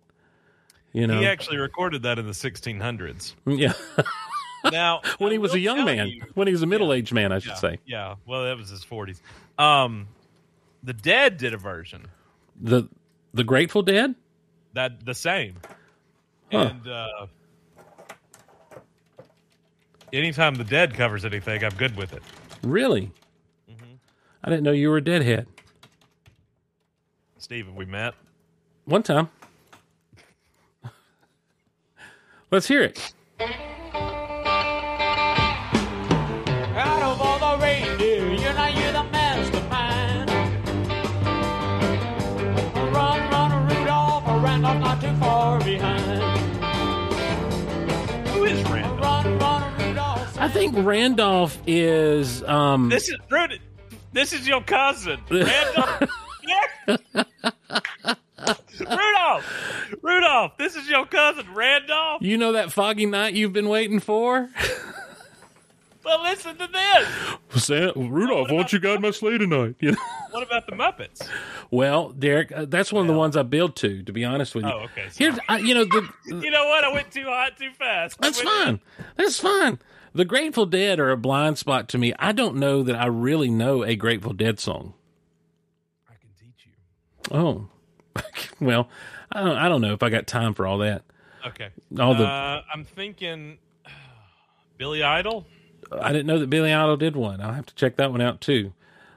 You 0.93 1.07
know, 1.07 1.19
He 1.21 1.27
actually 1.27 1.59
recorded 1.59 2.03
that 2.05 2.19
in 2.19 2.27
the 2.27 2.33
1600s. 2.33 3.35
yeah, 3.47 3.73
Now, 4.73 5.03
when 5.19 5.31
he 5.31 5.39
was 5.39 5.53
a 5.55 5.59
young 5.61 5.85
man, 5.85 6.09
you- 6.09 6.23
when 6.35 6.47
he 6.49 6.53
was 6.53 6.63
a 6.63 6.67
middle 6.67 6.93
aged 6.93 7.13
man, 7.13 7.33
I 7.33 7.39
should 7.39 7.51
yeah, 7.51 7.55
say. 7.57 7.79
Yeah, 7.85 8.15
well, 8.25 8.45
that 8.45 8.57
was 8.57 8.71
his 8.71 8.83
40s. 8.85 9.21
Um, 9.59 10.09
the 10.83 10.95
Dead 10.95 11.37
did 11.37 11.53
a 11.55 11.59
version 11.59 12.07
The 12.61 12.89
the 13.35 13.45
Grateful 13.45 13.83
Dead. 13.83 14.15
that 14.73 15.05
the 15.05 15.15
same, 15.15 15.57
Huh. 16.51 16.71
and 16.73 16.89
uh, 16.89 17.27
anytime 20.13 20.55
the 20.55 20.65
Dead 20.65 20.95
covers 20.95 21.25
anything, 21.25 21.63
I'm 21.65 21.75
good 21.75 21.97
with 21.97 22.13
it. 22.15 22.23
Really? 22.63 23.11
I 24.47 24.51
didn't 24.51 24.63
know 24.63 24.71
you 24.71 24.91
were 24.91 24.99
a 24.99 25.05
deadhead. 25.05 25.49
Steven, 27.39 27.75
we 27.75 27.85
met. 27.85 28.15
One 28.85 29.03
time. 29.03 29.29
Let's 32.53 32.69
hear 32.69 32.83
it. 32.83 33.13
Out 33.41 33.51
of 37.03 37.21
all 37.21 37.39
the 37.41 37.59
reindeer, 37.61 38.35
you're 38.35 38.55
not 38.55 38.73
you're 38.73 38.93
the 38.93 39.03
mastermind. 39.11 40.31
Run, 42.95 43.31
run, 43.33 43.67
Rudolph, 43.69 44.25
Randolph, 44.45 44.79
not 44.81 45.01
too 45.01 45.13
far 45.17 45.59
behind. 45.59 46.23
Who 48.29 48.45
is 48.45 48.63
Randall? 48.71 48.97
Run, 48.99 49.39
run, 49.41 49.77
Rudolph. 49.89 50.39
I 50.41 50.49
think 50.49 50.77
Randolph 50.79 51.59
is 51.67 52.45
um 52.45 52.91
This 52.91 53.09
is 53.09 53.17
Rudy. 53.29 53.59
This 54.17 54.33
is 54.33 54.49
your 54.49 54.63
cousin, 54.63 55.21
Rudolph! 55.29 56.09
Rudolph, 60.01 60.57
this 60.57 60.75
is 60.75 60.89
your 60.89 61.05
cousin 61.05 61.45
Randolph. 61.53 62.23
You 62.23 62.39
know 62.39 62.53
that 62.53 62.73
foggy 62.73 63.05
night 63.05 63.35
you've 63.35 63.53
been 63.53 63.69
waiting 63.69 64.01
for? 64.01 64.49
But 66.03 66.23
listen 66.23 66.57
to 66.57 66.67
this. 66.67 67.63
Sam, 67.63 67.93
Rudolph, 68.11 68.51
won't 68.51 68.73
you 68.73 68.79
guide 68.79 69.03
my 69.03 69.11
sleigh 69.11 69.37
tonight? 69.37 69.75
You 69.81 69.93
know? 69.93 69.99
What 70.31 70.45
about 70.45 70.65
the 70.67 70.73
Muppets? 70.73 71.29
Well, 71.71 72.09
Derek, 72.11 72.53
uh, 72.53 72.65
that's 72.67 72.91
one 72.91 73.03
of 73.03 73.09
the 73.13 73.19
ones 73.19 73.37
I 73.37 73.43
build 73.43 73.77
to. 73.77 74.03
To 74.03 74.13
be 74.15 74.25
honest 74.25 74.55
with 74.55 74.65
you, 74.65 74.71
Oh, 74.73 74.85
okay, 74.85 75.09
Here's, 75.15 75.39
I, 75.47 75.59
you 75.59 75.75
know, 75.75 75.85
the, 75.85 76.09
You 76.27 76.51
know 76.51 76.65
what? 76.65 76.85
I 76.85 76.89
went 76.91 77.11
too 77.11 77.25
hot 77.25 77.59
too 77.59 77.71
fast. 77.79 78.19
That's 78.19 78.43
went- 78.43 78.49
fine. 78.65 78.81
That's 79.17 79.39
fine. 79.39 79.79
The 80.17 80.25
Grateful 80.25 80.65
Dead 80.65 80.99
are 80.99 81.11
a 81.11 81.17
blind 81.19 81.59
spot 81.59 81.91
to 81.91 81.99
me. 81.99 82.15
I 82.19 82.33
don't 82.33 82.57
know 82.57 82.83
that 82.83 82.97
I 82.97 83.05
really 83.05 83.51
know 83.51 83.85
a 83.85 83.95
Grateful 83.97 84.33
Dead 84.33 84.59
song. 84.59 84.95
I 86.09 86.15
can 86.15 86.31
teach 86.41 86.67
you. 86.67 87.37
Oh, 87.37 87.69
well, 88.61 88.89
I 89.31 89.43
don't, 89.45 89.59
I 89.59 89.69
don't 89.69 89.83
know 89.83 89.93
if 89.93 90.03
I 90.03 90.09
got 90.09 90.27
time 90.27 90.55
for 90.55 90.67
all 90.67 90.79
that. 90.79 91.03
Okay. 91.47 91.69
All 92.01 92.15
the 92.15 92.25
uh, 92.25 92.63
I'm 92.73 92.85
thinking 92.85 93.59
Billy 94.79 95.03
Idol. 95.03 95.47
I 95.93 96.13
didn't 96.13 96.27
know 96.27 96.39
that 96.39 96.49
Billy 96.49 96.73
Idol 96.73 96.97
did 96.97 97.15
one. 97.15 97.43
I'll 97.43 97.53
have 97.53 97.67
to 97.67 97.75
check 97.75 97.97
that 97.97 98.11
one 98.11 98.23
out 98.23 98.41
too. 98.41 98.73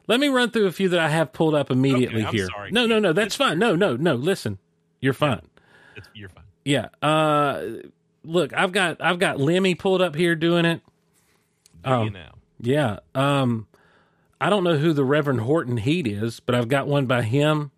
Let 0.07 0.19
me 0.19 0.27
run 0.27 0.51
through 0.51 0.65
a 0.67 0.71
few 0.73 0.89
that 0.89 0.99
I 0.99 1.07
have 1.07 1.31
pulled 1.31 1.55
up 1.55 1.71
immediately 1.71 2.25
Okay, 2.25 2.37
here. 2.39 2.47
sorry. 2.47 2.71
No, 2.71 2.85
no, 2.85 2.99
no, 2.99 3.13
that's 3.13 3.35
fine. 3.35 3.57
No, 3.57 3.73
no, 3.73 3.95
no. 3.95 4.15
Listen, 4.15 4.57
you're 4.99 5.13
fine. 5.13 5.47
It's, 5.95 6.09
you're 6.13 6.27
fine. 6.27 6.43
Yeah. 6.65 6.89
Uh, 7.01 7.63
look, 8.25 8.51
I've 8.53 8.73
got 8.73 8.99
I've 8.99 9.19
got 9.19 9.39
Lemmy 9.39 9.75
pulled 9.75 10.01
up 10.01 10.13
here 10.13 10.35
doing 10.35 10.65
it. 10.65 10.81
Um, 11.83 12.03
you 12.05 12.09
know? 12.11 12.29
Yeah. 12.59 12.99
Um, 13.15 13.67
I 14.41 14.49
don't 14.49 14.63
know 14.63 14.77
who 14.77 14.93
the 14.93 15.03
Reverend 15.03 15.41
Horton 15.41 15.77
Heat 15.77 16.07
is, 16.07 16.39
but 16.39 16.55
I've 16.55 16.67
got 16.67 16.87
one 16.87 17.05
by 17.05 17.23
him. 17.23 17.71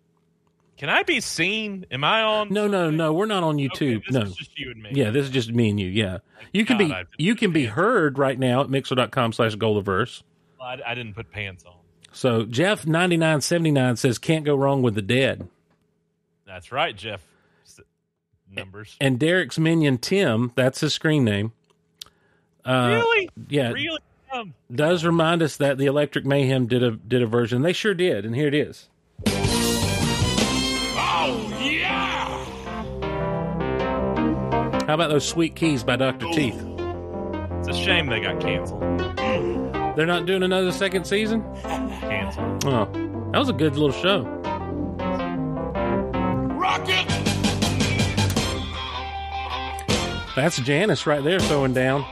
Can 0.76 0.88
I 0.88 1.02
be 1.04 1.20
seen? 1.20 1.86
Am 1.90 2.02
I 2.02 2.22
on? 2.22 2.48
No, 2.50 2.66
no, 2.66 2.90
no. 2.90 3.12
We're 3.12 3.26
not 3.26 3.44
on 3.44 3.56
YouTube. 3.56 4.04
this 4.04 4.14
no. 4.14 4.22
is 4.22 4.34
just 4.34 4.58
you 4.58 4.72
and 4.72 4.82
me. 4.82 4.90
Yeah, 4.92 5.10
this 5.10 5.24
is 5.26 5.30
just 5.30 5.52
me 5.52 5.70
and 5.70 5.78
you. 5.78 5.88
Yeah. 5.88 6.18
You 6.52 6.64
can 6.64 6.88
God, 6.88 7.06
be 7.16 7.24
you 7.24 7.36
can 7.36 7.52
be 7.52 7.66
heard 7.66 8.18
right 8.18 8.38
now 8.38 8.62
at 8.62 8.70
mixer.com 8.70 9.32
slash 9.32 9.54
Golaverse. 9.54 10.22
I, 10.60 10.78
I 10.84 10.94
didn't 10.94 11.14
put 11.14 11.30
pants 11.30 11.64
on. 11.64 11.74
So 12.12 12.44
Jeff 12.44 12.84
ninety 12.86 13.16
nine 13.16 13.40
seventy 13.42 13.70
nine 13.70 13.96
says 13.96 14.18
can't 14.18 14.44
go 14.44 14.56
wrong 14.56 14.82
with 14.82 14.94
the 14.94 15.02
dead. 15.02 15.48
That's 16.46 16.72
right, 16.72 16.96
Jeff. 16.96 17.22
Numbers. 18.50 18.96
And 19.00 19.18
Derek's 19.18 19.58
minion 19.58 19.98
Tim, 19.98 20.52
that's 20.56 20.80
his 20.80 20.92
screen 20.92 21.24
name. 21.24 21.52
Uh, 22.64 23.02
really? 23.02 23.28
Yeah. 23.48 23.72
Really? 23.72 23.98
Um, 24.32 24.54
Does 24.74 25.04
remind 25.04 25.42
us 25.42 25.56
that 25.58 25.76
the 25.78 25.86
Electric 25.86 26.24
Mayhem 26.24 26.66
did 26.66 26.82
a 26.82 26.92
did 26.92 27.22
a 27.22 27.26
version. 27.26 27.62
They 27.62 27.72
sure 27.74 27.92
did, 27.92 28.24
and 28.24 28.34
here 28.34 28.48
it 28.48 28.54
is. 28.54 28.88
Oh, 30.94 31.58
yeah! 31.60 32.44
How 34.86 34.94
about 34.94 35.10
those 35.10 35.28
sweet 35.28 35.54
keys 35.54 35.84
by 35.84 35.96
Dr. 35.96 36.26
Teeth? 36.32 36.60
it's 37.58 37.68
a 37.68 37.74
shame 37.74 38.06
they 38.06 38.20
got 38.20 38.40
canceled. 38.40 38.80
They're 39.96 40.06
not 40.06 40.26
doing 40.26 40.42
another 40.42 40.72
second 40.72 41.06
season? 41.06 41.44
Canceled. 41.62 42.64
Oh. 42.66 42.86
That 43.32 43.38
was 43.38 43.48
a 43.48 43.54
good 43.54 43.76
little 43.76 43.92
show. 43.92 44.24
Rocket. 46.54 47.08
That's 50.36 50.58
Janice 50.60 51.06
right 51.06 51.24
there 51.24 51.38
throwing 51.40 51.72
down. 51.72 52.04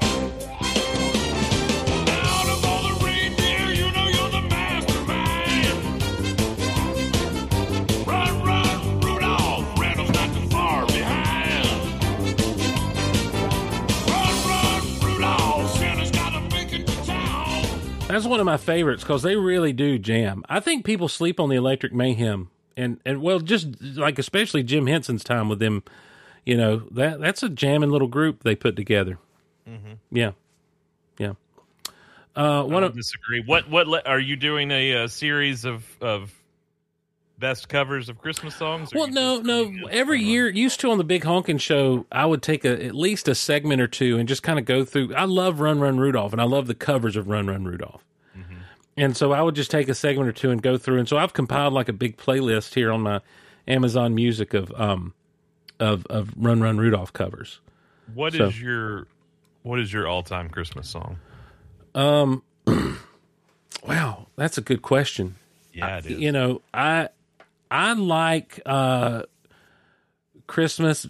That's 18.11 18.27
one 18.27 18.41
of 18.41 18.47
my 18.47 18.57
favorites 18.57 19.03
because 19.03 19.23
they 19.23 19.37
really 19.37 19.73
do 19.73 19.99
jam. 19.99 20.45
I 20.49 20.61
think 20.61 20.85
people 20.85 21.09
sleep 21.09 21.39
on 21.39 21.49
the 21.49 21.57
Electric 21.57 21.93
Mayhem, 21.93 22.51
and 22.77 23.01
and 23.05 23.23
well, 23.23 23.41
just 23.41 23.81
like 23.81 24.19
especially 24.19 24.63
Jim 24.63 24.87
Henson's 24.87 25.25
time 25.25 25.49
with 25.49 25.59
them, 25.59 25.83
you 26.45 26.57
know 26.57 26.79
that 26.91 27.21
that's 27.21 27.43
a 27.43 27.49
jamming 27.49 27.91
little 27.91 28.09
group 28.09 28.43
they 28.43 28.55
put 28.55 28.77
together. 28.77 29.19
Yeah, 30.11 30.33
yeah. 31.19 31.35
Uh, 32.37 32.41
I 32.41 32.63
one 32.63 32.71
don't 32.71 32.85
of 32.85 32.97
disagree. 32.97 33.43
What? 33.45 33.71
What? 33.71 33.87
Le- 33.87 34.03
are 34.05 34.19
you 34.19 34.37
doing 34.37 34.71
a, 34.71 35.05
uh 35.05 35.09
series 35.09 35.65
of 35.65 35.85
of 36.01 36.33
best 37.41 37.69
covers 37.69 38.09
of 38.09 38.19
Christmas 38.19 38.55
songs? 38.55 38.91
well, 38.95 39.09
no, 39.09 39.41
no. 39.41 39.73
Every 39.91 40.23
year, 40.23 40.49
used 40.49 40.79
to 40.81 40.91
on 40.91 40.99
the 40.99 41.05
Big 41.05 41.25
Honkin' 41.25 41.59
Show, 41.61 42.07
I 42.13 42.27
would 42.27 42.43
take 42.43 42.65
a 42.65 42.85
at 42.85 42.95
least 42.95 43.27
a 43.27 43.35
segment 43.35 43.81
or 43.81 43.89
two 43.89 44.19
and 44.19 44.29
just 44.29 44.43
kind 44.43 44.59
of 44.59 44.65
go 44.67 44.85
through. 44.85 45.15
I 45.15 45.25
love 45.25 45.59
Run 45.61 45.81
Run 45.81 45.99
Rudolph, 45.99 46.33
and 46.33 46.41
I 46.41 46.45
love 46.45 46.67
the 46.69 46.75
covers 46.75 47.17
of 47.17 47.27
Run 47.29 47.47
Run 47.49 47.65
Rudolph. 47.65 48.05
And 48.97 49.17
so 49.17 49.33
I 49.33 49.41
would 49.41 49.55
just 49.55 49.71
take 49.71 49.89
a 49.89 49.95
segment 49.95 50.29
or 50.29 50.33
two 50.33 50.51
and 50.51 50.61
go 50.61 50.77
through. 50.77 50.99
And 50.99 51.09
so 51.09 51.17
I've 51.17 51.33
compiled 51.33 51.73
like 51.73 51.89
a 51.89 51.93
big 51.93 52.19
playlist 52.19 52.75
here 52.75 52.93
on 52.93 53.01
my 53.01 53.21
Amazon 53.67 54.15
Music 54.15 54.53
of 54.53 54.71
um 54.79 55.15
of 55.79 56.05
of 56.11 56.31
Run 56.37 56.61
Run 56.61 56.77
Rudolph 56.77 57.13
covers. 57.13 57.61
What 58.13 58.35
is 58.35 58.39
So- 58.39 58.49
your 58.61 59.07
What 59.63 59.81
is 59.81 59.91
your 59.91 60.07
all 60.07 60.23
time 60.23 60.51
Christmas 60.51 60.89
song? 60.91 61.19
Um, 61.95 62.43
wow, 63.87 64.27
that's 64.37 64.59
a 64.59 64.61
good 64.61 64.83
question. 64.83 65.37
Yeah, 65.73 65.99
it 65.99 66.07
is. 66.07 66.19
You 66.19 66.33
know, 66.33 66.61
I 66.75 67.09
I 67.71 67.93
like 67.93 68.61
uh 68.67 69.23
Christmas 70.47 71.07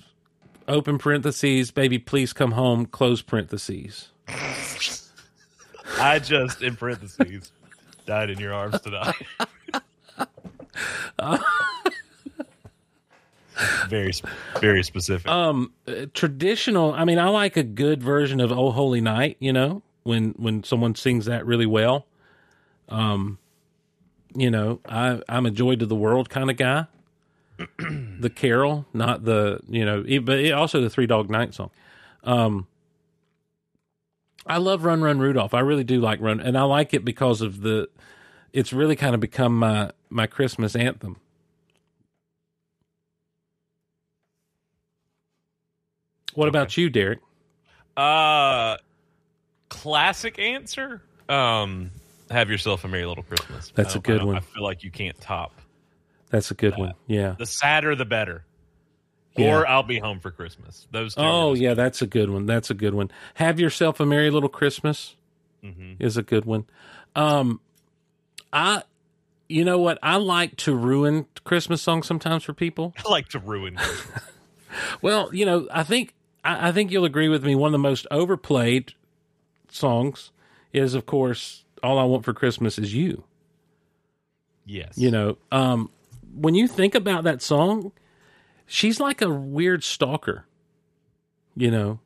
open 0.69 0.99
parentheses, 0.99 1.71
baby, 1.71 1.99
please 1.99 2.33
come 2.33 2.53
home, 2.53 2.87
close 2.87 3.23
parentheses. 3.23 4.09
I 5.99 6.19
just 6.19 6.63
in 6.63 6.77
parentheses 6.77 7.51
died 8.07 8.31
in 8.31 8.39
your 8.39 8.55
arms 8.55 8.81
tonight. 8.81 9.15
very, 13.89 14.13
very 14.61 14.83
specific. 14.83 15.29
Um, 15.29 15.73
uh, 15.87 16.07
traditional. 16.15 16.93
I 16.93 17.05
mean, 17.05 17.19
I 17.19 17.29
like 17.29 17.57
a 17.57 17.63
good 17.63 18.03
version 18.03 18.41
of 18.41 18.53
"Oh 18.53 18.71
Holy 18.71 19.01
Night." 19.01 19.37
You 19.41 19.53
know, 19.53 19.83
when 20.03 20.31
when 20.37 20.65
someone 20.65 20.95
sings 20.95 21.27
that 21.27 21.45
really 21.47 21.67
well. 21.67 22.07
Um, 22.89 23.39
you 24.35 24.51
know, 24.51 24.81
I 24.89 25.21
I'm 25.29 25.47
a 25.47 25.51
joy 25.51 25.77
to 25.77 25.87
the 25.87 25.95
world 25.95 26.31
kind 26.31 26.51
of 26.51 26.57
guy. 26.57 26.87
the 27.77 28.31
carol, 28.35 28.87
not 28.93 29.25
the 29.25 29.61
you 29.69 29.85
know, 29.85 30.03
but 30.23 30.39
it, 30.39 30.53
also 30.53 30.81
the 30.81 30.91
Three 30.91 31.07
Dog 31.07 31.29
Night 31.29 31.55
song. 31.55 31.71
Um, 32.25 32.67
I 34.47 34.57
love 34.59 34.85
Run 34.85 35.03
Run 35.03 35.19
Rudolph. 35.19 35.55
I 35.55 35.61
really 35.61 35.85
do 35.85 36.01
like 36.01 36.21
Run, 36.21 36.41
and 36.41 36.57
I 36.57 36.63
like 36.63 36.95
it 36.95 37.05
because 37.05 37.41
of 37.41 37.61
the. 37.61 37.89
It's 38.53 38.73
really 38.73 38.97
kind 38.97 39.15
of 39.15 39.21
become 39.21 39.59
my 39.59 39.93
my 40.09 40.27
Christmas 40.27 40.75
anthem. 40.75 41.17
What 46.35 46.49
about 46.49 46.77
you, 46.77 46.89
Derek? 46.91 47.21
Uh, 47.97 48.77
classic 49.69 50.39
answer. 50.39 51.03
Um, 51.29 51.91
have 52.31 52.51
yourself 52.51 52.85
a 52.85 52.89
merry 52.89 53.07
little 53.07 53.25
Christmas. 53.25 53.73
That's 53.75 53.95
a 53.95 53.99
good 53.99 54.21
I 54.21 54.25
one. 54.25 54.37
I 54.37 54.41
feel 54.41 54.63
like 54.63 54.83
you 54.85 54.91
can't 54.91 55.19
top. 55.21 55.53
That's 56.31 56.51
a 56.51 56.55
good 56.55 56.77
one. 56.79 56.95
Yeah. 57.07 57.35
The 57.39 57.47
sadder, 57.47 57.95
the 57.97 58.05
better. 58.05 58.45
Yeah. 59.37 59.59
Or 59.59 59.67
I'll 59.67 59.83
be 59.83 59.99
home 59.99 60.21
for 60.21 60.31
Christmas. 60.31 60.87
Those 60.91 61.15
two. 61.15 61.23
Oh 61.23 61.55
yeah, 61.55 61.75
that's 61.75 62.03
a 62.03 62.07
good 62.07 62.31
one. 62.31 62.47
That's 62.47 62.71
a 62.71 62.75
good 62.75 62.95
one. 62.95 63.11
Have 63.35 63.59
yourself 63.61 64.01
a 64.01 64.07
merry 64.07 64.31
little 64.31 64.49
Christmas 64.49 65.17
Mhm. 65.65 65.97
is 65.99 66.17
a 66.17 66.23
good 66.23 66.45
one. 66.47 66.65
Um, 67.15 67.61
I, 68.53 68.83
you 69.49 69.65
know 69.65 69.79
what? 69.79 69.99
I 70.03 70.17
like 70.17 70.57
to 70.59 70.75
ruin 70.75 71.27
Christmas 71.45 71.83
songs 71.83 72.07
sometimes 72.07 72.45
for 72.45 72.53
people. 72.55 72.95
I 73.07 73.09
like 73.11 73.29
to 73.31 73.39
ruin. 73.39 73.79
Well, 75.03 75.35
you 75.35 75.45
know, 75.45 75.67
I 75.73 75.83
think 75.83 76.15
I, 76.45 76.69
I 76.69 76.73
think 76.73 76.93
you'll 76.93 77.05
agree 77.05 77.29
with 77.29 77.45
me. 77.45 77.57
One 77.57 77.69
of 77.69 77.73
the 77.73 77.79
most 77.79 78.07
overplayed 78.11 78.95
songs 79.69 80.31
is, 80.73 80.95
of 80.95 81.07
course, 81.07 81.65
"All 81.83 81.99
I 81.99 82.05
Want 82.05 82.25
for 82.25 82.33
Christmas 82.33 82.79
Is 82.79 82.95
You." 82.95 83.25
yes. 84.65 84.97
You 84.97 85.11
know, 85.11 85.39
um, 85.51 85.91
when 86.35 86.55
you 86.55 86.69
think 86.69 86.95
about 86.95 87.25
that 87.25 87.43
song, 87.43 87.93
she's 88.67 89.01
like 89.01 89.21
a 89.23 89.31
weird 89.31 89.83
stalker. 89.83 90.47
You 91.57 91.71
know, 91.71 92.01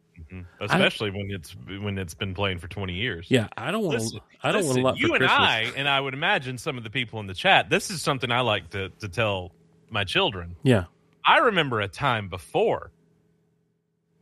especially 0.60 1.10
when 1.10 1.30
it's 1.30 1.54
when 1.80 1.98
it's 1.98 2.14
been 2.14 2.34
playing 2.34 2.58
for 2.58 2.68
20 2.68 2.94
years. 2.94 3.26
yeah. 3.28 3.48
I 3.56 3.70
don't 3.70 3.84
want 3.84 4.00
to. 4.00 4.20
I 4.42 4.52
don't 4.52 4.66
want 4.66 4.80
lot 4.80 4.98
you 4.98 5.08
for 5.08 5.14
and 5.14 5.26
Christmas. 5.26 5.38
I, 5.38 5.72
and 5.76 5.88
I 5.88 6.00
would 6.00 6.14
imagine 6.14 6.58
some 6.58 6.76
of 6.78 6.84
the 6.84 6.90
people 6.90 7.20
in 7.20 7.26
the 7.26 7.34
chat. 7.34 7.70
This 7.70 7.90
is 7.90 8.02
something 8.02 8.30
I 8.30 8.40
like 8.40 8.70
to 8.70 8.88
to 9.00 9.08
tell 9.08 9.52
my 9.90 10.04
children. 10.04 10.56
yeah. 10.62 10.84
I 11.26 11.38
remember 11.38 11.80
a 11.80 11.88
time 11.88 12.28
before. 12.28 12.90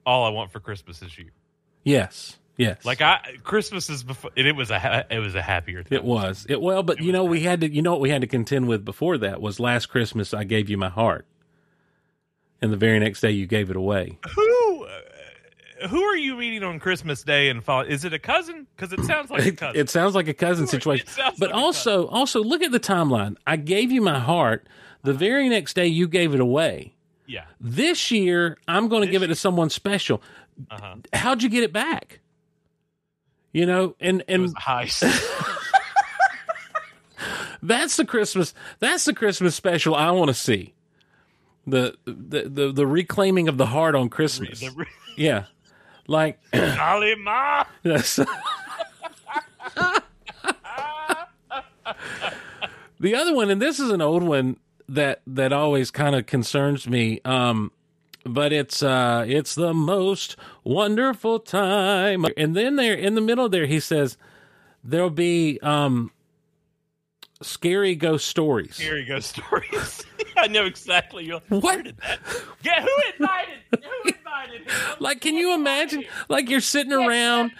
All 0.07 0.25
I 0.25 0.29
want 0.29 0.53
for 0.53 0.61
Christmas 0.61 1.03
is 1.03 1.17
you. 1.19 1.31
Yes. 1.85 2.39
Yes. 2.57 2.85
Like 2.85 3.01
I, 3.01 3.21
Christmas 3.45 3.89
is 3.89 4.03
before. 4.03 4.31
And 4.37 4.47
it 4.47 4.55
was 4.55 4.71
a 4.71 4.79
ha- 4.79 5.05
it 5.11 5.19
was 5.19 5.35
a 5.35 5.43
happier 5.43 5.83
time. 5.83 5.93
It 5.97 6.05
was. 6.05 6.47
It 6.49 6.61
well, 6.61 6.83
but 6.83 7.01
you 7.01 7.11
know, 7.13 7.25
we 7.25 7.41
had 7.41 7.61
to. 7.63 7.73
You 7.73 7.81
know 7.83 7.93
what 7.93 8.01
we 8.01 8.11
had 8.11 8.21
to 8.21 8.27
contend 8.27 8.69
with 8.69 8.85
before 8.85 9.17
that 9.19 9.41
was 9.41 9.59
last 9.59 9.87
Christmas 9.87 10.35
I 10.35 10.45
gave 10.45 10.69
you 10.69 10.77
my 10.77 10.91
heart, 10.91 11.27
and 12.61 12.73
the 12.73 12.77
very 12.77 12.99
next 12.99 13.21
day 13.21 13.31
you 13.31 13.47
gave 13.47 13.71
it 13.71 13.77
away. 13.77 14.19
Who 14.35 14.85
uh, 14.85 15.89
who 15.89 16.03
are 16.03 16.17
you 16.17 16.37
meeting 16.37 16.63
on 16.63 16.79
Christmas 16.79 17.23
Day 17.23 17.49
and 17.49 17.65
fall? 17.65 17.81
Is 17.81 18.05
it 18.05 18.13
a 18.13 18.19
cousin? 18.19 18.67
Because 18.77 18.93
it 18.93 19.03
sounds 19.05 19.31
like 19.31 19.47
a 19.47 19.53
cousin. 19.57 19.81
it 19.81 19.91
sounds 19.91 20.15
like 20.15 20.29
a 20.29 20.35
cousin 20.35 20.67
situation. 20.69 21.07
But 21.17 21.41
like 21.51 21.55
also, 21.55 22.07
also 22.09 22.43
look 22.45 22.63
at 22.63 22.71
the 22.71 22.81
timeline. 22.81 23.37
I 23.47 23.57
gave 23.57 23.91
you 23.91 24.01
my 24.03 24.19
heart. 24.19 24.69
The 25.05 25.15
very 25.15 25.49
next 25.49 25.75
day 25.75 25.87
you 25.89 26.07
gave 26.07 26.33
it 26.35 26.39
away. 26.41 26.95
yeah. 27.27 27.45
This 27.61 28.11
year 28.13 28.57
I'm 28.69 28.87
going 28.89 29.03
to 29.05 29.11
give 29.11 29.23
it 29.25 29.29
to 29.29 29.35
someone 29.35 29.69
special. 29.71 30.23
Uh-huh. 30.71 30.97
How'd 31.13 31.43
you 31.43 31.49
get 31.49 31.65
it 31.65 31.73
back? 31.73 32.21
You 33.53 33.67
know, 33.67 33.97
and 34.01 34.25
and 34.29 34.55
heist. 34.57 35.03
that's 37.63 37.97
the 37.97 38.05
Christmas. 38.05 38.55
That's 38.79 39.05
the 39.05 39.15
Christmas 39.15 39.55
special 39.55 39.95
I 39.95 40.11
want 40.11 40.29
to 40.29 40.35
see. 40.35 40.75
The, 41.67 41.97
the 42.07 42.49
the 42.49 42.73
the 42.73 42.87
reclaiming 42.87 43.49
of 43.49 43.59
the 43.59 43.67
heart 43.67 43.95
on 43.95 44.09
Christmas. 44.09 44.61
The 44.61 44.71
re- 44.71 44.87
yeah, 45.17 45.45
like 46.09 46.41
Golly 46.53 47.15
ma. 47.15 47.65
Yes. 47.85 48.19
the 53.01 53.15
other 53.15 53.35
one, 53.35 53.51
and 53.51 53.61
this 53.61 53.81
is 53.81 53.91
an 53.91 54.01
old 54.01 54.23
one 54.23 54.57
that 54.89 55.21
that 55.27 55.53
always 55.53 55.91
kind 55.91 56.17
of 56.17 56.27
concerns 56.27 56.89
me. 56.89 57.21
Um, 57.25 57.71
but 58.25 58.53
it's 58.53 58.83
uh, 58.83 59.25
it's 59.27 59.55
the 59.55 59.75
most 59.75 60.37
wonderful 60.65 61.39
time. 61.41 62.25
And 62.37 62.55
then 62.57 62.77
there, 62.77 62.95
in 62.95 63.15
the 63.15 63.21
middle 63.21 63.49
there, 63.49 63.67
he 63.67 63.81
says 63.81 64.17
there'll 64.85 65.11
be 65.11 65.59
um, 65.63 66.11
scary 67.43 67.95
ghost 67.95 68.27
stories. 68.29 68.77
scary 68.77 69.05
ghost 69.05 69.37
stories. 69.37 70.05
I 70.37 70.47
know 70.49 70.65
exactly. 70.65 71.25
You're, 71.27 71.41
What? 71.49 71.63
Where 71.63 71.83
did 71.83 71.97
that? 71.99 72.19
Yeah, 72.63 72.83
who 72.83 72.89
invited? 73.19 73.59
Who 73.71 74.09
invited 74.09 74.63
him? 74.63 74.73
Like, 75.01 75.21
can 75.21 75.35
you 75.35 75.55
imagine? 75.55 76.05
Like, 76.29 76.49
you're 76.49 76.61
sitting 76.61 76.93
around, 76.93 77.53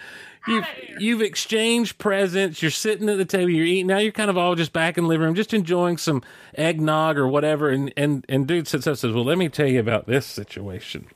you've 0.47 0.65
you've 0.99 1.21
exchanged 1.21 1.97
presents, 1.97 2.61
you're 2.61 2.71
sitting 2.71 3.09
at 3.09 3.17
the 3.17 3.25
table, 3.25 3.49
you're 3.49 3.65
eating. 3.65 3.87
Now 3.87 3.97
you're 3.99 4.11
kind 4.11 4.29
of 4.29 4.37
all 4.37 4.55
just 4.55 4.73
back 4.73 4.97
in 4.97 5.03
the 5.05 5.07
living 5.07 5.25
room, 5.25 5.35
just 5.35 5.53
enjoying 5.53 5.97
some 5.97 6.21
eggnog 6.55 7.17
or 7.17 7.27
whatever. 7.27 7.69
And 7.69 7.93
and 7.97 8.25
and 8.29 8.47
dude 8.47 8.67
sits 8.67 8.87
up 8.87 8.91
and 8.91 8.99
says, 8.99 9.13
"Well, 9.13 9.25
let 9.25 9.37
me 9.37 9.49
tell 9.49 9.67
you 9.67 9.79
about 9.79 10.07
this 10.07 10.25
situation. 10.25 11.07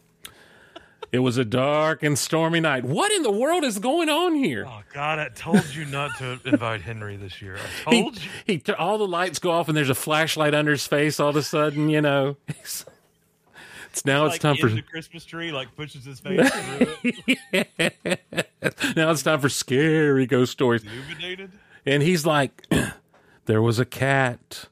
It 1.10 1.20
was 1.20 1.38
a 1.38 1.46
dark 1.46 2.04
and 2.04 2.20
stormy 2.20 2.60
night. 2.60 2.84
What 2.84 3.14
in 3.14 3.24
the 3.24 3.32
world 3.32 3.64
is 3.64 3.80
going 3.80 4.10
on 4.10 4.36
here?" 4.36 4.66
Oh 4.68 4.82
God, 4.94 5.20
I 5.20 5.30
told 5.30 5.64
you 5.74 5.86
not 5.86 6.12
to 6.18 6.40
invite 6.46 6.82
Henry 6.82 7.16
this 7.16 7.42
year. 7.42 7.58
I 7.86 7.96
He, 7.96 8.02
told 8.02 8.18
you. 8.22 8.30
he 8.46 8.62
all 8.78 8.98
the 8.98 9.08
lights 9.08 9.40
go 9.40 9.52
off 9.52 9.68
and 9.70 9.78
there's 9.78 9.90
a 9.90 9.96
flashlight 9.96 10.54
under 10.54 10.72
his 10.72 10.86
face. 10.86 11.20
All 11.20 11.30
of 11.30 11.36
a 11.38 11.44
sudden, 11.44 11.90
you 11.90 12.02
know, 12.02 12.36
it's, 13.98 14.06
now 14.06 14.26
it's 14.26 14.34
like 14.36 14.42
time 14.42 14.56
for 14.58 14.70
the 14.70 14.82
Christmas 14.82 15.26
tree, 15.26 15.52
like 15.52 15.76
pushes 15.76 16.06
his 16.06 16.20
face 16.20 16.50
through 16.50 16.88
it. 17.54 18.20
now 18.96 19.12
it's 19.12 19.24
time 19.24 19.40
for 19.40 19.50
scary 19.50 20.26
ghost 20.26 20.52
stories. 20.52 20.84
Illuminated. 20.84 21.52
And 21.86 22.04
he's 22.04 22.26
like, 22.26 22.68
there 23.46 23.62
was 23.62 23.80
a 23.80 23.86
cat 23.86 24.66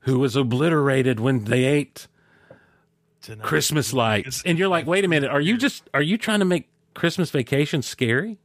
who 0.00 0.18
was 0.18 0.36
obliterated 0.36 1.20
when 1.20 1.44
they 1.44 1.64
ate 1.64 2.06
Tonight. 3.22 3.44
Christmas 3.44 3.92
lights. 3.92 4.42
And 4.46 4.58
you're 4.58 4.68
like, 4.68 4.86
wait 4.86 5.04
a 5.04 5.08
minute, 5.08 5.30
are 5.30 5.40
you 5.40 5.56
just 5.56 5.88
are 5.94 6.02
you 6.02 6.16
trying 6.18 6.38
to 6.40 6.44
make 6.44 6.68
Christmas 6.94 7.30
vacation 7.30 7.82
scary? 7.82 8.38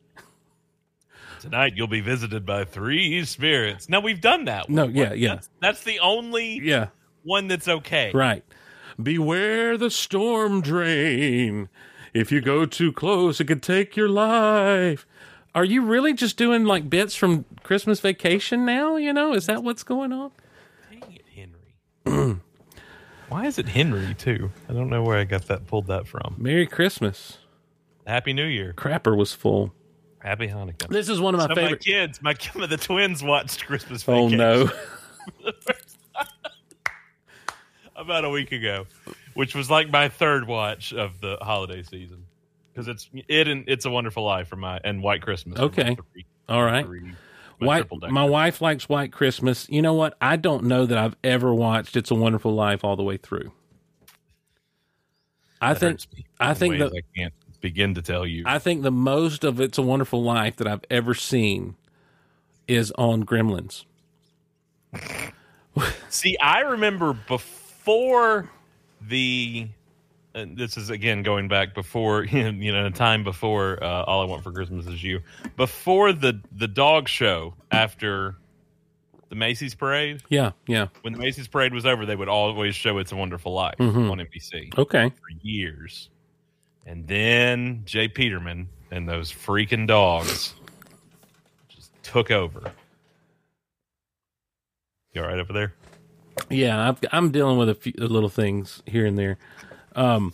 Tonight 1.39 1.73
you'll 1.75 1.87
be 1.87 2.01
visited 2.01 2.45
by 2.45 2.65
three 2.65 3.25
spirits. 3.25 3.89
Now 3.89 3.99
we've 3.99 4.21
done 4.21 4.45
that. 4.45 4.69
One. 4.69 4.75
No, 4.75 4.85
yeah, 4.87 5.13
yeah. 5.13 5.35
That's, 5.35 5.49
that's 5.59 5.83
the 5.83 5.99
only 5.99 6.59
Yeah. 6.63 6.87
one 7.23 7.47
that's 7.47 7.67
okay. 7.67 8.11
Right. 8.13 8.43
Beware 9.03 9.77
the 9.77 9.89
storm 9.89 10.61
drain. 10.61 11.69
If 12.13 12.31
you 12.31 12.41
go 12.41 12.65
too 12.65 12.91
close, 12.91 13.39
it 13.39 13.45
could 13.45 13.63
take 13.63 13.95
your 13.95 14.09
life. 14.09 15.05
Are 15.53 15.65
you 15.65 15.83
really 15.83 16.13
just 16.13 16.37
doing 16.37 16.65
like 16.65 16.89
bits 16.89 17.15
from 17.15 17.45
Christmas 17.63 17.99
vacation 17.99 18.65
now? 18.65 18.95
You 18.97 19.13
know, 19.13 19.33
is 19.33 19.45
that 19.47 19.63
what's 19.63 19.83
going 19.83 20.13
on? 20.13 20.31
Dang 20.89 21.13
it, 21.13 21.25
Henry. 22.05 22.39
Why 23.29 23.45
is 23.45 23.57
it 23.57 23.69
Henry 23.69 24.13
too? 24.13 24.51
I 24.69 24.73
don't 24.73 24.89
know 24.89 25.03
where 25.03 25.17
I 25.17 25.23
got 25.23 25.47
that 25.47 25.67
pulled 25.67 25.87
that 25.87 26.07
from. 26.07 26.35
Merry 26.37 26.67
Christmas. 26.67 27.37
Happy 28.05 28.33
New 28.33 28.45
Year. 28.45 28.73
Crapper 28.75 29.15
was 29.15 29.33
full. 29.33 29.73
Happy 30.19 30.47
Hanukkah. 30.47 30.87
This 30.89 31.09
is 31.09 31.19
one 31.19 31.33
of 31.33 31.39
my 31.39 31.47
so 31.47 31.55
favorite. 31.55 31.71
my 31.71 31.77
kids, 31.77 32.21
my 32.21 32.33
the 32.67 32.77
twins 32.77 33.23
watched 33.23 33.65
Christmas 33.65 34.03
Vacation. 34.03 34.39
oh 34.41 34.65
no. 34.65 35.51
about 38.01 38.25
a 38.25 38.29
week 38.29 38.51
ago, 38.51 38.85
which 39.33 39.55
was 39.55 39.69
like 39.69 39.89
my 39.89 40.09
third 40.09 40.47
watch 40.47 40.91
of 40.93 41.21
the 41.21 41.37
holiday 41.41 41.83
season 41.83 42.25
because 42.73 42.87
it's 42.87 43.09
it 43.27 43.47
and 43.47 43.63
it's 43.67 43.85
a 43.85 43.89
Wonderful 43.91 44.23
Life 44.23 44.47
for 44.47 44.55
my 44.55 44.79
and 44.83 45.01
White 45.03 45.21
Christmas. 45.21 45.59
Okay. 45.59 45.95
three- 46.13 46.25
All 46.49 46.63
right. 46.63 46.85
three- 46.85 47.13
White, 47.59 47.85
my 48.09 48.25
wife 48.25 48.59
likes 48.59 48.89
White 48.89 49.11
Christmas. 49.11 49.69
You 49.69 49.83
know 49.83 49.93
what? 49.93 50.17
I 50.19 50.35
don't 50.35 50.63
know 50.63 50.87
that 50.87 50.97
I've 50.97 51.15
ever 51.23 51.53
watched 51.53 51.95
It's 51.95 52.09
a 52.09 52.15
Wonderful 52.15 52.55
Life 52.55 52.83
all 52.83 52.95
the 52.95 53.03
way 53.03 53.17
through. 53.17 53.51
I 55.61 55.73
That 55.75 55.79
think 55.79 55.99
I 56.39 56.55
think 56.55 56.79
that 56.79 56.87
I 56.91 57.01
can't 57.15 57.33
begin 57.61 57.93
to 57.93 58.01
tell 58.01 58.25
you. 58.25 58.45
I 58.47 58.57
think 58.57 58.81
the 58.81 58.89
most 58.89 59.43
of 59.43 59.61
It's 59.61 59.77
a 59.77 59.83
Wonderful 59.83 60.23
Life 60.23 60.55
that 60.55 60.65
I've 60.67 60.83
ever 60.89 61.13
seen 61.13 61.75
is 62.67 62.91
on 62.93 63.25
Gremlins. 63.25 63.85
See, 66.09 66.35
I 66.39 66.61
remember 66.61 67.13
before 67.13 67.60
the. 69.01 69.67
And 70.33 70.55
this 70.57 70.77
is 70.77 70.89
again 70.89 71.23
going 71.23 71.49
back 71.49 71.73
before 71.73 72.23
you 72.31 72.71
know 72.71 72.85
a 72.85 72.91
time 72.91 73.23
before 73.25 73.83
uh, 73.83 74.03
all 74.03 74.21
I 74.21 74.25
want 74.25 74.43
for 74.43 74.51
Christmas 74.53 74.87
is 74.87 75.03
you. 75.03 75.19
Before 75.57 76.13
the 76.13 76.39
the 76.53 76.69
dog 76.69 77.09
show 77.09 77.53
after 77.69 78.37
the 79.27 79.35
Macy's 79.35 79.75
parade, 79.75 80.21
Yeah, 80.29 80.51
yeah. 80.67 80.87
when 81.01 81.11
the 81.13 81.19
Macy's 81.19 81.47
parade 81.49 81.73
was 81.73 81.85
over, 81.85 82.05
they 82.05 82.15
would 82.15 82.29
always 82.29 82.75
show 82.75 82.97
"It's 82.97 83.11
a 83.11 83.15
Wonderful 83.17 83.51
Life" 83.53 83.75
Mhm. 83.77 84.09
on 84.09 84.19
NBC 84.19 84.71
Okay. 84.77 85.09
for 85.09 85.29
years. 85.41 86.09
And 86.85 87.05
then 87.07 87.81
J. 87.85 88.07
Peterman 88.07 88.67
and 88.89 89.07
those 89.07 89.31
freaking 89.31 89.85
dogs 89.85 90.53
just 91.69 91.91
took 92.03 92.31
over. 92.31 92.71
You 95.13 95.21
all 95.21 95.27
right 95.27 95.39
over 95.39 95.51
there? 95.53 95.73
Yeah, 96.49 96.89
I've, 96.89 96.99
I'm 97.11 97.31
dealing 97.31 97.57
with 97.57 97.69
a 97.69 97.75
few 97.75 97.93
little 97.97 98.29
things 98.29 98.81
here 98.85 99.05
and 99.05 99.17
there, 99.17 99.37
um, 99.95 100.33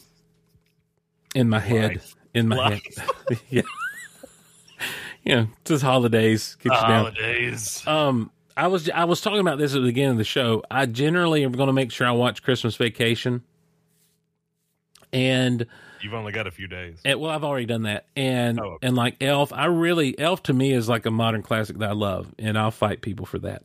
in 1.35 1.49
my 1.49 1.59
head, 1.59 1.91
Life. 1.95 2.15
in 2.33 2.47
my 2.47 2.55
Life. 2.55 2.97
head. 2.97 3.39
yeah, 3.49 3.61
you 5.23 5.35
know, 5.35 5.47
just 5.65 5.83
holidays 5.83 6.55
get 6.61 6.71
you 6.73 6.79
down. 6.79 6.89
Holidays. 7.13 7.85
Um, 7.87 8.31
I 8.55 8.67
was 8.67 8.89
I 8.89 9.03
was 9.05 9.21
talking 9.21 9.39
about 9.39 9.57
this 9.59 9.73
at 9.75 9.81
the 9.81 9.87
beginning 9.87 10.11
of 10.11 10.17
the 10.17 10.23
show. 10.23 10.63
I 10.71 10.85
generally 10.87 11.43
am 11.43 11.51
going 11.51 11.67
to 11.67 11.73
make 11.73 11.91
sure 11.91 12.07
I 12.07 12.11
watch 12.11 12.41
Christmas 12.43 12.75
Vacation, 12.75 13.43
and 15.13 15.65
You've 16.01 16.13
only 16.13 16.31
got 16.31 16.45
a 16.47 16.51
few 16.51 16.67
days. 16.67 16.99
and, 17.03 17.19
well, 17.19 17.31
I've 17.31 17.43
already 17.43 17.65
done 17.65 17.83
that, 17.83 18.05
and 18.15 18.59
Oh, 18.59 18.63
okay. 18.73 18.87
and 18.87 18.95
like 18.95 19.21
Elf, 19.21 19.51
I 19.51 19.65
really 19.65 20.17
Elf 20.19 20.43
to 20.43 20.53
me 20.53 20.71
is 20.71 20.87
like 20.87 21.05
a 21.05 21.11
modern 21.11 21.41
classic 21.41 21.77
that 21.79 21.89
I 21.89 21.93
love, 21.93 22.33
and 22.39 22.57
I'll 22.57 22.71
fight 22.71 23.01
people 23.01 23.25
for 23.25 23.39
that 23.39 23.63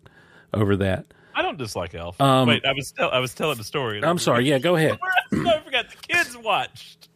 over 0.55 0.77
that. 0.77 1.06
I 1.34 1.42
don't 1.42 1.59
dislike 1.59 1.94
Elf. 1.94 2.20
Um, 2.20 2.48
Wait, 2.48 2.64
I 2.64 2.72
was 2.72 2.92
tell, 2.92 3.10
I 3.10 3.18
was 3.18 3.34
telling 3.34 3.59
the 3.59 3.64
story. 3.64 4.02
I'm 4.04 4.18
sorry. 4.18 4.48
Yeah, 4.48 4.59
go 4.59 4.76
ahead. 4.76 4.98
I 5.32 5.60
forgot 5.64 5.86
the 5.90 5.96
kids 6.09 6.36
watched. 6.36 7.09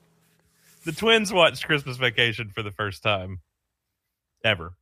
The 0.85 0.93
twins 0.93 1.33
watched 1.33 1.65
Christmas 1.67 1.97
Vacation 1.97 2.51
for 2.55 2.63
the 2.63 2.71
first 2.71 3.03
time 3.03 3.41
ever. 4.45 4.75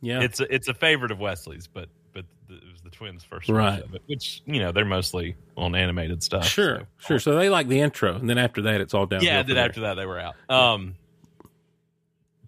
Yeah, 0.00 0.20
It's 0.20 0.40
a, 0.40 0.52
it's 0.54 0.68
a 0.68 0.74
favorite 0.74 1.10
of 1.12 1.20
Wesley's, 1.20 1.66
but 1.68 1.88
but 2.12 2.24
the, 2.48 2.54
it 2.56 2.72
was 2.72 2.80
the 2.82 2.90
twins' 2.90 3.24
first 3.24 3.48
Right. 3.48 3.78
it, 3.78 4.02
which 4.06 4.42
you 4.46 4.58
know 4.60 4.72
they're 4.72 4.84
mostly 4.84 5.36
on 5.56 5.74
animated 5.74 6.22
stuff. 6.22 6.44
sure, 6.46 6.80
so- 6.80 6.86
sure. 7.06 7.18
So 7.20 7.36
they 7.36 7.48
like 7.48 7.68
the 7.68 7.80
intro, 7.80 8.14
and 8.16 8.28
then 8.28 8.36
after 8.36 8.62
that, 8.62 8.80
it's 8.80 8.94
all 8.94 9.06
down. 9.06 9.22
yeah. 9.22 9.42
Then 9.42 9.56
after 9.58 9.80
that, 9.82 9.94
they 9.94 10.04
were 10.06 10.18
out. 10.18 10.34
Um, 10.50 10.96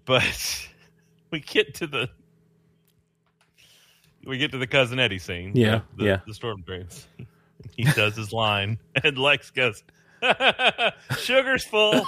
but 0.05 0.69
we 1.31 1.41
get 1.41 1.75
to 1.77 1.87
the 1.87 2.11
we 4.27 4.39
get 4.39 4.51
to 4.53 4.59
the 4.59 4.67
cousin 4.67 4.99
Eddie 4.99 5.19
scene. 5.19 5.53
Yeah, 5.55 5.81
the, 5.97 6.05
yeah. 6.05 6.21
The 6.27 6.35
storm 6.35 6.63
drains. 6.63 7.07
He 7.77 7.85
does 7.85 8.15
his 8.15 8.31
line, 8.33 8.79
and 9.03 9.17
Lex 9.17 9.51
goes, 9.51 9.83
"Sugar's 11.19 11.65
full." 11.65 12.03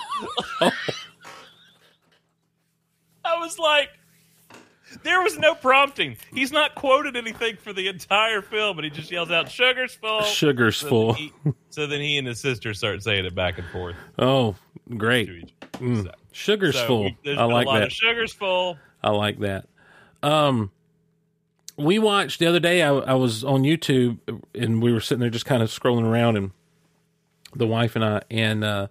I 3.24 3.38
was 3.38 3.58
like, 3.58 3.88
there 5.02 5.22
was 5.22 5.38
no 5.38 5.54
prompting. 5.54 6.16
He's 6.32 6.52
not 6.52 6.74
quoted 6.74 7.16
anything 7.16 7.56
for 7.56 7.72
the 7.72 7.88
entire 7.88 8.42
film, 8.42 8.76
but 8.76 8.84
he 8.84 8.90
just 8.90 9.10
yells 9.10 9.30
out, 9.30 9.50
"Sugar's 9.50 9.94
full." 9.94 10.22
Sugar's 10.22 10.76
So 10.76 10.88
full. 10.88 11.12
Then 11.14 11.22
he, 11.22 11.32
so 11.70 11.86
then 11.86 12.00
he 12.00 12.18
and 12.18 12.26
his 12.28 12.40
sister 12.40 12.74
start 12.74 13.02
saying 13.02 13.24
it 13.24 13.34
back 13.34 13.58
and 13.58 13.66
forth 13.68 13.96
Oh, 14.18 14.54
great. 14.96 15.26
to 15.26 15.32
each 15.36 15.54
other. 15.74 15.84
Mm. 15.84 16.04
So- 16.04 16.10
Sugar's 16.32 16.74
so 16.76 16.86
full. 16.86 17.10
I 17.26 17.44
like 17.44 17.66
that. 17.66 17.90
sugar's 17.92 18.32
full. 18.32 18.76
I 19.02 19.10
like 19.10 19.38
that. 19.40 19.66
Um, 20.22 20.70
we 21.76 21.98
watched 21.98 22.38
the 22.38 22.46
other 22.46 22.60
day. 22.60 22.82
I, 22.82 22.90
I 22.90 23.14
was 23.14 23.44
on 23.44 23.62
YouTube 23.62 24.18
and 24.54 24.82
we 24.82 24.92
were 24.92 25.00
sitting 25.00 25.20
there 25.20 25.30
just 25.30 25.46
kind 25.46 25.62
of 25.62 25.70
scrolling 25.70 26.04
around, 26.04 26.36
and 26.36 26.50
the 27.54 27.66
wife 27.66 27.96
and 27.96 28.04
I, 28.04 28.22
and 28.30 28.64
uh, 28.64 28.86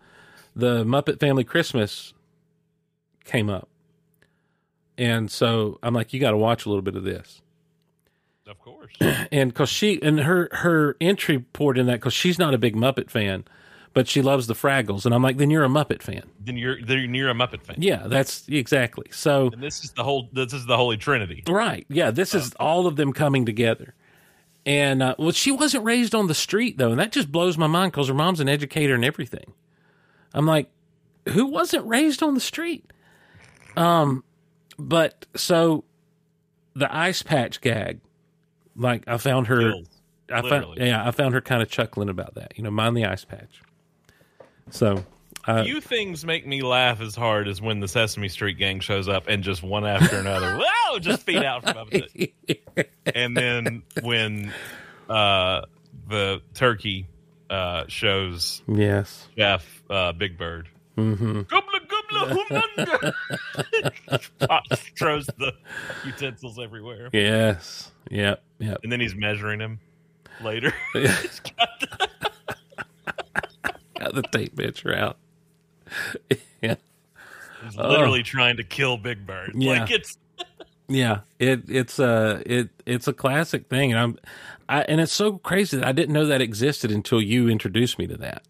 the 0.56 0.84
Muppet 0.84 1.20
Family 1.20 1.44
Christmas 1.44 2.14
came 3.24 3.50
up, 3.50 3.68
and 4.98 5.32
so 5.32 5.80
I'm 5.82 5.94
like, 5.94 6.14
you 6.14 6.20
got 6.20 6.32
to 6.32 6.38
watch 6.38 6.66
a 6.66 6.70
little 6.70 6.84
bit 6.84 6.96
of 6.96 7.04
this. 7.04 7.42
Of 8.48 8.60
course. 8.60 8.94
and 9.32 9.52
because 9.52 9.70
she 9.70 10.00
and 10.02 10.20
her 10.20 10.50
her 10.52 10.96
entry 11.02 11.40
poured 11.40 11.78
in 11.78 11.88
that 11.88 11.96
because 11.96 12.14
she's 12.14 12.38
not 12.38 12.54
a 12.54 12.58
big 12.58 12.76
Muppet 12.76 13.10
fan, 13.10 13.46
but 13.96 14.10
she 14.10 14.22
loves 14.22 14.46
the 14.46 14.54
Fraggles, 14.54 15.06
and 15.06 15.16
I'm 15.16 15.24
like, 15.24 15.38
then 15.38 15.50
you're 15.50 15.64
a 15.64 15.70
Muppet 15.70 16.04
fan. 16.04 16.24
then 16.42 16.58
you're 16.58 16.80
then 16.82 17.16
you're 17.16 17.30
a 17.30 17.34
Muppet 17.34 17.64
fan. 17.64 17.78
Yeah, 17.80 18.08
that's 18.08 18.46
exactly. 18.50 19.06
So 19.10 19.50
And 19.54 19.64
this 19.64 19.84
is 19.86 19.92
the 19.92 20.04
whole. 20.04 20.30
This 20.34 20.52
is 20.52 20.66
the 20.66 20.76
Holy 20.76 20.98
Trinity. 20.98 21.44
right, 21.48 21.86
yeah, 21.90 22.12
this 22.12 22.36
is 22.36 22.54
all 22.60 22.86
of 22.88 22.98
them 22.98 23.14
coming 23.14 23.46
together. 23.46 23.96
And 24.66 25.02
uh, 25.02 25.16
well, 25.18 25.32
she 25.32 25.50
wasn't 25.52 25.86
raised 25.86 26.14
on 26.14 26.28
the 26.28 26.34
street 26.36 26.78
though, 26.78 26.92
and 26.92 27.00
that 27.00 27.14
just 27.14 27.32
blows 27.32 27.58
my 27.58 27.68
mind 27.68 27.94
because 27.94 28.10
her 28.10 28.14
mom's 28.14 28.42
an 28.42 28.50
educator 28.50 28.94
and 28.96 29.06
everything. 29.06 29.54
I'm 30.34 30.46
like, 30.46 30.70
who 31.30 31.46
wasn't 31.46 31.86
raised 31.88 32.22
on 32.22 32.34
the 32.34 32.42
street? 32.42 32.92
Um, 33.78 34.26
but 34.78 35.26
so 35.38 35.86
the 36.74 36.94
ice 36.94 37.24
patch 37.24 37.62
gag, 37.62 38.02
like 38.76 39.08
I 39.08 39.18
found 39.18 39.48
her, 39.48 39.72
Kills. 39.72 39.88
I 40.30 40.42
found 40.42 40.78
yeah, 40.80 41.08
I 41.08 41.12
found 41.12 41.34
her 41.34 41.40
kind 41.40 41.62
of 41.62 41.70
chuckling 41.70 42.10
about 42.10 42.36
that. 42.36 42.52
You 42.58 42.64
know, 42.66 42.72
mind 42.72 42.98
the 42.98 43.06
ice 43.06 43.24
patch. 43.24 43.62
So, 44.72 45.06
uh, 45.48 45.64
Few 45.64 45.80
things 45.80 46.26
make 46.26 46.48
me 46.48 46.62
laugh 46.64 47.02
as 47.02 47.16
hard 47.16 47.48
as 47.48 47.62
when 47.62 47.80
the 47.80 47.88
Sesame 47.88 48.30
Street 48.30 48.58
gang 48.58 48.80
shows 48.80 49.08
up 49.08 49.28
and 49.28 49.44
just 49.44 49.62
one 49.62 49.86
after 49.86 50.18
another, 50.18 50.58
whoa, 50.62 51.00
just 51.00 51.24
feed 51.24 51.44
out 51.44 51.64
from 51.64 51.78
up. 51.78 51.88
And 53.14 53.38
then 53.38 53.84
when 54.02 54.52
uh, 55.08 55.62
the 56.08 56.42
turkey 56.56 57.08
uh, 57.50 57.86
shows 57.88 58.64
yes, 58.68 59.28
Jeff 59.38 59.84
uh, 59.90 60.14
Big 60.14 60.38
Bird, 60.38 60.68
mm-hmm. 60.98 61.42
Humanga. 62.16 63.14
Throws 64.98 65.28
the 65.38 65.54
utensils 66.06 66.58
everywhere. 66.58 67.10
yes, 67.14 67.92
yep, 68.10 68.42
yep. 68.58 68.80
And 68.82 68.92
then 68.92 69.00
he's 69.00 69.16
measuring 69.16 69.60
him 69.60 69.80
later. 70.42 70.74
Got 74.00 74.14
the 74.16 74.22
tape 74.24 74.56
picture 74.56 74.96
out. 74.96 75.18
yeah. 76.62 76.76
He's 77.64 77.78
Oh. 77.78 77.88
literally 77.90 78.24
trying 78.24 78.58
to 78.58 78.64
kill 78.64 78.98
Big 78.98 79.26
Bird. 79.26 79.52
Yeah. 79.56 79.80
Like 79.82 79.92
it's 79.92 80.18
Yeah, 80.88 81.22
it 81.40 81.64
it's 81.68 81.98
a 81.98 82.44
it 82.46 82.70
it's 82.86 83.08
a 83.08 83.14
classic 83.14 83.70
thing, 83.70 83.92
and 83.92 84.00
I'm, 84.00 84.20
I 84.70 84.82
and 84.84 85.02
it's 85.02 85.12
so 85.14 85.40
crazy 85.40 85.78
that 85.78 85.88
I 85.88 85.92
didn't 85.94 86.14
know 86.14 86.28
that 86.28 86.42
existed 86.42 86.92
until 86.92 87.20
you 87.20 87.50
introduced 87.50 87.98
me 87.98 88.06
to 88.08 88.18
that. 88.18 88.44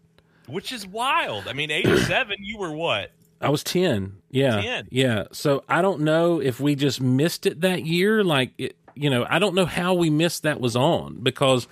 which 0.46 0.70
is 0.70 0.86
wild. 0.86 1.48
I 1.48 1.54
mean, 1.54 1.70
eighty 1.70 1.96
seven, 2.02 2.36
you 2.40 2.58
were 2.58 2.72
what? 2.72 3.12
I 3.40 3.48
was 3.48 3.62
ten, 3.64 4.16
yeah, 4.30 4.60
10. 4.60 4.88
yeah. 4.90 5.24
So 5.32 5.64
I 5.68 5.80
don't 5.82 6.00
know 6.02 6.40
if 6.40 6.58
we 6.60 6.74
just 6.74 7.00
missed 7.00 7.46
it 7.46 7.60
that 7.62 7.84
year, 7.86 8.22
like 8.24 8.52
it, 8.58 8.76
you 8.94 9.08
know, 9.10 9.26
I 9.28 9.38
don't 9.38 9.54
know 9.54 9.66
how 9.66 9.94
we 9.94 10.08
missed 10.10 10.42
that 10.42 10.60
was 10.60 10.74
on 10.76 11.20
because, 11.22 11.68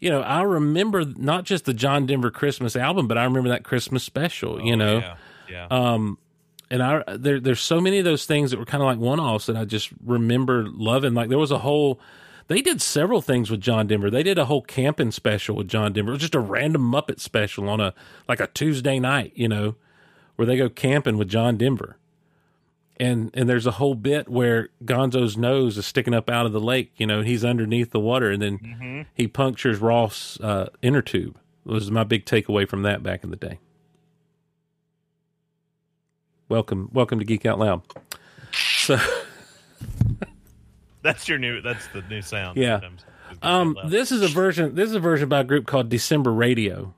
you 0.00 0.10
know, 0.10 0.20
I 0.20 0.42
remember 0.42 1.04
not 1.04 1.44
just 1.44 1.64
the 1.64 1.74
John 1.74 2.06
Denver 2.06 2.30
Christmas 2.30 2.76
album, 2.76 3.08
but 3.08 3.16
I 3.18 3.24
remember 3.24 3.48
that 3.50 3.64
Christmas 3.64 4.02
special, 4.04 4.60
you 4.60 4.76
know, 4.76 4.98
Yeah. 4.98 5.14
Yeah. 5.48 5.66
um, 5.70 6.18
and 6.70 6.82
I 6.82 7.02
there 7.16 7.38
there's 7.40 7.60
so 7.60 7.80
many 7.80 7.98
of 7.98 8.04
those 8.04 8.26
things 8.26 8.50
that 8.50 8.58
were 8.58 8.64
kind 8.66 8.82
of 8.82 8.86
like 8.86 8.98
one 8.98 9.20
offs 9.20 9.46
that 9.46 9.56
I 9.56 9.64
just 9.64 9.90
remember 10.04 10.66
loving. 10.68 11.14
Like 11.14 11.28
there 11.28 11.38
was 11.38 11.52
a 11.52 11.58
whole, 11.58 12.00
they 12.48 12.60
did 12.60 12.82
several 12.82 13.20
things 13.22 13.50
with 13.50 13.60
John 13.60 13.86
Denver. 13.86 14.10
They 14.10 14.24
did 14.24 14.36
a 14.38 14.46
whole 14.46 14.62
camping 14.62 15.12
special 15.12 15.54
with 15.56 15.68
John 15.68 15.92
Denver. 15.92 16.10
It 16.10 16.14
was 16.14 16.20
just 16.22 16.34
a 16.34 16.40
random 16.40 16.82
Muppet 16.90 17.20
special 17.20 17.68
on 17.68 17.80
a 17.80 17.94
like 18.28 18.40
a 18.40 18.48
Tuesday 18.48 18.98
night, 18.98 19.32
you 19.36 19.48
know, 19.48 19.76
where 20.34 20.44
they 20.46 20.56
go 20.56 20.68
camping 20.68 21.16
with 21.16 21.28
John 21.28 21.56
Denver. 21.56 21.96
And 22.98 23.30
and 23.34 23.46
there's 23.48 23.66
a 23.66 23.72
whole 23.72 23.94
bit 23.94 24.26
where 24.28 24.70
Gonzo's 24.84 25.36
nose 25.36 25.76
is 25.76 25.84
sticking 25.84 26.14
up 26.14 26.30
out 26.30 26.46
of 26.46 26.52
the 26.52 26.60
lake. 26.60 26.92
You 26.96 27.06
know, 27.06 27.20
he's 27.22 27.44
underneath 27.44 27.90
the 27.90 28.00
water, 28.00 28.30
and 28.30 28.40
then 28.40 28.58
Mm-hmm. 28.58 29.00
he 29.14 29.28
punctures 29.28 29.78
Ross' 29.78 30.40
uh, 30.40 30.70
inner 30.80 31.02
tube. 31.02 31.36
Was 31.64 31.90
my 31.90 32.04
big 32.04 32.24
takeaway 32.24 32.66
from 32.66 32.82
that 32.82 33.02
back 33.02 33.22
in 33.24 33.30
the 33.30 33.36
day. 33.36 33.58
Welcome, 36.48 36.90
welcome 36.92 37.18
to 37.18 37.24
Geek 37.24 37.44
Out 37.44 37.58
Loud. 37.58 37.82
So, 38.52 38.98
That's 41.02 41.28
your 41.28 41.38
new. 41.38 41.60
That's 41.60 41.86
the 41.88 42.02
new 42.02 42.22
sound. 42.22 42.56
yeah, 42.56 42.80
um, 43.42 43.76
this 43.86 44.10
is 44.12 44.22
a 44.22 44.28
version. 44.28 44.74
This 44.74 44.88
is 44.88 44.94
a 44.94 45.00
version 45.00 45.28
by 45.28 45.40
a 45.40 45.44
group 45.44 45.66
called 45.66 45.88
December 45.88 46.32
Radio. 46.32 46.94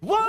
One, 0.00 0.20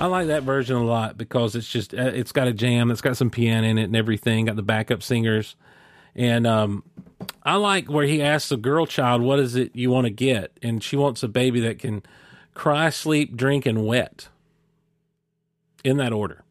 I 0.00 0.06
like 0.06 0.28
that 0.28 0.44
version 0.44 0.76
a 0.76 0.84
lot 0.84 1.18
because 1.18 1.54
it's 1.54 1.68
just 1.68 1.92
uh, 1.92 2.12
it's 2.14 2.32
got 2.32 2.48
a 2.48 2.54
jam, 2.54 2.90
it's 2.90 3.02
got 3.02 3.18
some 3.18 3.28
piano 3.28 3.66
in 3.66 3.76
it 3.76 3.84
and 3.84 3.94
everything, 3.94 4.46
got 4.46 4.56
the 4.56 4.62
backup 4.62 5.02
singers, 5.02 5.56
and 6.20 6.46
um, 6.46 6.84
I 7.42 7.56
like 7.56 7.88
where 7.90 8.04
he 8.06 8.20
asks 8.22 8.50
the 8.50 8.56
girl 8.58 8.84
child, 8.86 9.22
"What 9.22 9.38
is 9.40 9.56
it 9.56 9.74
you 9.74 9.90
want 9.90 10.04
to 10.04 10.10
get?" 10.10 10.52
and 10.62 10.82
she 10.82 10.96
wants 10.96 11.22
a 11.22 11.28
baby 11.28 11.60
that 11.60 11.78
can 11.78 12.02
cry, 12.54 12.90
sleep, 12.90 13.36
drink, 13.36 13.64
and 13.66 13.86
wet. 13.86 14.28
In 15.82 15.96
that 15.96 16.12
order, 16.12 16.44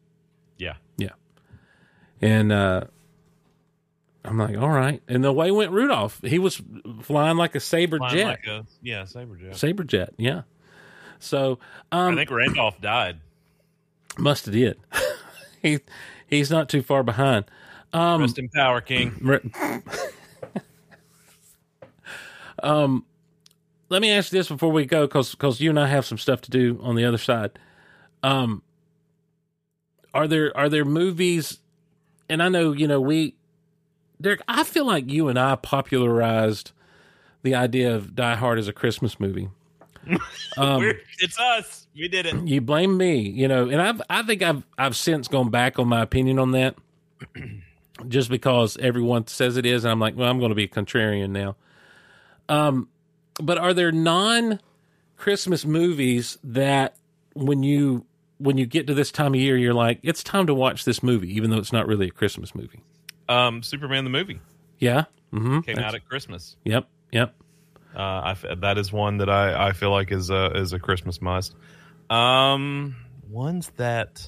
Yeah. 0.58 0.74
yeah. 0.96 1.10
And 2.20 2.50
uh, 2.50 2.84
I'm 4.24 4.38
like, 4.38 4.58
all 4.58 4.70
right. 4.70 5.00
And 5.06 5.22
the 5.22 5.32
way 5.32 5.52
went 5.52 5.70
Rudolph. 5.70 6.20
He 6.24 6.40
was 6.40 6.60
flying 7.02 7.36
like 7.36 7.54
a 7.54 7.60
saber 7.60 7.98
Flying 7.98 8.16
jet, 8.16 8.26
like 8.26 8.46
a 8.48 8.66
yeah 8.82 9.04
saber 9.04 9.36
jet. 9.36 9.56
saber 9.56 9.84
jet, 9.84 10.14
yeah. 10.16 10.42
So 11.20 11.60
I 11.92 12.08
um, 12.08 12.16
think 12.16 12.28
Randolph 12.32 12.80
died. 12.80 13.20
must 14.18 14.46
have 14.46 14.54
did. 14.54 14.78
he 15.62 15.78
he's 16.26 16.50
not 16.50 16.68
too 16.68 16.82
far 16.82 17.04
behind. 17.04 17.44
Um, 17.92 18.20
Rest 18.20 18.38
in 18.38 18.48
power, 18.48 18.80
King. 18.80 19.16
Re- 19.20 19.40
um, 22.62 23.04
let 23.88 24.00
me 24.00 24.12
ask 24.12 24.32
you 24.32 24.38
this 24.38 24.48
before 24.48 24.70
we 24.70 24.86
go, 24.86 25.06
because 25.06 25.32
because 25.32 25.60
you 25.60 25.70
and 25.70 25.78
I 25.80 25.86
have 25.88 26.06
some 26.06 26.18
stuff 26.18 26.40
to 26.42 26.50
do 26.50 26.78
on 26.82 26.94
the 26.94 27.04
other 27.04 27.18
side. 27.18 27.58
Um, 28.22 28.62
are 30.14 30.28
there 30.28 30.56
are 30.56 30.68
there 30.68 30.84
movies? 30.84 31.58
And 32.28 32.42
I 32.42 32.48
know 32.48 32.72
you 32.72 32.86
know 32.86 33.00
we, 33.00 33.34
Derek. 34.20 34.42
I 34.46 34.62
feel 34.62 34.86
like 34.86 35.10
you 35.10 35.28
and 35.28 35.38
I 35.38 35.56
popularized 35.56 36.70
the 37.42 37.54
idea 37.56 37.94
of 37.94 38.14
Die 38.14 38.34
Hard 38.36 38.58
as 38.58 38.68
a 38.68 38.72
Christmas 38.72 39.18
movie. 39.18 39.48
Um, 40.58 40.92
it's 41.20 41.38
us. 41.38 41.86
We 41.94 42.08
did 42.08 42.26
it. 42.26 42.34
you 42.48 42.60
blame 42.60 42.96
me, 42.96 43.20
you 43.20 43.46
know, 43.46 43.68
and 43.68 43.80
I've 43.80 44.02
I 44.10 44.22
think 44.24 44.42
I've 44.42 44.64
I've 44.76 44.96
since 44.96 45.28
gone 45.28 45.50
back 45.50 45.78
on 45.78 45.86
my 45.88 46.02
opinion 46.02 46.38
on 46.40 46.50
that, 46.52 46.74
just 48.08 48.30
because 48.30 48.76
everyone 48.78 49.26
says 49.26 49.56
it 49.56 49.66
is, 49.66 49.84
and 49.84 49.90
I'm 49.92 50.00
like, 50.00 50.16
well, 50.16 50.30
I'm 50.30 50.38
going 50.38 50.50
to 50.50 50.54
be 50.54 50.64
a 50.64 50.68
contrarian 50.68 51.30
now. 51.30 51.56
Um, 52.48 52.88
but 53.40 53.58
are 53.58 53.72
there 53.74 53.92
non 53.92 54.60
Christmas 55.16 55.64
movies 55.64 56.38
that 56.44 56.96
when 57.34 57.62
you 57.62 58.04
when 58.38 58.56
you 58.56 58.66
get 58.66 58.86
to 58.86 58.94
this 58.94 59.10
time 59.12 59.34
of 59.34 59.40
year, 59.40 59.56
you're 59.56 59.74
like, 59.74 60.00
it's 60.02 60.22
time 60.24 60.46
to 60.46 60.54
watch 60.54 60.84
this 60.84 61.02
movie, 61.02 61.34
even 61.36 61.50
though 61.50 61.58
it's 61.58 61.72
not 61.72 61.86
really 61.86 62.08
a 62.08 62.10
Christmas 62.10 62.54
movie? 62.54 62.80
Um, 63.28 63.62
Superman 63.62 64.04
the 64.04 64.10
movie 64.10 64.40
Yeah. 64.78 65.04
Mm-hmm. 65.32 65.60
came 65.60 65.78
out 65.78 65.94
at 65.94 66.08
Christmas. 66.08 66.56
Yep. 66.64 66.88
Yep. 67.12 67.34
Uh, 67.94 67.98
I 67.98 68.30
f 68.32 68.44
that 68.60 68.78
is 68.78 68.92
one 68.92 69.18
that 69.18 69.28
I, 69.28 69.68
I 69.68 69.72
feel 69.72 69.90
like 69.90 70.10
is 70.10 70.30
a 70.30 70.52
is 70.56 70.72
a 70.72 70.78
Christmas 70.78 71.20
must. 71.20 71.54
Um, 72.08 72.96
ones 73.28 73.70
that 73.76 74.26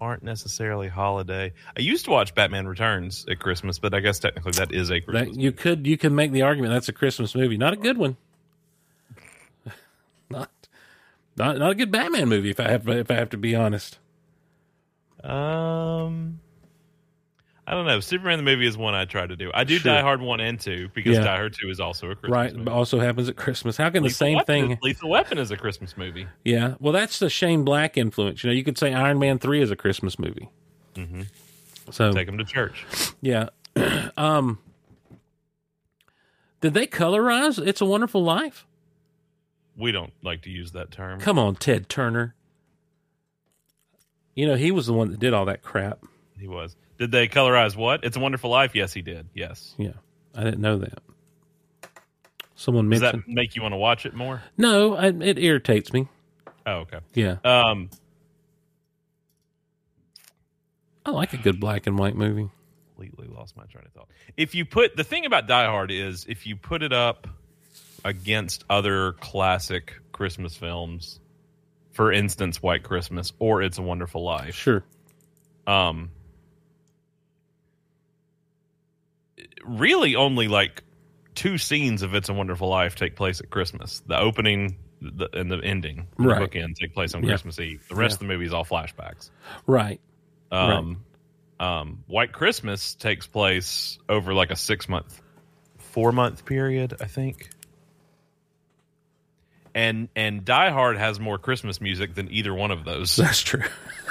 aren't 0.00 0.22
necessarily 0.22 0.88
holiday. 0.88 1.52
I 1.76 1.80
used 1.80 2.04
to 2.06 2.10
watch 2.10 2.34
Batman 2.34 2.66
Returns 2.66 3.26
at 3.28 3.38
Christmas, 3.38 3.78
but 3.78 3.94
I 3.94 4.00
guess 4.00 4.18
technically 4.18 4.52
that 4.52 4.72
is 4.72 4.90
a 4.90 5.00
Christmas. 5.00 5.34
That 5.34 5.40
you 5.40 5.52
could 5.52 5.86
you 5.86 5.98
can 5.98 6.14
make 6.14 6.32
the 6.32 6.42
argument 6.42 6.72
that's 6.72 6.88
a 6.88 6.92
Christmas 6.92 7.34
movie, 7.34 7.56
not 7.56 7.72
a 7.72 7.76
good 7.76 7.98
one. 7.98 8.16
not 10.30 10.50
not 11.36 11.58
not 11.58 11.70
a 11.70 11.74
good 11.74 11.90
Batman 11.90 12.28
movie 12.28 12.50
if 12.50 12.60
I 12.60 12.68
have 12.68 12.88
if 12.88 13.10
I 13.10 13.14
have 13.14 13.30
to 13.30 13.36
be 13.36 13.54
honest. 13.54 13.98
Um, 15.22 16.40
I 17.68 17.72
don't 17.72 17.84
know. 17.84 18.00
Superman 18.00 18.38
the 18.38 18.44
movie 18.44 18.66
is 18.66 18.78
one 18.78 18.94
I 18.94 19.04
try 19.04 19.26
to 19.26 19.36
do. 19.36 19.50
I 19.52 19.64
do 19.64 19.78
Sure. 19.78 19.92
Die 19.92 20.00
Hard 20.00 20.22
one 20.22 20.40
and 20.40 20.58
two 20.58 20.88
because 20.94 21.18
Yeah. 21.18 21.24
Die 21.24 21.36
Hard 21.36 21.52
two 21.52 21.68
is 21.68 21.80
also 21.80 22.10
a 22.10 22.14
Christmas 22.14 22.34
right, 22.34 22.54
movie. 22.54 22.70
also 22.70 22.98
happens 22.98 23.28
at 23.28 23.36
Christmas. 23.36 23.76
How 23.76 23.90
can 23.90 24.02
the 24.02 24.08
same 24.08 24.36
Weapon 24.36 24.46
thing? 24.46 24.70
Is, 24.70 24.78
Lethal 24.80 25.10
Weapon 25.10 25.36
is 25.36 25.50
a 25.50 25.56
Christmas 25.58 25.94
movie. 25.94 26.26
Yeah, 26.46 26.76
well, 26.80 26.94
that's 26.94 27.18
the 27.18 27.28
Shane 27.28 27.64
Black 27.64 27.98
influence. 27.98 28.42
You 28.42 28.48
know, 28.48 28.54
you 28.54 28.64
could 28.64 28.78
say 28.78 28.94
Iron 28.94 29.18
Man 29.18 29.38
three 29.38 29.60
is 29.60 29.70
a 29.70 29.76
Christmas 29.76 30.18
movie. 30.18 30.48
Mm-hmm. 30.94 31.22
So 31.90 32.10
Take 32.10 32.26
them 32.26 32.38
to 32.38 32.44
church. 32.44 32.86
yeah. 33.20 33.50
um, 34.16 34.60
did 36.62 36.72
they 36.72 36.86
colorize 36.86 37.64
"It's 37.64 37.82
a 37.82 37.84
Wonderful 37.86 38.24
Life"? 38.24 38.66
We 39.76 39.92
don't 39.92 40.14
like 40.22 40.40
to 40.42 40.50
use 40.50 40.72
that 40.72 40.90
term. 40.90 41.20
Come 41.20 41.38
on, 41.38 41.54
Ted 41.56 41.90
Turner. 41.90 42.34
You 44.34 44.46
know 44.46 44.54
he 44.54 44.70
was 44.70 44.86
the 44.86 44.94
one 44.94 45.10
that 45.10 45.20
did 45.20 45.34
all 45.34 45.44
that 45.44 45.60
crap. 45.60 45.98
He 46.40 46.48
was. 46.48 46.74
Did 46.98 47.10
they 47.12 47.28
colorize 47.28 47.76
what? 47.76 48.04
It's 48.04 48.16
a 48.16 48.20
Wonderful 48.20 48.50
Life. 48.50 48.74
Yes, 48.74 48.92
he 48.92 49.02
did. 49.02 49.28
Yes. 49.34 49.74
Yeah, 49.78 49.92
I 50.34 50.44
didn't 50.44 50.60
know 50.60 50.78
that. 50.78 50.98
Someone 52.56 52.90
Does 52.90 53.00
mentioned. 53.00 53.22
that 53.26 53.32
make 53.32 53.54
you 53.54 53.62
want 53.62 53.72
to 53.72 53.76
watch 53.76 54.04
it 54.04 54.14
more? 54.14 54.42
No, 54.56 54.96
I, 54.96 55.06
it 55.08 55.38
irritates 55.38 55.92
me. 55.92 56.08
Oh, 56.66 56.72
okay. 56.80 56.98
Yeah, 57.14 57.36
Um, 57.44 57.88
I 61.06 61.10
like 61.10 61.32
a 61.32 61.36
good 61.38 61.58
black 61.60 61.86
and 61.86 61.98
white 61.98 62.16
movie. 62.16 62.50
completely 62.96 63.28
lost 63.28 63.56
my 63.56 63.64
train 63.64 63.84
of 63.86 63.92
thought. 63.92 64.08
If 64.36 64.54
you 64.54 64.64
put 64.64 64.96
the 64.96 65.04
thing 65.04 65.24
about 65.24 65.46
Die 65.46 65.64
Hard 65.66 65.90
is 65.90 66.26
if 66.28 66.46
you 66.46 66.56
put 66.56 66.82
it 66.82 66.92
up 66.92 67.28
against 68.04 68.64
other 68.68 69.12
classic 69.12 69.94
Christmas 70.12 70.54
films, 70.56 71.20
for 71.92 72.12
instance, 72.12 72.62
White 72.62 72.82
Christmas 72.82 73.32
or 73.38 73.62
It's 73.62 73.78
a 73.78 73.82
Wonderful 73.82 74.22
Life, 74.22 74.54
Sure. 74.56 74.84
um, 75.66 76.10
really 79.64 80.16
only 80.16 80.48
like 80.48 80.82
two 81.34 81.58
scenes 81.58 82.02
of 82.02 82.14
It's 82.14 82.28
a 82.28 82.34
Wonderful 82.34 82.68
Life 82.68 82.94
take 82.96 83.16
place 83.16 83.40
at 83.40 83.50
Christmas. 83.50 84.00
The 84.06 84.18
opening 84.18 84.76
the, 85.00 85.28
and 85.32 85.48
the 85.50 85.58
ending, 85.58 86.08
the 86.16 86.24
Right. 86.24 86.50
bookend, 86.50 86.74
take 86.74 86.92
place 86.92 87.14
on 87.14 87.22
Yeah. 87.22 87.28
Christmas 87.30 87.60
Eve. 87.60 87.86
The 87.88 87.94
rest 87.94 88.12
Yeah. 88.12 88.14
of 88.16 88.18
the 88.20 88.24
movie 88.26 88.46
is 88.46 88.52
all 88.52 88.64
flashbacks. 88.64 89.30
Right. 89.66 90.00
Um, 90.50 91.04
um, 91.60 92.02
White 92.08 92.32
Christmas 92.32 92.94
takes 92.96 93.26
place 93.26 93.98
over 94.08 94.34
like 94.34 94.50
a 94.50 94.56
six 94.56 94.88
month, 94.88 95.22
four 95.78 96.10
month 96.10 96.44
period, 96.44 96.94
I 97.00 97.04
think. 97.04 97.50
And 99.74 100.08
and 100.16 100.44
Die 100.44 100.70
Hard 100.70 100.96
has 100.96 101.20
more 101.20 101.38
Christmas 101.38 101.80
music 101.80 102.14
than 102.14 102.30
either 102.30 102.54
one 102.54 102.70
of 102.70 102.84
those. 102.84 103.14
That's 103.16 103.40
true. 103.42 103.62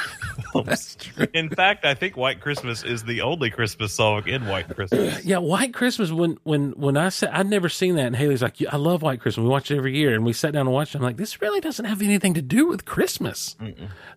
That's 0.65 0.95
true. 0.95 1.27
In 1.33 1.49
fact, 1.49 1.85
I 1.85 1.93
think 1.93 2.15
White 2.15 2.41
Christmas 2.41 2.83
is 2.83 3.03
the 3.03 3.21
only 3.21 3.49
Christmas 3.49 3.93
song 3.93 4.27
in 4.27 4.45
White 4.47 4.73
Christmas. 4.73 5.23
Yeah, 5.25 5.37
White 5.39 5.73
Christmas. 5.73 6.11
When 6.11 6.37
when 6.43 6.71
when 6.71 6.97
I 6.97 7.09
said 7.09 7.29
I'd 7.33 7.47
never 7.47 7.69
seen 7.69 7.95
that, 7.95 8.05
and 8.07 8.15
Haley's 8.15 8.41
like, 8.41 8.55
"I 8.71 8.77
love 8.77 9.01
White 9.01 9.19
Christmas. 9.19 9.43
We 9.43 9.49
watch 9.49 9.71
it 9.71 9.77
every 9.77 9.97
year." 9.97 10.13
And 10.13 10.23
we 10.25 10.33
sat 10.33 10.53
down 10.53 10.67
and 10.67 10.71
watched 10.71 10.95
it. 10.95 10.99
I'm 10.99 11.03
like, 11.03 11.17
"This 11.17 11.41
really 11.41 11.59
doesn't 11.59 11.85
have 11.85 12.01
anything 12.01 12.33
to 12.35 12.41
do 12.41 12.67
with 12.67 12.85
Christmas. 12.85 13.55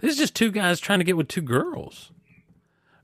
This 0.01 0.13
is 0.13 0.19
just 0.19 0.35
two 0.35 0.51
guys 0.51 0.79
trying 0.81 0.99
to 1.01 1.05
get 1.05 1.17
with 1.17 1.29
two 1.29 1.43
girls." 1.43 2.11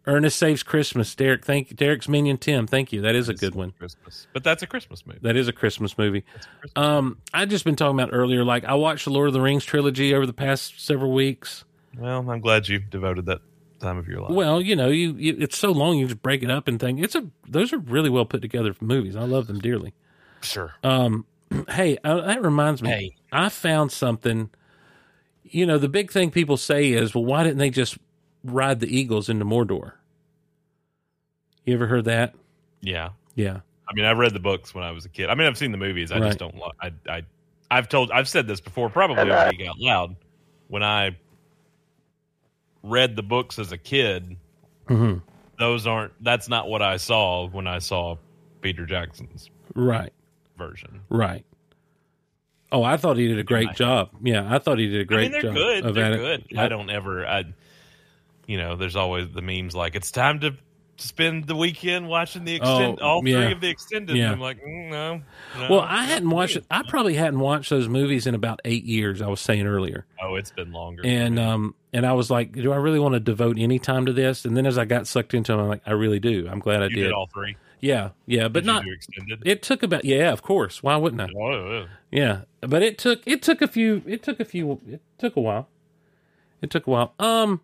Ernest 0.07 0.39
saves 0.39 0.63
Christmas. 0.63 1.15
Derek, 1.15 1.45
thank 1.45 1.75
Derek's 1.75 2.09
minion 2.09 2.39
Tim. 2.39 2.67
Thank 2.67 2.93
you. 2.93 3.01
That 3.01 3.17
is 3.17 3.29
a 3.29 3.35
good 3.35 3.55
one. 3.57 3.73
Christmas, 3.73 4.29
but 4.33 4.45
that's 4.45 4.63
a 4.63 4.67
Christmas 4.67 5.05
movie. 5.05 5.19
That 5.23 5.37
is 5.37 5.49
a 5.49 5.53
Christmas 5.53 5.99
movie. 5.99 6.25
Um, 6.77 7.19
I 7.35 7.45
just 7.45 7.65
been 7.65 7.75
talking 7.75 7.99
about 7.99 8.15
earlier. 8.15 8.45
Like 8.45 8.65
I 8.65 8.75
watched 8.75 9.05
the 9.05 9.11
Lord 9.11 9.27
of 9.27 9.35
the 9.35 9.41
Rings 9.41 9.65
trilogy 9.65 10.15
over 10.15 10.25
the 10.25 10.33
past 10.33 10.85
several 10.85 11.13
weeks. 11.13 11.65
Well, 11.99 12.31
I'm 12.31 12.41
glad 12.41 12.69
you 12.69 12.79
devoted 12.79 13.27
that 13.27 13.41
time 13.81 13.99
of 13.99 14.07
your 14.07 14.21
life. 14.21 14.31
Well, 14.31 14.61
you 14.61 14.77
know, 14.77 14.89
you, 14.89 15.15
you 15.15 15.37
it's 15.41 15.59
so 15.59 15.73
long 15.73 15.99
you 15.99 16.07
just 16.07 16.23
break 16.23 16.43
it 16.43 16.51
up 16.51 16.69
and 16.69 16.79
think 16.79 17.01
it's 17.01 17.17
a 17.17 17.29
those 17.49 17.73
are 17.73 17.79
really 17.79 18.11
well 18.11 18.25
put 18.27 18.43
together 18.43 18.77
movies. 18.81 19.17
I 19.17 19.25
love 19.25 19.49
them 19.49 19.59
dearly. 19.59 19.93
sure. 20.43 20.75
Um, 20.85 21.27
hey, 21.69 21.99
uh, 22.05 22.21
that 22.21 22.43
reminds 22.43 22.81
me. 22.81 22.91
Hey. 22.91 23.17
I 23.33 23.49
found 23.49 23.91
something. 23.91 24.51
You 25.43 25.65
know, 25.65 25.79
the 25.79 25.89
big 25.89 26.11
thing 26.11 26.33
people 26.33 26.57
say 26.57 26.91
is, 26.91 27.15
well, 27.15 27.25
why 27.25 27.45
didn't 27.45 27.59
they 27.59 27.71
just 27.71 27.99
ride 28.51 28.81
the 28.81 28.87
Eagles 28.95 29.29
into 29.29 29.45
Mordor? 29.45 29.93
You 31.65 31.75
ever 31.75 31.87
heard 31.87 32.05
that? 32.07 32.35
yeah. 32.81 33.11
Yeah. 33.35 33.61
I 33.89 33.95
mean, 33.95 34.05
I 34.05 34.13
read 34.13 34.33
the 34.35 34.41
books 34.41 34.75
when 34.75 34.83
I 34.83 34.91
was 34.93 35.05
a 35.05 35.09
kid. 35.09 35.29
I 35.31 35.35
mean, 35.35 35.47
I've 35.47 35.59
seen 35.59 35.71
the 35.71 35.79
movies. 35.79 36.11
I 36.11 36.19
Right. 36.19 36.27
just 36.29 36.39
don't. 36.39 36.57
Lo- 36.57 36.73
I, 36.81 36.91
I, 37.09 37.23
I've 37.71 37.89
told, 37.89 38.11
I've 38.11 38.29
said 38.29 38.47
this 38.49 38.61
before, 38.61 38.89
probably 38.91 39.31
already 39.31 39.69
out 39.69 39.79
loud. 39.79 40.17
When 40.69 40.83
I 40.83 41.17
read 42.83 43.15
the 43.17 43.23
books 43.23 43.59
as 43.59 43.73
a 43.73 43.79
kid, 43.79 44.37
Mhm. 44.89 45.23
those 45.59 45.87
aren't. 45.87 46.13
That's 46.23 46.49
not 46.49 46.69
what 46.69 46.83
I 46.83 46.97
saw 46.97 47.47
when 47.49 47.67
I 47.67 47.79
saw 47.79 48.17
Peter 48.61 48.87
Jackson's 48.87 49.51
Right. 49.75 50.13
version. 50.57 51.03
Right. 51.09 51.45
Oh, 52.73 52.83
I 52.83 52.97
thought 52.97 53.17
he 53.17 53.29
did 53.29 53.39
a 53.39 53.45
great 53.45 53.75
job. 53.75 54.11
Yeah, 54.23 54.53
I 54.53 54.59
thought 54.59 54.79
he 54.79 54.89
did 54.89 55.01
a 55.03 55.05
great 55.05 55.31
mean, 55.31 55.33
they're 55.33 55.43
job. 55.43 55.55
good. 55.55 55.85
of 55.87 55.95
They're 55.95 56.17
good. 56.17 56.45
I 56.59 56.69
don't 56.69 56.91
ever. 56.91 57.25
I, 57.27 57.45
you 58.47 58.57
know, 58.59 58.77
there's 58.77 58.97
always 58.97 59.29
the 59.31 59.43
memes 59.43 59.75
like 59.75 59.95
it's 59.95 60.11
time 60.11 60.41
to 60.41 60.55
spend 60.99 61.47
the 61.47 61.55
weekend 61.55 62.09
watching 62.09 62.45
the 62.45 62.55
extend 62.55 62.99
Oh, 63.03 63.05
all 63.05 63.21
three 63.21 63.53
of 63.53 63.61
the 63.61 63.69
extended. 63.69 64.17
Yeah. 64.17 64.33
I'm 64.33 64.41
like, 64.41 64.63
mm, 64.63 64.89
no, 64.91 65.21
no. 65.59 65.69
Well, 65.71 65.81
I 65.81 66.05
hadn't 66.05 66.31
watched 66.31 66.57
it. 66.57 66.65
I 66.71 66.83
probably 66.89 67.15
hadn't 67.15 67.41
watched 67.41 67.69
those 67.69 67.87
movies 67.89 68.27
in 68.27 68.35
about 68.35 68.61
eight 68.65 68.85
years. 68.85 69.21
I 69.21 69.27
was 69.27 69.41
saying 69.41 69.67
earlier. 69.67 70.07
Oh, 70.23 70.37
it's 70.37 70.51
been 70.51 70.73
longer. 70.73 71.03
and 71.05 71.39
um 71.39 71.75
and 71.93 72.07
I 72.07 72.13
was 72.15 72.31
like, 72.31 72.53
do 72.53 72.73
I 72.73 72.77
really 72.77 72.99
want 72.99 73.15
to 73.15 73.21
devote 73.21 73.59
any 73.59 73.79
time 73.79 74.07
to 74.07 74.13
this? 74.13 74.45
And 74.45 74.57
then 74.57 74.65
as 74.67 74.79
I 74.79 74.85
got 74.87 75.07
sucked 75.07 75.35
into 75.35 75.53
it, 75.53 75.57
I'm 75.57 75.69
like, 75.69 75.83
I 75.87 75.93
really 75.93 76.19
do. 76.21 76.47
I'm 76.51 76.61
glad 76.61 76.83
I 76.83 76.89
did. 76.89 76.95
did 76.97 77.13
all 77.13 77.29
three. 77.33 77.57
Yeah, 77.79 78.11
yeah, 78.25 78.49
but 78.49 78.61
Did 78.61 78.67
not. 78.67 78.85
extended. 78.87 79.43
It 79.45 79.63
took 79.63 79.83
about 79.83 80.05
yeah, 80.07 80.33
of 80.33 80.41
course. 80.43 80.83
Why 80.83 80.97
wouldn't 80.97 81.21
I? 81.21 81.29
Oh, 81.39 81.71
yeah. 81.71 81.87
Yeah, 82.11 82.41
but 82.67 82.83
it 82.83 82.97
took 82.97 83.21
it 83.27 83.43
took 83.43 83.61
a 83.61 83.69
few. 83.69 84.03
It 84.07 84.23
took 84.23 84.41
a 84.41 84.47
few. 84.47 84.81
It 84.89 85.03
took 85.19 85.37
a 85.37 85.41
while. 85.43 85.69
It 86.63 86.71
took 86.71 86.87
a 86.87 86.91
while. 86.91 87.13
Um, 87.19 87.61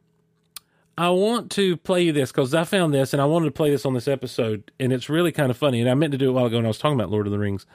I 0.99 1.09
want 1.11 1.51
to 1.53 1.77
play 1.79 2.03
you 2.03 2.13
this 2.13 2.31
because 2.31 2.55
I 2.55 2.65
found 2.65 2.93
this 2.93 3.13
and 3.13 3.23
I 3.23 3.25
wanted 3.25 3.47
to 3.47 3.53
play 3.53 3.71
this 3.71 3.87
on 3.87 3.95
this 3.95 4.09
episode, 4.09 4.71
and 4.79 4.93
it's 4.93 5.09
really 5.09 5.33
kind 5.33 5.51
of 5.51 5.57
funny. 5.57 5.81
And 5.81 5.89
I 5.89 5.95
meant 5.95 6.13
to 6.13 6.19
do 6.19 6.27
it 6.27 6.31
a 6.31 6.33
while 6.33 6.47
ago 6.47 6.57
when 6.57 6.67
I 6.67 6.69
was 6.69 6.79
talking 6.79 6.99
about 6.99 7.11
Lord 7.11 7.27
of 7.27 7.33
the 7.33 7.39
Rings. 7.39 7.67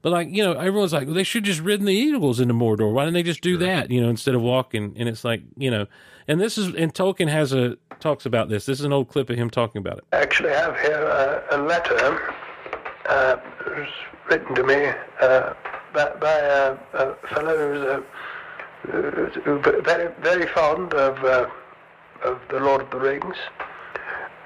But 0.00 0.10
like 0.12 0.28
you 0.30 0.42
know, 0.42 0.52
everyone's 0.52 0.92
like, 0.92 1.06
well, 1.06 1.14
they 1.14 1.24
should 1.24 1.44
just 1.44 1.60
ridden 1.60 1.86
the 1.86 1.94
Eagles 1.94 2.40
into 2.40 2.54
Mordor. 2.54 2.92
Why 2.92 3.04
didn't 3.04 3.14
they 3.14 3.22
just 3.22 3.40
do 3.40 3.56
that? 3.58 3.90
You 3.90 4.00
know, 4.00 4.08
instead 4.08 4.34
of 4.34 4.42
walking. 4.42 4.94
And 4.96 5.08
it's 5.08 5.24
like 5.24 5.42
you 5.56 5.70
know, 5.70 5.86
and 6.28 6.40
this 6.40 6.58
is 6.58 6.74
and 6.74 6.92
Tolkien 6.92 7.28
has 7.28 7.52
a 7.52 7.76
talks 8.00 8.26
about 8.26 8.48
this. 8.48 8.66
This 8.66 8.80
is 8.80 8.84
an 8.84 8.92
old 8.92 9.08
clip 9.08 9.30
of 9.30 9.36
him 9.36 9.48
talking 9.48 9.78
about 9.78 9.98
it. 9.98 10.04
I 10.12 10.16
actually 10.16 10.50
have 10.50 10.78
here 10.80 11.02
a, 11.02 11.56
a 11.56 11.58
letter 11.62 12.34
uh, 13.08 13.36
written 14.28 14.54
to 14.54 14.62
me 14.64 14.86
uh, 15.20 15.54
by, 15.94 16.10
by 16.20 16.38
a, 16.38 16.72
a 16.94 17.14
fellow 17.28 17.56
who's, 17.56 17.84
uh, 17.84 18.02
who's 18.90 19.34
who's 19.44 19.84
very 19.84 20.12
very 20.20 20.46
fond 20.48 20.94
of 20.94 21.24
uh, 21.24 21.48
of 22.24 22.40
the 22.48 22.60
Lord 22.60 22.82
of 22.82 22.90
the 22.90 22.98
Rings, 22.98 23.36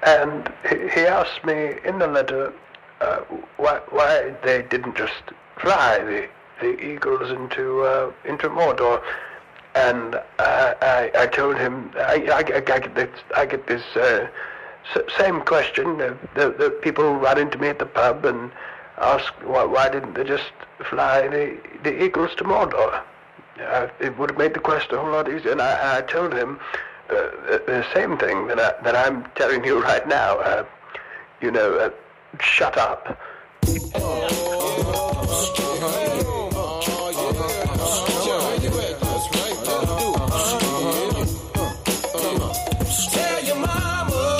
and 0.03 0.51
he, 0.69 1.01
asked 1.01 1.43
me 1.45 1.73
in 1.83 1.99
the 1.99 2.07
letter 2.07 2.53
uh, 3.01 3.17
why 3.57 3.79
why 3.89 4.35
they 4.43 4.61
didn't 4.63 4.95
just 4.95 5.23
fly 5.59 5.99
the 5.99 6.27
the 6.61 6.79
eagles 6.83 7.31
into 7.31 7.81
uh, 7.81 8.11
into 8.25 8.49
Mordor. 8.49 9.01
And 9.75 10.15
I, 10.39 10.75
I, 10.81 11.23
I 11.23 11.27
told 11.27 11.57
him 11.57 11.91
I, 11.97 12.27
I, 12.33 12.43
get 12.61 12.95
this 12.95 13.09
I 13.35 13.45
get 13.45 13.67
this 13.67 13.83
uh, 13.95 14.27
same 15.17 15.41
question. 15.41 16.01
Uh, 16.01 16.15
the, 16.35 16.49
the 16.49 16.69
people 16.81 17.15
run 17.15 17.37
into 17.37 17.57
me 17.57 17.67
at 17.67 17.79
the 17.79 17.85
pub 17.85 18.25
and 18.25 18.51
ask 18.97 19.31
why, 19.43 19.63
why 19.65 19.89
didn't 19.89 20.13
they 20.15 20.23
just 20.23 20.51
fly 20.89 21.27
the, 21.27 21.57
the 21.83 22.03
eagles 22.03 22.31
to 22.37 22.43
Mordor? 22.43 23.03
Uh, 23.59 23.87
it 23.99 24.17
would 24.17 24.31
have 24.31 24.39
made 24.39 24.53
the 24.53 24.59
quest 24.59 24.91
a 24.91 24.99
whole 24.99 25.11
lot 25.11 25.29
easier. 25.29 25.51
And 25.51 25.61
I, 25.61 25.97
I 25.97 26.01
told 26.01 26.33
him 26.33 26.59
uh, 26.59 26.63
the, 27.07 27.61
the 27.65 27.85
same 27.93 28.17
thing 28.17 28.47
that, 28.47 28.59
I, 28.59 28.81
that 28.83 28.95
I'm 28.95 29.25
telling 29.35 29.63
you 29.63 29.81
right 29.81 30.07
now. 30.07 30.37
Uh, 30.39 30.65
you 31.41 31.51
know, 31.51 31.75
uh, 31.77 31.89
shut 32.39 32.77
up. 32.77 33.19
Tell 43.11 43.43
your 43.43 43.55
mama, 43.55 44.39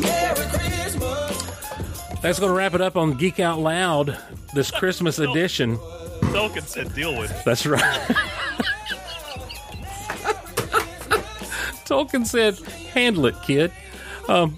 Merry 0.00 0.46
Christmas. 0.48 1.42
That's 2.20 2.38
going 2.38 2.50
to 2.50 2.56
wrap 2.56 2.74
it 2.74 2.80
up 2.80 2.96
on 2.96 3.14
Geek 3.14 3.40
Out 3.40 3.58
Loud 3.58 4.16
this 4.54 4.70
Christmas 4.70 5.18
edition. 5.18 5.76
Tolkien 5.76 6.66
said 6.66 6.94
deal 6.94 7.18
with 7.18 7.30
it. 7.30 7.44
That's 7.44 7.66
right. 7.66 8.16
Tolkien 11.86 12.26
said, 12.26 12.58
"Handle 12.92 13.26
it, 13.26 13.36
kid." 13.42 13.72
Um, 14.28 14.56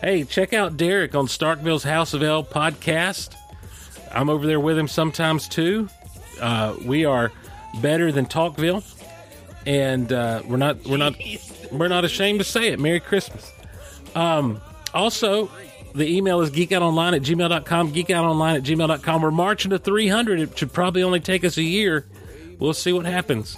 hey, 0.00 0.24
check 0.24 0.52
out 0.52 0.76
Derek 0.76 1.14
on 1.14 1.26
Starkville's 1.26 1.84
House 1.84 2.14
of 2.14 2.22
L 2.22 2.44
podcast. 2.44 3.34
I'm 4.12 4.28
over 4.28 4.46
there 4.46 4.60
with 4.60 4.78
him 4.78 4.88
sometimes 4.88 5.48
too. 5.48 5.88
Uh, 6.40 6.76
we 6.84 7.04
are 7.04 7.32
better 7.80 8.12
than 8.12 8.26
Talkville, 8.26 8.84
and 9.66 10.12
uh, 10.12 10.42
we're 10.46 10.56
not 10.56 10.84
we're 10.84 10.96
not 10.96 11.14
we're 11.72 11.88
not 11.88 12.04
ashamed 12.04 12.38
to 12.40 12.44
say 12.44 12.68
it. 12.68 12.78
Merry 12.78 13.00
Christmas. 13.00 13.52
Um, 14.14 14.60
also, 14.94 15.50
the 15.94 16.06
email 16.06 16.40
is 16.40 16.50
geekoutonline 16.50 17.16
at 17.16 17.22
gmail.com, 17.22 17.92
geekoutonline 17.92 18.56
at 18.56 18.62
gmail.com. 18.62 19.22
We're 19.22 19.30
marching 19.30 19.70
to 19.70 19.78
300. 19.78 20.40
It 20.40 20.58
should 20.58 20.72
probably 20.72 21.02
only 21.02 21.20
take 21.20 21.44
us 21.44 21.56
a 21.56 21.62
year. 21.62 22.06
We'll 22.58 22.74
see 22.74 22.92
what 22.92 23.04
happens. 23.06 23.56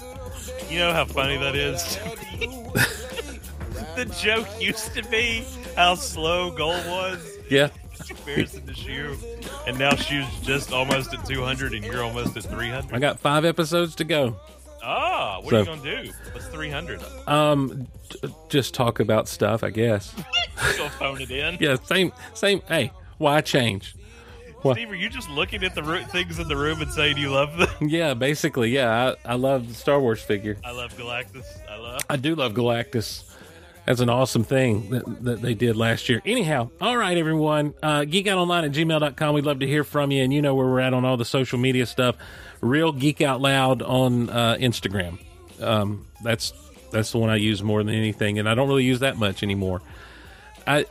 You 0.70 0.78
know 0.80 0.92
how 0.92 1.04
funny 1.06 1.36
that 1.38 1.56
is? 1.56 1.82
the 3.96 4.04
joke 4.20 4.46
used 4.60 4.94
to 4.94 5.02
be 5.08 5.44
how 5.76 5.94
slow 5.94 6.50
GOL 6.50 6.68
was. 6.88 7.38
Yeah. 7.50 7.68
Comparison 8.06 8.66
to 8.66 8.74
Shoe. 8.74 9.16
And 9.66 9.78
now 9.78 9.94
Shoe's 9.94 10.26
just 10.42 10.72
almost 10.72 11.12
at 11.14 11.24
200 11.26 11.72
and 11.74 11.84
you're 11.84 12.02
almost 12.02 12.36
at 12.36 12.44
300. 12.44 12.94
I 12.94 12.98
got 12.98 13.18
five 13.18 13.44
episodes 13.44 13.94
to 13.96 14.04
go. 14.04 14.36
Ah, 14.82 15.40
what 15.40 15.50
So- 15.50 15.56
are 15.56 15.60
you 15.60 15.64
going 15.66 15.82
to 15.82 16.02
do? 16.04 16.12
What's 16.32 16.46
300? 16.48 17.00
Um, 17.26 17.86
j- 18.10 18.28
just 18.48 18.74
talk 18.74 19.00
about 19.00 19.26
stuff, 19.28 19.62
I 19.64 19.70
guess. 19.70 20.14
Go 20.76 20.88
phone 20.90 21.20
it 21.20 21.30
in. 21.30 21.56
Yeah, 21.60 21.76
same, 21.84 22.12
same. 22.34 22.60
Hey, 22.68 22.92
why 23.18 23.40
change? 23.40 23.94
Why- 24.62 24.72
Steve, 24.74 24.90
are 24.90 24.94
you 24.96 25.08
just 25.08 25.28
looking 25.30 25.62
at 25.64 25.74
the 25.74 25.82
ro- 25.82 26.02
things 26.04 26.38
in 26.38 26.48
the 26.48 26.56
room 26.56 26.80
and 26.82 26.90
saying 26.92 27.16
you 27.16 27.30
love 27.30 27.56
them? 27.56 27.68
Yeah, 27.88 28.14
basically, 28.14 28.70
yeah. 28.70 29.14
I, 29.24 29.32
I 29.32 29.34
love 29.36 29.68
the 29.68 29.74
Star 29.74 30.00
Wars 30.00 30.20
figure. 30.20 30.56
I 30.64 30.72
love 30.72 30.96
Galactus. 30.96 31.44
I 31.70 31.76
love. 31.76 32.00
I 32.10 32.16
do 32.16 32.34
love 32.34 32.54
Galactus. 32.54 33.22
That's 33.86 34.00
an 34.00 34.10
awesome 34.10 34.44
thing 34.44 34.90
that, 34.90 35.24
that 35.24 35.40
they 35.42 35.54
did 35.54 35.74
last 35.76 36.08
year. 36.10 36.20
Anyhow, 36.26 36.68
all 36.80 36.96
right, 36.96 37.16
everyone. 37.16 37.72
Uh, 37.82 38.00
geekoutonline 38.00 38.64
at 38.66 38.72
gmail.com. 38.72 39.34
We'd 39.34 39.46
love 39.46 39.60
to 39.60 39.66
hear 39.66 39.82
from 39.82 40.10
you. 40.10 40.22
And 40.22 40.30
you 40.32 40.42
know 40.42 40.54
where 40.54 40.66
we're 40.66 40.80
at 40.80 40.92
on 40.92 41.06
all 41.06 41.16
the 41.16 41.24
social 41.24 41.58
media 41.58 41.86
stuff. 41.86 42.16
Real 42.60 42.92
Geek 42.92 43.22
Out 43.22 43.40
Loud 43.40 43.80
on 43.80 44.28
uh, 44.28 44.56
Instagram. 44.60 45.18
Um, 45.62 46.06
that's 46.22 46.52
that's 46.92 47.12
the 47.12 47.18
one 47.18 47.30
I 47.30 47.36
use 47.36 47.62
more 47.62 47.82
than 47.82 47.94
anything. 47.94 48.38
And 48.38 48.46
I 48.48 48.54
don't 48.54 48.68
really 48.68 48.84
use 48.84 49.00
that 49.00 49.16
much 49.16 49.42
anymore. 49.42 49.80
I 50.66 50.84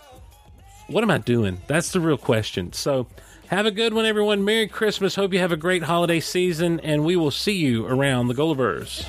What 0.87 1.03
am 1.03 1.11
I 1.11 1.19
doing? 1.19 1.61
That's 1.67 1.91
the 1.91 1.99
real 1.99 2.17
question. 2.17 2.73
So 2.73 3.05
have 3.47 3.65
a 3.65 3.71
good 3.71 3.93
one, 3.93 4.05
everyone. 4.05 4.43
Merry 4.45 4.67
Christmas. 4.67 5.15
Hope 5.15 5.33
you 5.33 5.39
have 5.39 5.51
a 5.51 5.57
great 5.57 5.83
holiday 5.83 6.19
season. 6.19 6.79
And 6.81 7.03
we 7.03 7.15
will 7.15 7.31
see 7.31 7.57
you 7.57 7.85
around 7.87 8.27
the 8.27 8.33
Gulliver's. 8.33 9.05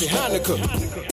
Happy 0.00 0.06
Hanukkah. 0.06 0.89